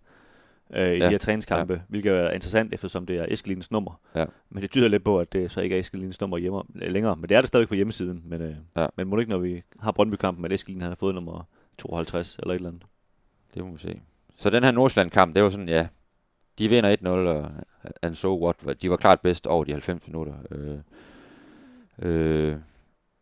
øh, 0.75 0.93
i 0.93 0.99
Ja. 0.99 1.05
de 1.07 1.11
her 1.11 1.19
træningskampe, 1.19 1.73
ja. 1.75 1.81
hvilket 1.89 2.13
er 2.13 2.31
interessant, 2.31 2.75
eftersom 2.75 3.07
det 3.07 3.17
er 3.17 3.27
Eskelins 3.29 3.71
nummer. 3.71 4.01
Ja. 4.15 4.25
Men 4.51 4.63
det 4.63 4.71
tyder 4.71 4.89
lidt 4.89 5.05
på, 5.05 5.21
at 5.21 5.33
det 5.33 5.51
så 5.51 5.61
ikke 5.61 5.77
er 5.77 5.81
Eskelins 5.81 6.21
nummer 6.21 6.39
hjemme, 6.39 6.63
øh, 6.83 6.91
længere. 6.93 7.17
Men 7.17 7.29
det 7.29 7.37
er 7.37 7.41
det 7.41 7.49
stadig 7.49 7.69
på 7.69 7.75
hjemmesiden. 7.75 8.23
Men, 8.25 8.41
øh, 8.43 8.55
Ja. 8.77 8.87
men 8.97 9.09
må 9.09 9.17
det 9.17 9.23
ikke, 9.23 9.31
når 9.31 9.39
vi 9.39 9.63
har 9.81 9.93
Brøndby-kampen, 9.93 10.45
at 10.45 10.53
Eskelin 10.53 10.81
han 10.81 10.91
har 10.91 10.97
fået 10.97 11.15
nummer 11.15 11.49
52 11.79 12.37
eller 12.43 12.55
et 12.55 12.57
eller 12.59 12.69
andet. 12.69 12.83
Det 13.55 13.65
må 13.65 13.73
vi 13.73 13.79
se. 13.79 14.01
Så 14.37 14.51
den 14.51 14.65
her 14.65 14.71
Nordsjælland-kamp, 14.71 15.35
det 15.35 15.43
var 15.43 15.51
sådan, 15.51 15.69
ja, 15.69 15.89
de 16.59 16.69
vinder 16.69 16.97
1-0, 16.97 17.07
og 17.09 17.51
and 18.03 18.15
so 18.15 18.45
what. 18.45 18.83
De 18.83 18.91
var 18.91 18.97
klart 18.97 19.21
bedst 19.21 19.47
over 19.47 19.65
de 19.65 19.73
90 19.73 20.07
minutter. 20.07 20.35
Øh, 20.51 20.79
øh, 22.03 22.57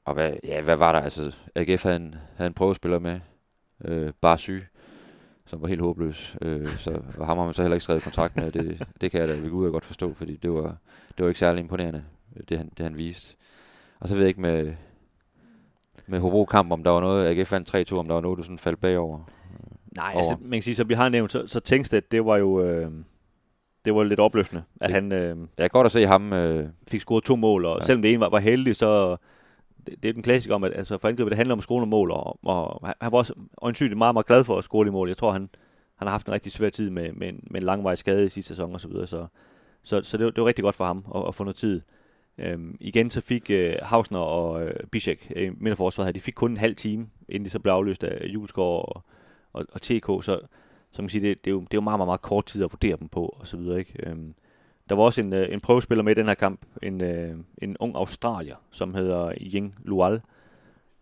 og 0.07 0.15
hvad, 0.15 0.33
ja, 0.45 0.63
hvad 0.63 0.77
var 0.77 0.93
der? 0.93 1.01
Altså, 1.01 1.35
AGF 1.55 1.83
havde 1.83 1.97
en, 1.97 2.15
havde 2.37 2.47
en 2.49 2.55
prøvespiller 2.55 2.99
med, 2.99 3.21
øh, 3.85 4.13
bare 4.21 4.39
syg, 4.39 4.67
som 5.47 5.63
var 5.63 5.69
helt 5.69 5.81
håbløs. 5.81 6.37
Øh, 6.43 6.67
så, 6.67 7.01
og 7.19 7.27
ham 7.27 7.39
har 7.39 7.45
man 7.45 7.55
så 7.55 7.63
heller 7.63 7.75
ikke 7.75 7.85
skrevet 7.85 8.03
kontrakt 8.03 8.37
med, 8.37 8.53
det, 8.53 8.83
det 9.01 9.11
kan 9.11 9.21
jeg 9.21 9.29
da 9.29 9.33
ved 9.35 9.51
Gud 9.51 9.71
godt 9.71 9.85
forstå, 9.85 10.15
fordi 10.15 10.37
det 10.37 10.53
var, 10.53 10.77
det 11.17 11.23
var 11.25 11.27
ikke 11.29 11.39
særlig 11.41 11.61
imponerende, 11.61 12.05
det 12.49 12.59
han, 12.59 12.71
det 12.77 12.85
han 12.85 12.97
viste. 12.97 13.37
Og 14.01 14.09
så 14.09 14.15
ved 14.15 14.23
jeg 14.23 14.29
ikke 14.29 14.41
med, 14.41 14.75
med 16.07 16.19
Hobro-kamp, 16.21 16.73
om 16.73 16.85
der 16.85 16.91
var 16.91 17.01
noget, 17.01 17.27
AGF 17.39 17.53
vandt 17.53 17.93
3-2, 17.93 17.97
om 17.97 18.07
der 18.07 18.15
var 18.15 18.21
noget, 18.21 18.39
du 18.39 18.43
sådan 18.43 18.59
faldt 18.59 18.81
bagover. 18.81 19.19
Nej, 19.97 20.11
Over. 20.13 20.19
altså, 20.19 20.37
man 20.41 20.57
kan 20.59 20.63
sige, 20.63 20.75
som 20.75 20.89
vi 20.89 20.95
har 20.95 21.09
nævnt, 21.09 21.33
så, 21.33 21.47
så 21.47 21.61
Tengstedt, 21.61 22.13
det 22.13 22.25
var 22.25 22.37
jo 22.37 22.63
øh, 22.65 22.91
det 23.85 23.95
var 23.95 24.05
lidt 24.05 24.21
opløftende, 24.21 24.63
at 24.81 24.89
Det- 24.89 24.95
han 24.95 25.13
øh, 25.13 25.37
Jeg 25.39 25.47
kan 25.59 25.69
godt 25.71 25.85
at 25.85 25.93
se 25.93 26.07
ham, 26.07 26.33
øh, 26.33 26.69
fik 26.89 27.01
scoret 27.01 27.25
to 27.25 27.37
mål, 27.37 27.65
og 27.65 27.79
ja. 27.81 27.87
selvom 27.87 28.03
det 28.03 28.11
ene 28.13 28.21
var, 28.21 28.29
var 28.29 28.39
heldig, 28.39 28.77
så 28.77 29.17
det, 29.87 30.03
det 30.03 30.09
er 30.09 30.13
den 30.13 30.23
klassiker 30.23 30.55
om, 30.55 30.65
at 30.65 30.73
altså, 30.75 30.99
for 30.99 31.09
angrebet, 31.09 31.31
det 31.31 31.37
handler 31.37 31.55
om 31.55 31.61
skole 31.61 31.83
og 31.85 31.89
mål, 31.89 32.11
og, 32.11 32.39
og 32.45 32.89
han- 32.89 33.13
var 33.13 33.19
også 33.19 33.35
øjensynligt 33.63 33.99
meget, 33.99 34.15
meget 34.15 34.27
glad 34.27 34.45
for 34.45 34.59
at 34.59 34.65
score 34.65 34.87
i 34.87 34.91
mål. 34.91 35.09
Jeg 35.09 35.17
tror, 35.17 35.33
han, 35.33 35.49
han 35.97 36.09
har 36.09 36.13
haft 36.13 36.27
en 36.27 36.33
rigtig 36.33 36.53
svær 36.53 36.71
tid 36.71 36.91
med, 36.91 37.13
med, 37.13 37.29
en, 37.29 37.41
med 37.51 37.61
en 37.61 37.67
langvarig 37.67 37.99
skade 37.99 38.25
i 38.25 38.29
sidste 38.29 38.49
sæson 38.49 38.75
og 38.75 38.81
så 38.81 38.89
videre, 38.89 39.07
så, 39.07 39.27
så, 39.83 40.01
så 40.03 40.17
det, 40.17 40.25
var, 40.25 40.31
det 40.31 40.41
var 40.41 40.49
rigtig 40.49 40.63
godt 40.63 40.75
for 40.75 40.85
ham 40.85 41.05
at, 41.15 41.25
at 41.29 41.35
få 41.35 41.45
noget 41.45 41.57
tid. 41.57 41.81
Øhm, 42.39 42.77
igen 42.81 43.11
så 43.11 43.21
fik 43.21 43.51
øh, 43.51 43.75
Hausner 43.83 44.19
og 44.21 44.63
øh, 44.65 44.75
Bischek 44.93 45.33
øh, 45.37 45.53
midterforsvaret 45.63 46.07
her, 46.07 46.13
de 46.13 46.21
fik 46.21 46.35
kun 46.35 46.51
en 46.51 46.57
halv 46.57 46.77
time, 46.77 47.07
inden 47.29 47.45
de 47.45 47.51
så 47.51 47.59
blev 47.59 47.73
afløst 47.73 48.05
af 48.05 48.27
Julesgaard 48.27 48.95
og, 48.95 49.03
og, 49.53 49.67
og 49.73 49.83
TK, 49.83 50.07
så, 50.07 50.23
så 50.23 51.03
man 51.03 51.05
kan 51.05 51.09
sige, 51.11 51.29
det, 51.29 51.45
det, 51.45 51.51
er 51.51 51.55
jo, 51.55 51.61
det 51.61 51.75
er 51.75 51.79
jo 51.79 51.81
meget, 51.81 51.99
meget, 51.99 52.09
meget 52.09 52.23
kort 52.23 52.47
tid 52.47 52.65
at 52.65 52.73
vurdere 52.73 52.97
dem 53.01 53.09
på, 53.09 53.37
og 53.41 53.47
så 53.47 53.57
videre, 53.57 53.79
ikke? 53.79 53.93
Øhm, 54.11 54.35
der 54.89 54.95
var 54.95 55.03
også 55.03 55.21
en, 55.21 55.33
øh, 55.33 55.47
en 55.51 55.61
prøvespiller 55.61 56.03
med 56.03 56.13
i 56.17 56.21
den 56.21 56.27
her 56.27 56.35
kamp, 56.35 56.61
en, 56.83 57.01
øh, 57.01 57.37
en 57.59 57.77
ung 57.81 57.97
australier, 57.97 58.57
som 58.71 58.95
hedder 58.95 59.33
Ying 59.41 59.75
Lual. 59.85 60.21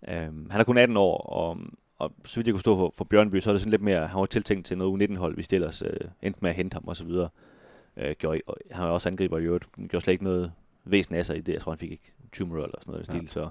Øhm, 0.09 0.51
han 0.51 0.61
er 0.61 0.65
kun 0.65 0.79
18 0.79 0.97
år, 0.97 1.17
og, 1.19 1.59
og 1.99 2.13
så 2.25 2.37
vidt 2.37 2.47
jeg 2.47 2.55
kunne 2.55 2.61
stå 2.61 2.77
for, 2.77 2.93
for 2.97 3.05
Bjørnby, 3.05 3.41
så 3.41 3.51
er 3.51 3.53
det 3.55 3.61
sådan 3.61 3.71
lidt 3.71 3.83
mere, 3.83 4.07
han 4.07 4.21
var 4.21 4.27
tiltænkt 4.27 4.67
til 4.67 4.79
noget 4.79 5.03
U19-hold, 5.03 5.35
hvis 5.35 5.49
det 5.49 5.57
ellers 5.57 5.83
øh, 5.83 5.97
endte 6.23 6.39
med 6.43 6.51
at 6.51 6.57
hente 6.57 6.75
ham 6.75 6.85
og 6.89 6.97
så 6.97 7.05
videre. 7.05 7.29
Øh, 7.97 8.15
gjorde, 8.19 8.41
og 8.47 8.57
han 8.71 8.85
var 8.85 8.91
også 8.91 9.09
angriber 9.09 9.39
i 9.39 9.43
øvrigt, 9.43 9.65
gjorde 9.89 10.05
slet 10.05 10.13
ikke 10.13 10.25
noget 10.25 10.53
væsen 10.85 11.15
af 11.15 11.27
sig 11.27 11.37
i 11.37 11.41
det. 11.41 11.53
Jeg 11.53 11.61
tror, 11.61 11.73
han 11.73 11.79
fik 11.79 11.91
ikke 11.91 12.13
20 12.33 12.47
minutter 12.47 12.65
eller 12.65 12.79
sådan 12.81 12.93
noget 12.93 13.09
i 13.09 13.13
Ja. 13.13 13.19
stil, 13.19 13.29
så 13.29 13.51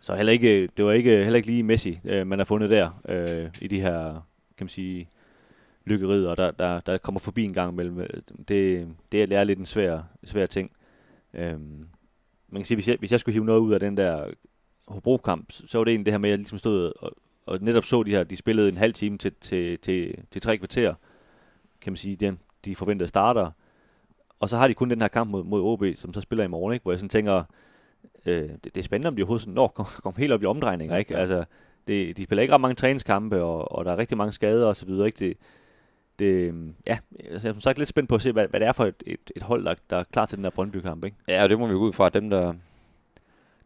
så 0.00 0.14
heller 0.14 0.32
ikke, 0.32 0.68
det 0.76 0.84
var 0.84 0.92
ikke, 0.92 1.10
heller 1.10 1.36
ikke 1.36 1.48
lige 1.48 1.62
Messi, 1.62 1.98
øh, 2.04 2.26
man 2.26 2.38
har 2.38 2.44
fundet 2.44 2.70
der 2.70 2.90
øh, 3.08 3.50
i 3.60 3.68
de 3.68 3.80
her, 3.80 4.12
kan 4.56 4.64
man 4.64 4.68
sige, 4.68 5.08
lykkerider, 5.84 6.34
der, 6.34 6.50
der, 6.50 6.80
der 6.80 6.98
kommer 6.98 7.18
forbi 7.18 7.44
en 7.44 7.52
gang 7.52 7.72
imellem. 7.72 7.96
Det, 8.48 8.88
det 9.12 9.32
er 9.32 9.44
lidt 9.44 9.58
en 9.58 9.66
svær, 9.66 10.00
svær 10.24 10.46
ting. 10.46 10.70
Øhm, 11.34 11.88
man 12.48 12.62
kan 12.62 12.64
sige, 12.64 12.76
hvis 12.76 12.88
jeg, 12.88 12.96
hvis 12.98 13.12
jeg 13.12 13.20
skulle 13.20 13.32
hive 13.32 13.44
noget 13.44 13.60
ud 13.60 13.72
af 13.72 13.80
den 13.80 13.96
der 13.96 14.26
Hobro-kamp, 14.88 15.52
så 15.52 15.78
var 15.78 15.84
det 15.84 15.90
egentlig 15.90 16.06
det 16.06 16.12
her 16.12 16.18
med, 16.18 16.28
at 16.28 16.30
jeg 16.30 16.38
ligesom 16.38 16.58
stod 16.58 16.92
og, 17.00 17.12
og 17.46 17.58
netop 17.60 17.84
så 17.84 18.02
de 18.02 18.10
her, 18.10 18.24
de 18.24 18.36
spillede 18.36 18.68
en 18.68 18.76
halv 18.76 18.92
time 18.92 19.18
til, 19.18 19.32
til, 19.40 19.78
til, 19.78 20.24
til 20.30 20.40
tre 20.40 20.58
kvarter, 20.58 20.94
kan 21.80 21.92
man 21.92 21.96
sige, 21.96 22.16
de, 22.16 22.36
de 22.64 22.76
forventede 22.76 23.08
starter. 23.08 23.50
Og 24.40 24.48
så 24.48 24.56
har 24.56 24.68
de 24.68 24.74
kun 24.74 24.90
den 24.90 25.00
her 25.00 25.08
kamp 25.08 25.30
mod, 25.30 25.44
mod 25.44 25.62
OB, 25.62 25.84
som 25.96 26.14
så 26.14 26.20
spiller 26.20 26.44
i 26.44 26.48
morgen, 26.48 26.72
ikke? 26.72 26.82
hvor 26.82 26.92
jeg 26.92 26.98
sådan 26.98 27.08
tænker, 27.08 27.44
øh, 28.26 28.48
det, 28.48 28.64
det 28.64 28.76
er 28.76 28.82
spændende, 28.82 29.08
om 29.08 29.16
de 29.16 29.22
overhovedet 29.22 29.42
sådan, 29.42 29.54
når 29.54 29.68
kom, 29.68 29.86
kom 30.02 30.14
helt 30.16 30.32
op 30.32 30.42
i 30.42 30.46
omdrejninger, 30.46 30.96
ikke? 30.96 31.16
Altså, 31.16 31.44
det, 31.86 32.16
de 32.16 32.24
spiller 32.24 32.42
ikke 32.42 32.54
ret 32.54 32.60
mange 32.60 32.74
træningskampe, 32.74 33.42
og, 33.42 33.72
og 33.72 33.84
der 33.84 33.92
er 33.92 33.96
rigtig 33.96 34.18
mange 34.18 34.32
skader 34.32 34.66
og 34.66 34.76
så 34.76 34.86
videre, 34.86 35.06
ikke? 35.06 35.18
Det, 35.18 35.36
det, 36.18 36.54
ja, 36.86 36.98
altså, 37.18 37.48
jeg 37.48 37.50
er 37.50 37.54
som 37.54 37.60
sagt 37.60 37.78
lidt 37.78 37.88
spændt 37.88 38.08
på 38.08 38.14
at 38.14 38.22
se, 38.22 38.32
hvad, 38.32 38.48
hvad 38.48 38.60
det 38.60 38.68
er 38.68 38.72
for 38.72 38.84
et, 38.84 39.02
et, 39.06 39.30
et 39.36 39.42
hold, 39.42 39.64
der, 39.64 39.74
der 39.90 39.96
er 39.96 40.04
klar 40.12 40.26
til 40.26 40.36
den 40.36 40.44
her 40.44 40.50
Brøndby-kamp, 40.50 41.04
ikke? 41.04 41.16
Ja, 41.28 41.42
og 41.42 41.48
det 41.48 41.58
må 41.58 41.66
vi 41.66 41.72
gå 41.72 41.80
ud 41.80 41.92
fra, 41.92 42.08
dem, 42.08 42.30
der, 42.30 42.52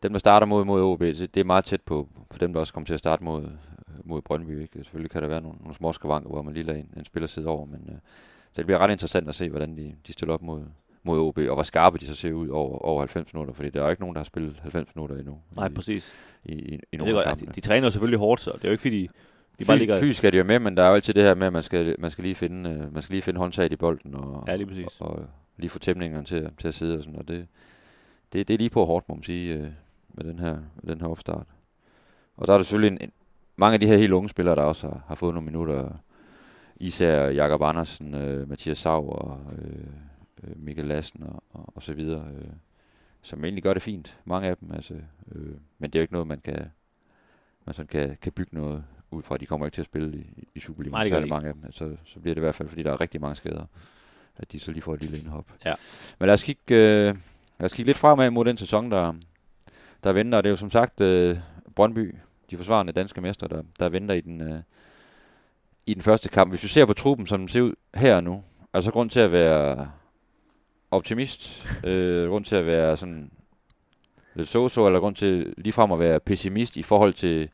dem, 0.02 0.12
der 0.12 0.18
starter 0.18 0.46
mod, 0.46 0.64
mod 0.64 0.82
OB, 0.82 1.00
det 1.00 1.34
det 1.34 1.40
er 1.40 1.44
meget 1.44 1.64
tæt 1.64 1.80
på, 1.80 2.08
på 2.30 2.38
dem, 2.38 2.52
der 2.52 2.60
også 2.60 2.72
kommer 2.72 2.86
til 2.86 2.94
at 2.94 2.98
starte 2.98 3.24
mod, 3.24 3.48
mod 4.04 4.22
Brøndby. 4.22 4.62
Ikke? 4.62 4.74
Selvfølgelig 4.74 5.10
kan 5.10 5.22
der 5.22 5.28
være 5.28 5.40
nogle, 5.40 5.58
nogle 5.58 5.74
små 5.74 5.92
skavanker, 5.92 6.30
hvor 6.30 6.42
man 6.42 6.54
lige 6.54 6.64
lader 6.64 6.78
en, 6.78 6.90
en 6.96 7.04
spiller 7.04 7.26
sidde 7.26 7.48
over, 7.48 7.64
men 7.66 7.88
øh, 7.88 7.94
så 8.52 8.62
det 8.62 8.66
bliver 8.66 8.78
ret 8.78 8.90
interessant 8.90 9.28
at 9.28 9.34
se, 9.34 9.50
hvordan 9.50 9.76
de, 9.76 9.94
de 10.06 10.12
stiller 10.12 10.34
op 10.34 10.42
mod, 10.42 10.62
mod 11.02 11.18
OB, 11.18 11.38
og 11.38 11.54
hvor 11.54 11.62
skarpe 11.62 11.98
de 11.98 12.06
så 12.06 12.14
ser 12.14 12.32
ud 12.32 12.48
over, 12.48 12.78
over 12.78 13.00
90 13.00 13.34
minutter, 13.34 13.54
fordi 13.54 13.70
der 13.70 13.80
er 13.80 13.84
jo 13.84 13.90
ikke 13.90 14.02
nogen, 14.02 14.14
der 14.14 14.20
har 14.20 14.24
spillet 14.24 14.58
90 14.62 14.96
minutter 14.96 15.16
endnu 15.16 15.38
Nej, 15.56 15.66
i, 15.66 15.70
præcis. 15.70 16.12
i, 16.44 16.52
i, 16.52 16.80
i 16.92 16.96
nogle 16.96 17.14
godt, 17.14 17.26
af 17.26 17.30
altså, 17.30 17.46
de, 17.46 17.52
de 17.52 17.60
træner 17.60 17.86
jo 17.86 17.90
selvfølgelig 17.90 18.18
hårdt, 18.18 18.40
så 18.40 18.50
det 18.50 18.64
er 18.64 18.68
jo 18.68 18.72
ikke 18.72 18.82
fordi, 18.82 19.08
de 19.58 19.64
bare 19.64 19.78
ligger... 19.78 20.00
Fysisk 20.00 20.24
er 20.24 20.30
de 20.30 20.36
jo 20.36 20.44
med, 20.44 20.58
men 20.58 20.76
der 20.76 20.82
er 20.82 20.88
jo 20.88 20.94
altid 20.94 21.14
det 21.14 21.22
her 21.22 21.34
med, 21.34 21.46
at 21.46 21.52
man 21.52 21.62
skal, 21.62 21.96
man 21.98 22.10
skal 22.10 22.22
lige 22.24 22.34
finde, 22.34 22.70
øh, 22.70 22.92
man 22.94 23.02
skal 23.02 23.12
lige 23.12 23.22
finde 23.22 23.38
håndtaget 23.40 23.72
i 23.72 23.76
bolden, 23.76 24.14
og, 24.14 24.44
Ja, 24.48 24.56
lige 24.56 24.66
præcis. 24.66 25.00
og, 25.00 25.08
og 25.08 25.26
lige 25.56 25.70
få 25.70 25.78
tæmningerne 25.78 26.24
til, 26.24 26.50
til 26.58 26.68
at 26.68 26.74
sidde 26.74 26.96
og 26.96 27.02
sådan, 27.02 27.18
og 27.18 27.28
det, 27.28 27.46
det, 28.32 28.48
det 28.48 28.54
er 28.54 28.58
lige 28.58 28.70
på 28.70 28.84
hårdt, 28.84 29.08
må 29.08 29.14
man 29.14 29.24
sige, 29.24 29.54
øh, 29.54 29.66
med 30.14 30.24
den 30.24 30.38
her, 30.38 30.58
med 30.82 30.94
den 30.94 31.00
her 31.00 31.08
opstart. 31.08 31.46
Og 32.36 32.46
der 32.46 32.52
er 32.52 32.58
der 32.58 32.64
selvfølgelig 32.64 32.96
en, 32.96 33.08
en, 33.08 33.12
mange 33.56 33.74
af 33.74 33.80
de 33.80 33.86
her 33.86 33.96
helt 33.96 34.12
unge 34.12 34.28
spillere, 34.28 34.56
der 34.56 34.62
også 34.62 34.86
har, 34.88 35.04
har 35.08 35.14
fået 35.14 35.34
nogle 35.34 35.46
minutter, 35.46 35.90
især 36.76 37.28
Jakob 37.28 37.62
Andersen, 37.62 38.14
øh, 38.14 38.48
Mathias 38.48 38.78
Sav 38.78 39.08
og 39.08 39.40
øh, 39.58 39.86
øh, 40.44 40.56
Mikkel 40.56 40.84
Lassen 40.84 41.22
og, 41.22 41.42
og, 41.50 41.72
og 41.76 41.82
så 41.82 41.92
videre, 41.94 42.24
øh, 42.38 42.48
som 43.22 43.44
egentlig 43.44 43.62
gør 43.62 43.72
det 43.74 43.82
fint, 43.82 44.18
mange 44.24 44.48
af 44.48 44.56
dem, 44.56 44.72
altså, 44.72 44.94
øh, 45.32 45.54
men 45.78 45.90
det 45.90 45.94
er 45.94 46.00
jo 46.00 46.02
ikke 46.02 46.12
noget, 46.12 46.28
man 46.28 46.40
kan, 46.40 46.70
man 47.64 47.74
sådan 47.74 47.86
kan, 47.86 48.16
kan 48.22 48.32
bygge 48.32 48.54
noget 48.54 48.84
ud 49.10 49.22
fra, 49.22 49.36
de 49.36 49.46
kommer 49.46 49.66
ikke 49.66 49.74
til 49.74 49.82
at 49.82 49.86
spille 49.86 50.18
i, 50.18 50.48
i 50.54 50.60
Superligaen, 50.60 51.08
særlig 51.08 51.28
mange 51.28 51.48
af 51.48 51.54
dem, 51.54 51.72
så, 51.72 51.96
så 52.04 52.20
bliver 52.20 52.34
det 52.34 52.40
i 52.40 52.44
hvert 52.44 52.54
fald, 52.54 52.68
fordi 52.68 52.82
der 52.82 52.92
er 52.92 53.00
rigtig 53.00 53.20
mange 53.20 53.36
skader, 53.36 53.64
at 54.36 54.52
de 54.52 54.60
så 54.60 54.72
lige 54.72 54.82
får 54.82 54.94
et 54.94 55.00
lille 55.00 55.18
indhop. 55.18 55.46
Ja. 55.64 55.74
Men 56.18 56.26
lad 56.26 56.34
os 56.34 56.42
kigge, 56.42 56.62
øh, 56.68 57.16
lad 57.58 57.64
os 57.64 57.72
kigge 57.72 57.88
lidt 57.88 57.98
fremad 57.98 58.30
mod 58.30 58.44
den 58.44 58.56
sæson, 58.56 58.90
der, 58.90 59.14
der 60.04 60.12
venter, 60.12 60.38
og 60.38 60.44
det 60.44 60.48
er 60.48 60.52
jo 60.52 60.56
som 60.56 60.70
sagt 60.70 61.00
øh, 61.00 61.38
Brøndby, 61.74 62.14
de 62.50 62.56
forsvarende 62.56 62.92
danske 62.92 63.20
mestre, 63.20 63.48
der, 63.48 63.62
der 63.78 63.88
venter 63.88 64.14
i 64.14 64.20
den, 64.20 64.40
øh, 64.40 64.60
i 65.86 65.94
den 65.94 66.02
første 66.02 66.28
kamp. 66.28 66.52
Hvis 66.52 66.62
vi 66.62 66.68
ser 66.68 66.86
på 66.86 66.92
truppen, 66.92 67.26
som 67.26 67.40
den 67.40 67.48
ser 67.48 67.60
ud 67.60 67.74
her 67.94 68.20
nu, 68.20 68.34
er 68.72 68.78
der 68.78 68.80
så 68.80 68.90
grund 68.90 69.10
til 69.10 69.20
at 69.20 69.32
være 69.32 69.90
optimist, 70.90 71.66
øh, 71.84 72.28
grund 72.28 72.44
til 72.44 72.56
at 72.56 72.66
være 72.66 72.96
sådan 72.96 73.30
lidt 74.34 74.48
så-så, 74.48 74.86
eller 74.86 75.00
grund 75.00 75.16
til 75.16 75.54
ligefrem 75.58 75.92
at 75.92 75.98
være 75.98 76.20
pessimist 76.20 76.76
i 76.76 76.82
forhold 76.82 77.14
til 77.14 77.48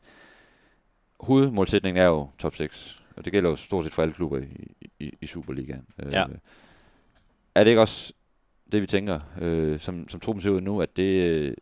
hovedmålsætningen 1.23 2.03
er 2.03 2.07
jo 2.07 2.27
top 2.39 2.55
6, 2.55 3.01
og 3.17 3.25
det 3.25 3.33
gælder 3.33 3.49
jo 3.49 3.55
stort 3.55 3.85
set 3.85 3.93
for 3.93 4.01
alle 4.01 4.13
klubber 4.13 4.37
i, 4.37 4.71
i, 4.99 5.11
i 5.21 5.25
Superligaen. 5.27 5.85
Ja. 6.11 6.27
Øh, 6.27 6.35
er 7.55 7.63
det 7.63 7.71
ikke 7.71 7.81
også 7.81 8.13
det, 8.71 8.81
vi 8.81 8.87
tænker, 8.87 9.19
øh, 9.41 9.79
som, 9.79 10.09
som 10.09 10.19
truppen 10.19 10.41
ser 10.41 10.49
ud 10.49 10.61
nu, 10.61 10.81
at 10.81 10.97
det, 10.97 11.29
øh, 11.29 11.53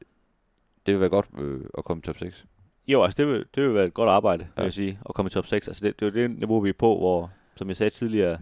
det 0.86 0.94
vil 0.94 1.00
være 1.00 1.10
godt 1.10 1.26
øh, 1.40 1.62
at 1.78 1.84
komme 1.84 2.00
i 2.00 2.04
top 2.04 2.18
6? 2.18 2.46
Jo, 2.88 3.04
altså 3.04 3.18
det 3.18 3.28
vil, 3.28 3.46
det 3.56 3.64
vil 3.64 3.74
være 3.74 3.86
et 3.86 3.94
godt 3.94 4.10
arbejde, 4.10 4.44
ja. 4.44 4.48
Ja. 4.48 4.62
vil 4.62 4.66
jeg 4.66 4.74
sige, 4.74 5.00
at 5.10 5.16
komme 5.16 5.28
i 5.28 5.32
top 5.32 5.46
6. 5.46 5.68
Altså 5.68 5.86
det, 5.86 6.00
det 6.00 6.06
er 6.06 6.22
jo 6.22 6.28
det 6.28 6.40
niveau, 6.40 6.60
vi 6.60 6.70
er 6.70 6.74
på, 6.80 6.98
hvor, 6.98 7.32
som 7.56 7.68
jeg 7.68 7.76
sagde 7.76 7.90
tidligere, 7.90 8.38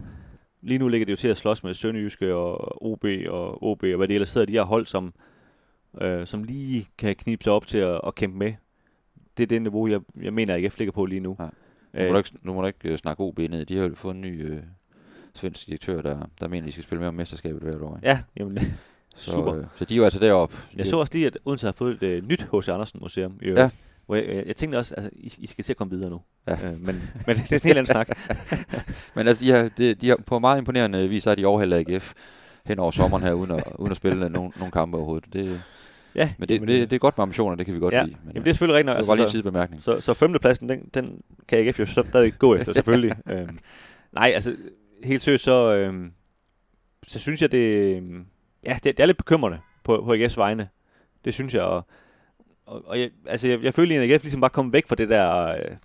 lige 0.62 0.78
nu 0.78 0.88
ligger 0.88 1.04
det 1.06 1.12
jo 1.12 1.16
til 1.16 1.28
at 1.28 1.36
slås 1.36 1.64
med 1.64 1.74
Sønderjyske 1.74 2.34
og 2.34 2.82
OB 2.86 3.04
og 3.28 3.62
OB, 3.62 3.82
og 3.82 3.96
hvad 3.96 4.08
det 4.08 4.14
ellers 4.14 4.32
hedder, 4.32 4.46
de 4.46 4.52
her 4.52 4.62
hold, 4.62 4.86
som, 4.86 5.14
øh, 6.00 6.26
som 6.26 6.44
lige 6.44 6.88
kan 6.98 7.16
knibe 7.16 7.44
sig 7.44 7.52
op 7.52 7.66
til 7.66 7.78
at, 7.78 8.00
at 8.06 8.14
kæmpe 8.14 8.38
med. 8.38 8.54
Det 9.36 9.42
er 9.42 9.46
det 9.46 9.62
niveau, 9.62 9.86
jeg, 9.88 10.00
jeg 10.22 10.32
mener, 10.32 10.54
at 10.54 10.64
AGF 10.64 10.78
ligger 10.78 10.92
på 10.92 11.04
lige 11.06 11.20
nu. 11.20 11.36
Ja. 11.94 12.06
Nu 12.06 12.06
må 12.08 12.12
du 12.12 12.18
ikke, 12.18 12.30
nu 12.42 12.54
må 12.54 12.60
du 12.60 12.66
ikke 12.66 12.88
øh, 12.92 12.98
snakke 12.98 13.22
OB 13.22 13.38
ned. 13.38 13.66
De 13.66 13.76
har 13.76 13.88
jo 13.88 13.94
fået 13.94 14.14
en 14.14 14.20
ny 14.20 14.50
øh, 14.50 14.58
svensk 15.34 15.66
direktør, 15.66 16.02
der, 16.02 16.18
der 16.40 16.48
mener, 16.48 16.66
de 16.66 16.72
skal 16.72 16.84
spille 16.84 17.00
mere 17.00 17.08
om 17.08 17.14
mesterskabet 17.14 17.62
hvert 17.62 17.82
år. 17.82 17.96
ikke? 17.96 18.08
Ja, 18.08 18.20
jamen, 18.36 18.58
Så, 19.16 19.30
super. 19.30 19.54
øh, 19.54 19.64
så 19.76 19.84
de 19.84 19.94
er 19.94 19.98
jo 19.98 20.04
altså 20.04 20.20
deroppe. 20.20 20.56
jeg 20.76 20.86
så 20.86 20.96
også 20.96 21.12
lige, 21.14 21.26
at 21.26 21.38
Odense 21.44 21.66
har 21.66 21.72
fået 21.72 21.94
et 21.94 22.02
øh, 22.02 22.26
nyt 22.26 22.42
H.C. 22.42 22.68
Andersen 22.68 23.00
Museum, 23.02 23.38
i 23.42 23.44
øvrigt, 23.44 23.60
Ja. 23.60 23.70
Hvor 24.06 24.16
jeg, 24.16 24.28
jeg, 24.28 24.46
jeg 24.46 24.56
tænkte 24.56 24.76
også, 24.76 24.94
altså, 24.94 25.10
I, 25.16 25.32
I 25.38 25.46
skal 25.46 25.64
til 25.64 25.72
at 25.72 25.76
komme 25.76 25.90
videre 25.90 26.10
nu. 26.10 26.20
Ja. 26.48 26.52
Øh, 26.52 26.80
men, 26.80 27.02
men 27.26 27.36
det 27.36 27.52
er 27.52 27.56
en 27.56 27.60
helt 27.64 27.78
anden 27.78 27.86
snak. 27.86 28.08
Men 29.16 29.28
altså, 29.28 29.44
de 29.44 29.50
har, 29.50 29.68
de, 29.78 29.94
de 29.94 30.08
har 30.08 30.18
på 30.26 30.38
meget 30.38 30.58
imponerende 30.58 31.08
vis, 31.08 31.24
har 31.24 31.34
de 31.34 31.46
overhældet 31.46 31.76
AGF 31.90 32.12
hen 32.66 32.78
over 32.78 32.90
sommeren 32.90 33.22
her, 33.22 33.32
uden 33.32 33.50
at, 33.50 33.64
uden 33.78 33.90
at 33.90 33.96
spille 33.96 34.28
nogen, 34.28 34.52
nogen 34.56 34.70
kampe 34.72 34.96
overhovedet. 34.96 35.32
Det, 35.32 35.62
Ja, 36.14 36.32
men 36.38 36.48
det, 36.48 36.54
jamen, 36.54 36.68
det, 36.68 36.90
det 36.90 36.96
er 36.96 37.00
godt 37.00 37.18
med 37.18 37.22
ambitioner, 37.22 37.56
det 37.56 37.66
kan 37.66 37.74
vi 37.74 37.80
godt 37.80 37.94
ja, 37.94 38.02
lide. 38.02 38.16
Men, 38.24 38.32
jamen, 38.34 38.44
det 38.44 38.50
er 38.50 38.54
selvfølgelig 38.54 38.76
rigtigt 38.76 38.98
det 38.98 39.06
var 39.06 39.06
bare 39.06 39.16
lige 39.16 39.22
en 39.22 39.24
altså, 39.24 39.32
sidebemærkning. 39.32 39.82
så, 39.82 40.00
så 40.00 40.14
femtepladsen, 40.14 40.68
den, 40.68 40.90
den 40.94 41.22
kan 41.48 41.58
AGF 41.58 41.80
jo 41.80 41.86
så 41.86 42.04
stadig 42.08 42.38
gå 42.38 42.54
efter, 42.54 42.72
selvfølgelig. 42.72 43.12
øhm, 43.32 43.58
nej, 44.12 44.32
altså, 44.34 44.56
helt 45.04 45.22
seriøst, 45.22 45.44
så, 45.44 45.74
øhm, 45.74 46.12
så 47.06 47.18
synes 47.18 47.42
jeg, 47.42 47.52
det, 47.52 47.96
øhm, 47.96 48.26
ja, 48.66 48.74
det, 48.74 48.84
det 48.84 49.00
er 49.00 49.06
lidt 49.06 49.16
bekymrende 49.16 49.58
på, 49.84 50.02
på 50.04 50.14
AGF's 50.14 50.36
vegne. 50.36 50.68
Det 51.24 51.34
synes 51.34 51.54
jeg, 51.54 51.62
og, 51.62 51.86
og, 52.66 52.82
og 52.86 53.00
jeg, 53.00 53.10
altså, 53.26 53.48
jeg, 53.48 53.62
jeg 53.62 53.74
føler, 53.74 54.02
at 54.02 54.10
AGF 54.10 54.22
ligesom 54.22 54.40
bare 54.40 54.50
kom 54.50 54.72
væk 54.72 54.86
fra 54.88 54.94
det 54.94 55.08
der, 55.08 55.46
øh, 55.46 55.76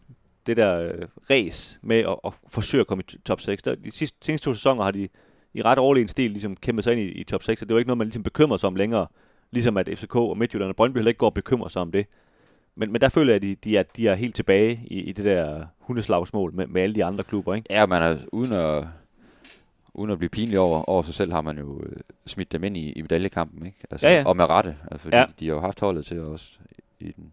det 0.47 0.57
der 0.57 0.79
øh, 0.79 1.07
race 1.29 1.79
med 1.83 1.97
at, 1.97 2.15
at 2.25 2.33
forsøge 2.49 2.81
at 2.81 2.87
komme 2.87 3.03
i 3.13 3.17
top 3.25 3.41
6. 3.41 3.63
Der, 3.63 3.75
de 3.75 3.91
sidste, 3.91 4.17
seneste 4.21 4.45
to 4.45 4.53
sæsoner 4.53 4.83
har 4.83 4.91
de 4.91 5.09
i 5.53 5.61
ret 5.61 5.77
overlegen 5.77 6.07
stil 6.07 6.31
ligesom 6.31 6.55
kæmpet 6.55 6.83
sig 6.83 6.93
ind 6.93 7.01
i, 7.01 7.05
i 7.05 7.23
top 7.23 7.43
6, 7.43 7.61
og 7.61 7.69
det 7.69 7.73
var 7.73 7.79
ikke 7.79 7.87
noget, 7.87 7.97
man 7.97 8.07
ligesom 8.07 8.23
bekymrer 8.23 8.57
sig 8.57 8.67
om 8.67 8.75
længere, 8.75 9.07
ligesom 9.51 9.77
at 9.77 9.89
FCK 9.93 10.15
og 10.15 10.37
Midtjylland 10.37 10.69
og 10.69 10.75
Brøndby 10.75 10.97
heller 10.97 11.09
ikke 11.09 11.17
går 11.17 11.25
og 11.25 11.33
bekymrer 11.33 11.67
sig 11.67 11.81
om 11.81 11.91
det. 11.91 12.05
Men, 12.75 12.91
men 12.91 13.01
der 13.01 13.09
føler 13.09 13.33
jeg, 13.33 13.35
at 13.35 13.41
de, 13.41 13.55
de, 13.55 13.77
er, 13.77 13.83
de 13.83 14.07
er 14.07 14.15
helt 14.15 14.35
tilbage 14.35 14.81
i, 14.87 14.99
i 14.99 15.11
det 15.11 15.25
der 15.25 15.65
hundeslagsmål 15.79 16.53
med, 16.53 16.67
med 16.67 16.81
alle 16.81 16.95
de 16.95 17.03
andre 17.05 17.23
klubber, 17.23 17.55
ikke? 17.55 17.67
Ja, 17.73 17.85
man 17.85 18.01
er 18.01 18.17
uden 18.31 18.53
at, 18.53 18.85
uden 19.93 20.11
at 20.11 20.17
blive 20.17 20.29
pinlig 20.29 20.59
over, 20.59 20.89
over 20.89 21.03
sig 21.03 21.13
selv, 21.13 21.31
har 21.31 21.41
man 21.41 21.57
jo 21.57 21.81
øh, 21.83 21.95
smidt 22.25 22.51
dem 22.51 22.63
ind 22.63 22.77
i, 22.77 22.91
i 22.91 23.01
medaljekampen, 23.01 23.65
ikke? 23.65 23.77
Altså, 23.91 24.07
Ja, 24.07 24.15
ja. 24.15 24.23
Og 24.25 24.37
med 24.37 24.49
rette, 24.49 24.75
altså, 24.91 25.01
fordi 25.03 25.15
Ja. 25.15 25.21
ja. 25.21 25.27
de 25.39 25.47
har 25.47 25.53
jo 25.55 25.61
haft 25.61 25.79
holdet 25.79 26.05
til 26.05 26.21
også 26.21 26.49
i 26.99 27.11
den, 27.11 27.31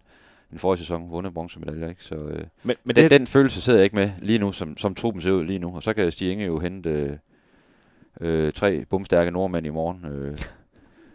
den 0.50 0.58
forrige 0.58 0.78
sæson 0.78 1.10
vundet 1.10 1.34
bronzemedaljer, 1.34 1.88
ikke? 1.88 2.04
Så 2.04 2.14
øh, 2.14 2.36
Men, 2.36 2.46
men 2.62 2.76
men 2.84 2.96
den, 2.96 3.02
det, 3.02 3.10
den 3.10 3.26
følelse 3.26 3.60
sidder 3.60 3.78
jeg 3.78 3.84
ikke 3.84 3.96
med 3.96 4.10
lige 4.18 4.38
nu, 4.38 4.52
som, 4.52 4.76
som 4.78 4.94
truppen 4.94 5.22
ser 5.22 5.30
ud 5.32 5.44
lige 5.44 5.58
nu. 5.58 5.76
Og 5.76 5.82
så 5.82 5.92
kan 5.92 6.12
Stig 6.12 6.32
Inge 6.32 6.44
jo 6.44 6.58
hente 6.58 6.90
øh, 6.90 7.16
øh, 8.20 8.52
tre 8.52 8.84
bumstærke 8.84 9.30
nordmænd 9.30 9.66
i 9.66 9.70
morgen, 9.70 10.04
øh, 10.06 10.38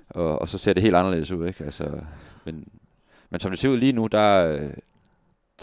og, 0.09 0.41
og 0.41 0.49
så 0.49 0.57
ser 0.57 0.73
det 0.73 0.83
helt 0.83 0.95
anderledes 0.95 1.31
ud, 1.31 1.47
ikke? 1.47 1.63
Altså, 1.63 1.99
men, 2.45 2.67
men 3.29 3.39
som 3.39 3.51
det 3.51 3.59
ser 3.59 3.69
ud 3.69 3.77
lige 3.77 3.91
nu, 3.93 4.07
der, 4.07 4.47
øh, 4.47 4.69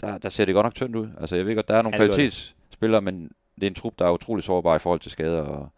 der, 0.01 0.17
der 0.17 0.29
ser 0.29 0.45
det 0.45 0.53
godt 0.53 0.65
nok 0.65 0.75
tyndt 0.75 0.95
ud. 0.95 1.07
Altså, 1.19 1.35
jeg 1.35 1.45
ved 1.45 1.55
godt, 1.55 1.67
der 1.67 1.75
er 1.75 1.81
nogle 1.81 1.97
Ja, 1.97 2.05
kvalitetsspillere, 2.05 3.01
men 3.01 3.31
det 3.55 3.63
er 3.63 3.67
en 3.67 3.75
trup, 3.75 3.93
der 3.99 4.05
er 4.05 4.11
utrolig 4.11 4.43
sårbar 4.43 4.75
i 4.75 4.79
forhold 4.79 4.99
til 4.99 5.11
skader 5.11 5.41
og, 5.41 5.69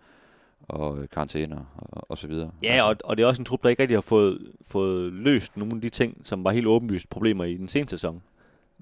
og 0.67 0.99
øh, 0.99 1.07
karantæner 1.09 1.65
og, 1.75 2.11
og 2.11 2.17
så 2.17 2.27
videre. 2.27 2.51
ja, 2.63 2.71
altså, 2.71 2.85
og, 2.85 2.95
og 3.03 3.17
det 3.17 3.23
er 3.23 3.27
også 3.27 3.41
en 3.41 3.45
trup, 3.45 3.63
der 3.63 3.69
ikke 3.69 3.81
rigtig 3.81 3.97
har 3.97 4.01
fået, 4.01 4.51
fået 4.67 5.13
løst 5.13 5.57
nogle 5.57 5.75
af 5.75 5.81
de 5.81 5.89
ting, 5.89 6.21
som 6.23 6.43
var 6.43 6.51
helt 6.51 6.67
åbenlyst 6.67 7.09
problemer 7.09 7.43
i 7.43 7.57
den 7.57 7.67
seneste 7.67 7.97
sæson. 7.97 8.21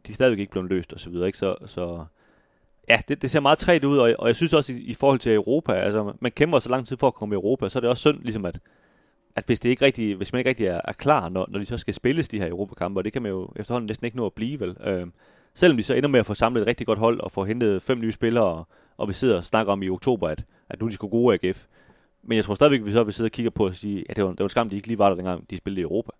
De 0.07 0.11
er 0.11 0.15
stadigvæk 0.15 0.39
ikke 0.39 0.51
blevet 0.51 0.69
løst 0.69 0.93
og 0.93 0.99
så 0.99 1.09
videre, 1.09 1.27
ikke? 1.27 1.38
Så, 1.38 1.55
så 1.65 2.05
ja, 2.89 2.99
det, 3.07 3.21
det 3.21 3.31
ser 3.31 3.39
meget 3.39 3.57
træt 3.57 3.83
ud, 3.83 3.97
og, 3.97 4.15
og 4.19 4.27
jeg 4.27 4.36
synes 4.36 4.53
også 4.53 4.73
i, 4.73 4.77
i 4.77 4.93
forhold 4.93 5.19
til 5.19 5.33
Europa, 5.33 5.73
altså 5.73 6.13
man 6.19 6.31
kæmper 6.31 6.59
så 6.59 6.69
lang 6.69 6.88
tid 6.88 6.97
for 6.97 7.07
at 7.07 7.13
komme 7.13 7.36
i 7.36 7.38
Europa, 7.38 7.69
så 7.69 7.79
er 7.79 7.81
det 7.81 7.89
også 7.89 8.01
synd, 8.01 8.21
ligesom 8.21 8.45
at, 8.45 8.59
at 9.36 9.43
hvis, 9.45 9.59
det 9.59 9.69
ikke 9.69 9.86
rigtig, 9.86 10.15
hvis 10.15 10.33
man 10.33 10.39
ikke 10.39 10.49
rigtig 10.49 10.67
er, 10.67 10.81
er 10.86 10.93
klar, 10.93 11.29
når, 11.29 11.45
når 11.49 11.59
de 11.59 11.65
så 11.65 11.77
skal 11.77 11.93
spilles 11.93 12.27
de 12.27 12.39
her 12.39 12.47
Europakampe, 12.47 12.99
og 12.99 13.05
det 13.05 13.13
kan 13.13 13.21
man 13.21 13.31
jo 13.31 13.49
efterhånden 13.55 13.88
næsten 13.88 14.05
ikke 14.05 14.17
nå 14.17 14.25
at 14.25 14.33
blive, 14.33 14.59
vel? 14.59 14.77
Øh, 14.83 15.07
selvom 15.53 15.77
de 15.77 15.83
så 15.83 15.93
ender 15.93 16.09
med 16.09 16.19
at 16.19 16.25
få 16.25 16.33
samlet 16.33 16.61
et 16.61 16.67
rigtig 16.67 16.88
godt 16.88 16.99
hold 16.99 17.19
og 17.19 17.31
få 17.31 17.45
hentet 17.45 17.81
fem 17.81 17.99
nye 17.99 18.11
spillere, 18.11 18.45
og, 18.45 18.67
og 18.97 19.07
vi 19.07 19.13
sidder 19.13 19.38
og 19.38 19.45
snakker 19.45 19.73
om 19.73 19.83
i 19.83 19.89
oktober, 19.89 20.27
at, 20.27 20.43
at 20.69 20.79
nu 20.79 20.86
er 20.86 20.89
de 20.89 20.95
skulle 20.95 21.11
gode 21.11 21.39
AGF. 21.43 21.65
Men 22.23 22.36
jeg 22.36 22.45
tror 22.45 22.55
stadigvæk, 22.55 22.79
at 22.79 22.86
vi 22.86 22.91
så 22.91 23.03
vil 23.03 23.13
sidde 23.13 23.27
og 23.27 23.31
kigge 23.31 23.51
på 23.51 23.65
og 23.65 23.75
sige, 23.75 24.05
at 24.09 24.15
det 24.15 24.23
var, 24.23 24.29
det 24.29 24.39
var 24.39 24.45
en 24.45 24.49
skam, 24.49 24.69
de 24.69 24.75
ikke 24.75 24.88
lige 24.88 24.97
var 24.97 25.09
der, 25.09 25.15
dengang 25.15 25.49
de 25.49 25.57
spillede 25.57 25.81
i 25.81 25.83
Europa. 25.83 26.11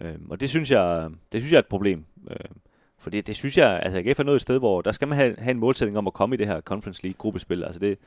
Øh, 0.00 0.14
og 0.28 0.40
det 0.40 0.48
synes 0.48 0.70
jeg, 0.70 1.10
det 1.32 1.40
synes 1.40 1.52
jeg 1.52 1.56
er 1.56 1.62
et 1.62 1.66
problem. 1.66 2.04
Øh, 2.30 2.36
for 2.98 3.10
det, 3.10 3.26
det 3.26 3.36
synes 3.36 3.58
jeg, 3.58 3.80
altså 3.82 3.98
AGF 3.98 4.20
er 4.20 4.24
nået 4.24 4.36
et 4.36 4.42
sted, 4.42 4.58
hvor 4.58 4.82
der 4.82 4.92
skal 4.92 5.08
man 5.08 5.18
have, 5.18 5.34
have 5.38 5.50
en 5.50 5.58
målsætning 5.58 5.98
om 5.98 6.06
at 6.06 6.12
komme 6.12 6.34
i 6.34 6.38
det 6.38 6.46
her 6.46 6.60
Conference 6.60 7.02
League 7.02 7.18
gruppespil. 7.18 7.64
Altså 7.64 7.80
det, 7.80 7.98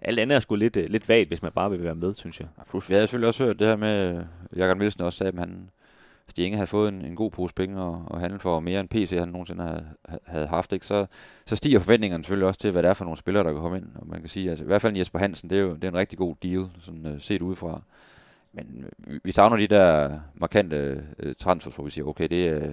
alt 0.00 0.18
andet 0.18 0.36
er 0.36 0.40
sgu 0.40 0.54
lidt, 0.54 0.76
øh, 0.76 0.90
lidt 0.90 1.08
vagt, 1.08 1.28
hvis 1.28 1.42
man 1.42 1.52
bare 1.52 1.70
vil 1.70 1.84
være 1.84 1.94
med, 1.94 2.14
synes 2.14 2.40
jeg. 2.40 2.48
Plus, 2.70 2.88
vi 2.88 2.94
havde 2.94 3.06
selvfølgelig 3.06 3.28
også 3.28 3.44
hørt 3.44 3.58
det 3.58 3.66
her 3.66 3.76
med, 3.76 4.16
øh, 4.16 4.24
Jakob 4.56 4.78
Nielsen 4.78 5.02
også 5.02 5.18
sagde, 5.18 5.32
at 5.32 5.38
han, 5.38 5.70
Stig 6.28 6.44
Inge 6.44 6.56
havde 6.56 6.66
fået 6.66 6.88
en, 6.88 7.04
en 7.04 7.16
god 7.16 7.30
pose 7.30 7.54
penge 7.54 7.82
og, 7.82 8.02
og 8.06 8.20
handle 8.20 8.38
for 8.38 8.60
mere 8.60 8.80
end 8.80 8.88
PC, 8.88 9.10
han 9.18 9.28
nogensinde 9.28 9.62
havde, 9.62 9.84
havde 10.26 10.46
haft. 10.46 10.72
Ikke? 10.72 10.86
Så, 10.86 11.06
så 11.46 11.56
stiger 11.56 11.78
forventningerne 11.78 12.24
selvfølgelig 12.24 12.48
også 12.48 12.60
til, 12.60 12.70
hvad 12.70 12.82
det 12.82 12.88
er 12.88 12.94
for 12.94 13.04
nogle 13.04 13.18
spillere, 13.18 13.44
der 13.44 13.52
kan 13.52 13.60
komme 13.60 13.76
ind. 13.76 13.86
Og 13.94 14.06
man 14.06 14.20
kan 14.20 14.28
sige, 14.28 14.50
altså, 14.50 14.64
i 14.64 14.66
hvert 14.66 14.82
fald 14.82 14.96
Jesper 14.96 15.18
Hansen, 15.18 15.50
det 15.50 15.58
er 15.58 15.62
jo 15.62 15.74
det 15.74 15.84
er 15.84 15.88
en 15.88 15.96
rigtig 15.96 16.18
god 16.18 16.34
deal, 16.42 16.66
sådan, 16.80 17.06
uh, 17.06 17.20
set 17.20 17.42
udefra. 17.42 17.82
Men 18.52 18.84
vi, 18.98 19.18
vi 19.24 19.32
savner 19.32 19.56
de 19.56 19.66
der 19.66 20.18
markante 20.34 21.04
uh, 21.26 21.32
transfers, 21.38 21.74
hvor 21.74 21.84
vi 21.84 21.90
siger, 21.90 22.04
okay, 22.04 22.28
det 22.28 22.48
er, 22.48 22.70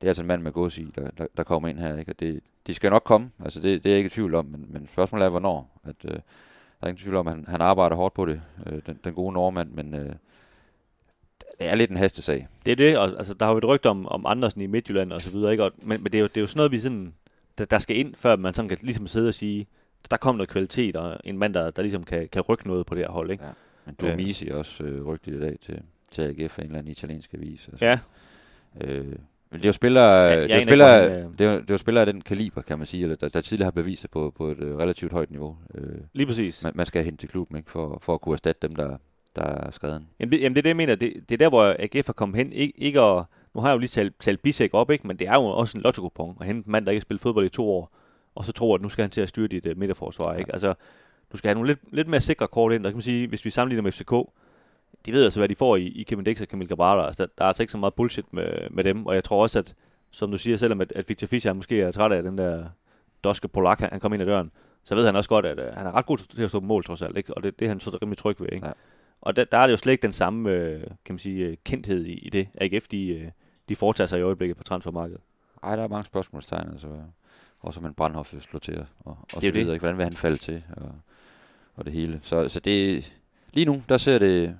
det 0.00 0.06
er 0.06 0.10
altså 0.10 0.22
en 0.22 0.28
mand 0.28 0.42
med 0.42 0.52
gods 0.52 0.78
i, 0.78 0.92
der, 0.94 1.10
der, 1.10 1.26
der 1.36 1.42
kommer 1.42 1.68
ind 1.68 1.78
her. 1.78 1.96
Ikke? 1.96 2.12
Og 2.12 2.20
det, 2.20 2.40
de 2.66 2.74
skal 2.74 2.90
nok 2.90 3.02
komme, 3.04 3.30
altså 3.44 3.60
det, 3.60 3.84
det 3.84 3.90
er 3.90 3.94
jeg 3.94 3.98
ikke 3.98 4.06
i 4.06 4.10
tvivl 4.10 4.34
om, 4.34 4.44
men, 4.44 4.66
men 4.68 4.88
spørgsmålet 4.92 5.24
er, 5.24 5.30
hvornår. 5.30 5.80
At, 5.84 6.04
uh, 6.04 6.10
der 6.10 6.86
er 6.86 6.88
ingen 6.88 7.02
tvivl 7.02 7.16
om, 7.16 7.28
at 7.28 7.34
han, 7.34 7.44
han 7.48 7.60
arbejder 7.60 7.96
hårdt 7.96 8.14
på 8.14 8.26
det, 8.26 8.40
uh, 8.66 8.78
den, 8.86 9.00
den 9.04 9.14
gode 9.14 9.32
nordmand, 9.32 9.70
men 9.70 9.94
uh, 9.94 10.00
det 10.00 10.16
er 11.58 11.74
lidt 11.74 11.90
en 11.90 11.96
hestesag. 11.96 12.48
Det 12.66 12.72
er 12.72 12.76
det, 12.76 12.98
og 12.98 13.04
altså, 13.18 13.34
der 13.34 13.44
har 13.44 13.52
jo 13.52 13.58
et 13.58 13.64
rygte 13.64 13.88
om, 13.88 14.08
om 14.08 14.26
Andersen 14.26 14.60
i 14.60 14.66
Midtjylland 14.66 15.12
og 15.12 15.20
så 15.20 15.30
videre, 15.30 15.52
ikke? 15.52 15.64
Og, 15.64 15.72
men, 15.82 16.02
men 16.02 16.12
det, 16.12 16.18
er 16.18 16.22
jo, 16.22 16.26
det 16.26 16.36
er 16.36 16.40
jo 16.40 16.46
sådan 16.46 16.58
noget, 16.58 16.72
vi 16.72 16.78
sådan, 16.78 17.14
der, 17.58 17.64
der 17.64 17.78
skal 17.78 17.96
ind, 17.96 18.14
før 18.14 18.36
man 18.36 18.54
sådan 18.54 18.68
kan 18.68 18.78
ligesom 18.82 19.06
sidde 19.06 19.28
og 19.28 19.34
sige, 19.34 19.66
der 20.10 20.16
kom 20.16 20.34
noget 20.34 20.48
kvalitet, 20.48 20.96
og 20.96 21.20
en 21.24 21.38
mand, 21.38 21.54
der, 21.54 21.70
der 21.70 21.82
ligesom 21.82 22.04
kan, 22.04 22.28
kan 22.28 22.42
rykke 22.42 22.66
noget 22.68 22.86
på 22.86 22.94
det 22.94 23.04
her 23.04 23.10
hold, 23.10 23.30
ikke? 23.30 23.44
Ja. 23.44 23.50
Men 23.84 23.94
Domisi 23.94 24.48
er 24.48 24.56
også 24.56 24.84
øh, 24.84 25.06
rygtet 25.06 25.34
i 25.34 25.40
dag 25.40 25.56
til, 25.60 25.82
til 26.10 26.22
AGF 26.22 26.58
af 26.58 26.62
en 26.62 26.66
eller 26.66 26.78
anden 26.78 26.90
italiensk 26.90 27.34
avis. 27.34 27.68
Altså. 27.68 27.84
Ja, 27.84 27.98
Øh, 28.80 29.16
men 29.50 29.60
det 29.60 29.64
er 29.66 29.68
jo 29.68 29.72
spillere, 29.72 30.04
Ja, 30.04 30.28
jeg 30.30 30.36
det 30.36 30.42
er 30.42 30.46
jo 30.48 30.52
aner 30.52 30.54
ikke, 30.60 30.70
spillere, 30.70 31.22
øh, 31.24 31.38
det 31.38 31.46
er, 31.46 31.52
jo- 31.52 31.60
det 31.60 31.70
er 31.70 31.74
jo 31.74 31.78
spillere 31.78 32.06
af 32.06 32.12
den 32.12 32.20
kaliber, 32.22 32.62
kan 32.62 32.78
man 32.78 32.86
sige, 32.86 33.02
eller 33.02 33.16
der, 33.16 33.28
der 33.28 33.40
tidligere 33.40 33.66
har 33.66 33.70
bevist 33.82 34.00
sig 34.00 34.10
på, 34.10 34.32
på 34.36 34.46
et 34.46 34.58
øh, 34.58 34.76
relativt 34.76 35.12
højt 35.12 35.30
niveau. 35.30 35.56
Øh, 35.74 35.98
lige 36.12 36.26
præcis. 36.26 36.62
man, 36.62 36.72
man 36.74 36.86
skal 36.86 37.04
hen 37.04 37.16
til 37.16 37.28
klubben, 37.28 37.56
ikke, 37.56 37.70
for, 37.70 37.98
for 38.02 38.14
at 38.14 38.20
kunne 38.20 38.32
erstatte 38.32 38.68
dem, 38.68 38.76
der, 38.76 38.96
der 39.36 39.42
er 39.44 39.70
skadet. 39.70 40.02
Jamen 40.20 40.32
det, 40.32 40.40
jamen 40.40 40.54
det 40.54 40.58
er 40.60 40.62
det, 40.62 40.68
jeg 40.68 40.76
mener. 40.76 40.94
Det, 40.94 41.12
det 41.28 41.34
er 41.34 41.38
der, 41.38 41.48
hvor 41.48 41.76
AGF 41.78 42.08
er 42.08 42.12
kommet 42.12 42.36
hen. 42.36 42.52
Ik- 42.52 42.72
ikke 42.76 43.00
at, 43.00 43.24
nu 43.54 43.60
har 43.60 43.68
jeg 43.68 43.74
jo 43.74 43.78
lige 43.78 43.88
talt, 43.88 44.12
talt 44.20 44.42
Bisek 44.42 44.74
op, 44.74 44.90
ikke? 44.90 45.06
men 45.06 45.16
det 45.16 45.28
er 45.28 45.34
jo 45.34 45.44
også 45.44 45.78
en 45.78 45.82
lotto 45.82 46.10
at 46.40 46.46
hente 46.46 46.66
en 46.66 46.72
mand, 46.72 46.86
der 46.86 46.92
ikke 46.92 47.00
har 47.00 47.02
spillet 47.02 47.20
fodbold 47.22 47.46
i 47.46 47.48
to 47.48 47.70
år, 47.70 47.92
og 48.34 48.44
så 48.44 48.52
tror 48.52 48.74
at 48.74 48.82
nu 48.82 48.88
skal 48.88 49.02
han 49.02 49.10
til 49.10 49.20
at 49.20 49.28
styre 49.28 49.48
dit 49.48 49.66
uh, 49.66 49.78
midterforsvar. 49.78 50.34
Ikke? 50.36 50.52
Altså, 50.52 50.74
du 51.32 51.36
skal 51.36 51.48
have 51.48 51.54
nogle 51.54 51.66
lidt, 51.68 51.78
lidt 51.92 52.08
mere 52.08 52.20
sikre 52.20 52.48
kort 52.48 52.72
ind. 52.72 52.84
Der 52.84 52.90
kan 52.90 52.96
man 52.96 53.02
sige, 53.02 53.28
hvis 53.28 53.44
vi 53.44 53.50
sammenligner 53.50 53.82
med 53.82 53.92
FCK, 53.92 54.12
de 55.08 55.12
ved 55.12 55.24
altså, 55.24 55.40
hvad 55.40 55.48
de 55.48 55.56
får 55.56 55.76
i, 55.76 55.86
i 55.86 56.02
Kevin 56.02 56.24
Dix 56.24 56.40
og 56.40 56.48
Kamil 56.48 56.68
Gabrada. 56.68 57.06
Altså, 57.06 57.22
der, 57.22 57.32
der 57.38 57.44
er 57.44 57.48
altså 57.48 57.62
ikke 57.62 57.72
så 57.72 57.78
meget 57.78 57.94
bullshit 57.94 58.32
med, 58.32 58.70
med 58.70 58.84
dem, 58.84 59.06
og 59.06 59.14
jeg 59.14 59.24
tror 59.24 59.42
også, 59.42 59.58
at 59.58 59.74
som 60.10 60.30
du 60.30 60.38
siger, 60.38 60.56
selvom 60.56 60.80
at, 60.80 60.92
at 60.92 61.08
Victor 61.08 61.26
Fischer 61.26 61.52
måske 61.52 61.82
er 61.82 61.92
træt 61.92 62.12
af 62.12 62.22
den 62.22 62.38
der 62.38 62.64
doske 63.24 63.48
polak, 63.48 63.80
han, 63.80 63.88
han 63.92 64.00
kom 64.00 64.12
ind 64.12 64.22
ad 64.22 64.26
døren, 64.26 64.50
så 64.84 64.94
ved 64.94 65.06
han 65.06 65.16
også 65.16 65.28
godt, 65.28 65.46
at 65.46 65.58
uh, 65.58 65.76
han 65.76 65.86
er 65.86 65.94
ret 65.94 66.06
god 66.06 66.18
til 66.18 66.42
at 66.42 66.48
stå 66.48 66.60
på 66.60 66.66
mål, 66.66 66.84
trods 66.84 67.02
alt, 67.02 67.16
ikke? 67.16 67.34
og 67.34 67.42
det, 67.42 67.58
det 67.58 67.64
er 67.64 67.68
han 67.68 67.80
så 67.80 67.98
rimelig 68.02 68.18
tryg 68.18 68.40
ved. 68.40 68.48
Ikke? 68.52 68.66
Ja. 68.66 68.72
Og 69.20 69.36
der, 69.36 69.44
der 69.44 69.58
er 69.58 69.66
det 69.66 69.72
jo 69.72 69.76
slet 69.76 69.92
ikke 69.92 70.02
den 70.02 70.12
samme, 70.12 70.50
øh, 70.50 70.80
kan 70.80 71.14
man 71.14 71.18
sige, 71.18 71.46
øh, 71.46 71.56
kendthed 71.64 72.04
i, 72.04 72.12
i 72.12 72.30
det. 72.30 72.48
AGF, 72.60 72.88
de, 72.88 73.08
øh, 73.08 73.30
de 73.68 73.76
foretager 73.76 74.08
sig 74.08 74.18
i 74.18 74.22
øjeblikket 74.22 74.56
på 74.56 74.64
transfermarkedet. 74.64 75.20
Ej, 75.62 75.76
der 75.76 75.82
er 75.82 75.88
mange 75.88 76.04
spørgsmålstegn, 76.04 76.68
altså. 76.70 76.88
Også 77.60 77.80
om 77.80 77.86
en 77.86 77.94
Brandhoff 77.94 78.34
vil 78.34 78.42
slå 78.42 78.58
til, 78.58 78.86
og, 79.00 79.18
og 79.22 79.28
så 79.30 79.40
videre, 79.40 79.60
ikke? 79.60 79.78
Hvordan 79.78 79.96
vil 79.96 80.04
han 80.04 80.12
falde 80.12 80.36
til, 80.36 80.62
og, 80.76 80.92
og 81.76 81.84
det 81.84 81.92
hele. 81.92 82.20
Så, 82.22 82.48
så 82.48 82.60
det, 82.60 83.12
lige 83.52 83.64
nu, 83.64 83.82
der 83.88 83.96
ser 83.96 84.18
det, 84.18 84.56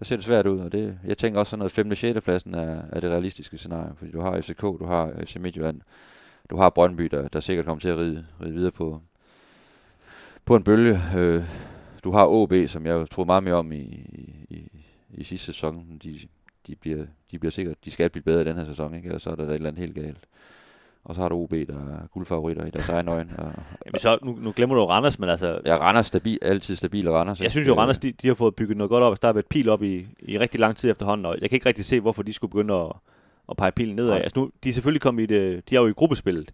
der 0.00 0.06
ser 0.06 0.16
det 0.16 0.24
svært 0.24 0.46
ud, 0.46 0.60
og 0.60 0.72
det, 0.72 0.98
jeg 1.04 1.18
tænker 1.18 1.40
også 1.40 1.50
sådan 1.50 1.58
noget 1.58 1.72
5. 1.72 1.90
og 1.90 1.96
6. 1.96 2.20
pladsen 2.20 2.54
er, 2.54 2.82
er 2.92 3.00
det 3.00 3.10
realistiske 3.10 3.58
scenarie, 3.58 3.92
fordi 3.96 4.10
du 4.10 4.20
har 4.20 4.40
FCK, 4.40 4.60
du 4.60 4.84
har 4.86 5.06
øh, 5.06 5.26
FC 5.26 5.36
Midtjylland, 5.36 5.80
du 6.50 6.56
har 6.56 6.70
Brøndby, 6.70 7.04
der, 7.04 7.28
der 7.28 7.40
sikkert 7.40 7.66
kommer 7.66 7.80
til 7.80 7.88
at 7.88 7.98
ride, 7.98 8.26
ride 8.42 8.52
videre 8.52 8.72
på, 8.72 9.00
på 10.44 10.56
en 10.56 10.64
bølge. 10.64 10.98
Øh, 11.16 11.42
du 12.04 12.10
har 12.12 12.26
OB, 12.26 12.52
som 12.66 12.86
jeg 12.86 12.92
jo 12.92 13.06
troede 13.06 13.26
meget 13.26 13.42
mere 13.42 13.54
om 13.54 13.72
i, 13.72 13.76
i, 13.78 14.34
i, 14.50 14.82
i 15.10 15.24
sidste 15.24 15.46
sæson. 15.46 15.98
De, 16.02 16.18
de, 16.66 16.76
bliver, 16.76 17.06
de 17.30 17.38
bliver 17.38 17.50
sikkert, 17.50 17.84
de 17.84 17.90
skal 17.90 18.10
blive 18.10 18.22
bedre 18.22 18.40
i 18.40 18.44
den 18.44 18.56
her 18.56 18.64
sæson, 18.64 18.94
ikke? 18.94 19.06
Ellers 19.06 19.22
så 19.22 19.30
er 19.30 19.34
der 19.34 19.44
et 19.44 19.54
eller 19.54 19.68
andet 19.68 19.80
helt 19.80 19.94
galt. 19.94 20.28
Og 21.04 21.14
så 21.14 21.20
har 21.20 21.28
du 21.28 21.34
OB, 21.36 21.50
der 21.50 21.74
er 21.74 22.06
guldfavoritter 22.12 22.66
i 22.66 22.70
deres 22.70 22.88
egen 22.88 23.08
øjne. 23.08 23.30
Og, 23.38 23.52
Jamen, 23.86 24.00
så, 24.00 24.18
nu, 24.22 24.36
nu 24.40 24.52
glemmer 24.56 24.76
du 24.76 24.84
Randers, 24.84 25.18
men 25.18 25.28
altså, 25.28 25.60
ja, 25.66 25.76
Randers 25.76 26.06
stabil, 26.06 26.38
altid 26.42 26.76
stabil 26.76 27.08
og 27.08 27.14
Randers. 27.14 27.40
jeg 27.40 27.50
synes 27.50 27.68
jo, 27.68 27.74
Randers, 27.76 27.98
de, 27.98 28.12
de 28.12 28.26
har 28.28 28.34
fået 28.34 28.54
bygget 28.54 28.76
noget 28.76 28.88
godt 28.88 29.04
op. 29.04 29.22
Der 29.22 29.28
har 29.28 29.32
været 29.32 29.46
pil 29.46 29.68
op 29.68 29.82
i, 29.82 30.06
i 30.18 30.38
rigtig 30.38 30.60
lang 30.60 30.76
tid 30.76 30.90
efterhånden, 30.90 31.26
og 31.26 31.36
jeg 31.40 31.50
kan 31.50 31.56
ikke 31.56 31.66
rigtig 31.68 31.84
se, 31.84 32.00
hvorfor 32.00 32.22
de 32.22 32.32
skulle 32.32 32.50
begynde 32.50 32.74
at, 32.74 32.92
at 33.50 33.56
pege 33.56 33.72
pilen 33.72 33.96
nedad. 33.96 34.10
Nej. 34.10 34.18
Altså 34.20 34.38
nu, 34.40 34.50
de 34.64 34.68
er 34.68 34.72
selvfølgelig 34.72 35.02
kommet 35.02 35.22
i 35.22 35.26
det, 35.26 35.70
de 35.70 35.76
er 35.76 35.80
jo 35.80 35.86
i 35.86 35.92
gruppespillet, 35.92 36.52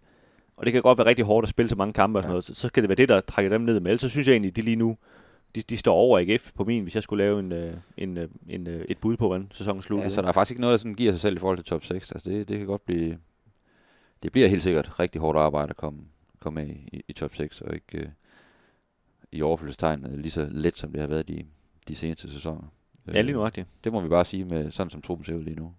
og 0.57 0.65
det 0.65 0.73
kan 0.73 0.81
godt 0.81 0.97
være 0.97 1.07
rigtig 1.07 1.25
hårdt 1.25 1.45
at 1.45 1.49
spille 1.49 1.69
så 1.69 1.75
mange 1.75 1.93
kampe 1.93 2.19
og 2.19 2.23
sådan 2.23 2.29
Ja. 2.29 2.33
noget, 2.33 2.43
så, 2.43 2.53
så 2.53 2.67
skal 2.67 2.83
det 2.83 2.89
være 2.89 2.95
det, 2.95 3.09
der 3.09 3.21
trækker 3.21 3.49
dem 3.51 3.61
ned 3.61 3.79
med. 3.79 3.91
Ellers 3.91 4.01
så 4.01 4.09
synes 4.09 4.27
jeg 4.27 4.33
egentlig, 4.33 4.55
de 4.55 4.61
lige 4.61 4.75
nu, 4.75 4.97
de, 5.55 5.61
de 5.61 5.77
står 5.77 5.93
over 5.93 6.19
AGF 6.19 6.51
på 6.55 6.63
min, 6.63 6.83
hvis 6.83 6.95
jeg 6.95 7.03
skulle 7.03 7.23
lave 7.23 7.39
en, 7.39 7.51
øh, 7.51 7.73
en, 7.97 8.17
øh, 8.17 8.27
en, 8.49 8.67
øh, 8.67 8.85
et 8.89 8.97
bud 8.97 9.17
på, 9.17 9.27
hvordan 9.27 9.47
sæsonen 9.53 9.81
slutter. 9.81 10.05
Ja, 10.05 10.09
så 10.09 10.21
der 10.21 10.27
er 10.27 10.31
faktisk 10.31 10.51
ikke 10.51 10.61
noget, 10.61 10.71
der 10.71 10.77
sådan 10.77 10.93
giver 10.93 11.11
sig 11.11 11.21
selv 11.21 11.35
i 11.35 11.39
forhold 11.39 11.57
til 11.57 11.65
top 11.65 11.83
6. 11.83 12.11
Altså 12.11 12.29
det, 12.29 12.47
det 12.47 12.57
kan 12.57 12.67
godt 12.67 12.85
blive... 12.85 13.17
Det 14.23 14.31
bliver 14.31 14.47
helt 14.47 14.63
sikkert 14.63 14.99
rigtig 14.99 15.21
hårdt 15.21 15.37
arbejde 15.39 15.69
at 15.69 15.77
komme, 15.77 15.99
komme 16.39 16.65
med 16.65 16.75
i, 16.75 17.03
i 17.07 17.13
top 17.13 17.35
6, 17.35 17.61
og 17.61 17.73
ikke 17.73 17.97
øh, 17.97 18.07
i 19.31 19.41
overfølgelsestegn 19.41 20.05
øh, 20.05 20.19
lige 20.19 20.31
så 20.31 20.47
let, 20.51 20.77
som 20.77 20.91
det 20.91 21.01
har 21.01 21.07
været 21.07 21.27
de, 21.27 21.45
de 21.87 21.95
seneste 21.95 22.31
sæsoner. 22.31 22.67
ja, 23.13 23.21
lige 23.21 23.33
nu 23.35 23.45
det. 23.55 23.65
Det 23.83 23.91
må 23.91 24.01
vi 24.01 24.09
bare 24.09 24.25
sige 24.25 24.45
med 24.45 24.71
sådan 24.71 24.89
som 24.91 25.01
truppen 25.01 25.25
ser 25.25 25.35
ud 25.35 25.43
lige 25.43 25.55
nu. 25.55 25.73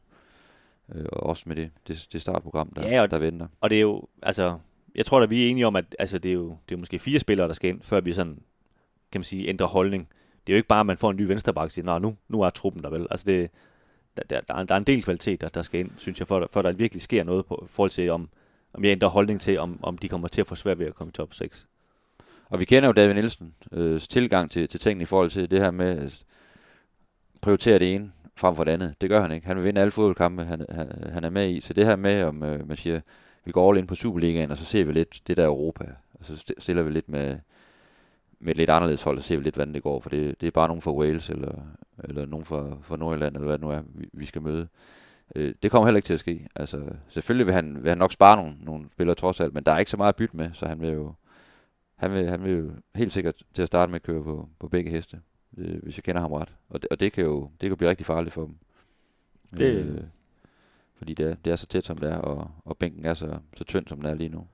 Øh, 0.94 1.04
og 1.12 1.22
også 1.22 1.42
med 1.46 1.56
det, 1.56 1.70
det, 1.88 2.08
det 2.12 2.20
startprogram, 2.20 2.72
der, 2.76 2.88
Ja, 2.88 3.02
og- 3.02 3.10
der 3.10 3.18
venter. 3.18 3.46
Og 3.60 3.70
det 3.70 3.76
er 3.76 3.82
jo, 3.82 4.04
altså, 4.22 4.58
jeg 4.94 5.06
tror 5.06 5.20
da, 5.20 5.26
vi 5.26 5.44
er 5.46 5.50
enige 5.50 5.66
om, 5.66 5.76
at 5.76 5.96
altså, 5.98 6.18
det, 6.18 6.28
er 6.28 6.32
jo, 6.34 6.56
det 6.68 6.74
er 6.74 6.78
måske 6.78 6.98
fire 6.98 7.18
spillere, 7.18 7.48
der 7.48 7.54
skal 7.54 7.70
ind, 7.70 7.82
før 7.82 8.00
vi 8.00 8.12
sådan, 8.12 8.42
kan 9.12 9.18
man 9.18 9.24
sige, 9.24 9.48
ændrer 9.48 9.66
holdning. 9.66 10.08
Det 10.46 10.52
er 10.52 10.56
jo 10.56 10.58
ikke 10.58 10.68
bare, 10.68 10.80
at 10.80 10.86
man 10.86 10.96
får 10.98 11.10
en 11.10 11.16
ny 11.16 11.22
venstreback 11.22 11.64
og 11.64 11.70
siger, 11.72 11.84
Nå, 11.84 11.98
nu, 11.98 12.16
nu 12.28 12.40
er 12.42 12.50
truppen 12.50 12.82
der 12.82 12.90
vel. 12.90 13.06
Altså, 13.10 13.24
det, 13.26 13.50
der, 14.18 14.40
der, 14.40 14.40
der, 14.40 14.54
er, 14.54 14.64
der 14.64 14.74
er 14.74 14.78
en 14.78 14.84
del 14.84 15.02
kvalitet, 15.02 15.40
der, 15.40 15.48
der 15.48 15.62
skal 15.62 15.80
ind, 15.80 15.90
synes 15.96 16.18
jeg, 16.18 16.28
for, 16.28 16.48
for 16.50 16.62
der 16.62 16.72
virkelig 16.72 17.02
sker 17.02 17.24
noget 17.24 17.46
på, 17.46 17.64
i 17.66 17.72
forhold 17.72 17.90
til, 17.90 18.10
om, 18.10 18.28
om 18.72 18.84
jeg 18.84 18.90
ændrer 18.90 19.08
holdning 19.08 19.40
til, 19.40 19.58
om, 19.58 19.78
om 19.82 19.98
de 19.98 20.08
kommer 20.08 20.28
til 20.28 20.40
at 20.40 20.46
få 20.46 20.54
svært 20.54 20.78
ved 20.78 20.86
at 20.86 20.94
komme 20.94 21.08
i 21.08 21.12
top 21.12 21.34
6. 21.34 21.66
Og 22.50 22.60
vi 22.60 22.64
kender 22.64 22.88
jo 22.88 22.92
David 22.92 23.14
Nielsen 23.14 23.54
øh, 23.72 24.00
tilgang 24.00 24.50
til, 24.50 24.68
til 24.68 24.80
tingene 24.80 25.02
i 25.02 25.06
forhold 25.06 25.30
til 25.30 25.50
det 25.50 25.60
her 25.60 25.70
med 25.70 25.98
at 25.98 26.22
prioritere 27.40 27.78
det 27.78 27.94
ene 27.94 28.12
frem 28.36 28.56
for 28.56 28.64
det 28.64 28.72
andet. 28.72 28.94
Det 29.00 29.10
gør 29.10 29.20
han 29.20 29.32
ikke. 29.32 29.46
Han 29.46 29.56
vil 29.56 29.64
vinde 29.64 29.80
alle 29.80 29.90
fodboldkampe, 29.90 30.44
han, 30.44 30.66
han, 30.70 31.10
han 31.12 31.24
er 31.24 31.30
med 31.30 31.50
i. 31.50 31.60
Så 31.60 31.72
det 31.74 31.86
her 31.86 31.96
med, 31.96 32.22
om 32.22 32.42
øh, 32.42 32.68
man 32.68 32.76
siger, 32.76 33.00
vi 33.44 33.52
går 33.52 33.70
all 33.70 33.78
ind 33.78 33.88
på 33.88 33.94
Superligaen, 33.94 34.50
og 34.50 34.58
så 34.58 34.64
ser 34.64 34.84
vi 34.84 34.92
lidt 34.92 35.22
det 35.26 35.36
der 35.36 35.46
Europa, 35.46 35.84
og 36.14 36.24
så 36.24 36.52
stiller 36.58 36.82
vi 36.82 36.90
lidt 36.90 37.08
med, 37.08 37.38
med 38.40 38.50
et 38.50 38.56
lidt 38.56 38.70
anderledes 38.70 39.02
hold, 39.02 39.18
og 39.18 39.24
ser 39.24 39.36
vi 39.36 39.42
lidt, 39.42 39.54
hvordan 39.54 39.74
det 39.74 39.82
går. 39.82 40.00
For 40.00 40.10
det, 40.10 40.40
det 40.40 40.46
er 40.46 40.50
bare 40.50 40.68
nogen 40.68 40.82
fra 40.82 40.92
Wales, 40.92 41.30
eller, 41.30 41.52
eller 42.04 42.26
nogen 42.26 42.44
fra, 42.46 42.76
fra 42.82 42.96
Nordjylland, 42.96 43.34
eller 43.34 43.46
hvad 43.46 43.58
det 43.58 43.64
nu 43.64 43.70
er, 43.70 43.82
vi, 43.94 44.08
vi 44.12 44.24
skal 44.24 44.42
møde. 44.42 44.68
Øh, 45.36 45.54
det 45.62 45.70
kommer 45.70 45.86
heller 45.86 45.96
ikke 45.98 46.06
til 46.06 46.14
at 46.14 46.20
ske. 46.20 46.46
Altså, 46.56 46.84
selvfølgelig 47.08 47.46
vil 47.46 47.54
han, 47.54 47.82
vil 47.82 47.88
han 47.88 47.98
nok 47.98 48.12
spare 48.12 48.36
nogle, 48.36 48.54
nogle 48.60 48.84
spillere 48.92 49.14
trods 49.14 49.40
alt, 49.40 49.54
men 49.54 49.64
der 49.64 49.72
er 49.72 49.78
ikke 49.78 49.90
så 49.90 49.96
meget 49.96 50.12
at 50.12 50.16
bytte 50.16 50.36
med, 50.36 50.50
så 50.52 50.66
han 50.66 50.80
vil 50.80 50.88
jo 50.90 51.12
han 51.96 52.12
vil, 52.14 52.28
han 52.28 52.44
vil 52.44 52.52
jo 52.52 52.70
helt 52.94 53.12
sikkert 53.12 53.34
til 53.54 53.62
at 53.62 53.66
starte 53.68 53.90
med 53.90 53.96
at 54.00 54.02
køre 54.06 54.22
på, 54.24 54.48
på 54.58 54.68
begge 54.68 54.90
heste, 54.90 55.20
øh, 55.56 55.82
hvis 55.82 55.98
jeg 55.98 56.04
kender 56.04 56.20
ham 56.20 56.32
ret. 56.32 56.54
Og 56.68 56.82
det, 56.82 56.88
og 56.90 57.00
det 57.00 57.12
kan 57.12 57.24
jo 57.24 57.50
det 57.60 57.68
kan 57.70 57.76
blive 57.76 57.90
rigtig 57.90 58.06
farligt 58.06 58.34
for 58.34 58.44
dem. 58.46 58.54
Det- 59.58 59.58
Øh, 59.84 60.00
fordi 60.96 61.14
det 61.14 61.30
er, 61.30 61.34
det 61.44 61.52
er 61.52 61.56
så 61.56 61.66
tæt, 61.66 61.86
som 61.86 61.98
det 61.98 62.10
er, 62.12 62.16
og, 62.18 62.50
og 62.64 62.76
bænken 62.76 63.04
er 63.04 63.14
så, 63.14 63.38
så 63.56 63.64
tynd, 63.64 63.86
som 63.88 63.98
den 64.00 64.06
er 64.10 64.14
lige 64.14 64.28
nu. 64.28 64.46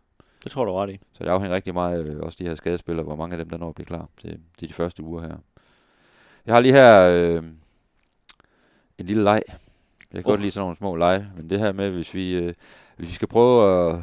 Det 0.45 0.53
tror 0.53 0.65
du 0.65 0.73
ret 0.73 0.91
i. 0.91 1.01
Så 1.13 1.25
det 1.25 1.31
afhænger 1.31 1.55
rigtig 1.57 1.75
meget 1.75 1.99
af 1.99 2.03
øh, 2.03 2.21
også 2.21 2.37
de 2.41 2.45
her 2.49 2.55
skadespillere, 2.55 3.05
hvor 3.05 3.17
mange 3.17 3.33
af 3.33 3.39
dem, 3.39 3.51
der 3.51 3.59
når 3.59 3.69
at 3.69 3.75
blive 3.75 3.87
klar 3.87 4.09
til, 4.21 4.41
til 4.59 4.69
de 4.69 4.75
første 4.75 5.03
uger 5.03 5.23
her. 5.23 5.37
Jeg 6.47 6.55
har 6.55 6.61
lige 6.61 6.73
her 6.73 7.11
øh, 7.15 7.43
en 8.99 9.07
lille 9.07 9.23
leg. 9.25 9.43
Jeg 9.49 9.55
kan 10.11 10.19
Oh. 10.19 10.33
godt 10.33 10.41
lide 10.41 10.51
sådan 10.51 10.63
nogle 10.65 10.77
små 10.77 10.97
lege, 10.97 11.29
men 11.37 11.51
det 11.51 11.59
her 11.61 11.73
med, 11.73 11.91
hvis 11.91 12.15
vi, 12.15 12.37
øh, 12.37 12.53
hvis 12.97 13.09
vi 13.09 13.13
skal 13.13 13.29
prøve 13.29 13.89
at... 13.91 14.03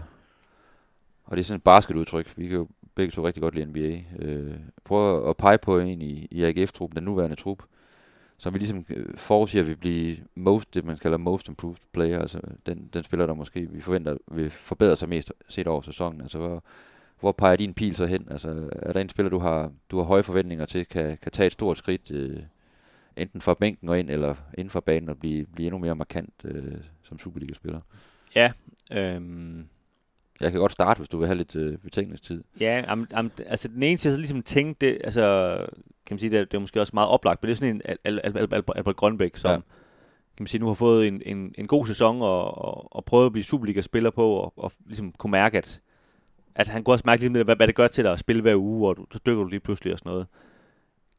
Og 1.23 1.37
det 1.37 1.39
er 1.39 1.43
sådan 1.43 1.57
et 1.57 1.63
basketudtryk. 1.63 2.33
Vi 2.37 2.47
kan 2.47 2.57
jo 2.57 2.67
begge 2.95 3.11
to 3.11 3.25
rigtig 3.27 3.43
godt 3.43 3.55
lide 3.55 3.65
NBA. 3.65 4.03
Øh, 4.25 4.55
prøve 4.83 5.29
at 5.29 5.37
pege 5.37 5.57
på 5.57 5.79
en 5.79 6.01
i, 6.01 6.27
i 6.31 6.43
AGF-truppen, 6.43 6.95
den 6.95 7.03
nuværende 7.03 7.35
trup, 7.35 7.63
som 8.41 8.53
vi 8.53 8.59
ligesom 8.59 8.85
øh, 8.89 9.17
forudsiger 9.17 9.63
vil 9.63 9.75
blive 9.75 10.17
most, 10.35 10.73
det 10.73 10.85
man 10.85 10.97
kalder 10.97 11.17
most 11.17 11.47
improved 11.47 11.77
player, 11.91 12.19
altså 12.19 12.41
den, 12.65 12.89
den 12.93 13.03
spiller, 13.03 13.25
der 13.25 13.33
måske 13.33 13.69
vi 13.69 13.81
forventer 13.81 14.17
vil 14.31 14.49
forbedre 14.49 14.95
sig 14.95 15.09
mest 15.09 15.33
set 15.49 15.67
over 15.67 15.81
sæsonen. 15.81 16.21
Altså 16.21 16.37
hvor, 16.37 16.63
hvor 17.19 17.31
peger 17.31 17.55
din 17.55 17.73
pil 17.73 17.95
så 17.95 18.05
hen? 18.05 18.27
Altså 18.31 18.69
er 18.71 18.93
der 18.93 18.99
en 18.99 19.09
spiller, 19.09 19.29
du 19.29 19.39
har, 19.39 19.71
du 19.91 19.97
har 19.97 20.03
høje 20.03 20.23
forventninger 20.23 20.65
til, 20.65 20.85
kan, 20.85 21.17
kan 21.21 21.31
tage 21.31 21.47
et 21.47 21.53
stort 21.53 21.77
skridt, 21.77 22.11
øh, 22.11 22.39
enten 23.17 23.41
fra 23.41 23.53
bænken 23.53 23.89
og 23.89 23.99
ind, 23.99 24.09
eller 24.09 24.35
inden 24.57 24.69
for 24.69 24.79
banen 24.79 25.09
og 25.09 25.17
blive, 25.17 25.45
blive 25.45 25.67
endnu 25.67 25.79
mere 25.79 25.95
markant 25.95 26.33
øh, 26.43 26.77
som 27.03 27.19
Superliga-spiller? 27.19 27.79
Ja, 28.35 28.51
øhm, 28.91 29.67
jeg 30.41 30.51
kan 30.51 30.59
godt 30.59 30.71
starte, 30.71 30.97
hvis 30.97 31.09
du 31.09 31.17
vil 31.17 31.27
have 31.27 31.37
lidt 31.37 31.55
øh, 31.55 31.77
betænkningstid. 31.77 32.43
Ja, 32.59 32.83
am, 32.87 33.07
am, 33.13 33.31
altså 33.45 33.67
den 33.67 33.83
eneste, 33.83 34.07
jeg 34.07 34.13
så 34.13 34.17
ligesom 34.17 34.41
tænkte, 34.43 34.87
det, 34.87 34.97
altså, 35.03 35.55
kan 36.05 36.15
man 36.15 36.19
sige, 36.19 36.29
det, 36.29 36.39
er- 36.39 36.45
det 36.45 36.53
er 36.53 36.59
måske 36.59 36.81
også 36.81 36.91
meget 36.93 37.09
oplagt, 37.09 37.43
men 37.43 37.47
det 37.47 37.51
er 37.53 37.55
sådan 37.55 37.75
en 37.75 37.81
Al- 37.85 37.97
Al- 38.03 38.19
Al- 38.23 38.53
Al- 38.53 38.63
Albert 38.75 38.95
Grønbæk, 38.95 39.37
som 39.37 39.51
ja. 39.51 39.55
kan 39.57 39.63
man 40.43 40.47
sige, 40.47 40.61
nu 40.61 40.67
har 40.67 40.73
fået 40.73 41.07
en, 41.07 41.21
en, 41.25 41.55
en 41.57 41.67
god 41.67 41.87
sæson 41.87 42.21
og, 42.21 42.57
og, 42.65 42.95
og 42.95 43.05
prøvet 43.05 43.25
at 43.25 43.31
blive 43.31 43.43
Superliga-spiller 43.43 44.09
på, 44.09 44.29
og, 44.33 44.53
og 44.57 44.71
ligesom 44.85 45.11
kunne 45.11 45.31
mærke, 45.31 45.57
at, 45.57 45.81
at 46.55 46.67
han 46.67 46.83
kunne 46.83 46.93
også 46.93 47.03
mærke 47.05 47.19
ligesom, 47.21 47.45
hvad, 47.45 47.55
hvad 47.55 47.67
det 47.67 47.75
gør 47.75 47.87
til 47.87 48.03
dig 48.03 48.13
at 48.13 48.19
spille 48.19 48.41
hver 48.41 48.55
uge, 48.55 48.89
og 48.89 48.97
du, 48.97 49.05
så 49.11 49.19
dykker 49.25 49.43
du 49.43 49.49
lige 49.49 49.59
pludselig 49.59 49.93
og 49.93 49.99
sådan 49.99 50.09
noget. 50.11 50.27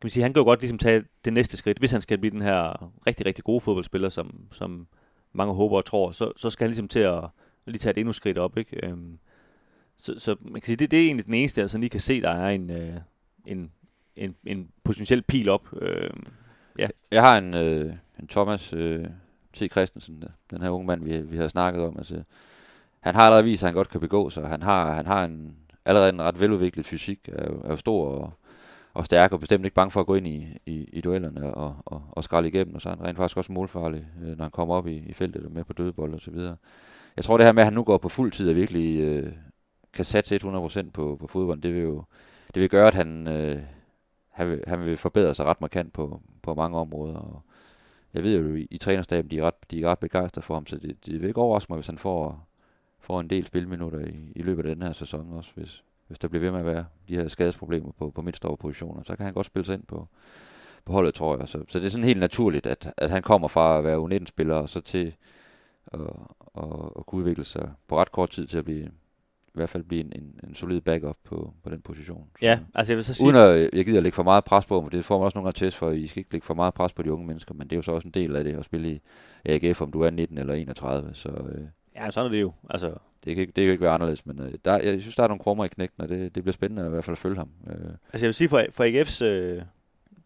Kan 0.01 0.07
man 0.07 0.11
sige, 0.11 0.23
han 0.23 0.33
kan 0.33 0.41
jo 0.41 0.45
godt 0.45 0.61
ligesom 0.61 0.79
tage 0.79 1.03
det 1.25 1.33
næste 1.33 1.57
skridt, 1.57 1.79
hvis 1.79 1.93
han 1.93 2.01
skal 2.01 2.19
blive 2.19 2.31
den 2.31 2.41
her 2.43 2.91
rigtig, 3.07 3.27
rigtig 3.27 3.45
gode 3.45 3.61
fodboldspiller, 3.61 4.09
som, 4.09 4.35
som 4.53 4.87
mange 5.33 5.55
håber 5.55 5.77
og 5.77 5.85
tror, 5.85 6.11
så, 6.11 6.33
så 6.37 6.51
skal 6.51 6.65
han 6.65 6.71
ligesom 6.71 6.89
til 6.89 6.99
at 6.99 7.21
lige 7.67 7.79
tage 7.79 7.93
det 7.93 8.01
endnu 8.01 8.13
skridt 8.13 8.39
op, 8.39 8.59
ikke? 8.59 8.87
Øhm, 8.87 9.19
så, 9.97 10.15
så 10.19 10.37
man 10.41 10.61
kan 10.61 10.67
sige, 10.67 10.77
det, 10.77 10.91
det 10.91 10.99
er 10.99 11.07
egentlig 11.07 11.27
den 11.27 11.35
eneste, 11.35 11.61
jeg 11.61 11.71
sådan 11.71 11.81
lige 11.81 11.91
kan 11.91 12.01
se, 12.01 12.21
der 12.21 12.31
er 12.31 12.49
en, 12.49 12.71
øh, 12.71 12.97
en, 13.47 13.71
en, 14.17 14.37
en 14.47 14.69
potentiel 14.85 15.23
pil 15.23 15.49
op. 15.49 15.69
Øh, 15.83 16.11
Jeg 17.11 17.23
har 17.23 17.39
en, 17.39 17.55
øh, 17.55 17.95
en 18.21 18.29
Thomas 18.29 18.73
øh, 18.73 19.07
T. 19.53 19.71
Christensen, 19.71 20.25
den 20.51 20.63
her 20.63 20.71
unge 20.71 20.87
mand, 20.87 21.05
vi, 21.05 21.21
vi 21.21 21.37
har 21.37 21.49
snakket 21.49 21.83
om. 21.83 21.99
Altså, 21.99 22.23
han 23.01 23.15
har 23.15 23.23
allerede 23.23 23.45
vist, 23.45 23.63
at 23.63 23.67
han 23.67 23.75
godt 23.75 23.89
kan 23.89 24.01
begå 24.01 24.31
sig. 24.31 24.49
Han 24.49 24.63
har, 24.63 24.93
han 24.95 25.07
har 25.07 25.25
en, 25.25 25.57
allerede 25.85 26.09
en 26.09 26.23
ret 26.23 26.41
veludviklet 26.41 26.87
fysik, 26.87 27.29
er 27.33 27.47
jo, 27.53 27.61
er 27.61 27.71
jo 27.71 27.77
stor 27.77 28.09
og, 28.09 28.33
og 28.95 29.05
stærk, 29.07 29.33
og 29.33 29.41
bestemt 29.41 29.65
ikke 29.65 29.75
bange 29.75 29.91
for 29.91 30.01
at 30.01 30.07
gå 30.07 30.15
ind 30.15 30.27
i, 30.27 30.47
i, 30.67 30.89
i 30.93 31.01
duellerne 31.01 31.55
og, 31.55 31.77
og, 31.85 32.03
og 32.11 32.25
skralde 32.25 32.49
igennem. 32.49 32.75
Og 32.75 32.81
så 32.81 32.89
er 32.89 32.97
han 32.97 33.07
rent 33.07 33.17
faktisk 33.17 33.37
også 33.37 33.53
målfarlig, 33.53 34.07
øh, 34.23 34.37
når 34.37 34.45
han 34.45 34.51
kommer 34.51 34.75
op 34.75 34.87
i, 34.87 34.97
i 35.07 35.13
feltet 35.13 35.45
og 35.45 35.53
med 35.53 35.65
på 35.65 35.73
dødebold 35.73 36.15
og 36.15 36.21
så 36.21 36.31
videre. 36.31 36.57
Jeg 37.17 37.25
tror 37.25 37.37
det 37.37 37.47
her 37.47 37.53
med, 37.53 37.63
at 37.63 37.67
han 37.67 37.73
nu 37.73 37.85
går 37.85 37.99
på 37.99 38.09
fuld 38.09 38.33
tid 38.33 38.51
og 38.51 38.57
virkelig 38.57 39.01
øh, 39.01 39.33
kan 39.93 40.05
satse 40.05 40.37
100% 40.37 40.91
på, 40.91 41.17
på 41.21 41.27
fodbold, 41.27 41.61
det 41.61 41.75
vil 41.75 41.83
jo 41.83 42.05
det 42.55 42.61
vil 42.61 42.71
gøre, 42.71 42.87
at 42.87 42.95
han, 42.95 43.29
øh, 43.29 43.63
han, 44.31 44.51
vil, 44.51 44.63
han 44.67 44.85
vil 44.85 44.97
forbedre 44.97 45.35
sig 45.35 45.47
ret 45.47 45.61
markant 45.61 45.93
på, 45.93 46.21
på 46.43 46.55
mange 46.55 46.79
områder. 46.79 47.17
Og 47.17 47.43
jeg 48.15 48.23
ved 48.23 48.41
jo, 48.41 48.55
i, 48.55 48.67
i 48.71 48.79
trænerstaben, 48.79 49.31
de 49.31 49.39
er 49.39 49.43
ret, 49.43 49.71
de 49.71 49.83
er 49.83 49.89
ret 49.89 49.99
begejstrede 49.99 50.45
for 50.45 50.55
ham, 50.55 50.67
så 50.67 50.77
det, 50.77 51.07
det 51.07 51.21
vil 51.21 51.29
ikke 51.29 51.41
overraske 51.41 51.73
mig, 51.73 51.77
hvis 51.77 51.87
han 51.87 51.99
får, 51.99 52.49
får 53.01 53.21
en 53.21 53.31
del 53.31 53.47
spilminutter 53.47 54.01
i, 54.01 54.33
i 54.37 54.43
løbet 54.43 54.67
af 54.67 54.75
den 54.75 54.83
her 54.83 54.93
sæson 54.93 55.33
også, 55.33 55.51
hvis, 55.55 55.85
hvis 56.07 56.19
der 56.19 56.29
bliver 56.29 56.41
ved 56.41 56.51
med 56.51 56.61
at 56.61 56.67
være 56.67 56.85
de 57.09 57.17
her 57.17 57.29
skadesproblemer 57.29 57.93
på, 57.99 58.11
på 58.11 58.23
midtstopperpositioner, 58.23 59.03
så 59.03 59.17
kan 59.17 59.25
han 59.25 59.35
godt 59.35 59.47
spille 59.47 59.67
sig 59.67 59.75
ind 59.75 59.85
på, 59.85 60.09
på 60.85 60.93
holdet, 60.93 61.15
tror 61.15 61.39
jeg. 61.39 61.49
Så, 61.49 61.65
så 61.69 61.79
det 61.79 61.87
er 61.87 61.91
sådan 61.91 62.05
helt 62.05 62.21
naturligt, 62.21 62.67
at, 62.67 62.93
at 62.97 63.11
han 63.11 63.23
kommer 63.23 63.49
fra 63.49 63.79
at 63.79 63.85
være 63.85 63.99
U19-spiller, 63.99 64.55
og 64.55 64.69
så 64.69 64.81
til 64.81 65.15
at, 65.95 66.01
at, 66.59 66.69
at 66.99 67.07
kunne 67.07 67.19
udvikle 67.19 67.45
sig 67.45 67.71
på 67.89 67.99
ret 67.99 68.13
kort 68.13 68.31
tid 68.31 68.47
til 68.47 68.59
at 68.59 68.65
blive, 68.65 68.85
i 68.85 69.55
hvert 69.55 69.69
fald 69.69 69.83
blive 69.85 70.01
en, 70.05 70.13
en, 70.17 70.41
en 70.49 70.55
solid 70.55 70.81
backup 70.81 71.17
på, 71.25 71.55
på 71.65 71.71
den 71.71 71.81
position. 71.81 72.29
Så- 72.39 72.39
ja, 72.47 72.59
altså 72.75 72.93
jeg 72.93 72.97
vil 72.97 73.05
så 73.05 73.15
sige... 73.15 73.27
Uden 73.27 73.37
at 73.37 73.71
jeg 73.73 73.85
gider 73.85 74.01
lægge 74.01 74.17
for 74.17 74.23
meget 74.23 74.45
pres 74.45 74.67
på 74.67 74.81
dem, 74.81 74.91
det 74.91 75.05
får 75.05 75.19
man 75.19 75.25
også 75.25 75.39
nogle 75.39 75.47
gange 75.47 75.67
test 75.67 75.77
for, 75.77 75.91
I 75.91 76.07
skal 76.07 76.21
ikke 76.21 76.33
lægge 76.33 76.45
for 76.47 76.55
meget 76.55 76.75
pres 76.75 76.93
på 76.93 77.03
de 77.03 77.13
unge 77.13 77.27
mennesker, 77.27 77.55
men 77.55 77.63
det 77.67 77.73
er 77.73 77.77
jo 77.77 77.83
så 77.83 77.93
også 77.93 78.09
en 78.09 78.15
del 78.15 78.37
af 78.37 78.45
det 78.45 78.59
at 78.59 78.65
spille 78.65 78.91
i 78.93 79.01
AGF, 79.45 79.81
om 79.81 79.93
du 79.93 80.01
er 80.01 80.11
19 80.11 80.39
eller 80.39 80.55
31, 80.55 81.11
så 81.15 81.29
øh, 81.29 81.63
Ja, 81.97 82.11
sådan 82.11 82.27
er 82.27 82.35
det 82.35 82.41
jo. 82.43 82.53
Altså, 82.71 82.87
det, 83.25 83.35
kan, 83.35 83.41
ikke- 83.41 83.47
det 83.47 83.55
kan 83.55 83.65
jo 83.65 83.71
ikke 83.71 83.83
være 83.85 83.93
anderledes, 83.95 84.27
men 84.27 84.41
øh, 84.41 84.53
der, 84.65 84.79
jeg 84.79 85.01
synes, 85.01 85.17
der 85.17 85.23
er 85.23 85.29
nogle 85.29 85.43
krummer 85.43 85.65
i 85.65 85.69
knægten, 85.69 86.03
og 86.03 86.09
det, 86.09 86.35
det 86.35 86.43
bliver 86.43 86.53
spændende 86.53 86.83
at 86.83 86.87
i 86.87 86.91
hvert 86.91 87.05
fald 87.05 87.15
at 87.15 87.19
følge 87.19 87.37
ham. 87.37 87.49
Øh, 87.67 87.75
altså 88.13 88.27
jeg 88.27 88.29
vil 88.29 88.35
sige, 88.35 88.49
for, 88.49 88.63
for 88.71 88.85
AGF's 88.85 89.25
øh, 89.25 89.63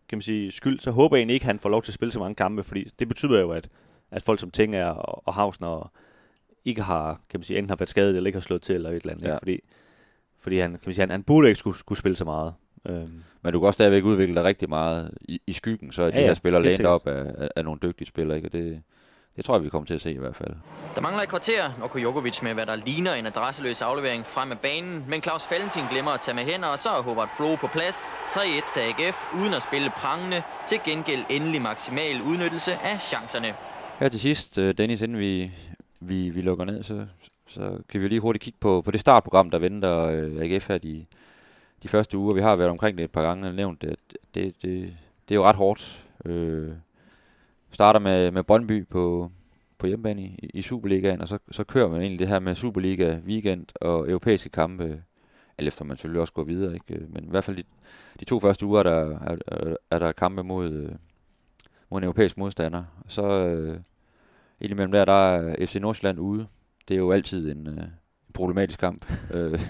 kan 0.09 0.17
man 0.17 0.23
sige, 0.23 0.51
skyld, 0.53 0.81
så 0.81 0.91
håber 0.91 1.17
jeg 1.17 1.21
egentlig 1.21 1.35
ikke, 1.35 1.45
at 1.45 1.47
han 1.47 1.59
får 1.59 1.69
lov 1.69 1.83
til 1.83 1.91
at 1.91 1.95
spille 1.95 2.13
så 2.13 2.19
mange 2.19 2.35
kampe, 2.35 2.63
fordi 2.63 2.89
det 2.99 3.09
betyder 3.09 3.41
jo, 3.41 3.51
at, 3.51 3.69
at 4.11 4.23
folk 4.23 4.41
som 4.41 4.51
Tinger 4.51 4.87
og, 4.87 5.23
og 5.29 5.35
Hausner 5.35 5.93
ikke 6.65 6.83
har, 6.83 7.21
kan 7.31 7.41
man 7.41 7.45
sige, 7.45 7.59
enten 7.59 7.71
har 7.71 7.77
været 7.77 7.89
skadet, 7.89 8.17
eller 8.17 8.27
ikke 8.29 8.37
har 8.37 8.43
slået 8.43 8.63
til, 8.63 8.75
eller 8.75 8.91
et 8.91 8.97
eller 8.97 9.13
andet. 9.13 9.27
Ja. 9.27 9.37
Fordi, 9.39 9.61
fordi 10.41 10.59
han, 10.59 10.71
kan 10.71 10.81
man 10.87 10.95
sige, 10.95 11.03
han, 11.03 11.11
han 11.11 11.23
burde 11.23 11.49
ikke 11.49 11.59
skulle, 11.59 11.79
skulle 11.79 11.99
spille 11.99 12.17
så 12.17 12.25
meget. 12.25 12.55
Øhm, 12.89 13.23
men 13.43 13.53
du 13.53 13.61
kan 13.61 13.67
også 13.67 13.77
stadigvæk 13.77 14.05
udvikle 14.05 14.35
dig 14.35 14.45
rigtig 14.45 14.69
meget 14.69 15.11
i, 15.21 15.41
i 15.47 15.53
skyggen, 15.53 15.93
så 15.93 16.03
er 16.03 16.11
de 16.11 16.17
Ja, 16.17 16.21
ja, 16.21 16.27
her 16.27 16.35
spillere 16.35 16.63
lænet 16.63 16.87
op 16.87 17.07
af, 17.07 17.33
af, 17.39 17.49
af 17.57 17.65
nogle 17.65 17.81
dygtige 17.83 18.09
spillere, 18.09 18.37
ikke? 18.37 18.49
og 18.49 18.53
det, 18.53 18.83
det 19.37 19.45
tror 19.45 19.55
jeg, 19.55 19.65
vi 19.65 19.69
kommer 19.69 19.87
til 19.87 19.95
at 19.95 20.01
se 20.01 20.13
i 20.13 20.19
hvert 20.19 20.37
fald. 20.37 20.55
Der 20.95 21.01
mangler 21.01 21.23
et 21.23 21.29
kvarter, 21.29 21.71
og 21.83 21.91
Kojokovic 21.91 22.43
med, 22.43 22.55
hvad 22.55 22.67
der 22.67 22.75
ligner 22.75 23.15
en 23.15 23.27
adresseløs 23.27 23.83
aflevering 23.83 24.27
frem 24.27 24.53
af 24.53 24.59
banen. 24.59 25.05
Men 25.09 25.23
Claus 25.23 25.51
Valentin 25.51 25.83
glemmer 25.91 26.11
at 26.11 26.21
tage 26.21 26.35
med 26.35 26.45
hænder, 26.45 26.69
og 26.69 26.79
så 26.79 26.89
er 26.89 27.03
Hobart 27.03 27.29
Flo 27.37 27.55
på 27.55 27.67
plads. 27.67 27.97
3-1 28.33 28.73
til 28.75 28.81
AGF, 28.81 29.17
uden 29.41 29.55
at 29.55 29.63
spille 29.63 29.91
prangende. 29.91 30.43
Til 30.69 30.79
gengæld 30.85 31.25
endelig 31.31 31.63
maksimal 31.63 32.23
udnyttelse 32.23 32.73
af 32.75 33.01
chancerne. 33.01 33.55
Her 33.99 34.09
til 34.09 34.21
sidst, 34.21 34.59
øh, 34.59 34.75
Dennis, 34.79 35.03
inden 35.03 35.19
vi, 35.19 35.53
vi, 36.01 36.31
vi 36.31 36.41
lukker 36.41 36.65
ned, 36.65 36.83
så, 36.83 37.07
så 37.47 37.79
kan 37.89 38.01
vi 38.01 38.09
lige 38.09 38.21
hurtigt 38.21 38.43
kigge 38.43 38.59
på, 38.61 38.83
på 38.83 38.91
det 38.91 39.01
startprogram, 39.01 39.51
der 39.51 39.59
venter 39.59 40.05
øh, 40.05 40.41
AGF 40.41 40.69
her 40.69 40.79
de, 40.79 41.07
de 41.83 41.89
første 41.89 42.19
uger. 42.19 42.35
Vi 42.35 42.41
har 42.41 42.57
været 42.57 42.71
omkring 42.71 42.99
det 42.99 43.05
et 43.05 43.11
par 43.11 43.23
gange 43.23 43.49
og 43.49 43.55
nævnt, 43.55 43.85
at 43.85 43.99
det, 44.35 44.63
det, 44.63 44.97
det 45.29 45.35
er 45.35 45.35
jo 45.35 45.45
ret 45.45 45.57
hårdt. 45.57 46.07
Øh, 46.25 46.73
starter 47.73 48.01
med, 48.01 48.31
med 48.31 48.43
Brøndby 48.43 48.87
på, 48.89 49.31
på 49.79 49.87
hjemmebane 49.87 50.23
i, 50.23 50.51
i 50.55 50.63
Superligaen, 50.63 51.21
og 51.21 51.29
så, 51.29 51.39
så 51.51 51.65
kører 51.65 51.89
man 51.89 52.01
egentlig 52.01 52.19
det 52.19 52.29
her 52.29 52.41
med 52.41 52.55
Superliga, 52.55 53.19
weekend 53.27 53.67
og 53.81 54.11
europæiske 54.11 54.49
kampe, 54.49 55.03
alt 55.59 55.69
efter 55.69 55.85
man 55.85 55.97
selvfølgelig 55.97 56.21
også 56.21 56.33
går 56.33 56.45
videre, 56.45 56.75
ikke? 56.75 56.95
Øh, 56.95 57.15
men 57.15 57.25
i 57.25 57.31
hvert 57.31 57.45
fald 57.45 57.57
de, 57.57 57.63
de 58.21 58.25
to 58.25 58.41
første 58.41 58.67
uger 58.67 58.79
er 58.79 58.83
der, 58.83 59.19
er, 59.19 59.37
er, 59.47 59.77
er 59.91 59.99
der 59.99 60.13
kampe 60.13 60.43
mod, 60.43 60.71
øh, 60.71 60.93
mod 61.91 62.01
en 62.01 62.05
europæisk 62.05 62.37
modstander. 62.37 62.85
Og 63.05 63.13
så 63.13 63.47
øh, 63.47 63.81
indimellem 64.61 64.93
der, 64.93 65.05
der 65.05 65.13
er 65.13 65.67
FC 65.67 65.75
Nordsjælland 65.75 66.19
ude. 66.19 66.47
Det 66.89 66.95
er 66.95 66.99
jo 66.99 67.13
altid 67.13 67.53
en, 67.53 67.67
øh, 67.67 67.75
en 67.77 68.33
problematisk 68.35 68.81
kamp. 68.81 69.13
øh, 69.35 69.61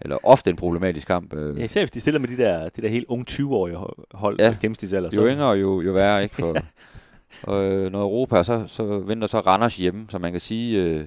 eller 0.00 0.18
ofte 0.22 0.50
en 0.50 0.56
problematisk 0.56 1.06
kamp. 1.06 1.34
Øh. 1.34 1.58
ja, 1.58 1.64
især 1.64 1.80
hvis 1.80 1.90
de 1.90 2.00
stiller 2.00 2.20
med 2.20 2.28
de 2.28 2.36
der, 2.36 2.68
de 2.68 2.82
der 2.82 2.88
helt 2.88 3.06
unge 3.08 3.24
20-årige 3.30 3.76
hold, 4.14 4.40
Ja. 4.40 4.56
gennemsnitsalder. 4.60 5.10
Jo 5.16 5.26
yngre, 5.26 5.48
jo, 5.50 5.80
jo 5.80 5.92
værre, 5.92 6.22
ikke? 6.22 6.34
For, 6.34 6.56
og 7.52 7.64
øh, 7.64 7.92
noget 7.92 8.04
Europa, 8.04 8.42
så, 8.42 8.64
så 8.66 8.98
venter 8.98 9.26
så 9.26 9.40
Randers 9.40 9.76
hjemme, 9.76 10.06
så 10.08 10.18
man 10.18 10.32
kan 10.32 10.40
sige, 10.40 10.82
øh, 10.84 11.04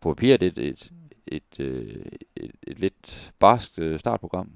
på 0.00 0.14
papiret 0.14 0.42
et, 0.42 0.58
et, 0.58 0.92
et, 1.26 1.60
øh, 1.60 1.94
et, 2.36 2.50
et 2.66 2.78
lidt 2.78 3.32
barsk 3.38 3.70
øh, 3.78 3.98
startprogram. 3.98 4.50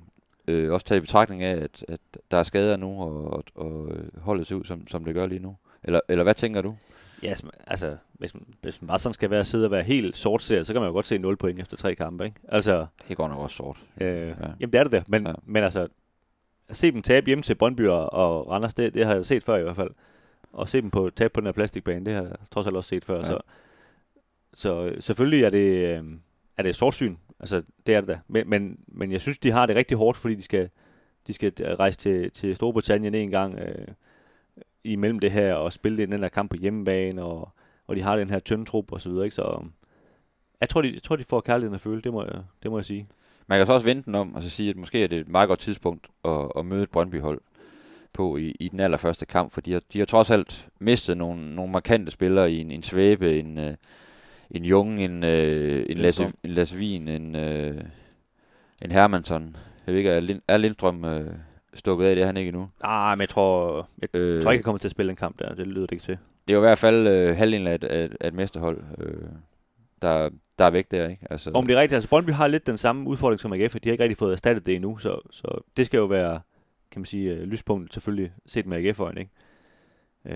Øh, 0.48 0.72
også 0.72 0.86
taget 0.86 0.98
i 0.98 1.00
betragtning 1.00 1.42
af, 1.42 1.56
at, 1.56 1.84
at 1.88 2.00
der 2.30 2.36
er 2.36 2.42
skader 2.42 2.76
nu, 2.76 3.02
og, 3.02 3.24
og, 3.32 3.44
og 3.54 3.88
holdet 4.16 4.46
ser 4.46 4.54
ud, 4.54 4.64
som, 4.64 4.88
som 4.88 5.04
det 5.04 5.14
gør 5.14 5.26
lige 5.26 5.42
nu. 5.42 5.56
Eller, 5.84 6.00
eller 6.08 6.24
hvad 6.24 6.34
tænker 6.34 6.62
du? 6.62 6.74
Ja, 7.22 7.34
altså, 7.66 7.96
hvis 8.12 8.34
man, 8.34 8.44
hvis 8.60 8.82
man 8.82 8.88
bare 8.88 8.98
sådan 8.98 9.14
skal 9.14 9.30
være 9.30 9.44
sidde 9.44 9.64
og 9.64 9.70
være 9.70 9.82
helt 9.82 10.16
sort 10.16 10.42
så 10.42 10.64
kan 10.66 10.74
man 10.74 10.88
jo 10.88 10.92
godt 10.92 11.06
se 11.06 11.18
0 11.18 11.36
point 11.36 11.60
efter 11.60 11.76
tre 11.76 11.94
kampe, 11.94 12.24
ikke? 12.24 12.36
Altså, 12.48 12.86
det 13.08 13.16
går 13.16 13.28
nok 13.28 13.38
også 13.38 13.56
sort. 13.56 13.76
Øh, 14.00 14.08
ja. 14.08 14.34
Jamen, 14.60 14.72
det 14.72 14.74
er 14.74 14.82
det 14.82 14.92
der. 14.92 15.02
Men, 15.06 15.26
ja. 15.26 15.32
men 15.44 15.64
altså, 15.64 15.88
at 16.68 16.76
se 16.76 16.92
dem 16.92 17.02
tabe 17.02 17.26
hjemme 17.26 17.42
til 17.42 17.54
Brøndby 17.54 17.86
og, 17.86 18.12
Randers, 18.50 18.74
det, 18.74 18.94
det 18.94 19.06
har 19.06 19.14
jeg 19.14 19.26
set 19.26 19.42
før 19.42 19.56
i 19.56 19.62
hvert 19.62 19.76
fald. 19.76 19.90
Og 20.52 20.68
se 20.68 20.80
dem 20.80 20.90
på 20.90 21.10
tabe 21.10 21.32
på 21.32 21.40
den 21.40 21.46
her 21.46 21.52
plastikbane, 21.52 22.06
det 22.06 22.14
har 22.14 22.22
jeg 22.22 22.32
trods 22.50 22.66
alt 22.66 22.76
også 22.76 22.88
set 22.88 23.04
før. 23.04 23.18
Ja. 23.18 23.24
Så, 23.24 23.38
så 24.54 24.92
selvfølgelig 25.00 25.44
er 25.44 25.50
det, 25.50 25.98
øh, 25.98 26.04
er 26.56 26.62
det 26.62 26.76
sortsyn. 26.76 27.16
Altså, 27.40 27.62
det 27.86 27.94
er 27.94 28.00
det 28.00 28.08
da. 28.08 28.20
Men, 28.28 28.50
men, 28.50 28.78
men 28.86 29.12
jeg 29.12 29.20
synes, 29.20 29.38
de 29.38 29.50
har 29.50 29.66
det 29.66 29.76
rigtig 29.76 29.96
hårdt, 29.96 30.18
fordi 30.18 30.34
de 30.34 30.42
skal, 30.42 30.70
de 31.26 31.32
skal 31.32 31.52
rejse 31.60 31.98
til, 31.98 32.30
til 32.30 32.56
Storbritannien 32.56 33.14
en 33.14 33.30
gang 33.30 33.58
øh, 33.58 33.86
imellem 34.84 35.18
det 35.18 35.30
her, 35.30 35.54
og 35.54 35.72
spille 35.72 36.06
den 36.06 36.22
der 36.22 36.28
kamp 36.28 36.50
på 36.50 36.56
hjemmebane, 36.56 37.22
og, 37.22 37.48
og 37.86 37.96
de 37.96 38.02
har 38.02 38.16
den 38.16 38.30
her 38.30 38.38
tynde 38.38 38.64
trup 38.64 38.92
og 38.92 39.00
så 39.00 39.08
videre, 39.08 39.24
ikke? 39.24 39.34
Så 39.34 39.64
jeg 40.60 40.68
tror, 40.68 40.82
de, 40.82 40.92
jeg 40.92 41.02
tror, 41.02 41.16
de 41.16 41.24
får 41.24 41.40
kærligheden 41.40 41.74
at 41.74 41.80
føle, 41.80 42.02
det 42.02 42.12
må, 42.12 42.24
jeg, 42.24 42.42
det 42.62 42.70
må 42.70 42.78
jeg 42.78 42.84
sige. 42.84 43.08
Man 43.46 43.58
kan 43.58 43.66
så 43.66 43.72
også 43.72 43.86
vente 43.86 44.06
den 44.06 44.14
om, 44.14 44.34
og 44.34 44.42
så 44.42 44.50
sige, 44.50 44.70
at 44.70 44.76
måske 44.76 45.04
er 45.04 45.08
det 45.08 45.18
et 45.18 45.28
meget 45.28 45.48
godt 45.48 45.60
tidspunkt 45.60 46.06
at, 46.24 46.48
at 46.56 46.66
møde 46.66 46.82
et 46.82 46.90
Brøndby-hold 46.90 47.40
på 48.12 48.36
i, 48.36 48.54
i 48.60 48.68
den 48.68 48.80
allerførste 48.80 49.26
kamp, 49.26 49.52
for 49.52 49.60
de 49.60 49.72
har, 49.72 49.82
de 49.92 49.98
har 49.98 50.06
trods 50.06 50.30
alt 50.30 50.68
mistet 50.78 51.16
nogle, 51.16 51.54
nogle 51.54 51.72
markante 51.72 52.10
spillere 52.10 52.52
i 52.52 52.60
en, 52.60 52.70
en 52.70 52.82
Svæbe, 52.82 53.38
en, 53.38 53.58
uh, 53.58 53.74
en 54.50 54.64
Jung, 54.64 55.04
en, 55.04 55.22
uh, 55.22 55.28
en, 55.90 55.98
Lasse, 55.98 56.32
en 56.42 56.50
Lasse 56.50 56.76
Wien, 56.76 57.08
en, 57.08 57.34
uh, 57.34 57.80
en 58.82 58.90
Hermansson. 58.90 59.56
Jeg 59.86 59.92
ved 59.92 59.98
ikke, 59.98 60.10
er, 60.10 60.20
Lind, 60.20 60.40
er 60.48 60.56
Lindstrøm 60.56 61.04
uh, 61.04 61.10
stukket 61.74 62.06
af 62.06 62.14
det, 62.16 62.22
er 62.22 62.26
han 62.26 62.36
ikke 62.36 62.48
endnu? 62.48 62.68
Nej, 62.82 63.14
men 63.14 63.20
jeg 63.20 63.28
tror, 63.28 63.88
jeg 64.00 64.08
øh, 64.14 64.42
tror 64.42 64.50
ikke, 64.50 64.60
jeg 64.60 64.64
kommer 64.64 64.78
til 64.78 64.88
at 64.88 64.92
spille 64.92 65.10
en 65.10 65.16
kamp 65.16 65.38
der. 65.38 65.54
Det 65.54 65.66
lyder 65.66 65.86
det 65.86 65.92
ikke 65.92 66.04
til. 66.04 66.18
Det 66.48 66.54
er 66.54 66.58
jo 66.58 66.60
i 66.60 66.68
hvert 66.68 66.78
fald 66.78 67.30
uh, 67.30 67.36
halvdelen 67.36 67.66
af 67.66 67.74
et, 67.74 67.84
af, 67.84 68.08
af 68.20 68.28
et 68.28 68.34
mesterhold. 68.34 68.78
Uh, 68.98 69.28
der, 70.02 70.30
der 70.58 70.64
er 70.64 70.70
væk 70.70 70.90
der, 70.90 71.08
ikke? 71.08 71.26
Altså, 71.30 71.50
Om 71.54 71.66
det 71.66 71.76
er 71.76 71.80
rigtigt, 71.80 71.96
altså 71.96 72.08
Brøndby 72.08 72.30
har 72.30 72.46
lidt 72.46 72.66
den 72.66 72.78
samme 72.78 73.08
udfordring 73.08 73.40
som 73.40 73.52
AGF, 73.52 73.72
de 73.72 73.88
har 73.88 73.92
ikke 73.92 74.04
rigtig 74.04 74.16
fået 74.16 74.32
erstattet 74.32 74.66
det 74.66 74.74
endnu, 74.74 74.98
så, 74.98 75.20
så 75.30 75.62
det 75.76 75.86
skal 75.86 75.98
jo 75.98 76.04
være, 76.04 76.40
kan 76.90 77.00
man 77.00 77.06
sige, 77.06 77.32
uh, 77.32 77.42
lyspunkt 77.42 77.94
selvfølgelig 77.94 78.32
set 78.46 78.66
med 78.66 78.86
AGF-øjne, 78.86 79.20
ikke? 79.20 79.32
Uh, 80.24 80.32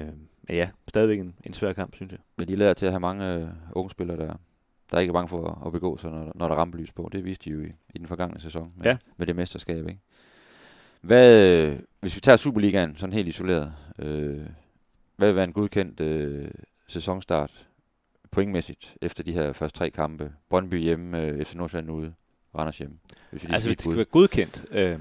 men 0.49 0.57
ja, 0.57 0.69
stadigvæk 0.89 1.19
en, 1.19 1.35
en 1.45 1.55
svær 1.55 1.73
kamp, 1.73 1.95
synes 1.95 2.13
jeg. 2.13 2.21
Men 2.39 2.49
de 2.49 2.57
lader 2.57 2.75
til 2.75 2.87
at 2.87 2.93
have 2.93 3.01
mange 3.01 3.43
uh, 3.43 3.49
unge 3.73 3.91
spillere, 3.91 4.17
der, 4.17 4.35
der 4.91 4.97
er 4.97 5.01
ikke 5.01 5.13
bange 5.13 5.29
for 5.29 5.47
at, 5.47 5.67
at 5.67 5.73
begå 5.73 5.97
sig, 5.97 6.11
når, 6.11 6.33
når 6.35 6.49
der 6.49 6.55
ramper 6.55 6.79
lys 6.79 6.93
på. 6.93 7.09
Det 7.13 7.25
viste 7.25 7.51
de 7.51 7.55
jo 7.55 7.61
i, 7.61 7.73
i 7.95 7.99
den 7.99 8.07
forgangne 8.07 8.41
sæson 8.41 8.73
med, 8.77 8.87
ja. 8.87 8.97
med 9.17 9.27
det 9.27 9.37
mesterskab, 9.37 9.89
ikke? 9.89 10.01
Hvad, 11.07 11.73
hvis 12.01 12.15
vi 12.17 12.21
tager 12.21 12.37
Superligaen 12.37 12.97
sådan 12.97 13.13
helt 13.13 13.29
isoleret, 13.29 13.75
øh, 13.99 14.41
hvad 15.17 15.29
vil 15.29 15.37
være 15.37 15.45
en 15.45 15.53
godkendt 15.53 16.01
øh, 16.01 16.51
sæsonstart 16.89 17.67
pointmæssigt 18.31 18.97
efter 19.03 19.23
de 19.23 19.33
her 19.33 19.53
første 19.53 19.79
tre 19.79 19.91
kampe. 19.91 20.33
Brøndby 20.49 20.81
hjemme, 20.81 21.23
øh, 21.23 21.45
FC 21.45 21.55
Nordsjælland 21.55 21.91
ude, 21.91 22.15
Randers 22.59 22.79
hjemme. 22.79 22.97
Hvis 23.31 23.45
vi 23.45 23.49
altså 23.53 23.69
hvis 23.69 23.77
det 23.77 23.85
skal 23.85 23.97
være 23.97 24.05
godkendt. 24.05 24.65
Øh, 24.71 24.99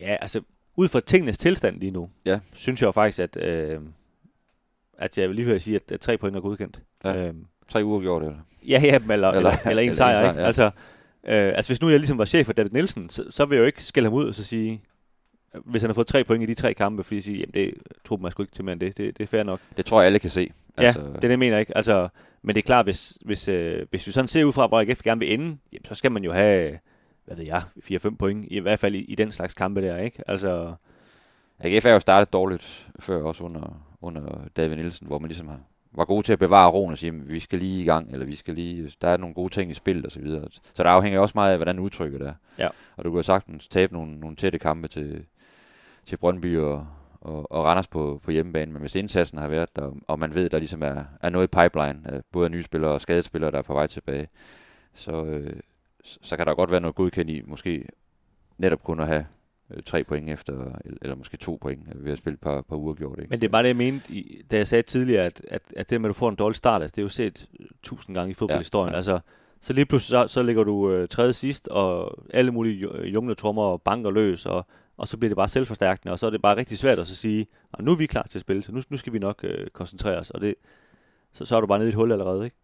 ja, 0.00 0.16
altså 0.20 0.40
ud 0.76 0.88
fra 0.88 1.00
tingenes 1.00 1.38
tilstand 1.38 1.80
lige 1.80 1.90
nu, 1.90 2.10
ja. 2.24 2.40
synes 2.54 2.80
jeg 2.80 2.86
jo 2.86 2.92
faktisk, 2.92 3.18
at, 3.18 3.36
øh, 3.36 3.80
at 4.98 5.18
jeg 5.18 5.28
vil 5.28 5.36
lige 5.36 5.46
vil 5.46 5.60
sige, 5.60 5.76
at, 5.76 5.92
at 5.92 6.00
tre 6.00 6.18
point 6.18 6.36
er 6.36 6.40
godkendt. 6.40 6.80
Ja. 7.04 7.26
Øh, 7.26 7.34
tre 7.68 7.84
uger 7.84 8.00
gjort 8.00 8.22
eller? 8.22 8.38
Ja, 8.68 8.80
ja, 8.82 8.94
eller, 8.96 9.14
eller, 9.14 9.30
eller, 9.30 9.52
eller 9.70 9.82
en 9.82 9.94
sejr. 9.94 10.28
Ikke? 10.28 10.40
Ja. 10.40 10.46
Altså, 10.46 10.70
øh, 11.28 11.52
altså 11.56 11.68
hvis 11.68 11.80
nu 11.80 11.88
jeg 11.88 11.98
ligesom 11.98 12.18
var 12.18 12.24
chef 12.24 12.46
for 12.46 12.52
David 12.52 12.70
Nielsen, 12.70 13.10
så, 13.10 13.24
så 13.30 13.44
vil 13.44 13.56
jeg 13.56 13.60
jo 13.60 13.66
ikke 13.66 13.84
skælde 13.84 14.06
ham 14.06 14.14
ud 14.14 14.24
og 14.24 14.34
så 14.34 14.44
sige, 14.44 14.82
hvis 15.64 15.82
han 15.82 15.88
har 15.88 15.94
fået 15.94 16.06
tre 16.06 16.24
point 16.24 16.42
i 16.42 16.46
de 16.46 16.54
tre 16.54 16.74
kampe, 16.74 17.04
fordi 17.04 17.20
sige, 17.20 17.38
jamen 17.38 17.54
det 17.54 17.74
tror 18.04 18.16
man 18.16 18.30
sgu 18.30 18.42
ikke 18.42 18.54
til 18.54 18.64
mere 18.64 18.72
end 18.72 18.80
det. 18.80 18.96
det. 18.96 19.18
Det 19.18 19.22
er 19.22 19.26
fair 19.26 19.42
nok. 19.42 19.60
Det 19.76 19.84
tror 19.84 20.00
jeg 20.00 20.06
alle 20.06 20.18
kan 20.18 20.30
se. 20.30 20.50
Altså... 20.76 21.00
Ja, 21.00 21.06
det 21.06 21.16
er 21.16 21.20
det, 21.20 21.30
jeg 21.30 21.38
mener 21.38 21.58
ikke. 21.58 21.76
Altså, 21.76 22.08
men 22.42 22.54
det 22.54 22.62
er 22.62 22.66
klart, 22.66 22.86
hvis, 22.86 23.18
hvis, 23.24 23.48
øh, 23.48 23.86
hvis 23.90 24.06
vi 24.06 24.12
sådan 24.12 24.28
ser 24.28 24.44
ud 24.44 24.52
fra, 24.52 24.66
hvor 24.66 24.80
AGF 24.80 25.02
gerne 25.02 25.18
vil 25.18 25.32
ende, 25.32 25.58
jamen, 25.72 25.84
så 25.84 25.94
skal 25.94 26.12
man 26.12 26.24
jo 26.24 26.32
have, 26.32 26.78
hvad 27.24 27.36
ved 27.36 27.44
jeg, 27.44 27.62
4-5 27.90 28.16
point, 28.16 28.46
i 28.50 28.58
hvert 28.58 28.78
fald 28.78 28.94
i, 28.94 28.98
i 28.98 29.14
den 29.14 29.32
slags 29.32 29.54
kampe 29.54 29.82
der, 29.82 29.98
ikke? 29.98 30.30
Altså... 30.30 30.74
AGF 31.60 31.86
er 31.86 31.92
jo 31.92 32.00
startet 32.00 32.32
dårligt 32.32 32.88
før 33.00 33.22
også 33.22 33.44
under, 33.44 33.86
under 34.00 34.40
David 34.56 34.76
Nielsen, 34.76 35.06
hvor 35.06 35.18
man 35.18 35.28
ligesom 35.28 35.48
har, 35.48 35.60
var 35.96 36.04
god 36.04 36.22
til 36.22 36.32
at 36.32 36.38
bevare 36.38 36.70
roen 36.70 36.92
og 36.92 36.98
sige, 36.98 37.10
at 37.10 37.28
vi 37.28 37.40
skal 37.40 37.58
lige 37.58 37.82
i 37.82 37.86
gang, 37.86 38.12
eller 38.12 38.26
vi 38.26 38.34
skal 38.36 38.54
lige, 38.54 38.92
der 39.00 39.08
er 39.08 39.16
nogle 39.16 39.34
gode 39.34 39.54
ting 39.54 39.70
i 39.70 39.74
spil 39.74 40.06
og 40.06 40.12
så 40.12 40.20
videre. 40.20 40.48
Så 40.74 40.82
der 40.82 40.90
afhænger 40.90 41.20
også 41.20 41.32
meget 41.34 41.52
af, 41.52 41.58
hvordan 41.58 41.78
udtrykket 41.78 42.22
er. 42.22 42.34
Ja. 42.58 42.68
Og 42.96 43.04
du 43.04 43.16
jo 43.16 43.22
sagtens 43.22 43.68
tabe 43.68 43.92
nogle, 43.92 44.20
nogle 44.20 44.36
tætte 44.36 44.58
kampe 44.58 44.88
til, 44.88 45.24
til 46.06 46.16
Brøndby 46.16 46.58
og, 46.58 46.86
og, 47.20 47.52
og 47.52 47.64
Randers 47.64 47.88
på, 47.88 48.20
på 48.24 48.30
hjemmebane, 48.30 48.72
men 48.72 48.80
hvis 48.80 48.94
indsatsen 48.94 49.38
har 49.38 49.48
været 49.48 49.76
der, 49.76 49.92
og 50.08 50.18
man 50.18 50.34
ved, 50.34 50.44
at 50.44 50.52
der 50.52 50.58
ligesom 50.58 50.82
er, 50.82 51.04
er 51.22 51.30
noget 51.30 51.46
i 51.46 51.56
pipeline, 51.56 52.22
både 52.32 52.50
nye 52.50 52.62
spillere 52.62 52.90
og 52.90 53.00
skadespillere, 53.00 53.50
der 53.50 53.58
er 53.58 53.62
på 53.62 53.74
vej 53.74 53.86
tilbage, 53.86 54.28
så, 54.94 55.24
øh, 55.24 55.60
så 56.04 56.36
kan 56.36 56.46
der 56.46 56.54
godt 56.54 56.70
være 56.70 56.80
noget 56.80 56.94
godkendt 56.94 57.30
i, 57.30 57.42
måske 57.46 57.88
netop 58.58 58.84
kun 58.84 59.00
at 59.00 59.06
have 59.06 59.26
øh, 59.70 59.82
tre 59.82 60.04
point 60.04 60.30
efter, 60.30 60.78
eller 61.02 61.16
måske 61.16 61.36
to 61.36 61.58
point 61.60 61.88
øh, 61.96 62.04
ved 62.04 62.12
at 62.12 62.18
spille 62.18 62.34
et 62.34 62.40
par, 62.40 62.62
par 62.62 62.76
uger 62.76 62.94
gjort. 62.94 63.18
Ikke? 63.18 63.30
Men 63.30 63.40
det 63.40 63.46
er 63.46 63.50
bare 63.50 63.62
det, 63.62 63.68
jeg 63.68 63.76
mente, 63.76 64.12
da 64.50 64.56
jeg 64.56 64.66
sagde 64.66 64.82
tidligere, 64.82 65.24
at, 65.24 65.42
at, 65.48 65.62
at 65.76 65.90
det 65.90 66.00
med, 66.00 66.10
at 66.10 66.14
du 66.14 66.18
får 66.18 66.28
en 66.28 66.36
dårlig 66.36 66.56
start, 66.56 66.82
altså, 66.82 66.92
det 66.96 67.02
er 67.02 67.04
jo 67.04 67.08
set 67.08 67.48
tusind 67.82 68.14
gange 68.14 68.30
i 68.30 68.34
fodboldhistorien. 68.34 68.88
Ja, 68.88 68.92
ja. 68.92 68.96
Altså, 68.96 69.20
så 69.60 69.72
lige 69.72 69.86
pludselig 69.86 70.28
så, 70.28 70.32
så 70.32 70.42
ligger 70.42 70.64
du 70.64 70.90
øh, 70.90 71.08
tredje 71.08 71.32
sidst, 71.32 71.68
og 71.68 72.18
alle 72.30 72.50
mulige 72.50 73.06
jungle 73.06 73.34
trommer 73.34 73.76
banker 73.76 74.10
løs, 74.10 74.46
og 74.46 74.66
og 74.98 75.08
så 75.08 75.16
bliver 75.16 75.28
det 75.28 75.36
bare 75.36 75.48
selvforstærkende, 75.48 76.12
og 76.12 76.18
så 76.18 76.26
er 76.26 76.30
det 76.30 76.42
bare 76.42 76.56
rigtig 76.56 76.78
svært 76.78 76.98
at 76.98 77.06
så 77.06 77.16
sige, 77.16 77.46
at 77.78 77.84
nu 77.84 77.92
er 77.92 77.96
vi 77.96 78.06
klar 78.06 78.26
til 78.30 78.38
at 78.38 78.40
spille, 78.40 78.62
så 78.62 78.72
nu, 78.72 78.82
nu 78.88 78.96
skal 78.96 79.12
vi 79.12 79.18
nok 79.18 79.40
øh, 79.44 79.66
koncentrere 79.70 80.18
os, 80.18 80.30
og 80.30 80.40
det, 80.40 80.54
så, 81.32 81.44
så 81.44 81.56
er 81.56 81.60
du 81.60 81.66
bare 81.66 81.78
nede 81.78 81.88
i 81.88 81.92
et 81.92 81.94
hul 81.94 82.12
allerede, 82.12 82.44
ikke? 82.44 82.56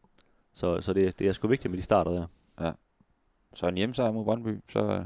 Så, 0.54 0.80
så 0.80 0.92
det, 0.92 1.18
det 1.18 1.28
er 1.28 1.32
sgu 1.32 1.48
vigtigt 1.48 1.70
med 1.70 1.78
de 1.78 1.82
starter 1.82 2.10
der. 2.10 2.26
Ja. 2.60 2.72
Så 3.54 3.68
en 3.68 3.76
hjemmesejr 3.76 4.12
mod 4.12 4.24
Brøndby, 4.24 4.60
så, 4.68 5.04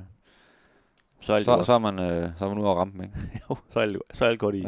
så, 1.21 1.33
er, 1.33 1.43
så, 1.43 1.63
så, 1.63 1.73
er 1.73 1.79
man, 1.79 1.99
øh, 1.99 2.29
så 2.39 2.45
er 2.45 2.49
man 2.49 2.59
ude 2.59 2.67
over 2.67 2.77
rampen, 2.77 3.03
ikke? 3.03 3.15
jo, 3.51 3.57
så 3.71 3.81
er, 3.81 3.89
så 4.13 4.25
er 4.25 4.29
alt 4.29 4.39
godt 4.39 4.55
i 4.55 4.67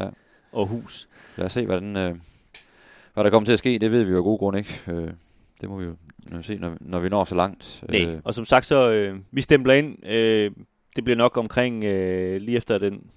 ja. 0.54 0.64
hus. 0.64 1.08
Lad 1.36 1.46
os 1.46 1.52
se, 1.52 1.66
hvordan, 1.66 1.96
øh, 1.96 2.16
hvad 3.14 3.24
der 3.24 3.30
kommer 3.30 3.44
til 3.44 3.52
at 3.52 3.58
ske, 3.58 3.78
det 3.78 3.90
ved 3.90 4.04
vi 4.04 4.10
jo 4.10 4.16
af 4.16 4.22
gode 4.22 4.38
grund 4.38 4.56
ikke. 4.56 4.82
Øh, 4.88 5.10
det 5.60 5.68
må 5.68 5.76
vi 5.76 5.84
jo 5.84 6.42
se, 6.42 6.58
når, 6.58 6.76
når 6.80 7.00
vi 7.00 7.08
når 7.08 7.24
så 7.24 7.34
langt. 7.34 7.84
Nej, 7.88 8.06
øh. 8.06 8.20
og 8.24 8.34
som 8.34 8.44
sagt, 8.44 8.66
så 8.66 8.90
øh, 8.90 9.18
vi 9.30 9.40
stempler 9.40 9.74
ind 9.74 10.06
øh, 10.06 10.50
det 10.98 11.04
bliver 11.04 11.16
nok 11.16 11.36
omkring 11.36 11.84
øh, 11.84 12.40
lige 12.40 12.56
efter 12.56 12.78
den, 12.78 13.10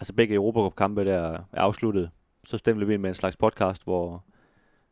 altså 0.00 0.12
begge 0.12 0.34
Europacup-kampe 0.34 1.04
der 1.04 1.32
er 1.32 1.38
afsluttet, 1.52 2.10
så 2.44 2.58
stemmer 2.58 2.84
vi 2.84 2.94
ind 2.94 3.02
med 3.02 3.10
en 3.10 3.14
slags 3.14 3.36
podcast, 3.36 3.84
hvor, 3.84 4.24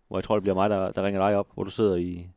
hvor 0.09 0.18
jeg 0.18 0.24
tror, 0.24 0.35
det 0.35 0.43
bliver 0.43 0.55
mig, 0.55 0.70
der, 0.70 0.93
der 0.93 1.03
ringer 1.03 1.29
dig 1.29 1.37
op, 1.37 1.47
hvor 1.55 1.64
du 1.64 1.70
sidder 1.70 1.97
i 1.97 2.29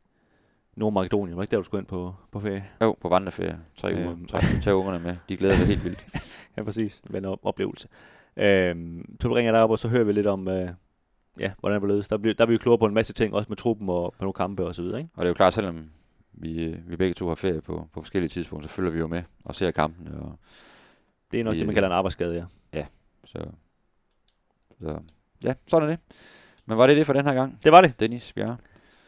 Nordmakedonien. 0.76 1.36
Var 1.36 1.42
ikke 1.42 1.50
der, 1.50 1.56
du 1.56 1.64
skulle 1.64 1.80
ind 1.80 1.86
på, 1.86 2.14
på 2.30 2.40
ferie? 2.40 2.64
Jo, 2.80 2.96
på 3.00 3.08
vandreferie. 3.08 3.60
Tre 3.76 3.94
uger. 3.94 4.10
Øhm. 4.10 4.26
Tre, 4.62 4.74
ungerne 4.74 4.98
med. 4.98 5.16
De 5.28 5.36
glæder 5.36 5.56
sig 5.56 5.66
helt 5.66 5.84
vildt. 5.84 6.06
ja, 6.56 6.62
præcis. 6.62 7.02
Men 7.10 7.24
op- 7.24 7.38
oplevelse. 7.42 7.88
Øhm, 8.36 9.16
så 9.20 9.28
ringer 9.28 9.52
jeg 9.52 9.52
dig 9.52 9.62
op, 9.62 9.70
og 9.70 9.78
så 9.78 9.88
hører 9.88 10.04
vi 10.04 10.12
lidt 10.12 10.26
om, 10.26 10.48
øh, 10.48 10.70
ja, 11.38 11.52
hvordan 11.60 11.80
det 11.80 11.88
ledes. 11.90 12.08
Der, 12.08 12.16
bliver, 12.16 12.34
der 12.34 12.46
bliver 12.46 12.58
vi 12.58 12.62
klogere 12.62 12.78
på 12.78 12.86
en 12.86 12.94
masse 12.94 13.12
ting, 13.12 13.34
også 13.34 13.46
med 13.48 13.56
truppen 13.56 13.88
og 13.88 14.14
på 14.18 14.24
nogle 14.24 14.32
kampe 14.32 14.66
og 14.66 14.74
så 14.74 14.82
videre. 14.82 14.98
Ikke? 14.98 15.10
Og 15.14 15.20
det 15.20 15.26
er 15.26 15.30
jo 15.30 15.34
klart, 15.34 15.54
selvom 15.54 15.90
vi, 16.32 16.64
øh, 16.64 16.90
vi 16.90 16.96
begge 16.96 17.14
to 17.14 17.28
har 17.28 17.34
ferie 17.34 17.60
på, 17.60 17.88
på 17.92 18.00
forskellige 18.02 18.28
tidspunkter, 18.28 18.68
så 18.68 18.74
følger 18.74 18.90
vi 18.90 18.98
jo 18.98 19.06
med 19.06 19.22
og 19.44 19.54
ser 19.54 19.70
kampene. 19.70 20.20
Og 20.20 20.38
det 21.32 21.40
er 21.40 21.44
nok 21.44 21.54
vi, 21.54 21.58
det, 21.58 21.66
man 21.66 21.74
kalder 21.74 21.88
en 21.88 21.94
arbejdsskade, 21.94 22.34
ja. 22.34 22.44
Ja, 22.78 22.86
så, 23.24 23.38
så 24.80 24.98
ja, 25.44 25.54
sådan 25.66 25.88
er 25.88 25.92
det. 25.92 26.00
Men 26.66 26.78
var 26.78 26.86
det 26.86 26.96
det 26.96 27.06
for 27.06 27.12
den 27.12 27.26
her 27.26 27.34
gang? 27.34 27.58
Det 27.64 27.72
var 27.72 27.80
det. 27.80 28.00
Dennis 28.00 28.32
Bjerre. 28.32 28.56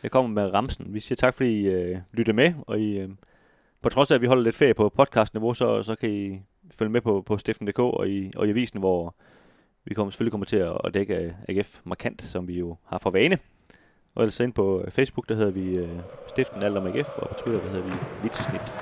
Jeg 0.05 0.11
kommer 0.11 0.43
med 0.43 0.55
ramsen. 0.55 0.95
Vi 0.95 1.01
siger 1.01 1.17
tak, 1.17 1.35
fordi 1.35 1.61
I 1.61 1.67
øh, 1.67 1.99
lyttede 2.13 2.37
med, 2.37 2.53
og 2.67 2.81
I, 2.81 2.99
øh, 2.99 3.09
på 3.83 3.89
trods 3.89 4.11
af, 4.11 4.15
at 4.15 4.21
vi 4.21 4.27
holder 4.27 4.43
lidt 4.43 4.57
ferie 4.57 4.75
på 4.75 4.89
podcastniveau, 4.89 5.55
så, 5.55 5.83
så 5.83 5.95
kan 5.95 6.11
I 6.11 6.43
følge 6.71 6.91
med 6.93 7.01
på, 7.01 7.23
på 7.27 7.39
stiften.dk 7.39 7.79
og 7.79 8.09
i, 8.09 8.33
og 8.37 8.47
i 8.47 8.51
avisen, 8.51 8.81
hvor 8.81 9.15
vi 9.85 9.95
kommer, 9.95 10.11
selvfølgelig 10.11 10.31
kommer 10.31 10.45
til 10.45 10.57
at, 10.57 10.79
at 10.85 10.95
dække 10.95 11.37
AGF 11.49 11.81
markant, 11.85 12.23
som 12.23 12.49
vi 12.49 12.59
jo 12.59 12.77
har 12.85 12.99
for 12.99 13.11
vane. 13.11 13.39
Og 14.15 14.23
ellers 14.23 14.41
ind 14.41 14.53
på 14.53 14.83
øh, 14.83 14.91
Facebook, 14.91 15.29
der 15.29 15.35
hedder 15.35 15.51
vi 15.51 15.77
øh, 15.77 15.89
Stiften 16.29 16.63
Alt 16.63 16.77
om 16.77 16.87
AGF, 16.87 17.09
og 17.17 17.29
på 17.29 17.35
Twitter, 17.35 17.61
der 17.61 17.71
hedder 17.71 17.85
vi 17.85 17.93
Vitsnit. 18.23 18.73